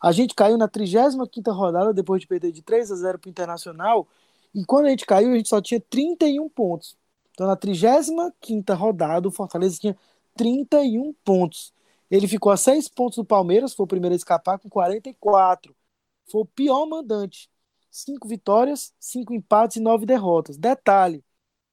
A 0.00 0.12
gente 0.12 0.34
caiu 0.34 0.58
na 0.58 0.68
35ª 0.68 1.52
rodada 1.52 1.92
depois 1.92 2.20
de 2.20 2.26
perder 2.26 2.52
de 2.52 2.62
3 2.62 2.90
a 2.90 2.96
0 2.96 3.18
para 3.18 3.28
o 3.28 3.30
Internacional 3.30 4.08
e 4.54 4.64
quando 4.64 4.86
a 4.86 4.90
gente 4.90 5.06
caiu 5.06 5.32
a 5.32 5.36
gente 5.36 5.48
só 5.48 5.60
tinha 5.60 5.80
31 5.80 6.48
pontos. 6.48 6.96
Então 7.32 7.46
na 7.46 7.56
35ª 7.56 8.74
rodada 8.74 9.28
o 9.28 9.30
Fortaleza 9.30 9.78
tinha 9.78 9.96
31 10.36 11.12
pontos. 11.24 11.72
Ele 12.10 12.26
ficou 12.26 12.50
a 12.50 12.56
6 12.56 12.88
pontos 12.88 13.16
do 13.16 13.24
Palmeiras, 13.24 13.74
foi 13.74 13.84
o 13.84 13.86
primeiro 13.86 14.14
a 14.14 14.16
escapar 14.16 14.58
com 14.58 14.68
44. 14.68 15.74
Foi 16.26 16.42
o 16.42 16.46
pior 16.46 16.86
mandante 16.86 17.48
cinco 17.90 18.28
vitórias, 18.28 18.94
cinco 18.98 19.34
empates 19.34 19.76
e 19.76 19.80
nove 19.80 20.06
derrotas. 20.06 20.56
Detalhe, 20.56 21.24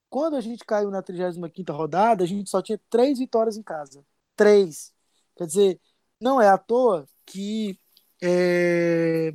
quando 0.09 0.35
a 0.35 0.41
gente 0.41 0.65
caiu 0.65 0.89
na 0.89 1.03
35ª 1.03 1.73
rodada, 1.73 2.23
a 2.23 2.27
gente 2.27 2.49
só 2.49 2.61
tinha 2.61 2.79
três 2.89 3.19
vitórias 3.19 3.57
em 3.57 3.63
casa. 3.63 4.05
Três. 4.35 4.93
Quer 5.35 5.45
dizer, 5.47 5.81
não 6.19 6.41
é 6.41 6.49
à 6.49 6.57
toa 6.57 7.07
que 7.25 7.79
é, 8.21 9.33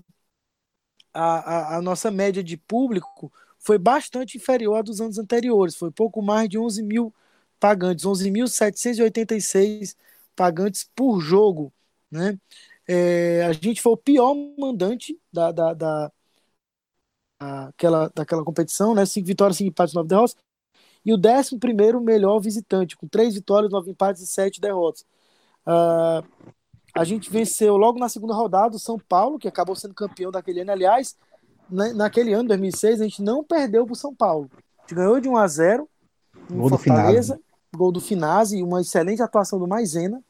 a, 1.12 1.74
a, 1.74 1.76
a, 1.78 1.82
nossa 1.82 2.10
média 2.10 2.42
de 2.42 2.56
público 2.56 3.32
foi 3.58 3.78
bastante 3.78 4.36
inferior 4.36 4.76
à 4.78 4.82
dos 4.82 5.00
anos 5.00 5.18
anteriores. 5.18 5.76
Foi 5.76 5.90
pouco 5.90 6.22
mais 6.22 6.48
de 6.48 6.58
11 6.58 6.82
mil 6.82 7.14
pagantes, 7.60 8.04
11.786 8.04 9.96
pagantes 10.34 10.90
por 10.94 11.20
jogo. 11.20 11.72
Né? 12.10 12.38
É, 12.86 13.44
a 13.44 13.52
gente 13.52 13.80
foi 13.80 13.92
o 13.92 13.96
pior 13.96 14.34
mandante 14.58 15.18
da, 15.32 15.52
da, 15.52 15.74
da, 15.74 16.12
aquela, 17.68 18.10
daquela 18.14 18.44
competição, 18.44 18.94
né? 18.94 19.06
Cinco 19.06 19.26
vitórias, 19.26 19.56
cinco 19.56 19.70
empates, 19.70 19.94
nove 19.94 20.08
derrotas. 20.08 20.36
E 21.04 21.12
o 21.12 21.16
décimo 21.16 21.60
primeiro 21.60 22.00
melhor 22.00 22.40
visitante, 22.40 22.96
com 22.96 23.08
três 23.08 23.34
vitórias, 23.34 23.72
nove 23.72 23.90
empates 23.90 24.22
e 24.22 24.26
sete 24.26 24.60
derrotas. 24.60 25.04
Uh, 25.66 26.52
a 26.94 27.04
gente 27.04 27.30
venceu 27.30 27.76
logo 27.76 27.98
na 27.98 28.08
segunda 28.08 28.34
rodada 28.34 28.76
o 28.76 28.80
São 28.80 28.98
Paulo, 28.98 29.38
que 29.38 29.48
acabou 29.48 29.74
sendo 29.74 29.94
campeão 29.94 30.30
daquele 30.30 30.60
ano. 30.60 30.72
Aliás, 30.72 31.16
na, 31.70 31.92
naquele 31.92 32.32
ano, 32.32 32.48
2006, 32.48 33.00
a 33.00 33.04
gente 33.04 33.22
não 33.22 33.42
perdeu 33.42 33.84
para 33.84 33.92
o 33.92 33.96
São 33.96 34.14
Paulo. 34.14 34.50
A 34.78 34.82
gente 34.82 34.94
ganhou 34.94 35.20
de 35.20 35.28
1 35.28 35.36
a 35.36 35.46
0 35.46 35.88
em 36.50 36.56
gol 36.56 36.68
Fortaleza, 36.68 37.40
do 37.72 37.78
gol 37.78 37.92
do 37.92 38.00
Finazzi, 38.00 38.62
uma 38.62 38.80
excelente 38.80 39.22
atuação 39.22 39.58
do 39.58 39.66
Maisena. 39.66 40.22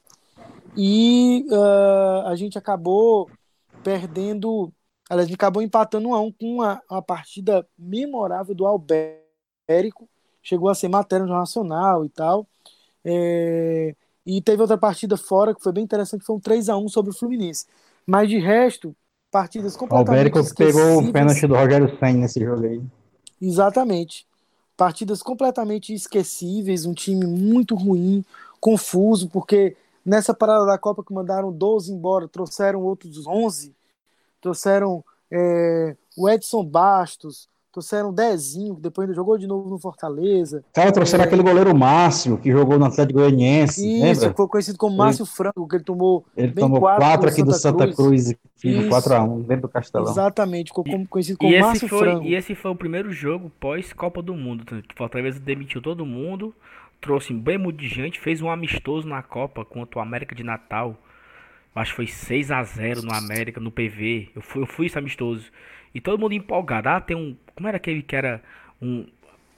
E 0.77 1.47
uh, 1.51 2.29
a 2.29 2.37
gente 2.37 2.57
acabou 2.57 3.29
perdendo 3.83 4.73
Aliás, 5.13 5.27
a 5.27 5.29
gente 5.29 5.35
acabou 5.35 5.63
empatando 5.63 6.09
um 6.09 6.15
a 6.15 6.21
um 6.23 6.33
com 6.33 6.55
uma, 6.55 6.83
uma 6.91 7.03
partida 7.03 7.69
memorável 7.77 8.55
do 8.55 8.67
Albérico. 8.67 10.09
Chegou 10.43 10.71
a 10.71 10.75
ser 10.75 10.89
matéria 10.89 11.27
no 11.27 11.35
Nacional 11.35 12.03
e 12.03 12.09
tal. 12.09 12.49
É... 13.05 13.95
E 14.25 14.41
teve 14.41 14.63
outra 14.63 14.79
partida 14.79 15.17
fora 15.17 15.55
que 15.55 15.63
foi 15.63 15.73
bem 15.73 15.85
interessante, 15.85 16.25
foi 16.25 16.37
um 16.37 16.41
3 16.41 16.69
a 16.69 16.77
1 16.77 16.89
sobre 16.89 17.11
o 17.11 17.15
Fluminense. 17.15 17.67
Mas 18.07 18.29
de 18.29 18.39
resto, 18.39 18.95
partidas 19.31 19.77
completamente 19.77 20.09
O 20.09 20.39
Albérico 20.39 20.55
pegou 20.55 20.99
o 21.03 21.13
pênalti 21.13 21.47
do 21.47 21.55
Rogério 21.55 21.99
Senna 21.99 22.21
nesse 22.21 22.41
jogo 22.41 22.65
aí. 22.65 22.83
Exatamente. 23.41 24.27
Partidas 24.77 25.23
completamente 25.23 25.93
esquecíveis, 25.93 26.87
um 26.87 26.95
time 26.95 27.27
muito 27.27 27.75
ruim, 27.75 28.25
confuso, 28.61 29.29
porque 29.29 29.77
nessa 30.05 30.33
parada 30.33 30.67
da 30.67 30.79
Copa 30.79 31.05
que 31.05 31.13
mandaram 31.13 31.53
12 31.53 31.93
embora, 31.93 32.29
trouxeram 32.29 32.81
outros 32.81 33.27
11 33.27 33.75
trouxeram 34.43 35.03
é, 35.31 35.97
o 36.17 36.29
Edson 36.29 36.65
Bastos, 36.65 37.49
trouxeram 37.73 38.13
Dezinho, 38.13 38.77
que 38.77 38.83
depois 38.83 39.09
ainda 39.09 39.17
jogou 39.17 39.39
de 39.39 39.47
novo 39.47 39.71
no 39.71 39.79
Fortaleza. 39.79 40.63
Cara, 40.75 40.93
trouxeram 40.93 41.25
é... 41.25 41.27
aquele 41.27 41.43
goleiro 41.43 41.75
Márcio, 41.75 42.37
que 42.37 42.53
jogou 42.53 42.79
no 42.79 42.85
Atlético 42.85 43.19
Goianiense. 43.19 43.81
Isso, 43.81 44.05
lembra? 44.05 44.37
foi 44.37 44.49
conhecido 44.49 44.79
como 44.79 44.97
Márcio 44.97 45.23
ele... 45.23 45.31
Franco, 45.31 45.67
que 45.67 45.77
ele 45.77 45.85
tomou. 45.85 46.25
Ele 46.37 46.53
tomou 46.53 46.81
quatro, 46.81 47.01
quatro 47.03 47.29
aqui 47.31 47.43
do 47.43 47.53
Santa 47.55 47.85
Cruz, 47.85 47.97
Cruz 47.97 48.31
aqui 48.31 48.89
4x1, 48.89 49.47
dentro 49.47 49.63
do 49.63 49.69
Castelão. 49.69 50.11
Exatamente, 50.11 50.69
ficou 50.69 50.85
como, 50.85 51.09
conhecido 51.09 51.39
como 51.39 51.59
Márcio 51.59 51.89
foi, 51.89 51.99
Franco. 51.99 52.27
E 52.27 52.35
esse 52.35 52.55
foi 52.55 52.71
o 52.71 52.77
primeiro 52.77 53.11
jogo 53.11 53.51
pós-Copa 53.59 54.21
do 54.21 54.35
Mundo. 54.35 54.65
Fortaleza 54.95 55.41
demitiu 55.41 55.81
todo 55.81 56.05
mundo, 56.05 56.55
trouxe 57.01 57.33
bem 57.33 57.57
muito 57.57 57.79
de 57.79 57.89
gente, 57.89 58.21
fez 58.21 58.43
um 58.43 58.51
amistoso 58.51 59.09
na 59.09 59.23
Copa 59.23 59.65
contra 59.65 59.99
o 59.99 60.03
América 60.03 60.35
de 60.35 60.45
Natal. 60.45 60.95
Acho 61.75 61.93
que 61.93 61.97
foi 61.97 62.07
6 62.07 62.51
a 62.51 62.63
0 62.63 63.01
no 63.03 63.15
América, 63.15 63.59
no 63.59 63.71
PV. 63.71 64.29
Eu 64.37 64.43
fui, 64.43 64.63
eu 64.63 64.67
fui 64.67 64.87
esse 64.87 64.99
amistoso. 64.99 65.51
E 65.95 66.01
todo 66.01 66.19
mundo 66.19 66.33
empolgado. 66.33 66.89
Ah, 66.89 67.01
tem 67.01 67.17
um. 67.17 67.37
Como 67.55 67.69
era 67.69 67.77
aquele 67.77 68.03
que 68.03 68.17
era 68.17 68.43
um. 68.81 69.07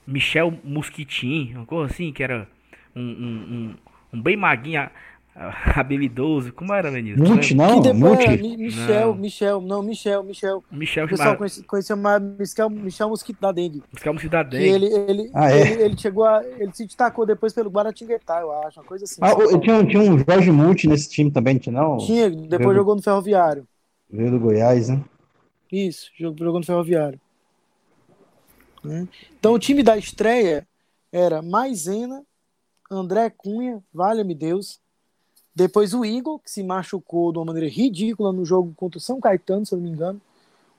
Michel 0.07 0.53
Mosquitin, 0.63 1.53
uma 1.55 1.65
coisa 1.65 1.91
assim, 1.91 2.13
que 2.13 2.21
era 2.21 2.47
um, 2.95 3.01
um, 3.01 3.05
um, 3.05 3.75
um 4.13 4.21
bem 4.21 4.35
maguinho 4.35 4.87
habilidoso. 5.75 6.53
Como 6.53 6.73
era, 6.73 6.89
Menino? 6.89 7.27
Mute, 7.27 7.53
não, 7.53 7.81
que 7.81 7.91
Mute. 7.93 8.23
Era, 8.23 8.37
Michel, 8.37 9.07
não. 9.07 9.15
Michel, 9.15 9.61
não, 9.61 9.83
Michel, 9.83 10.23
Michel. 10.23 10.63
Michel 10.71 11.05
o 11.05 11.09
pessoal 11.09 11.35
conhecia, 11.35 11.63
conhecia 11.63 11.95
mais 11.95 12.21
Michel, 12.21 12.69
Michel 12.69 13.09
Mosquito 13.09 13.39
da 13.41 13.51
Dengue. 13.51 13.83
Michel 13.93 14.13
Mosquito 14.13 14.31
da 14.31 14.43
Dengue. 14.43 14.63
ele, 14.63 14.85
ele, 14.85 15.31
ah, 15.33 15.51
é? 15.51 15.61
ele, 15.61 15.83
ele, 15.83 15.97
chegou 15.97 16.25
a. 16.25 16.43
Ele 16.43 16.71
se 16.73 16.85
destacou 16.85 17.25
depois 17.25 17.51
pelo 17.53 17.69
Guaratinguetá, 17.69 18.39
eu 18.41 18.51
acho, 18.63 18.79
uma 18.79 18.85
coisa 18.85 19.03
assim. 19.03 19.19
Ah, 19.21 19.33
o, 19.33 19.59
tinha, 19.59 19.83
tinha 19.85 20.01
um 20.01 20.17
Jorge 20.17 20.51
Mute 20.51 20.87
nesse 20.87 21.09
time 21.09 21.29
também, 21.29 21.57
tinha 21.57 21.73
não? 21.73 21.97
Tinha, 21.97 22.29
depois 22.29 22.75
jogou 22.75 22.95
no 22.95 23.01
Ferroviário. 23.01 23.67
Veio 24.09 24.31
do 24.31 24.39
Goiás, 24.39 24.89
né? 24.89 25.01
Isso, 25.71 26.11
jogou 26.15 26.59
no 26.59 26.65
Ferroviário. 26.65 27.19
Né? 28.83 29.07
Então 29.39 29.53
o 29.53 29.59
time 29.59 29.81
da 29.81 29.97
estreia 29.97 30.67
era 31.11 31.41
Maisena, 31.41 32.23
André 32.89 33.29
Cunha, 33.29 33.83
valha-me 33.93 34.35
Deus. 34.35 34.79
Depois 35.55 35.93
o 35.93 36.03
Igor, 36.03 36.39
que 36.39 36.51
se 36.51 36.63
machucou 36.63 37.31
de 37.31 37.37
uma 37.39 37.45
maneira 37.45 37.69
ridícula 37.69 38.31
no 38.31 38.45
jogo 38.45 38.73
contra 38.75 38.97
o 38.97 39.01
São 39.01 39.19
Caetano, 39.19 39.65
se 39.65 39.73
eu 39.73 39.77
não 39.77 39.83
me 39.83 39.89
engano. 39.89 40.21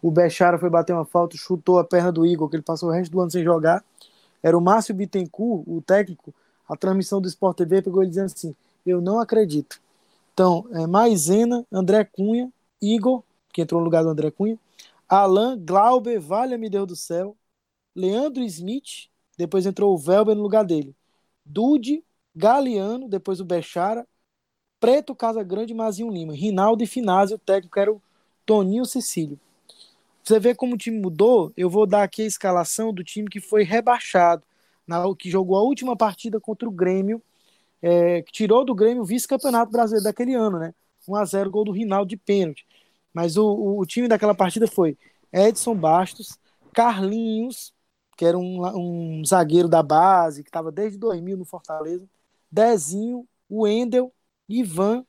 O 0.02 0.10
Bechara 0.10 0.58
foi 0.58 0.68
bater 0.68 0.92
uma 0.92 1.04
falta, 1.04 1.36
chutou 1.36 1.78
a 1.78 1.84
perna 1.84 2.12
do 2.12 2.26
Igor, 2.26 2.48
que 2.48 2.56
ele 2.56 2.62
passou 2.62 2.90
o 2.90 2.92
resto 2.92 3.10
do 3.10 3.20
ano 3.20 3.30
sem 3.30 3.42
jogar. 3.42 3.82
Era 4.42 4.56
o 4.56 4.60
Márcio 4.60 4.94
Bittencourt, 4.94 5.64
o 5.66 5.80
técnico. 5.80 6.32
A 6.68 6.76
transmissão 6.76 7.20
do 7.20 7.28
Sport 7.28 7.56
TV 7.56 7.82
pegou 7.82 8.02
ele 8.02 8.10
dizendo 8.10 8.26
assim: 8.26 8.54
Eu 8.84 9.00
não 9.00 9.18
acredito. 9.18 9.80
Então, 10.34 10.66
é 10.72 10.86
Maisena, 10.86 11.64
André 11.72 12.04
Cunha, 12.04 12.52
Igor, 12.80 13.22
que 13.52 13.62
entrou 13.62 13.80
no 13.80 13.84
lugar 13.86 14.02
do 14.02 14.10
André 14.10 14.30
Cunha, 14.30 14.58
Alan, 15.08 15.58
Glauber, 15.58 16.18
valha-me 16.18 16.68
Deus 16.68 16.86
do 16.86 16.96
céu, 16.96 17.36
Leandro 17.94 18.42
Smith, 18.44 19.08
depois 19.38 19.66
entrou 19.66 19.94
o 19.94 19.98
Velber 19.98 20.34
no 20.34 20.42
lugar 20.42 20.64
dele, 20.64 20.94
Dude, 21.44 22.04
Galeano, 22.34 23.08
depois 23.08 23.40
o 23.40 23.44
Bechara, 23.44 24.06
Preto, 24.80 25.14
Casa 25.14 25.42
Grande 25.42 25.72
e 25.72 25.76
Mazinho 25.76 26.10
Lima, 26.10 26.34
Rinaldo 26.34 26.82
e 26.82 26.86
Finazzi, 26.86 27.34
o 27.34 27.38
técnico 27.38 27.78
era 27.78 27.92
o 27.92 28.02
Toninho 28.44 28.84
Cecílio. 28.84 29.38
Você 30.22 30.40
vê 30.40 30.54
como 30.54 30.74
o 30.74 30.78
time 30.78 30.98
mudou, 31.00 31.52
eu 31.56 31.70
vou 31.70 31.86
dar 31.86 32.02
aqui 32.02 32.22
a 32.22 32.26
escalação 32.26 32.92
do 32.92 33.04
time 33.04 33.28
que 33.28 33.40
foi 33.40 33.62
rebaixado, 33.62 34.42
na, 34.86 35.02
que 35.16 35.30
jogou 35.30 35.56
a 35.56 35.62
última 35.62 35.96
partida 35.96 36.40
contra 36.40 36.68
o 36.68 36.72
Grêmio, 36.72 37.22
é, 37.80 38.22
que 38.22 38.32
tirou 38.32 38.64
do 38.64 38.74
Grêmio 38.74 39.02
o 39.02 39.06
vice-campeonato 39.06 39.70
brasileiro 39.70 40.04
daquele 40.04 40.34
ano, 40.34 40.58
né? 40.58 40.74
1x0 41.08 41.48
gol 41.50 41.64
do 41.64 41.70
Rinaldo 41.72 42.08
de 42.08 42.16
pênalti. 42.16 42.66
Mas 43.16 43.38
o, 43.38 43.78
o, 43.78 43.86
time 43.86 44.08
daquela 44.08 44.34
partida 44.34 44.66
foi 44.66 44.94
Edson 45.32 45.74
Bastos, 45.74 46.38
Carlinhos, 46.74 47.72
que 48.14 48.26
era 48.26 48.36
um, 48.36 49.20
um 49.20 49.24
zagueiro 49.24 49.68
da 49.68 49.82
base, 49.82 50.42
que 50.42 50.50
estava 50.50 50.70
desde 50.70 50.98
2000 50.98 51.38
no 51.38 51.46
Fortaleza, 51.46 52.06
Dezinho, 52.50 53.26
Wendel, 53.50 54.12
Ivan, 54.46 55.02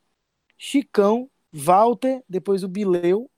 Chicão, 0.58 1.30
Walter, 1.52 2.24
depois 2.30 2.64
o 2.64 2.70
Bileu, 2.70 3.30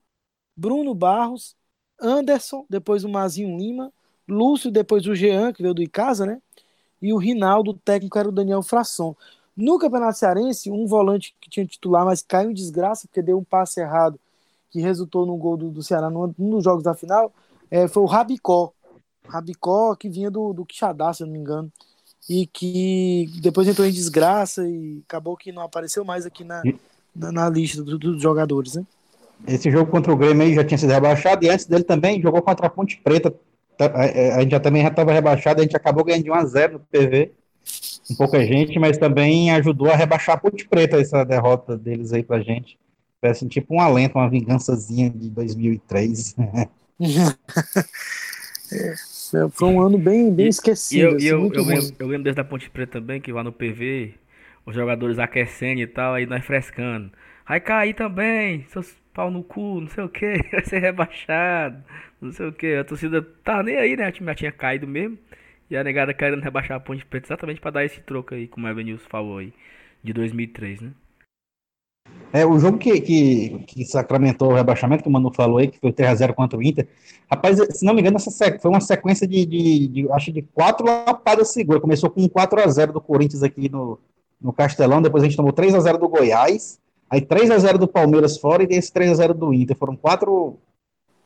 Bruno 0.56 0.94
Barros, 0.94 1.56
Anderson, 2.00 2.64
depois 2.70 3.04
o 3.04 3.10
Mazinho 3.10 3.58
Lima, 3.58 3.92
Lúcio, 4.28 4.70
depois 4.70 5.08
o 5.08 5.16
Jean, 5.16 5.52
que 5.52 5.64
veio 5.64 5.74
do 5.74 5.82
Icasa, 5.82 6.28
né? 6.28 6.40
E 7.02 7.12
o 7.12 7.18
Rinaldo, 7.18 7.72
o 7.72 7.74
técnico 7.74 8.20
era 8.20 8.30
o 8.30 8.32
Daniel 8.32 8.62
Frasson. 8.62 9.16
No 9.58 9.80
Campeonato 9.80 10.20
Cearense, 10.20 10.70
um 10.70 10.86
volante 10.86 11.36
que 11.42 11.50
tinha 11.50 11.66
titular, 11.66 12.06
mas 12.06 12.22
caiu 12.22 12.52
em 12.52 12.54
desgraça 12.54 13.08
porque 13.08 13.24
deu 13.24 13.40
um 13.40 13.44
passe 13.44 13.80
errado 13.80 14.20
que 14.70 14.82
resultou 14.82 15.26
no 15.26 15.36
gol 15.38 15.58
do, 15.58 15.70
do 15.70 15.84
Ceará 15.84 16.10
num, 16.10 16.34
num 16.38 16.50
dos 16.52 16.64
jogos 16.64 16.84
da 16.84 16.94
final, 16.94 17.34
é, 17.70 17.88
foi 17.88 18.04
o 18.04 18.06
Rabicó. 18.06 18.74
Rabicó, 19.28 19.96
que 19.96 20.10
vinha 20.10 20.32
do, 20.32 20.54
do 20.54 20.66
Quixadá, 20.66 21.14
se 21.14 21.24
eu 21.24 21.28
não 21.28 21.34
me 21.34 21.40
engano. 21.40 21.72
E 22.30 22.48
que 22.48 23.28
depois 23.42 23.68
entrou 23.68 23.88
em 23.88 23.92
desgraça 23.92 24.68
e 24.68 25.02
acabou 25.08 25.36
que 25.36 25.52
não 25.52 25.64
apareceu 25.64 26.04
mais 26.04 26.26
aqui 26.26 26.44
na, 26.44 26.62
na, 27.16 27.32
na, 27.32 27.50
lista 27.50 27.84
dos, 27.84 28.00
dos 28.00 28.22
jogadores, 28.22 28.76
né? 28.76 28.86
Esse 29.48 29.72
jogo 29.72 29.90
contra 29.90 30.12
o 30.12 30.18
Grêmio 30.18 30.44
aí 30.44 30.54
já 30.54 30.64
tinha 30.64 30.78
sido 30.78 30.92
rebaixado 30.92 31.44
e 31.46 31.50
antes 31.50 31.66
dele 31.66 31.84
também 31.84 32.22
jogou 32.22 32.42
contra 32.42 32.68
a 32.68 32.70
Ponte 32.70 33.00
Preta. 33.04 33.34
Tá, 33.78 33.86
a 33.96 34.42
gente 34.42 34.52
já 34.52 34.60
também 34.60 34.82
já 34.82 34.90
estava 34.90 35.14
rebaixado, 35.14 35.62
a 35.62 35.64
gente 35.64 35.76
acabou 35.76 36.04
ganhando 36.04 36.26
de 36.26 36.32
1 36.32 36.34
a 36.34 36.46
0 36.46 36.74
no 36.74 36.80
PV. 36.80 37.32
Um 38.12 38.16
pouca 38.16 38.44
gente, 38.44 38.78
mas 38.78 38.98
também 38.98 39.52
ajudou 39.52 39.90
a 39.90 39.96
rebaixar 39.96 40.36
a 40.36 40.40
Ponte 40.40 40.68
Preta 40.68 41.00
essa 41.00 41.24
derrota 41.24 41.78
deles 41.78 42.12
aí 42.12 42.22
pra 42.22 42.42
gente. 42.42 42.78
Parece 43.22 43.48
tipo 43.48 43.76
um 43.76 43.82
alento, 43.82 44.18
uma 44.18 44.30
vingançazinha 44.30 45.10
de 45.10 45.30
2003. 45.30 46.36
é, 48.72 48.96
foi 49.52 49.68
um 49.68 49.82
ano 49.82 49.98
bem, 49.98 50.34
bem 50.34 50.48
esquecido. 50.48 51.00
E 51.00 51.02
eu, 51.02 51.16
assim, 51.16 51.28
eu, 51.28 51.54
eu, 51.54 51.64
lembro, 51.66 51.96
eu 52.00 52.08
lembro 52.08 52.24
desde 52.24 52.40
a 52.42 52.46
Ponte 52.46 52.70
Preta 52.70 52.94
também, 53.00 53.20
que 53.20 53.32
lá 53.32 53.44
no 53.44 53.52
PV, 53.52 54.14
os 54.66 54.74
jogadores 54.74 55.20
aquecendo 55.20 55.82
e 55.82 55.88
tal, 55.88 56.14
aí 56.14 56.26
nós 56.26 56.46
frescando. 56.46 57.12
Vai 57.48 57.60
cair 57.60 57.94
também, 57.94 58.66
seus 58.70 58.96
pau 59.14 59.30
no 59.30 59.44
cu, 59.44 59.82
não 59.82 59.88
sei 59.90 60.04
o 60.04 60.10
que, 60.10 60.38
vai 60.52 60.64
ser 60.64 60.80
rebaixado, 60.80 61.84
não 62.22 62.32
sei 62.32 62.48
o 62.48 62.54
que. 62.54 62.76
A 62.76 62.84
torcida 62.86 63.22
tá 63.44 63.62
nem 63.62 63.76
aí, 63.78 63.98
né? 63.98 64.06
A 64.06 64.12
time 64.12 64.28
já 64.28 64.36
tinha 64.36 64.52
caído 64.52 64.88
mesmo. 64.88 65.18
E 65.70 65.78
a 65.78 65.84
negada 65.84 66.14
querendo 66.14 66.42
rebaixar 66.42 66.78
a 66.78 66.80
Ponte 66.80 67.06
Preta 67.06 67.28
exatamente 67.28 67.60
para 67.60 67.72
dar 67.72 67.86
esse 67.86 68.00
troco 68.02 68.34
aí, 68.34 68.48
como 68.48 68.66
o 68.66 68.70
Evanilson 68.70 69.06
falou 69.10 69.40
aí, 69.40 69.54
de 70.04 70.14
2003, 70.14 70.82
né? 70.82 70.92
É, 72.32 72.46
o 72.46 72.60
jogo 72.60 72.78
que, 72.78 73.02
que, 73.02 73.60
que, 73.66 73.86
sacramentou 73.86 74.52
o 74.52 74.56
rebaixamento, 74.56 75.02
que 75.02 75.10
o 75.10 75.12
Manu 75.12 75.34
falou 75.34 75.58
aí, 75.58 75.68
que 75.68 75.80
foi 75.80 75.92
3x0 75.92 76.34
contra 76.34 76.58
o 76.58 76.64
Inter, 76.64 76.88
rapaz, 77.30 77.58
se 77.72 77.84
não 77.84 77.94
me 77.94 78.02
engano, 78.02 78.18
essa 78.18 78.32
foi 78.60 78.70
uma 78.70 78.80
sequência 78.80 79.28
de, 79.28 79.46
de, 79.46 79.88
de 79.88 80.12
acho 80.12 80.32
de 80.32 80.44
quatro 80.44 80.86
lapadas 80.86 81.50
seguras. 81.50 81.82
Começou 81.82 82.10
com 82.10 82.22
um 82.22 82.30
4x0 82.30 82.92
do 82.92 83.02
Corinthians 83.02 83.42
aqui 83.42 83.68
no, 83.68 83.98
no 84.40 84.54
Castelão, 84.54 85.02
depois 85.02 85.24
a 85.24 85.28
gente 85.28 85.38
tomou 85.38 85.52
3x0 85.52 85.98
do 85.98 86.08
Goiás, 86.08 86.80
aí 87.10 87.20
3x0 87.20 87.78
do 87.78 87.88
Palmeiras 87.88 88.38
fora 88.38 88.64
e 88.64 88.68
esse 88.76 88.92
3x0 88.94 89.34
do 89.34 89.52
Inter. 89.52 89.76
Foram 89.76 89.96
quatro, 89.96 90.58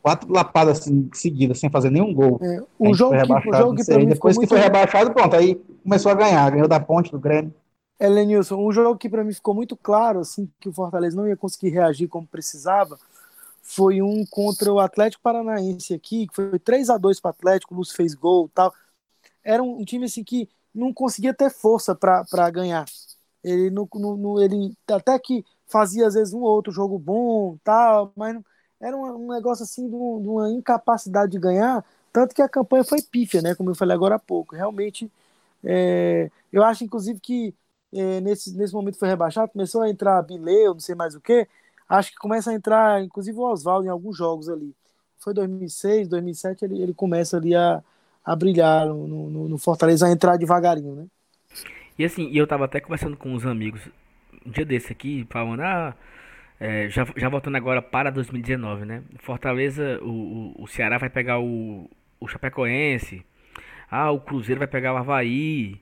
quatro 0.01 0.31
lapadas 0.31 0.79
assim, 0.79 1.09
seguidas, 1.11 1.59
sem 1.59 1.69
fazer 1.69 1.89
nenhum 1.89 2.13
gol. 2.13 2.39
É, 2.41 2.61
o, 2.79 2.93
jogo 2.93 3.15
que, 3.17 3.49
o 3.49 3.53
jogo 3.53 3.75
que 3.75 3.93
aí, 3.93 4.05
Depois 4.05 4.37
que 4.37 4.47
foi 4.47 4.59
rebaixado, 4.59 5.11
pronto, 5.11 5.35
aí 5.35 5.61
começou 5.83 6.13
a 6.13 6.15
ganhar, 6.15 6.49
ganhou 6.49 6.67
da 6.67 6.79
ponte 6.79 7.11
do 7.11 7.19
Grêmio. 7.19 7.53
Elenilson, 7.99 8.57
um 8.57 8.71
jogo 8.71 8.97
que 8.97 9.09
para 9.09 9.23
mim 9.23 9.33
ficou 9.33 9.53
muito 9.53 9.77
claro, 9.77 10.19
assim, 10.19 10.49
que 10.59 10.69
o 10.69 10.73
Fortaleza 10.73 11.15
não 11.15 11.27
ia 11.27 11.37
conseguir 11.37 11.69
reagir 11.69 12.07
como 12.07 12.27
precisava, 12.27 12.97
foi 13.61 14.01
um 14.01 14.25
contra 14.25 14.71
o 14.71 14.79
Atlético 14.79 15.23
Paranaense 15.23 15.93
aqui, 15.93 16.27
que 16.27 16.35
foi 16.35 16.59
3 16.59 16.89
a 16.89 16.97
2 16.97 17.19
para 17.19 17.29
o 17.29 17.31
Atlético, 17.31 17.73
o 17.73 17.77
Lúcio 17.77 17.95
fez 17.95 18.13
gol 18.13 18.49
tal. 18.53 18.73
Era 19.43 19.63
um, 19.63 19.83
time 19.85 20.05
assim 20.05 20.23
que 20.23 20.49
não 20.73 20.93
conseguia 20.93 21.33
ter 21.33 21.49
força 21.49 21.95
para 21.95 22.49
ganhar. 22.51 22.85
Ele, 23.43 23.69
no, 23.69 23.87
no, 23.93 24.41
ele 24.41 24.75
até 24.89 25.17
que 25.19 25.45
fazia 25.67 26.07
às 26.07 26.13
vezes 26.13 26.33
um 26.33 26.41
ou 26.41 26.49
outro 26.55 26.71
jogo 26.71 26.99
bom, 26.99 27.57
tal, 27.63 28.11
mas 28.15 28.37
era 28.79 28.95
um, 28.97 29.27
um 29.27 29.33
negócio 29.33 29.63
assim 29.63 29.87
de, 29.89 29.95
uma 29.95 30.49
incapacidade 30.51 31.31
de 31.31 31.39
ganhar, 31.39 31.85
tanto 32.11 32.35
que 32.35 32.41
a 32.41 32.49
campanha 32.49 32.83
foi 32.83 33.01
pífia, 33.01 33.41
né? 33.41 33.55
Como 33.55 33.69
eu 33.71 33.75
falei 33.75 33.95
agora 33.95 34.15
há 34.15 34.19
pouco. 34.19 34.55
Realmente, 34.55 35.11
é, 35.63 36.29
eu 36.51 36.63
acho 36.63 36.83
inclusive 36.83 37.19
que 37.19 37.55
é, 37.93 38.21
nesse, 38.21 38.55
nesse 38.57 38.73
momento 38.73 38.97
foi 38.97 39.07
rebaixado, 39.07 39.51
começou 39.51 39.81
a 39.81 39.89
entrar 39.89 40.21
Bileu, 40.21 40.73
não 40.73 40.79
sei 40.79 40.95
mais 40.95 41.15
o 41.15 41.21
que. 41.21 41.47
Acho 41.87 42.11
que 42.11 42.17
começa 42.17 42.51
a 42.51 42.53
entrar, 42.53 43.03
inclusive 43.03 43.37
o 43.37 43.43
Oswaldo 43.43 43.85
em 43.85 43.89
alguns 43.89 44.17
jogos 44.17 44.49
ali. 44.49 44.73
Foi 45.19 45.33
2006, 45.33 46.07
2007, 46.07 46.65
ele, 46.65 46.81
ele 46.81 46.93
começa 46.93 47.37
ali 47.37 47.55
a, 47.55 47.83
a 48.25 48.35
brilhar 48.35 48.87
no, 48.87 49.29
no, 49.29 49.49
no 49.49 49.57
Fortaleza, 49.57 50.07
a 50.07 50.11
entrar 50.11 50.37
devagarinho, 50.37 50.95
né? 50.95 51.05
E 51.97 52.03
assim, 52.03 52.29
eu 52.33 52.47
tava 52.47 52.65
até 52.65 52.79
conversando 52.79 53.15
com 53.15 53.29
uns 53.29 53.45
amigos 53.45 53.81
um 54.45 54.51
dia 54.51 54.65
desse 54.65 54.91
aqui, 54.91 55.25
falando, 55.29 55.61
ah, 55.61 55.95
é, 56.59 56.89
já, 56.89 57.05
já 57.15 57.29
voltando 57.29 57.55
agora 57.55 57.81
para 57.81 58.09
2019, 58.09 58.85
né? 58.85 59.03
Fortaleza, 59.19 59.99
o, 60.01 60.55
o, 60.57 60.63
o 60.63 60.67
Ceará 60.67 60.97
vai 60.97 61.09
pegar 61.09 61.39
o, 61.39 61.89
o 62.19 62.27
Chapecoense, 62.27 63.25
ah, 63.89 64.11
o 64.11 64.19
Cruzeiro 64.19 64.59
vai 64.59 64.67
pegar 64.67 64.93
o 64.93 64.97
Havaí, 64.97 65.79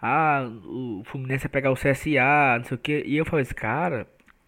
ah, 0.00 0.48
o 0.64 1.02
Fluminense 1.04 1.44
vai 1.44 1.50
pegar 1.50 1.70
o 1.70 1.74
CSA, 1.74 2.58
não 2.58 2.64
sei 2.64 2.74
o 2.76 2.78
que. 2.78 3.02
E 3.06 3.16
eu 3.16 3.24
falei 3.24 3.42
assim, 3.42 3.54
cara, 3.54 4.06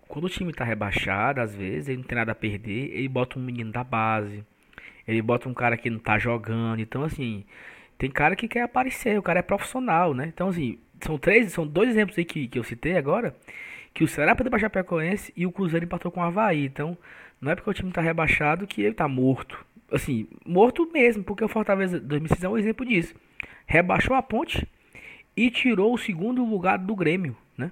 quando 0.09 0.25
o 0.25 0.29
time 0.29 0.53
tá 0.53 0.65
rebaixado, 0.65 1.41
às 1.41 1.55
vezes, 1.55 1.89
ele 1.89 1.99
não 1.99 2.05
tem 2.05 2.16
nada 2.16 2.33
a 2.33 2.35
perder, 2.35 2.91
ele 2.93 3.09
bota 3.09 3.39
um 3.39 3.43
menino 3.43 3.70
da 3.73 3.85
base. 3.85 4.45
ele 5.07 5.23
bota 5.23 5.49
um 5.49 5.55
cara 5.55 5.77
que 5.77 5.91
não 5.91 5.99
tá 5.99 6.19
jogando. 6.19 6.81
Então, 6.81 7.03
assim, 7.05 7.45
tem 7.99 8.11
cara 8.11 8.37
que 8.37 8.49
quer 8.49 8.62
aparecer, 8.62 9.19
o 9.19 9.23
cara 9.23 9.41
é 9.41 9.43
profissional, 9.43 10.15
né? 10.15 10.27
Então, 10.33 10.49
assim, 10.49 10.79
são 11.01 11.19
três, 11.19 11.53
são 11.53 11.66
dois 11.66 11.91
exemplos 11.91 12.19
aí 12.19 12.25
que, 12.25 12.49
que 12.49 12.59
eu 12.59 12.65
citei 12.65 12.97
agora, 12.97 13.35
que 13.95 14.05
o 14.05 14.09
Ceará 14.09 14.35
perdeu 14.35 14.51
pra 14.51 14.61
Chapecoense 14.61 15.33
e 15.37 15.47
o 15.47 15.53
Cruzeiro 15.53 15.85
empatou 15.87 16.11
com 16.12 16.20
o 16.20 16.23
Havaí. 16.23 16.65
Então, 16.65 16.97
não 17.41 17.53
é 17.53 17.55
porque 17.55 17.70
o 17.70 17.75
time 17.75 17.93
tá 17.93 18.01
rebaixado 18.01 18.66
que 18.66 18.83
ele 18.83 18.95
tá 18.95 19.09
morto. 19.09 19.65
Assim, 19.91 20.29
morto 20.45 20.91
mesmo, 20.93 21.25
porque 21.25 21.45
o 21.45 21.49
Fortaleza 21.49 21.99
2006 21.99 22.45
é 22.45 22.49
um 22.49 22.59
exemplo 22.59 22.85
disso. 22.85 23.15
Rebaixou 23.66 24.15
a 24.15 24.23
ponte 24.23 24.66
e 25.39 25.51
tirou 25.51 25.94
o 25.94 25.98
segundo 25.98 26.44
lugar 26.44 26.78
do 26.78 26.94
Grêmio, 26.97 27.36
né? 27.56 27.70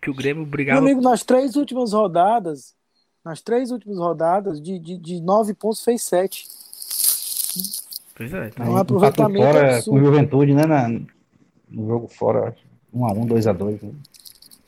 Que 0.00 0.10
o 0.10 0.14
Grêmio 0.14 0.44
brigava... 0.46 0.80
Meu 0.80 0.90
amigo, 0.90 1.02
nas 1.02 1.22
três 1.24 1.56
últimas 1.56 1.92
rodadas, 1.92 2.74
nas 3.24 3.40
três 3.40 3.70
últimas 3.70 3.98
rodadas, 3.98 4.60
de, 4.62 4.78
de, 4.78 4.96
de 4.96 5.20
nove 5.20 5.52
pontos 5.54 5.82
fez 5.82 6.02
sete. 6.02 6.46
Pois 8.14 8.32
é. 8.32 8.48
Então, 8.48 8.66
um 8.66 8.76
aproveitamento 8.76 9.44
fora 9.46 9.76
absurdo. 9.76 9.98
com 9.98 10.04
Juventude, 10.06 10.54
né? 10.54 10.66
na- 10.66 10.88
no 10.88 11.86
jogo 11.86 12.08
fora, 12.08 12.54
1x1, 12.94 13.26
2x2. 13.28 13.82
Né? 13.82 13.92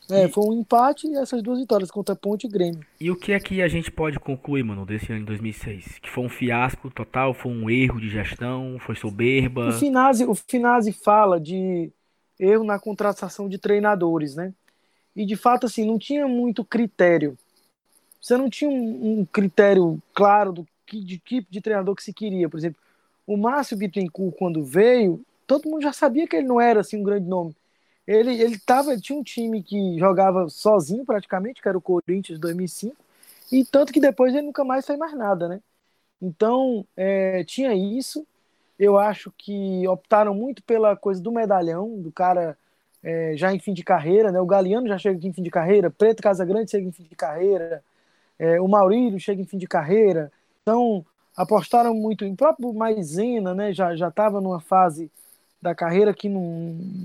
É, 0.09 0.27
foi 0.27 0.43
um 0.45 0.53
empate 0.53 1.07
e 1.07 1.15
essas 1.15 1.41
duas 1.41 1.59
vitórias 1.59 1.89
contra 1.89 2.15
Ponte 2.15 2.45
e 2.45 2.49
Grêmio. 2.49 2.81
E 2.99 3.09
o 3.09 3.15
que 3.15 3.31
é 3.31 3.39
que 3.39 3.61
a 3.61 3.67
gente 3.67 3.89
pode 3.91 4.19
concluir, 4.19 4.63
mano, 4.63 4.85
desse 4.85 5.11
ano 5.11 5.21
de 5.21 5.25
2006? 5.27 5.99
Que 6.01 6.09
foi 6.09 6.25
um 6.25 6.29
fiasco 6.29 6.89
total, 6.89 7.33
foi 7.33 7.51
um 7.51 7.69
erro 7.69 7.99
de 7.99 8.09
gestão, 8.09 8.77
foi 8.79 8.95
soberba. 8.95 9.69
O 9.69 9.73
Finazzi, 9.73 10.25
o 10.25 10.35
Finazzi 10.35 10.91
fala 10.91 11.39
de 11.39 11.91
erro 12.39 12.63
na 12.63 12.79
contratação 12.79 13.47
de 13.47 13.57
treinadores, 13.57 14.35
né? 14.35 14.53
E 15.15 15.25
de 15.25 15.35
fato, 15.35 15.65
assim, 15.65 15.85
não 15.85 15.99
tinha 15.99 16.27
muito 16.27 16.65
critério. 16.65 17.37
Você 18.21 18.37
não 18.37 18.49
tinha 18.49 18.69
um, 18.69 19.19
um 19.19 19.25
critério 19.25 20.01
claro 20.13 20.53
do 20.53 20.67
que 20.85 21.03
de 21.03 21.17
tipo 21.19 21.51
de 21.51 21.61
treinador 21.61 21.95
que 21.95 22.03
se 22.03 22.13
queria. 22.13 22.49
Por 22.49 22.57
exemplo, 22.57 22.81
o 23.27 23.37
Márcio 23.37 23.77
Bittencourt, 23.77 24.35
quando 24.37 24.63
veio, 24.63 25.23
todo 25.47 25.69
mundo 25.69 25.83
já 25.83 25.93
sabia 25.93 26.27
que 26.27 26.35
ele 26.35 26.47
não 26.47 26.59
era 26.59 26.81
assim 26.81 26.97
um 26.97 27.03
grande 27.03 27.27
nome. 27.27 27.55
Ele, 28.05 28.41
ele 28.41 28.59
tava, 28.59 28.91
ele 28.91 29.01
tinha 29.01 29.17
um 29.17 29.23
time 29.23 29.63
que 29.63 29.97
jogava 29.97 30.49
sozinho 30.49 31.05
praticamente, 31.05 31.61
que 31.61 31.67
era 31.67 31.77
o 31.77 31.81
Corinthians 31.81 32.39
2005, 32.39 32.95
e 33.51 33.63
tanto 33.65 33.93
que 33.93 33.99
depois 33.99 34.33
ele 34.33 34.47
nunca 34.47 34.63
mais 34.63 34.85
fez 34.85 34.97
mais 34.99 35.13
nada, 35.15 35.47
né? 35.47 35.61
Então, 36.21 36.85
é, 36.95 37.43
tinha 37.43 37.73
isso. 37.73 38.25
Eu 38.77 38.97
acho 38.97 39.31
que 39.37 39.87
optaram 39.87 40.33
muito 40.33 40.63
pela 40.63 40.95
coisa 40.95 41.21
do 41.21 41.31
medalhão, 41.31 42.01
do 42.01 42.11
cara 42.11 42.57
é, 43.03 43.33
já 43.35 43.53
em 43.53 43.59
fim 43.59 43.73
de 43.73 43.83
carreira, 43.83 44.31
né? 44.31 44.39
O 44.39 44.45
Galeano 44.45 44.87
já 44.87 44.97
chega 44.97 45.27
em 45.27 45.33
fim 45.33 45.43
de 45.43 45.51
carreira, 45.51 45.91
Preto 45.91 46.23
Casagrande 46.23 46.71
chega 46.71 46.87
em 46.87 46.91
fim 46.91 47.03
de 47.03 47.15
carreira, 47.15 47.83
é, 48.39 48.59
o 48.61 48.67
Maurílio 48.67 49.19
chega 49.19 49.41
em 49.41 49.45
fim 49.45 49.57
de 49.57 49.67
carreira. 49.67 50.31
Então, 50.61 51.05
apostaram 51.35 51.93
muito 51.93 52.25
em 52.25 52.35
próprio 52.35 52.73
Maisena, 52.73 53.53
né? 53.53 53.73
Já 53.73 53.95
já 53.95 54.07
estava 54.09 54.41
numa 54.41 54.59
fase 54.59 55.11
da 55.61 55.75
carreira 55.75 56.13
que 56.13 56.29
não, 56.29 56.41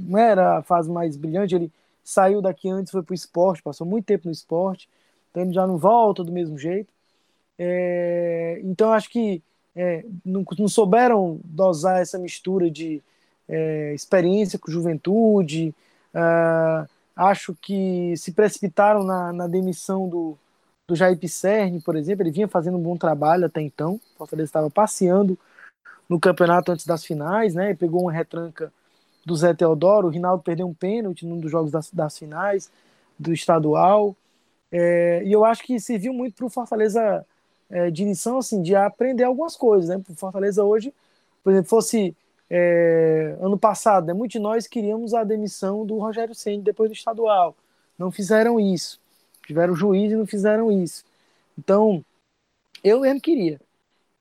não 0.08 0.18
era 0.18 0.58
a 0.58 0.62
fase 0.62 0.90
mais 0.90 1.16
brilhante. 1.16 1.54
Ele 1.54 1.72
saiu 2.04 2.40
daqui 2.42 2.68
antes, 2.70 2.90
foi 2.92 3.02
para 3.02 3.12
o 3.12 3.14
esporte, 3.14 3.62
passou 3.62 3.86
muito 3.86 4.06
tempo 4.06 4.26
no 4.26 4.32
esporte, 4.32 4.88
então 5.30 5.42
ele 5.42 5.52
já 5.52 5.66
não 5.66 5.76
volta 5.78 6.24
do 6.24 6.32
mesmo 6.32 6.58
jeito. 6.58 6.92
É, 7.58 8.60
então, 8.64 8.92
acho 8.92 9.10
que 9.10 9.42
é, 9.78 10.04
não, 10.24 10.44
não 10.58 10.66
souberam 10.66 11.40
dosar 11.44 12.00
essa 12.00 12.18
mistura 12.18 12.68
de 12.68 13.00
é, 13.48 13.94
experiência 13.94 14.58
com 14.58 14.72
juventude. 14.72 15.72
ah, 16.12 16.86
acho 17.14 17.54
que 17.62 18.16
se 18.16 18.32
precipitaram 18.32 19.04
na, 19.04 19.32
na 19.32 19.46
demissão 19.46 20.08
do, 20.08 20.36
do 20.86 20.96
Jair 20.96 21.16
Pisserni, 21.16 21.80
por 21.80 21.94
exemplo. 21.94 22.24
Ele 22.24 22.32
vinha 22.32 22.48
fazendo 22.48 22.76
um 22.76 22.82
bom 22.82 22.96
trabalho 22.96 23.46
até 23.46 23.60
então. 23.60 24.00
O 24.14 24.18
Fortaleza 24.18 24.48
estava 24.48 24.68
passeando 24.68 25.38
no 26.08 26.18
campeonato 26.18 26.72
antes 26.72 26.84
das 26.86 27.04
finais, 27.04 27.54
né? 27.54 27.72
Pegou 27.74 28.02
uma 28.02 28.12
retranca 28.12 28.72
do 29.24 29.36
Zé 29.36 29.54
Teodoro. 29.54 30.08
O 30.08 30.10
Rinaldo 30.10 30.42
perdeu 30.42 30.66
um 30.66 30.74
pênalti 30.74 31.24
num 31.24 31.38
dos 31.38 31.50
jogos 31.50 31.70
das, 31.70 31.90
das 31.92 32.18
finais 32.18 32.68
do 33.16 33.32
estadual. 33.32 34.16
É, 34.72 35.22
e 35.24 35.32
eu 35.32 35.44
acho 35.44 35.62
que 35.62 35.78
serviu 35.78 36.12
muito 36.12 36.34
para 36.34 36.46
o 36.46 36.50
Fortaleza 36.50 37.24
é, 37.70 37.90
de 37.90 38.04
lição, 38.04 38.38
assim, 38.38 38.62
de 38.62 38.74
aprender 38.74 39.24
algumas 39.24 39.56
coisas, 39.56 39.88
né? 39.90 40.02
O 40.08 40.14
Fortaleza 40.14 40.64
hoje, 40.64 40.92
por 41.42 41.52
exemplo, 41.52 41.68
fosse 41.68 42.16
é, 42.50 43.36
ano 43.40 43.58
passado, 43.58 44.06
né? 44.06 44.12
Muitos 44.14 44.32
de 44.34 44.38
nós 44.38 44.66
queríamos 44.66 45.14
a 45.14 45.24
demissão 45.24 45.84
do 45.84 45.98
Rogério 45.98 46.34
Ceni 46.34 46.62
depois 46.62 46.90
do 46.90 46.94
estadual. 46.94 47.56
Não 47.98 48.10
fizeram 48.10 48.58
isso. 48.58 49.00
Tiveram 49.46 49.74
juiz 49.74 50.12
e 50.12 50.16
não 50.16 50.26
fizeram 50.26 50.70
isso. 50.70 51.04
Então, 51.58 52.04
eu 52.82 53.00
mesmo 53.00 53.20
queria. 53.20 53.60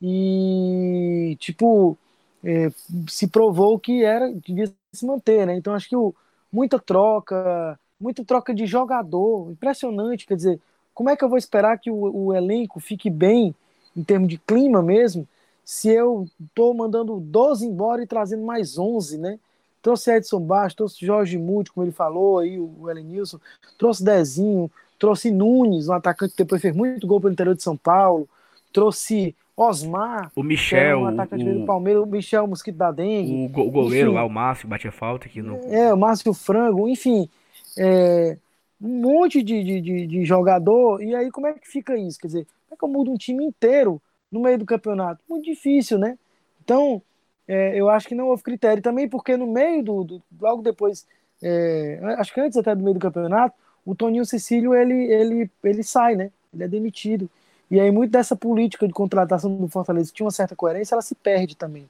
E, 0.01 1.35
tipo, 1.39 1.97
é, 2.43 2.71
se 3.09 3.27
provou 3.27 3.79
que 3.79 4.03
era 4.03 4.31
devia 4.33 4.71
se 4.93 5.05
manter, 5.05 5.45
né? 5.45 5.55
Então, 5.55 5.73
acho 5.73 5.89
que 5.89 5.95
o, 5.95 6.13
muita 6.51 6.79
troca, 6.79 7.79
muita 7.99 8.23
troca 8.25 8.53
de 8.53 8.65
jogador, 8.65 9.51
impressionante. 9.51 10.25
Quer 10.25 10.35
dizer, 10.35 10.61
como 10.97 11.11
é 11.11 11.15
que 11.15 11.23
eu 11.23 11.29
vou 11.29 11.37
esperar 11.37 11.77
que 11.77 11.91
o, 11.91 12.25
o 12.25 12.33
elenco 12.33 12.79
fique 12.79 13.07
bem 13.07 13.53
em 13.95 14.03
termos 14.03 14.27
de 14.27 14.39
clima 14.39 14.81
mesmo, 14.81 15.27
se 15.63 15.89
eu 15.89 16.25
tô 16.55 16.73
mandando 16.73 17.19
12 17.19 17.67
embora 17.67 18.01
e 18.01 18.07
trazendo 18.07 18.43
mais 18.43 18.79
11, 18.79 19.19
né? 19.19 19.37
Trouxe 19.79 20.09
Edson 20.15 20.39
Baixo, 20.39 20.75
trouxe 20.75 21.05
Jorge 21.05 21.37
Mude, 21.37 21.71
como 21.71 21.85
ele 21.85 21.91
falou 21.91 22.39
aí, 22.39 22.57
o 22.57 22.89
Elenilson, 22.89 23.39
trouxe 23.77 24.03
Dezinho, 24.03 24.71
trouxe 24.97 25.29
Nunes, 25.29 25.87
um 25.87 25.93
atacante 25.93 26.31
que 26.31 26.43
depois 26.43 26.59
fez 26.59 26.75
muito 26.75 27.05
gol 27.05 27.21
pelo 27.21 27.31
interior 27.31 27.53
de 27.53 27.61
São 27.61 27.77
Paulo, 27.77 28.27
trouxe 28.73 29.35
Osmar, 29.55 30.31
O 30.35 30.41
Michel, 30.41 31.01
um 31.01 31.05
atacante 31.05 31.43
do 31.43 31.61
o, 31.61 31.65
Palmeiras, 31.67 32.01
o 32.01 32.07
Michel 32.07 32.47
Mosquito 32.47 32.75
da 32.75 32.91
Dengue, 32.91 33.45
o 33.55 33.69
goleiro 33.69 34.09
enfim. 34.09 34.15
lá, 34.15 34.25
o 34.25 34.29
Márcio, 34.31 34.67
batia 34.67 34.91
falta 34.91 35.27
aqui 35.27 35.43
no. 35.43 35.59
é, 35.71 35.93
o 35.93 35.97
Márcio 35.97 36.33
Frango, 36.33 36.89
enfim, 36.89 37.29
é, 37.77 38.35
um 38.81 39.01
monte 39.01 39.41
de, 39.43 39.63
de, 39.63 39.81
de, 39.81 40.07
de 40.07 40.25
jogador, 40.25 41.01
e 41.01 41.15
aí 41.15 41.31
como 41.31 41.47
é 41.47 41.53
que 41.53 41.67
fica 41.67 41.97
isso? 41.97 42.19
Quer 42.19 42.27
dizer, 42.27 42.45
como 42.45 42.73
é 42.73 42.77
que 42.77 42.83
eu 42.85 42.89
mudo 42.89 43.11
um 43.11 43.17
time 43.17 43.43
inteiro 43.45 44.01
no 44.31 44.39
meio 44.41 44.57
do 44.57 44.65
campeonato? 44.65 45.21
Muito 45.29 45.45
difícil, 45.45 45.97
né? 45.97 46.17
Então, 46.63 47.01
é, 47.47 47.79
eu 47.79 47.89
acho 47.89 48.07
que 48.07 48.15
não 48.15 48.27
houve 48.27 48.43
critério 48.43 48.81
também, 48.83 49.07
porque 49.09 49.37
no 49.37 49.47
meio 49.47 49.83
do, 49.83 50.03
do- 50.03 50.23
logo 50.39 50.61
depois, 50.61 51.05
é, 51.41 51.99
acho 52.19 52.33
que 52.33 52.41
antes 52.41 52.57
até 52.57 52.75
do 52.75 52.83
meio 52.83 52.95
do 52.95 52.99
campeonato, 52.99 53.55
o 53.85 53.95
Toninho 53.95 54.25
Cecílio, 54.25 54.73
ele, 54.75 54.93
ele, 55.11 55.49
ele 55.63 55.83
sai, 55.83 56.15
né? 56.15 56.31
Ele 56.53 56.63
é 56.63 56.67
demitido. 56.67 57.29
E 57.71 57.79
aí 57.79 57.91
muito 57.91 58.11
dessa 58.11 58.35
política 58.35 58.87
de 58.87 58.93
contratação 58.93 59.55
do 59.55 59.67
Fortaleza, 59.67 60.09
que 60.09 60.15
tinha 60.17 60.25
uma 60.25 60.31
certa 60.31 60.55
coerência, 60.55 60.95
ela 60.95 61.01
se 61.01 61.15
perde 61.15 61.55
também, 61.55 61.89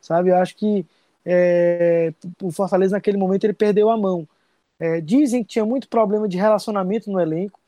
sabe? 0.00 0.30
Eu 0.30 0.36
acho 0.36 0.56
que 0.56 0.84
é, 1.24 2.12
o 2.42 2.50
Fortaleza 2.52 2.96
naquele 2.96 3.16
momento 3.16 3.44
ele 3.44 3.52
perdeu 3.52 3.90
a 3.90 3.96
mão. 3.96 4.26
É, 4.78 5.00
dizem 5.00 5.42
que 5.42 5.50
tinha 5.50 5.64
muito 5.64 5.88
problema 5.88 6.28
de 6.28 6.36
relacionamento 6.36 7.10
no 7.10 7.20
elenco. 7.20 7.58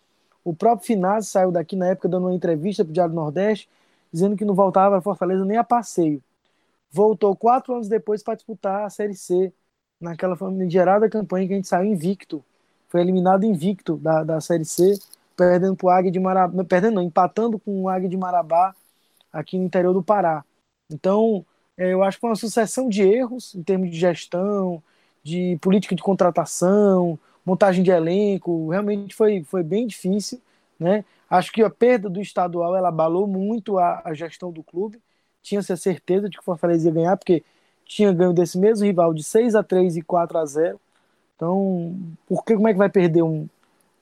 O 0.44 0.54
próprio 0.54 0.86
Finazzi 0.86 1.30
saiu 1.30 1.50
daqui 1.50 1.76
na 1.76 1.88
época 1.88 2.08
dando 2.08 2.26
uma 2.26 2.34
entrevista 2.34 2.84
para 2.84 2.90
o 2.90 2.94
Diário 2.94 3.14
Nordeste, 3.14 3.68
dizendo 4.12 4.36
que 4.36 4.44
não 4.44 4.54
voltava 4.54 4.98
a 4.98 5.00
Fortaleza 5.00 5.44
nem 5.44 5.56
a 5.56 5.64
passeio. 5.64 6.22
Voltou 6.90 7.36
quatro 7.36 7.74
anos 7.74 7.88
depois 7.88 8.22
para 8.22 8.34
disputar 8.34 8.84
a 8.84 8.90
Série 8.90 9.14
C, 9.14 9.52
naquela 10.00 10.36
famigerada 10.36 11.08
campanha 11.08 11.46
que 11.46 11.52
a 11.52 11.56
gente 11.56 11.68
saiu 11.68 11.90
invicto. 11.90 12.42
Foi 12.88 13.00
eliminado 13.00 13.44
invicto 13.44 13.96
da, 13.96 14.24
da 14.24 14.40
Série 14.40 14.64
C, 14.64 14.98
perdendo 15.36 15.76
para 15.76 15.86
o 15.86 15.90
Águia 15.90 16.10
de 16.10 16.18
Marabá, 16.18 16.64
perdendo 16.64 16.94
não, 16.94 17.02
empatando 17.02 17.58
com 17.58 17.82
o 17.82 17.88
Águia 17.88 18.08
de 18.08 18.16
Marabá 18.16 18.74
aqui 19.32 19.58
no 19.58 19.64
interior 19.64 19.92
do 19.92 20.02
Pará. 20.02 20.44
Então, 20.90 21.44
é, 21.76 21.92
eu 21.92 22.02
acho 22.02 22.16
que 22.16 22.22
foi 22.22 22.30
uma 22.30 22.36
sucessão 22.36 22.88
de 22.88 23.02
erros 23.02 23.54
em 23.54 23.62
termos 23.62 23.90
de 23.90 23.98
gestão, 23.98 24.82
de 25.28 25.58
política 25.60 25.94
de 25.94 26.02
contratação, 26.02 27.18
montagem 27.44 27.82
de 27.82 27.90
elenco, 27.90 28.70
realmente 28.70 29.14
foi, 29.14 29.44
foi 29.44 29.62
bem 29.62 29.86
difícil, 29.86 30.40
né? 30.78 31.04
Acho 31.28 31.52
que 31.52 31.62
a 31.62 31.68
perda 31.68 32.08
do 32.08 32.20
estadual 32.20 32.74
ela 32.74 32.88
abalou 32.88 33.26
muito 33.26 33.78
a, 33.78 34.00
a 34.04 34.14
gestão 34.14 34.50
do 34.50 34.62
clube. 34.62 34.98
Tinha-se 35.42 35.72
a 35.72 35.76
certeza 35.76 36.28
de 36.28 36.36
que 36.36 36.40
o 36.40 36.44
Fortaleza 36.44 36.88
ia 36.88 36.94
ganhar, 36.94 37.16
porque 37.16 37.44
tinha 37.84 38.12
ganho 38.12 38.32
desse 38.32 38.58
mesmo 38.58 38.86
rival 38.86 39.12
de 39.12 39.22
6 39.22 39.54
a 39.54 39.62
3 39.62 39.98
e 39.98 40.02
4 40.02 40.38
a 40.38 40.44
0. 40.46 40.80
Então, 41.36 41.94
por 42.26 42.44
que, 42.44 42.54
como 42.54 42.68
é 42.68 42.72
que 42.72 42.78
vai 42.78 42.88
perder 42.88 43.22
um. 43.22 43.46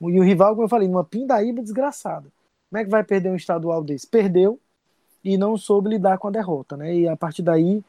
E 0.00 0.20
o 0.20 0.22
rival, 0.22 0.50
como 0.50 0.64
eu 0.64 0.68
falei, 0.68 0.86
numa 0.88 1.04
pindaíba 1.04 1.62
desgraçada. 1.62 2.28
Como 2.70 2.80
é 2.80 2.84
que 2.84 2.90
vai 2.90 3.02
perder 3.02 3.30
um 3.30 3.36
estadual 3.36 3.82
desse? 3.82 4.06
Perdeu 4.06 4.58
e 5.24 5.36
não 5.36 5.56
soube 5.56 5.90
lidar 5.90 6.18
com 6.18 6.28
a 6.28 6.30
derrota, 6.30 6.76
né? 6.76 6.94
E 6.94 7.08
a 7.08 7.16
partir 7.16 7.42
daí 7.42 7.82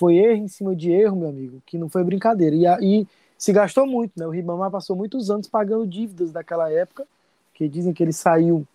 foi 0.00 0.16
erro 0.16 0.36
em 0.44 0.48
cima 0.48 0.74
de 0.74 0.90
erro, 0.90 1.16
meu 1.16 1.28
amigo, 1.28 1.62
que 1.66 1.76
não 1.78 1.88
foi 1.90 2.02
brincadeira. 2.02 2.56
E 2.56 2.66
aí 2.66 3.06
se 3.36 3.52
gastou 3.52 3.86
muito, 3.86 4.12
né? 4.16 4.26
O 4.26 4.30
Ribamar 4.30 4.70
passou 4.70 4.96
muitos 4.96 5.30
anos 5.30 5.46
pagando 5.46 5.86
dívidas 5.86 6.32
daquela 6.32 6.70
época, 6.72 7.06
que 7.54 7.68
dizem 7.68 7.92
que 7.92 8.02
ele 8.02 8.12
saiu 8.12 8.66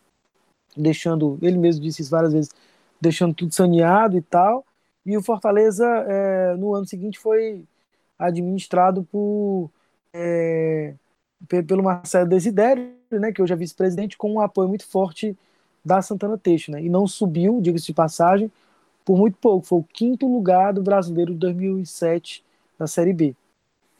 deixando, 0.77 1.39
ele 1.41 1.57
mesmo 1.57 1.81
disse 1.81 2.01
isso 2.03 2.11
várias 2.11 2.33
vezes, 2.33 2.51
deixando 3.01 3.33
tudo 3.33 3.53
saneado 3.53 4.17
e 4.17 4.21
tal. 4.21 4.63
E 5.05 5.17
o 5.17 5.21
Fortaleza, 5.21 5.85
é, 6.07 6.55
no 6.57 6.75
ano 6.75 6.85
seguinte, 6.85 7.17
foi 7.17 7.63
administrado 8.19 9.03
por, 9.11 9.69
é, 10.13 10.93
pe- 11.47 11.63
pelo 11.63 11.83
Marcelo 11.83 12.29
Desidério, 12.29 12.93
né, 13.11 13.31
que 13.31 13.41
hoje 13.41 13.53
é 13.53 13.55
vice-presidente, 13.55 14.17
com 14.17 14.31
um 14.33 14.39
apoio 14.39 14.67
muito 14.69 14.85
forte 14.87 15.35
da 15.83 16.01
Santana 16.01 16.37
Teixeira, 16.37 16.79
né, 16.79 16.85
e 16.85 16.89
não 16.89 17.07
subiu, 17.07 17.59
diga-se 17.61 17.87
de 17.87 17.93
passagem, 17.93 18.51
por 19.05 19.17
muito 19.17 19.37
pouco. 19.37 19.65
Foi 19.65 19.79
o 19.79 19.83
quinto 19.83 20.27
lugar 20.27 20.73
do 20.73 20.81
brasileiro 20.81 21.31
de 21.33 21.39
2007 21.39 22.43
na 22.77 22.87
Série 22.87 23.13
B. 23.13 23.35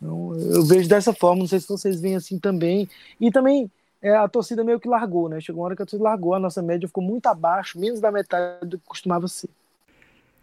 Então, 0.02 0.36
eu 0.36 0.66
vejo 0.66 0.90
dessa 0.90 1.14
forma, 1.14 1.40
não 1.40 1.48
sei 1.48 1.60
se 1.60 1.68
vocês 1.70 2.02
veem 2.02 2.16
assim 2.16 2.38
também. 2.38 2.90
E 3.22 3.32
também 3.32 3.72
é, 4.02 4.16
a 4.16 4.28
torcida 4.28 4.64
meio 4.64 4.80
que 4.80 4.88
largou, 4.88 5.30
né? 5.30 5.40
Chegou 5.40 5.62
uma 5.62 5.68
hora 5.68 5.76
que 5.76 5.82
a 5.82 5.86
torcida 5.86 6.04
largou, 6.04 6.34
a 6.34 6.40
nossa 6.40 6.62
média 6.62 6.88
ficou 6.88 7.04
muito 7.04 7.28
abaixo, 7.28 7.80
menos 7.80 8.00
da 8.00 8.12
metade 8.12 8.68
do 8.68 8.78
que 8.78 8.86
costumava 8.86 9.28
ser. 9.28 9.50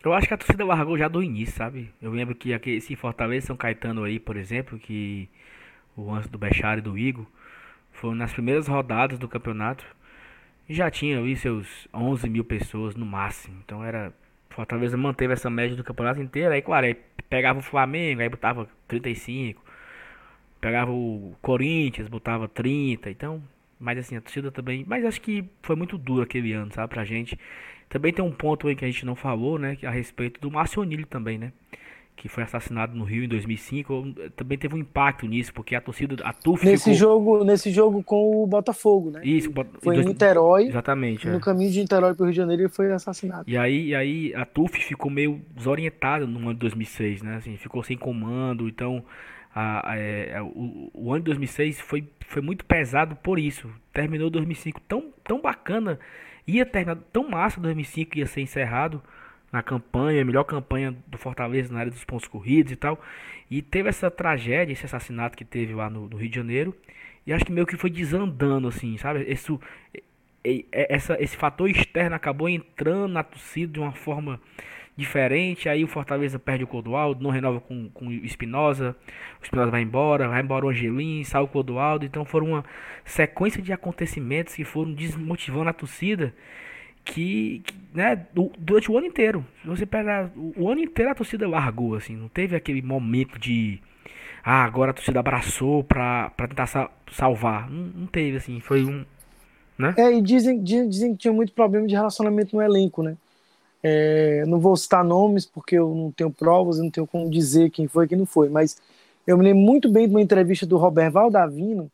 Eu 0.05 0.13
acho 0.13 0.27
que 0.27 0.35
a 0.35 0.39
torcida 0.39 0.65
largou 0.65 0.99
já 0.99 1.07
do 1.07 1.23
início, 1.23 1.55
sabe? 1.55 1.93
Eu 2.01 2.11
lembro 2.11 2.35
que 2.35 2.53
aqui, 2.53 2.71
esse 2.71 2.97
Fortaleza 2.97 3.49
São 3.49 3.57
Caetano 3.57 4.03
aí, 4.03 4.19
por 4.19 4.37
exemplo, 4.37 4.79
que 4.79 5.29
o 5.97 6.11
lance 6.11 6.29
do 6.29 6.39
Bechara 6.39 6.81
e 6.81 6.83
do 6.83 6.99
Igor, 6.99 7.27
foi 7.93 8.15
nas 8.15 8.33
primeiras 8.33 8.67
rodadas 8.67 9.19
do 9.19 9.29
campeonato. 9.29 9.85
E 10.69 10.75
já 10.75 10.91
tinha 10.91 11.19
ali 11.19 11.37
seus 11.37 11.87
11 11.95 12.29
mil 12.29 12.45
pessoas 12.45 12.97
no 12.97 13.07
máximo. 13.07 13.61
Então 13.65 13.85
era. 13.85 14.13
Fortaleza 14.53 14.97
manteve 14.97 15.33
essa 15.33 15.51
média 15.51 15.77
do 15.77 15.85
campeonato 15.85 16.21
inteiro. 16.21 16.53
Aí, 16.53 16.63
claro, 16.63 16.87
aí 16.87 16.97
pegava 17.29 17.59
o 17.59 17.63
Flamengo, 17.63 18.21
aí 18.21 18.29
botava 18.29 18.69
35. 18.89 19.63
Pegava 20.61 20.91
o 20.93 21.35
Corinthians, 21.43 22.09
botava 22.09 22.49
30. 22.49 23.11
Então, 23.11 23.43
mas 23.79 23.99
assim, 23.99 24.17
a 24.17 24.21
torcida 24.21 24.51
também. 24.53 24.85
Mas 24.87 25.05
acho 25.05 25.21
que 25.21 25.45
foi 25.63 25.77
muito 25.77 25.99
duro 25.99 26.23
aquele 26.23 26.53
ano, 26.53 26.73
sabe, 26.73 26.93
pra 26.93 27.05
gente. 27.05 27.39
Também 27.89 28.13
tem 28.13 28.25
um 28.25 28.33
ponto 28.33 28.69
aí 28.69 28.77
que 28.77 28.85
a 28.85 28.89
gente 28.89 29.05
não 29.05 29.17
falou, 29.17 29.59
né? 29.59 29.77
A 29.85 29.91
respeito 29.91 30.41
do 30.41 30.51
Marcionilho 30.51 31.07
também, 31.07 31.39
né? 31.39 31.53
Que 32.15 32.29
foi 32.29 32.45
assassinado 32.45 32.95
no 32.95 33.05
Rio 33.05 33.25
em 33.25 33.29
2005. 33.29 34.15
Também 34.37 34.57
teve 34.57 34.75
um 34.75 34.79
impacto 34.79 35.27
nisso, 35.27 35.53
porque 35.53 35.75
a 35.75 35.81
torcida, 35.81 36.17
a 36.25 36.33
TUF 36.33 36.65
nesse 36.65 36.85
ficou... 36.85 36.95
jogo 36.95 37.45
Nesse 37.45 37.71
jogo 37.71 38.03
com 38.03 38.43
o 38.43 38.47
Botafogo, 38.47 39.11
né? 39.11 39.21
Isso, 39.25 39.51
foi 39.81 39.97
em 39.97 40.05
Niterói. 40.05 40.67
Exatamente. 40.69 41.29
No 41.29 41.39
é. 41.39 41.41
caminho 41.41 41.71
de 41.71 41.81
Niterói 41.81 42.15
para 42.15 42.23
o 42.23 42.27
Rio 42.27 42.33
de 42.33 42.37
Janeiro 42.37 42.63
ele 42.63 42.69
foi 42.69 42.93
assassinado. 42.93 43.45
E 43.49 43.57
aí, 43.57 43.89
e 43.89 43.95
aí 43.95 44.35
a 44.35 44.45
TUF 44.45 44.79
ficou 44.79 45.11
meio 45.11 45.41
desorientada 45.57 46.27
no 46.27 46.39
ano 46.39 46.55
de 46.55 46.61
2006, 46.61 47.23
né? 47.23 47.37
Assim, 47.37 47.57
ficou 47.57 47.83
sem 47.83 47.97
comando, 47.97 48.69
então... 48.69 49.05
A, 49.55 49.91
a, 49.91 49.99
é, 49.99 50.41
o, 50.41 50.91
o, 50.95 51.13
ano 51.13 51.21
de 51.21 51.27
2006 51.27 51.79
foi, 51.83 52.09
foi 52.27 52.41
muito 52.41 52.65
pesado 52.65 53.15
por 53.17 53.39
isso. 53.39 53.69
Terminou 53.93 54.31
2005 54.31 54.81
tão, 54.89 55.13
tão 55.23 55.43
bacana 55.43 55.99
ia 56.47 56.67
terminar 56.67 56.97
tão 57.13 57.29
massa 57.29 57.61
2005 57.61 58.19
ia 58.19 58.27
ser 58.27 58.41
encerrado 58.41 59.03
na 59.53 59.63
campanha, 59.63 60.23
a 60.23 60.25
melhor 60.25 60.45
campanha 60.45 60.97
do 61.07 61.19
Fortaleza 61.19 61.73
na 61.73 61.81
área 61.81 61.93
dos 61.93 62.05
pontos 62.05 62.27
corridos 62.27 62.73
e 62.73 62.77
tal. 62.77 62.99
E 63.51 63.61
teve 63.61 63.91
essa 63.91 64.11
tragédia, 64.11 64.73
esse 64.73 64.87
assassinato 64.87 65.37
que 65.37 65.45
teve 65.45 65.75
lá 65.75 65.91
no, 65.91 66.09
no 66.09 66.17
Rio 66.17 66.31
de 66.31 66.37
Janeiro. 66.37 66.75
E 67.27 67.33
acho 67.33 67.45
que 67.45 67.53
meio 67.53 67.67
que 67.67 67.77
foi 67.77 67.91
desandando, 67.91 68.67
assim, 68.67 68.97
sabe? 68.97 69.25
Esse, 69.29 69.57
essa, 70.73 71.23
esse 71.23 71.37
fator 71.37 71.69
externo 71.69 72.17
acabou 72.17 72.49
entrando 72.49 73.13
na 73.13 73.23
torcida 73.23 73.75
de 73.75 73.79
uma 73.79 73.93
forma 73.93 74.41
diferente. 74.97 75.69
Aí 75.69 75.85
o 75.85 75.89
Fortaleza 75.89 76.39
perde 76.39 76.65
o 76.65 76.67
Clodoaldo, 76.67 77.23
não 77.23 77.31
renova 77.31 77.61
com, 77.61 77.91
com 77.91 78.07
o 78.07 78.13
Espinosa. 78.13 78.97
O 79.39 79.45
Espinosa 79.45 79.71
vai 79.71 79.83
embora, 79.83 80.29
vai 80.29 80.41
embora 80.41 80.65
o 80.65 80.71
Angelim, 80.71 81.23
sai 81.25 81.43
o 81.43 81.49
Clodoaldo. 81.49 82.07
Então 82.07 82.25
foram 82.25 82.49
uma 82.49 82.65
sequência 83.05 83.63
de 83.63 83.73
acontecimentos 83.73 84.55
que 84.55 84.65
foram 84.65 84.93
desmotivando 84.93 85.69
a 85.69 85.73
torcida. 85.75 86.35
Que, 87.05 87.63
né, 87.93 88.27
durante 88.59 88.91
o 88.91 88.97
ano 88.97 89.07
inteiro, 89.07 89.45
se 89.61 89.69
você 89.69 89.85
pegar 89.85 90.31
o, 90.37 90.69
ano 90.71 90.81
inteiro 90.81 91.11
a 91.11 91.15
torcida 91.15 91.49
largou, 91.49 91.97
assim, 91.97 92.17
não 92.17 92.29
teve 92.29 92.55
aquele 92.55 92.81
momento 92.81 93.39
de 93.39 93.81
ah, 94.45 94.65
agora 94.65 94.93
a 94.93 94.95
torcida 94.95 95.21
abraçou 95.21 95.83
pra, 95.83 96.31
pra 96.31 96.49
tentar 96.49 96.91
salvar. 97.11 97.71
Não, 97.71 97.85
não, 98.01 98.07
teve, 98.07 98.37
assim, 98.37 98.61
foi 98.61 98.85
um. 98.85 99.05
Né? 99.79 99.95
É, 99.97 100.13
e 100.13 100.23
dizem, 100.23 100.63
dizem 100.63 101.13
que 101.13 101.23
tinha 101.23 101.33
muito 101.33 101.53
problema 101.53 101.87
de 101.87 101.95
relacionamento 101.95 102.55
no 102.55 102.63
elenco, 102.63 103.03
né? 103.03 103.17
É, 103.83 104.45
não 104.47 104.61
vou 104.61 104.77
citar 104.77 105.05
nomes 105.05 105.45
porque 105.45 105.77
eu 105.77 105.93
não 105.93 106.13
tenho 106.13 106.31
provas, 106.31 106.79
eu 106.79 106.85
não 106.85 106.91
tenho 106.91 107.07
como 107.07 107.29
dizer 107.29 107.71
quem 107.71 107.89
foi 107.89 108.05
e 108.05 108.09
quem 108.09 108.19
não 108.19 108.27
foi, 108.27 108.49
mas 108.49 108.81
eu 109.27 109.37
me 109.37 109.45
lembro 109.45 109.61
muito 109.61 109.91
bem 109.91 110.07
de 110.07 110.15
uma 110.15 110.23
entrevista 110.23 110.65
do 110.65 110.77
Robert 110.77 111.11
Valdavino 111.11 111.91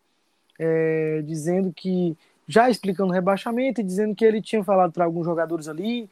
é, 0.58 1.22
dizendo 1.24 1.72
que, 1.74 2.16
já 2.48 2.70
explicando 2.70 3.10
o 3.10 3.14
rebaixamento 3.14 3.80
e 3.80 3.84
dizendo 3.84 4.14
que 4.14 4.24
ele 4.24 4.40
tinha 4.40 4.64
falado 4.64 4.92
para 4.92 5.04
alguns 5.04 5.24
jogadores 5.24 5.68
ali 5.68 6.08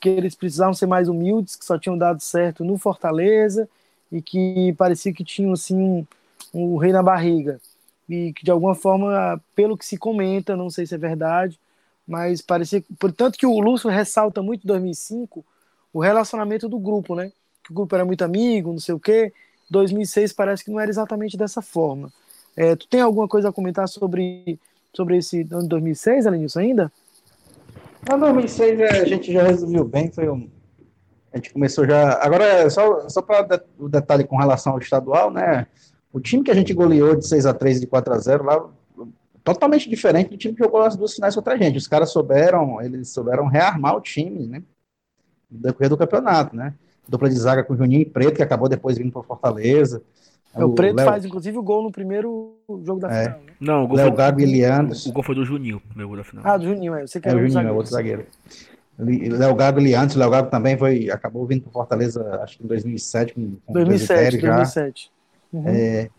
que 0.00 0.08
eles 0.08 0.34
precisavam 0.34 0.72
ser 0.74 0.86
mais 0.86 1.08
humildes, 1.08 1.56
que 1.56 1.64
só 1.64 1.78
tinham 1.78 1.96
dado 1.96 2.20
certo 2.20 2.64
no 2.64 2.78
Fortaleza 2.78 3.68
e 4.10 4.22
que 4.22 4.72
parecia 4.78 5.12
que 5.12 5.24
tinham 5.24 5.52
assim 5.52 5.76
um, 5.76 6.06
um 6.54 6.76
rei 6.76 6.92
na 6.92 7.02
barriga 7.02 7.60
e 8.08 8.32
que 8.32 8.44
de 8.44 8.50
alguma 8.50 8.74
forma, 8.74 9.40
pelo 9.54 9.76
que 9.76 9.86
se 9.86 9.96
comenta, 9.96 10.56
não 10.56 10.68
sei 10.68 10.86
se 10.86 10.94
é 10.94 10.98
verdade, 10.98 11.58
mas 12.06 12.42
parecia, 12.42 12.82
portanto 12.98 13.38
que 13.38 13.46
o 13.46 13.60
Lúcio 13.60 13.88
ressalta 13.88 14.42
muito 14.42 14.64
em 14.64 14.66
2005 14.66 15.44
o 15.92 16.00
relacionamento 16.00 16.68
do 16.68 16.78
grupo, 16.78 17.14
né? 17.14 17.32
Que 17.62 17.70
o 17.70 17.74
grupo 17.74 17.94
era 17.94 18.04
muito 18.04 18.22
amigo, 18.22 18.72
não 18.72 18.78
sei 18.78 18.94
o 18.94 19.00
quê. 19.00 19.32
2006 19.70 20.32
parece 20.32 20.64
que 20.64 20.70
não 20.70 20.80
era 20.80 20.90
exatamente 20.90 21.36
dessa 21.36 21.62
forma. 21.62 22.12
É, 22.56 22.74
tu 22.74 22.88
tem 22.88 23.00
alguma 23.00 23.28
coisa 23.28 23.48
a 23.48 23.52
comentar 23.52 23.88
sobre, 23.88 24.58
sobre 24.94 25.16
esse 25.16 25.46
ano 25.50 25.62
de 25.62 25.68
2006, 25.68 26.26
Alenilson, 26.26 26.60
ainda? 26.60 26.92
Não, 28.08 28.18
2006 28.18 28.80
é, 28.80 28.88
a 29.00 29.04
gente 29.04 29.32
já 29.32 29.42
resumiu 29.42 29.84
bem, 29.84 30.10
foi 30.10 30.28
um, 30.28 30.48
a 31.32 31.36
gente 31.36 31.52
começou 31.52 31.86
já. 31.86 32.18
Agora, 32.22 32.68
só, 32.70 33.08
só 33.08 33.22
para 33.22 33.62
o 33.78 33.88
detalhe 33.88 34.24
com 34.24 34.36
relação 34.36 34.72
ao 34.72 34.78
estadual, 34.78 35.30
né? 35.30 35.66
O 36.12 36.18
time 36.18 36.42
que 36.42 36.50
a 36.50 36.54
gente 36.54 36.74
goleou 36.74 37.14
de 37.14 37.26
6 37.26 37.46
a 37.46 37.54
3 37.54 37.76
e 37.76 37.80
de 37.80 37.86
4 37.86 38.12
a 38.12 38.18
0 38.18 38.44
lá 38.44 38.68
totalmente 39.44 39.88
diferente 39.88 40.30
do 40.30 40.36
time 40.36 40.54
que 40.54 40.62
jogou 40.62 40.82
as 40.82 40.96
duas 40.96 41.14
finais 41.14 41.34
contra 41.34 41.54
a 41.54 41.56
gente. 41.56 41.78
Os 41.78 41.86
caras 41.86 42.10
souberam, 42.10 42.80
eles 42.82 43.10
souberam 43.10 43.46
rearmar 43.46 43.96
o 43.96 44.00
time, 44.00 44.46
né? 44.46 44.62
No 45.50 45.60
decorrer 45.60 45.88
do 45.88 45.96
campeonato, 45.96 46.54
né? 46.56 46.74
Dupla 47.08 47.28
de 47.28 47.36
zaga 47.36 47.64
com 47.64 47.74
o 47.74 47.76
Juninho 47.76 48.02
e 48.02 48.06
Preto, 48.06 48.36
que 48.36 48.42
acabou 48.42 48.68
depois 48.68 48.98
vindo 48.98 49.12
para 49.12 49.22
Fortaleza. 49.22 50.02
É, 50.54 50.64
o, 50.64 50.68
o 50.68 50.74
Preto 50.74 50.96
Leo... 50.96 51.06
faz, 51.06 51.24
inclusive, 51.24 51.56
o 51.56 51.62
gol 51.62 51.82
no 51.82 51.92
primeiro 51.92 52.56
jogo 52.84 53.00
da 53.00 53.10
é. 53.10 53.24
final. 53.24 53.38
Né? 53.40 53.52
Não, 53.60 53.84
o 53.84 53.88
gol, 53.88 53.96
Léo 53.96 54.12
Gago 54.12 54.40
e 54.40 54.46
Leandros. 54.46 55.06
O 55.06 55.12
gol 55.12 55.22
foi 55.22 55.34
do 55.34 55.44
Juninho, 55.44 55.80
meu 55.94 56.08
gol 56.08 56.16
da 56.16 56.24
final. 56.24 56.44
Ah, 56.46 56.56
do 56.56 56.64
Juninho, 56.64 56.94
é. 56.94 57.06
Você 57.06 57.20
que 57.20 57.28
é, 57.28 57.34
o 57.34 57.38
Juninho, 57.38 57.68
é 57.68 57.72
outro 57.72 57.92
zagueiro. 57.92 58.26
Léo 58.98 59.54
Gago 59.54 59.80
e 59.80 59.84
Leandros. 59.84 60.16
Léo 60.16 60.30
Gago 60.30 60.50
também 60.50 60.76
foi, 60.76 61.10
acabou 61.10 61.46
vindo 61.46 61.62
para 61.62 61.72
Fortaleza, 61.72 62.40
acho 62.42 62.58
que 62.58 62.64
em 62.64 62.66
2007. 62.66 63.34
Com, 63.34 63.56
com 63.64 63.72
2007, 63.72 64.38
2007. 64.38 65.10
Uhum. 65.52 65.64
É, 65.66 66.10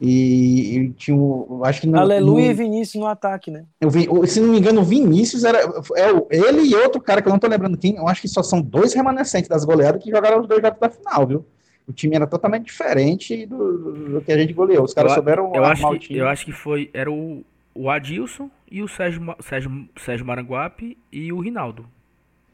e, 0.00 0.78
e 0.78 0.90
tinha 0.90 1.16
o. 1.16 1.62
Acho 1.64 1.82
que 1.82 1.86
no, 1.86 1.98
Aleluia 1.98 2.46
no, 2.46 2.50
e 2.50 2.54
Vinícius 2.54 3.00
no 3.00 3.06
ataque, 3.06 3.50
né? 3.50 3.64
Eu 3.80 3.88
vi, 3.88 4.08
se 4.26 4.40
não 4.40 4.48
me 4.48 4.58
engano, 4.58 4.80
o 4.80 4.84
Vinícius 4.84 5.44
era. 5.44 5.58
É 5.96 6.10
ele 6.30 6.62
e 6.62 6.74
outro 6.74 7.00
cara 7.00 7.22
que 7.22 7.28
eu 7.28 7.32
não 7.32 7.38
tô 7.38 7.46
lembrando 7.46 7.78
quem. 7.78 7.96
Eu 7.96 8.08
acho 8.08 8.20
que 8.20 8.28
só 8.28 8.42
são 8.42 8.60
dois 8.60 8.92
remanescentes 8.92 9.48
das 9.48 9.64
goleadas 9.64 10.02
que 10.02 10.10
jogaram 10.10 10.40
os 10.40 10.48
dois 10.48 10.60
jogos 10.60 10.80
da 10.80 10.90
final, 10.90 11.26
viu? 11.26 11.46
O 11.86 11.92
time 11.92 12.16
era 12.16 12.26
totalmente 12.26 12.64
diferente 12.66 13.44
do, 13.46 13.92
do 14.14 14.20
que 14.22 14.32
a 14.32 14.38
gente 14.38 14.52
goleou. 14.52 14.84
Os 14.84 14.94
caras 14.94 15.12
eu, 15.12 15.16
souberam 15.16 15.54
eu 15.54 15.64
acho 15.64 15.98
que, 15.98 16.16
Eu 16.16 16.28
acho 16.28 16.44
que 16.44 16.52
foi. 16.52 16.90
Era 16.94 17.10
o, 17.10 17.44
o 17.74 17.90
Adilson 17.90 18.50
e 18.70 18.82
o 18.82 18.88
Sérgio, 18.88 19.22
Sérgio, 19.40 19.88
Sérgio 19.96 20.26
Maranguape 20.26 20.96
e 21.12 21.32
o 21.32 21.40
Rinaldo. 21.40 21.86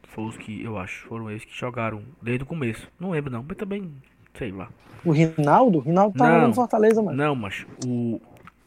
Foram 0.09 0.27
os 0.27 0.37
que 0.37 0.61
eu 0.61 0.77
acho. 0.77 1.07
Foram 1.07 1.29
eles 1.29 1.45
que 1.45 1.57
jogaram 1.57 2.01
desde 2.21 2.43
o 2.43 2.45
começo. 2.45 2.89
Não 2.99 3.11
lembro, 3.11 3.31
não, 3.31 3.45
mas 3.47 3.57
também 3.57 3.89
sei 4.33 4.51
lá. 4.51 4.69
O 5.05 5.11
Rinaldo? 5.11 5.77
O 5.77 5.81
Rinaldo 5.81 6.17
tá 6.17 6.39
não, 6.39 6.47
no 6.49 6.53
Fortaleza, 6.53 7.01
mano. 7.01 7.17
Não, 7.17 7.33
mas 7.33 7.65
o 7.85 8.19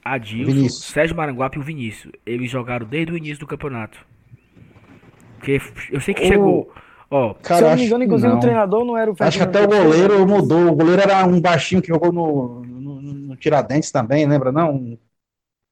Adilson, 0.05 0.53
Vinícius. 0.53 0.85
Sérgio 0.87 1.17
Maranguape 1.17 1.59
e 1.59 1.61
o 1.61 1.63
Vinícius, 1.63 2.13
eles 2.25 2.51
jogaram 2.51 2.87
desde 2.87 3.13
o 3.13 3.17
início 3.17 3.41
do 3.41 3.47
campeonato. 3.47 4.05
Porque 5.39 5.61
eu 5.91 6.01
sei 6.01 6.15
que 6.15 6.25
o... 6.25 6.27
chegou. 6.27 6.73
Ó, 7.15 7.33
Cara, 7.35 7.59
se 7.59 7.63
eu 7.63 7.69
não 7.69 7.77
me 7.77 7.85
engano, 7.85 8.05
inclusive 8.05 8.33
o 8.33 8.41
treinador 8.41 8.85
não 8.85 8.99
era 8.99 9.09
o 9.09 9.15
Acho 9.21 9.39
que 9.39 9.45
até 9.45 9.63
o 9.63 9.69
goleiro 9.69 10.27
mudou. 10.27 10.73
O 10.73 10.75
goleiro 10.75 11.01
era 11.01 11.25
um 11.25 11.41
baixinho 11.41 11.81
que 11.81 11.87
jogou 11.87 12.13
no, 12.13 12.65
no, 12.65 13.01
no 13.01 13.37
Tiradentes 13.37 13.93
também, 13.93 14.27
lembra? 14.27 14.51
Não? 14.51 14.75
Um, 14.75 14.99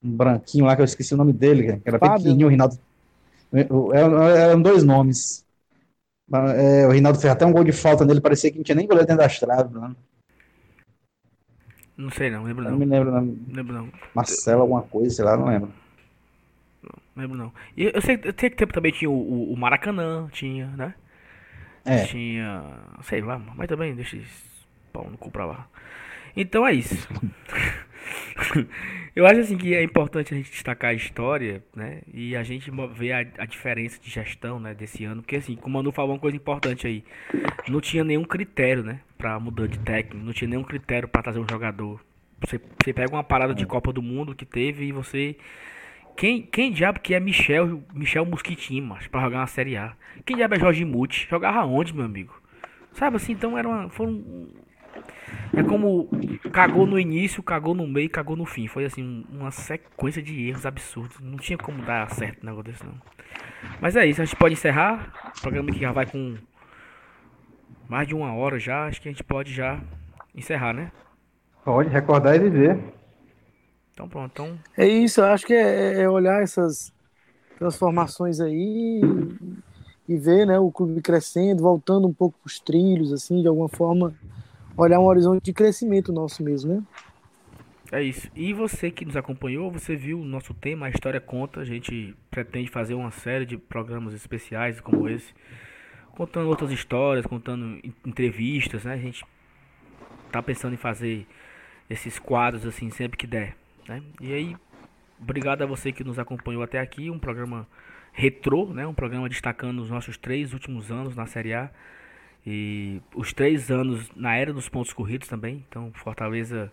um, 0.05 0.17
branquinho 0.17 0.67
lá 0.67 0.77
que 0.77 0.83
eu 0.83 0.85
esqueci 0.85 1.15
o 1.15 1.17
nome 1.17 1.33
dele, 1.33 1.81
que 1.81 1.89
era 1.89 1.99
Fábio. 1.99 2.19
pequenininho, 2.19 2.47
o 2.47 2.51
Rinaldo. 2.51 2.79
Eram, 3.53 4.23
eram 4.23 4.63
dois 4.63 4.85
nomes. 4.85 5.45
É, 6.57 6.87
o 6.87 6.93
Rinaldo 6.93 7.19
fez 7.19 7.33
até 7.33 7.45
um 7.45 7.53
gol 7.53 7.65
de 7.65 7.73
falta 7.73 8.05
nele, 8.05 8.21
parecia 8.21 8.49
que 8.49 8.59
não 8.59 8.65
tinha 8.65 8.77
nem 8.77 8.87
goleiro 8.87 9.09
dentro 9.09 9.25
das 9.25 9.41
traves. 9.41 9.73
Né? 9.73 9.97
Não 11.97 12.11
sei 12.11 12.31
não, 12.31 12.45
lembro 12.45 12.63
não. 12.63 12.71
Não 12.71 12.79
me 12.79 12.87
lembro 12.87 13.11
não. 13.11 13.37
Lembro 13.49 13.75
não. 13.75 13.89
Marcelo 14.15 14.61
alguma 14.61 14.83
coisa, 14.83 15.11
sei 15.11 15.25
lá, 15.25 15.37
não 15.37 15.47
lembro. 15.47 15.73
Não, 16.85 16.93
lembro 17.17 17.37
não. 17.37 17.53
E 17.77 17.91
eu 17.93 18.01
sei, 18.01 18.15
eu 18.23 18.33
sei 18.39 18.49
que 18.49 18.57
tempo 18.57 18.73
também 18.73 18.93
tinha 18.93 19.11
o, 19.11 19.53
o, 19.53 19.57
Maracanã, 19.57 20.29
tinha, 20.33 20.69
né? 20.69 20.95
É. 21.85 22.05
Tinha, 22.05 22.63
sei 23.03 23.21
lá, 23.21 23.39
mas 23.39 23.69
também 23.69 23.95
deixa 23.95 24.17
esse 24.17 24.45
pau 24.93 25.09
no 25.11 25.19
cu 25.19 25.31
pra 25.31 25.45
lá. 25.45 25.69
Então 26.37 26.67
é 26.67 26.73
isso. 26.73 27.09
Eu 29.15 29.27
acho 29.27 29.41
assim 29.41 29.59
que 29.59 29.75
é 29.75 29.83
importante 29.83 30.33
a 30.33 30.37
gente 30.37 30.51
destacar 30.51 30.91
a 30.91 30.95
história, 30.95 31.63
né? 31.77 32.01
E 32.13 32.35
a 32.35 32.43
gente 32.43 32.71
ver 32.95 33.13
a, 33.13 33.43
a, 33.43 33.47
diferença 33.47 34.01
de 34.01 34.09
gestão, 34.09 34.59
né, 34.59 34.75
desse 34.75 35.05
ano, 35.05 35.21
porque 35.21 35.37
assim, 35.37 35.55
como 35.55 35.79
o 35.79 35.79
Manu 35.79 35.93
falou 35.93 36.15
uma 36.15 36.19
coisa 36.19 36.37
importante 36.37 36.87
aí, 36.87 37.05
não 37.69 37.81
tinha 37.81 38.03
nenhum 38.03 38.25
critério, 38.25 38.83
né, 38.83 39.01
para 39.19 39.39
mudar 39.39 39.69
de 39.69 39.79
técnico, 39.79 40.25
não 40.25 40.33
tinha 40.33 40.49
nenhum 40.49 40.65
critério 40.65 41.07
para 41.07 41.23
trazer 41.23 41.41
um 41.41 41.47
jogador. 41.49 42.01
Você, 42.41 42.59
você 42.83 42.93
pega 42.93 43.13
uma 43.13 43.23
parada 43.23 43.55
de 43.55 43.67
Copa 43.67 43.93
do 43.93 44.01
Mundo 44.01 44.35
que 44.35 44.47
teve 44.47 44.87
e 44.87 44.93
você 44.93 45.37
Quem, 46.17 46.43
quem 46.43 46.73
diabo 46.73 47.01
que 47.01 47.15
é 47.15 47.21
Michel, 47.21 47.83
Michel 47.93 48.25
Mosquitinho, 48.25 48.85
mas 48.85 49.07
pra 49.07 49.23
jogar 49.23 49.39
uma 49.39 49.47
Série 49.47 49.77
A? 49.77 49.95
Quem 50.25 50.37
diabo 50.37 50.55
é 50.55 50.59
Jorge 50.59 50.85
Muti? 50.85 51.27
Jogava 51.29 51.65
onde, 51.65 51.95
meu 51.95 52.05
amigo? 52.05 52.41
Sabe 52.93 53.17
assim, 53.17 53.33
então 53.33 53.57
era 53.57 53.67
uma, 53.67 53.89
foram 53.89 54.23
é 55.55 55.63
como 55.63 56.09
cagou 56.51 56.87
no 56.87 56.99
início, 56.99 57.43
cagou 57.43 57.75
no 57.75 57.87
meio, 57.87 58.09
cagou 58.09 58.37
no 58.37 58.45
fim. 58.45 58.67
Foi 58.67 58.85
assim, 58.85 59.25
uma 59.31 59.51
sequência 59.51 60.23
de 60.23 60.49
erros 60.49 60.65
absurdos. 60.65 61.19
Não 61.21 61.37
tinha 61.37 61.59
como 61.59 61.83
dar 61.83 62.09
certo 62.11 62.43
um 62.43 62.47
negócio 62.47 62.73
desse 62.73 62.85
não. 62.85 62.95
Mas 63.81 63.97
é 63.97 64.07
isso, 64.07 64.23
a 64.23 64.25
gente 64.25 64.37
pode 64.37 64.55
encerrar. 64.55 65.33
O 65.39 65.41
programa 65.43 65.71
que 65.71 65.81
já 65.81 65.93
vai 65.93 66.07
com 66.07 66.37
mais 67.89 68.09
de 68.09 68.15
uma 68.15 68.35
hora 68.35 68.59
já. 68.59 68.87
Acho 68.87 69.01
que 69.01 69.09
a 69.09 69.13
gente 69.13 69.25
pode 69.25 69.53
já 69.53 69.81
encerrar, 70.35 70.73
né? 70.73 70.91
Pode 71.65 71.91
recordar 71.91 72.35
e 72.37 72.39
viver. 72.39 72.79
Então 73.93 74.09
pronto, 74.09 74.31
então. 74.33 74.59
É 74.77 74.87
isso, 74.87 75.21
eu 75.21 75.27
acho 75.27 75.47
que 75.47 75.55
é, 75.55 76.03
é 76.03 76.09
olhar 76.09 76.43
essas 76.43 76.93
transformações 77.59 78.41
aí 78.41 79.01
e 80.09 80.17
ver 80.17 80.47
né, 80.47 80.59
o 80.59 80.71
clube 80.71 81.01
crescendo, 81.01 81.63
voltando 81.63 82.09
um 82.09 82.13
pouco 82.13 82.37
os 82.45 82.59
trilhos, 82.59 83.13
assim, 83.13 83.41
de 83.41 83.49
alguma 83.49 83.69
forma, 83.69 84.15
olhar 84.77 84.99
um 84.99 85.05
horizonte 85.05 85.45
de 85.45 85.53
crescimento 85.53 86.13
nosso 86.13 86.43
mesmo, 86.43 86.75
né? 86.75 86.83
É 87.93 88.03
isso. 88.03 88.31
E 88.35 88.55
você 88.55 88.91
que 88.91 89.05
nos 89.05 89.17
acompanhou, 89.19 89.71
você 89.71 89.95
viu 89.95 90.19
o 90.19 90.25
nosso 90.25 90.55
tema, 90.55 90.87
a 90.87 90.89
história 90.89 91.21
conta. 91.21 91.61
A 91.61 91.65
gente 91.65 92.17
pretende 92.31 92.71
fazer 92.71 92.95
uma 92.95 93.11
série 93.11 93.45
de 93.45 93.59
programas 93.59 94.15
especiais 94.15 94.81
como 94.81 95.07
esse, 95.11 95.35
contando 96.13 96.49
outras 96.49 96.71
histórias, 96.71 97.27
contando 97.27 97.79
entrevistas, 98.05 98.85
né? 98.85 98.95
A 98.95 98.99
gente 98.99 99.23
tá 100.31 100.43
pensando 100.43 100.73
em 100.73 100.79
fazer 100.79 101.27
esses 101.91 102.19
quadros 102.19 102.65
assim 102.65 102.89
sempre 102.89 103.19
que 103.19 103.27
der, 103.27 103.55
né? 103.89 104.03
E 104.21 104.33
aí, 104.33 104.57
obrigado 105.21 105.63
a 105.63 105.67
você 105.67 105.93
que 105.93 106.05
nos 106.05 106.19
acompanhou 106.19 106.63
até 106.63 106.79
aqui, 106.79 107.11
um 107.11 107.19
programa 107.19 107.67
retrô, 108.13 108.67
né? 108.67 108.87
Um 108.87 108.95
programa 108.95 109.29
destacando 109.29 109.81
os 109.81 109.91
nossos 109.91 110.17
três 110.17 110.53
últimos 110.53 110.91
anos 110.91 111.17
na 111.17 111.27
Série 111.27 111.55
A 111.55 111.71
e 112.47 113.01
os 113.15 113.33
três 113.33 113.71
anos 113.71 114.11
na 114.15 114.35
era 114.37 114.53
dos 114.53 114.69
pontos 114.69 114.93
corridos 114.93 115.29
também. 115.29 115.65
Então, 115.69 115.93
Fortaleza 115.95 116.73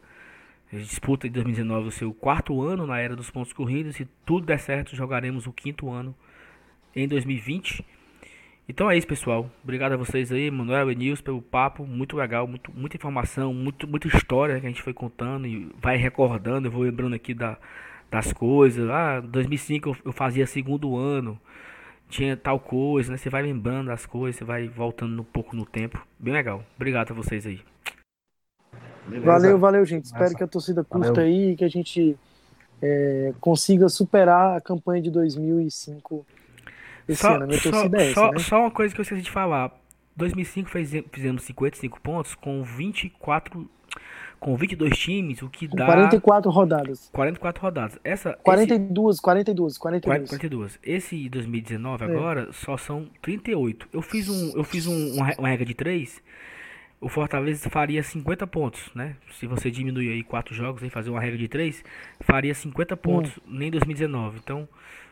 disputa 0.71 1.27
em 1.27 1.31
2019 1.31 1.87
o 1.87 1.91
seu 1.91 2.13
quarto 2.13 2.61
ano 2.61 2.85
na 2.85 2.99
era 2.99 3.15
dos 3.15 3.29
pontos 3.29 3.53
corridos. 3.53 3.95
Se 3.95 4.05
tudo 4.25 4.45
der 4.45 4.59
certo, 4.59 4.95
jogaremos 4.95 5.47
o 5.47 5.53
quinto 5.53 5.89
ano 5.89 6.15
em 6.95 7.07
2020. 7.07 7.85
Então 8.69 8.89
é 8.89 8.95
isso, 8.95 9.07
pessoal. 9.07 9.49
Obrigado 9.63 9.93
a 9.93 9.97
vocês 9.97 10.31
aí, 10.31 10.51
Manuel 10.51 10.91
e 10.91 10.95
Nils, 10.95 11.21
pelo 11.21 11.41
papo. 11.41 11.87
Muito 11.87 12.15
legal, 12.15 12.45
muito, 12.45 12.71
muita 12.71 12.95
informação, 12.95 13.51
muito, 13.51 13.87
muita 13.87 14.07
história 14.07 14.59
que 14.59 14.67
a 14.67 14.69
gente 14.69 14.83
foi 14.83 14.93
contando 14.93 15.47
e 15.47 15.71
vai 15.81 15.97
recordando. 15.97 16.67
Eu 16.67 16.71
vou 16.71 16.83
lembrando 16.83 17.15
aqui 17.15 17.33
da, 17.33 17.57
das 18.11 18.31
coisas. 18.31 18.87
Ah, 18.87 19.21
2005 19.21 19.97
eu 20.05 20.13
fazia 20.13 20.45
segundo 20.45 20.95
ano, 20.95 21.41
tinha 22.09 22.37
tal 22.37 22.59
coisa, 22.59 23.11
né? 23.11 23.17
Você 23.17 23.27
vai 23.27 23.41
lembrando 23.41 23.87
das 23.87 24.05
coisas, 24.05 24.37
você 24.37 24.45
vai 24.45 24.67
voltando 24.67 25.19
um 25.19 25.25
pouco 25.25 25.55
no 25.55 25.65
tempo. 25.65 26.05
Bem 26.19 26.31
legal. 26.31 26.63
Obrigado 26.75 27.09
a 27.09 27.15
vocês 27.15 27.47
aí. 27.47 27.61
Beleza. 29.07 29.25
Valeu, 29.25 29.57
valeu, 29.57 29.83
gente. 29.83 30.05
Espero 30.05 30.25
Nossa. 30.25 30.35
que 30.35 30.43
a 30.43 30.47
torcida 30.47 30.83
curta 30.83 31.13
valeu. 31.13 31.25
aí, 31.25 31.55
que 31.55 31.65
a 31.65 31.69
gente 31.69 32.15
é, 32.79 33.33
consiga 33.41 33.89
superar 33.89 34.57
a 34.57 34.61
campanha 34.61 35.01
de 35.01 35.09
2005 35.09 36.23
esse 37.09 37.21
só, 37.21 37.35
ano. 37.35 37.53
Só, 37.53 37.71
só, 38.13 38.31
né? 38.31 38.39
só 38.39 38.59
uma 38.61 38.71
coisa 38.71 38.93
que 38.93 39.01
eu 39.01 39.03
esqueci 39.03 39.21
de 39.21 39.31
falar. 39.31 39.71
2005 40.15 40.69
fez, 40.69 40.91
fizemos 41.11 41.43
55 41.43 42.01
pontos 42.01 42.35
com 42.35 42.61
24 42.61 43.69
com 44.39 44.55
22 44.55 44.97
times, 44.97 45.41
o 45.41 45.49
que 45.49 45.67
Com 45.67 45.75
dá 45.75 45.85
44 45.85 46.49
rodadas. 46.49 47.09
44 47.11 47.61
rodadas. 47.61 47.99
Essa 48.03 48.33
42, 48.41 49.15
esse, 49.15 49.21
42, 49.21 49.77
42. 49.77 50.29
42. 50.29 50.79
Esse 50.81 51.29
2019 51.29 52.05
é. 52.05 52.07
agora 52.07 52.53
só 52.53 52.77
são 52.77 53.07
38. 53.21 53.89
Eu 53.91 54.01
fiz 54.01 54.29
um 54.29 54.57
eu 54.57 54.63
fiz 54.63 54.87
um, 54.87 55.15
uma, 55.37 55.49
regra 55.49 55.65
de 55.65 55.73
3. 55.73 56.21
O 57.01 57.09
Fortaleza 57.09 57.69
faria 57.69 58.03
50 58.03 58.47
pontos, 58.47 58.89
né? 58.93 59.15
Se 59.33 59.45
você 59.45 59.71
diminuir 59.71 60.09
aí 60.11 60.23
4 60.23 60.53
jogos 60.53 60.83
e 60.83 60.89
fazer 60.89 61.09
uma 61.09 61.19
regra 61.19 61.37
de 61.37 61.47
3, 61.47 61.83
faria 62.21 62.53
50 62.53 62.95
pontos 62.97 63.37
hum. 63.37 63.41
nem 63.47 63.71
2019. 63.71 64.39
Então, 64.41 64.67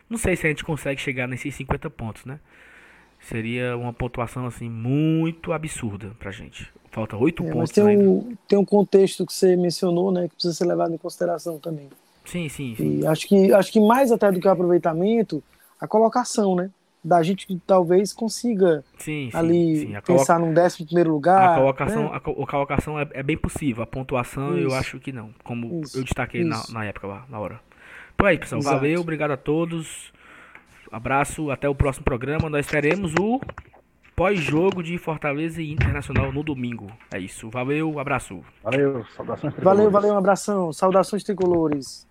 não 0.09 0.17
sei 0.17 0.35
se 0.35 0.45
a 0.45 0.49
gente 0.49 0.63
consegue 0.63 0.99
chegar 1.01 1.27
nesses 1.27 1.53
50 1.55 1.89
pontos, 1.89 2.25
né? 2.25 2.39
Seria 3.19 3.75
uma 3.75 3.91
pontuação 3.91 4.45
assim 4.45 4.69
muito 4.69 5.51
absurda 5.51 6.11
pra 6.19 6.31
gente. 6.31 6.71
Falta 6.91 7.17
oito 7.17 7.43
é, 7.43 7.51
pontos 7.51 7.71
tem 7.71 7.85
ainda. 7.85 8.03
Um, 8.03 8.37
tem 8.47 8.57
um 8.57 8.65
contexto 8.65 9.25
que 9.25 9.33
você 9.33 9.55
mencionou, 9.55 10.11
né, 10.11 10.27
que 10.27 10.35
precisa 10.35 10.53
ser 10.53 10.65
levado 10.65 10.93
em 10.93 10.97
consideração 10.97 11.59
também. 11.59 11.89
Sim, 12.25 12.49
sim. 12.49 12.75
sim. 12.75 12.99
E 12.99 13.07
acho 13.07 13.27
que, 13.27 13.53
acho 13.53 13.71
que 13.71 13.79
mais 13.79 14.11
até 14.11 14.31
do 14.31 14.39
que 14.39 14.47
o 14.47 14.51
aproveitamento, 14.51 15.41
a 15.79 15.87
colocação, 15.87 16.55
né? 16.55 16.69
Da 17.03 17.23
gente 17.23 17.47
que 17.47 17.57
talvez 17.65 18.11
consiga 18.11 18.83
sim, 18.97 19.29
ali 19.33 19.87
sim. 19.87 19.93
pensar 20.05 20.39
num 20.39 20.53
décimo 20.53 20.85
primeiro 20.85 21.11
lugar. 21.11 21.53
A 21.53 21.55
colocação, 21.55 22.03
né? 22.03 22.09
a, 22.11 22.17
a, 22.17 22.19
colocação 22.19 22.99
é, 22.99 23.07
é, 23.13 23.23
bem 23.23 23.37
possível. 23.37 23.83
A 23.83 23.87
pontuação 23.87 24.57
Isso. 24.57 24.67
eu 24.67 24.75
acho 24.75 24.99
que 24.99 25.13
não. 25.13 25.29
Como 25.43 25.81
Isso. 25.83 25.97
eu 25.97 26.03
destaquei 26.03 26.43
na, 26.43 26.61
na, 26.69 26.83
época 26.83 27.07
lá, 27.07 27.25
na 27.29 27.39
hora. 27.39 27.61
Então 28.17 28.27
é 28.27 28.33
isso, 28.33 28.39
pessoal. 28.41 28.59
Exato. 28.59 28.75
Valeu, 28.77 29.01
obrigado 29.01 29.31
a 29.31 29.37
todos. 29.37 30.11
Abraço, 30.91 31.51
até 31.51 31.69
o 31.69 31.75
próximo 31.75 32.03
programa. 32.03 32.49
Nós 32.49 32.65
teremos 32.65 33.13
o 33.19 33.39
pós-jogo 34.15 34.81
de 34.81 34.97
Fortaleza 34.97 35.61
e 35.61 35.71
Internacional 35.71 36.31
no 36.31 36.41
domingo. 36.41 36.91
É 37.13 37.19
isso. 37.19 37.47
Valeu, 37.51 37.99
abraço. 37.99 38.41
Valeu, 38.63 39.05
saudações 39.15 39.53
tricolores. 39.53 39.63
Valeu, 39.63 39.91
valeu, 39.91 40.13
um 40.15 40.17
abração. 40.17 40.73
Saudações 40.73 41.23
tricolores. 41.23 42.06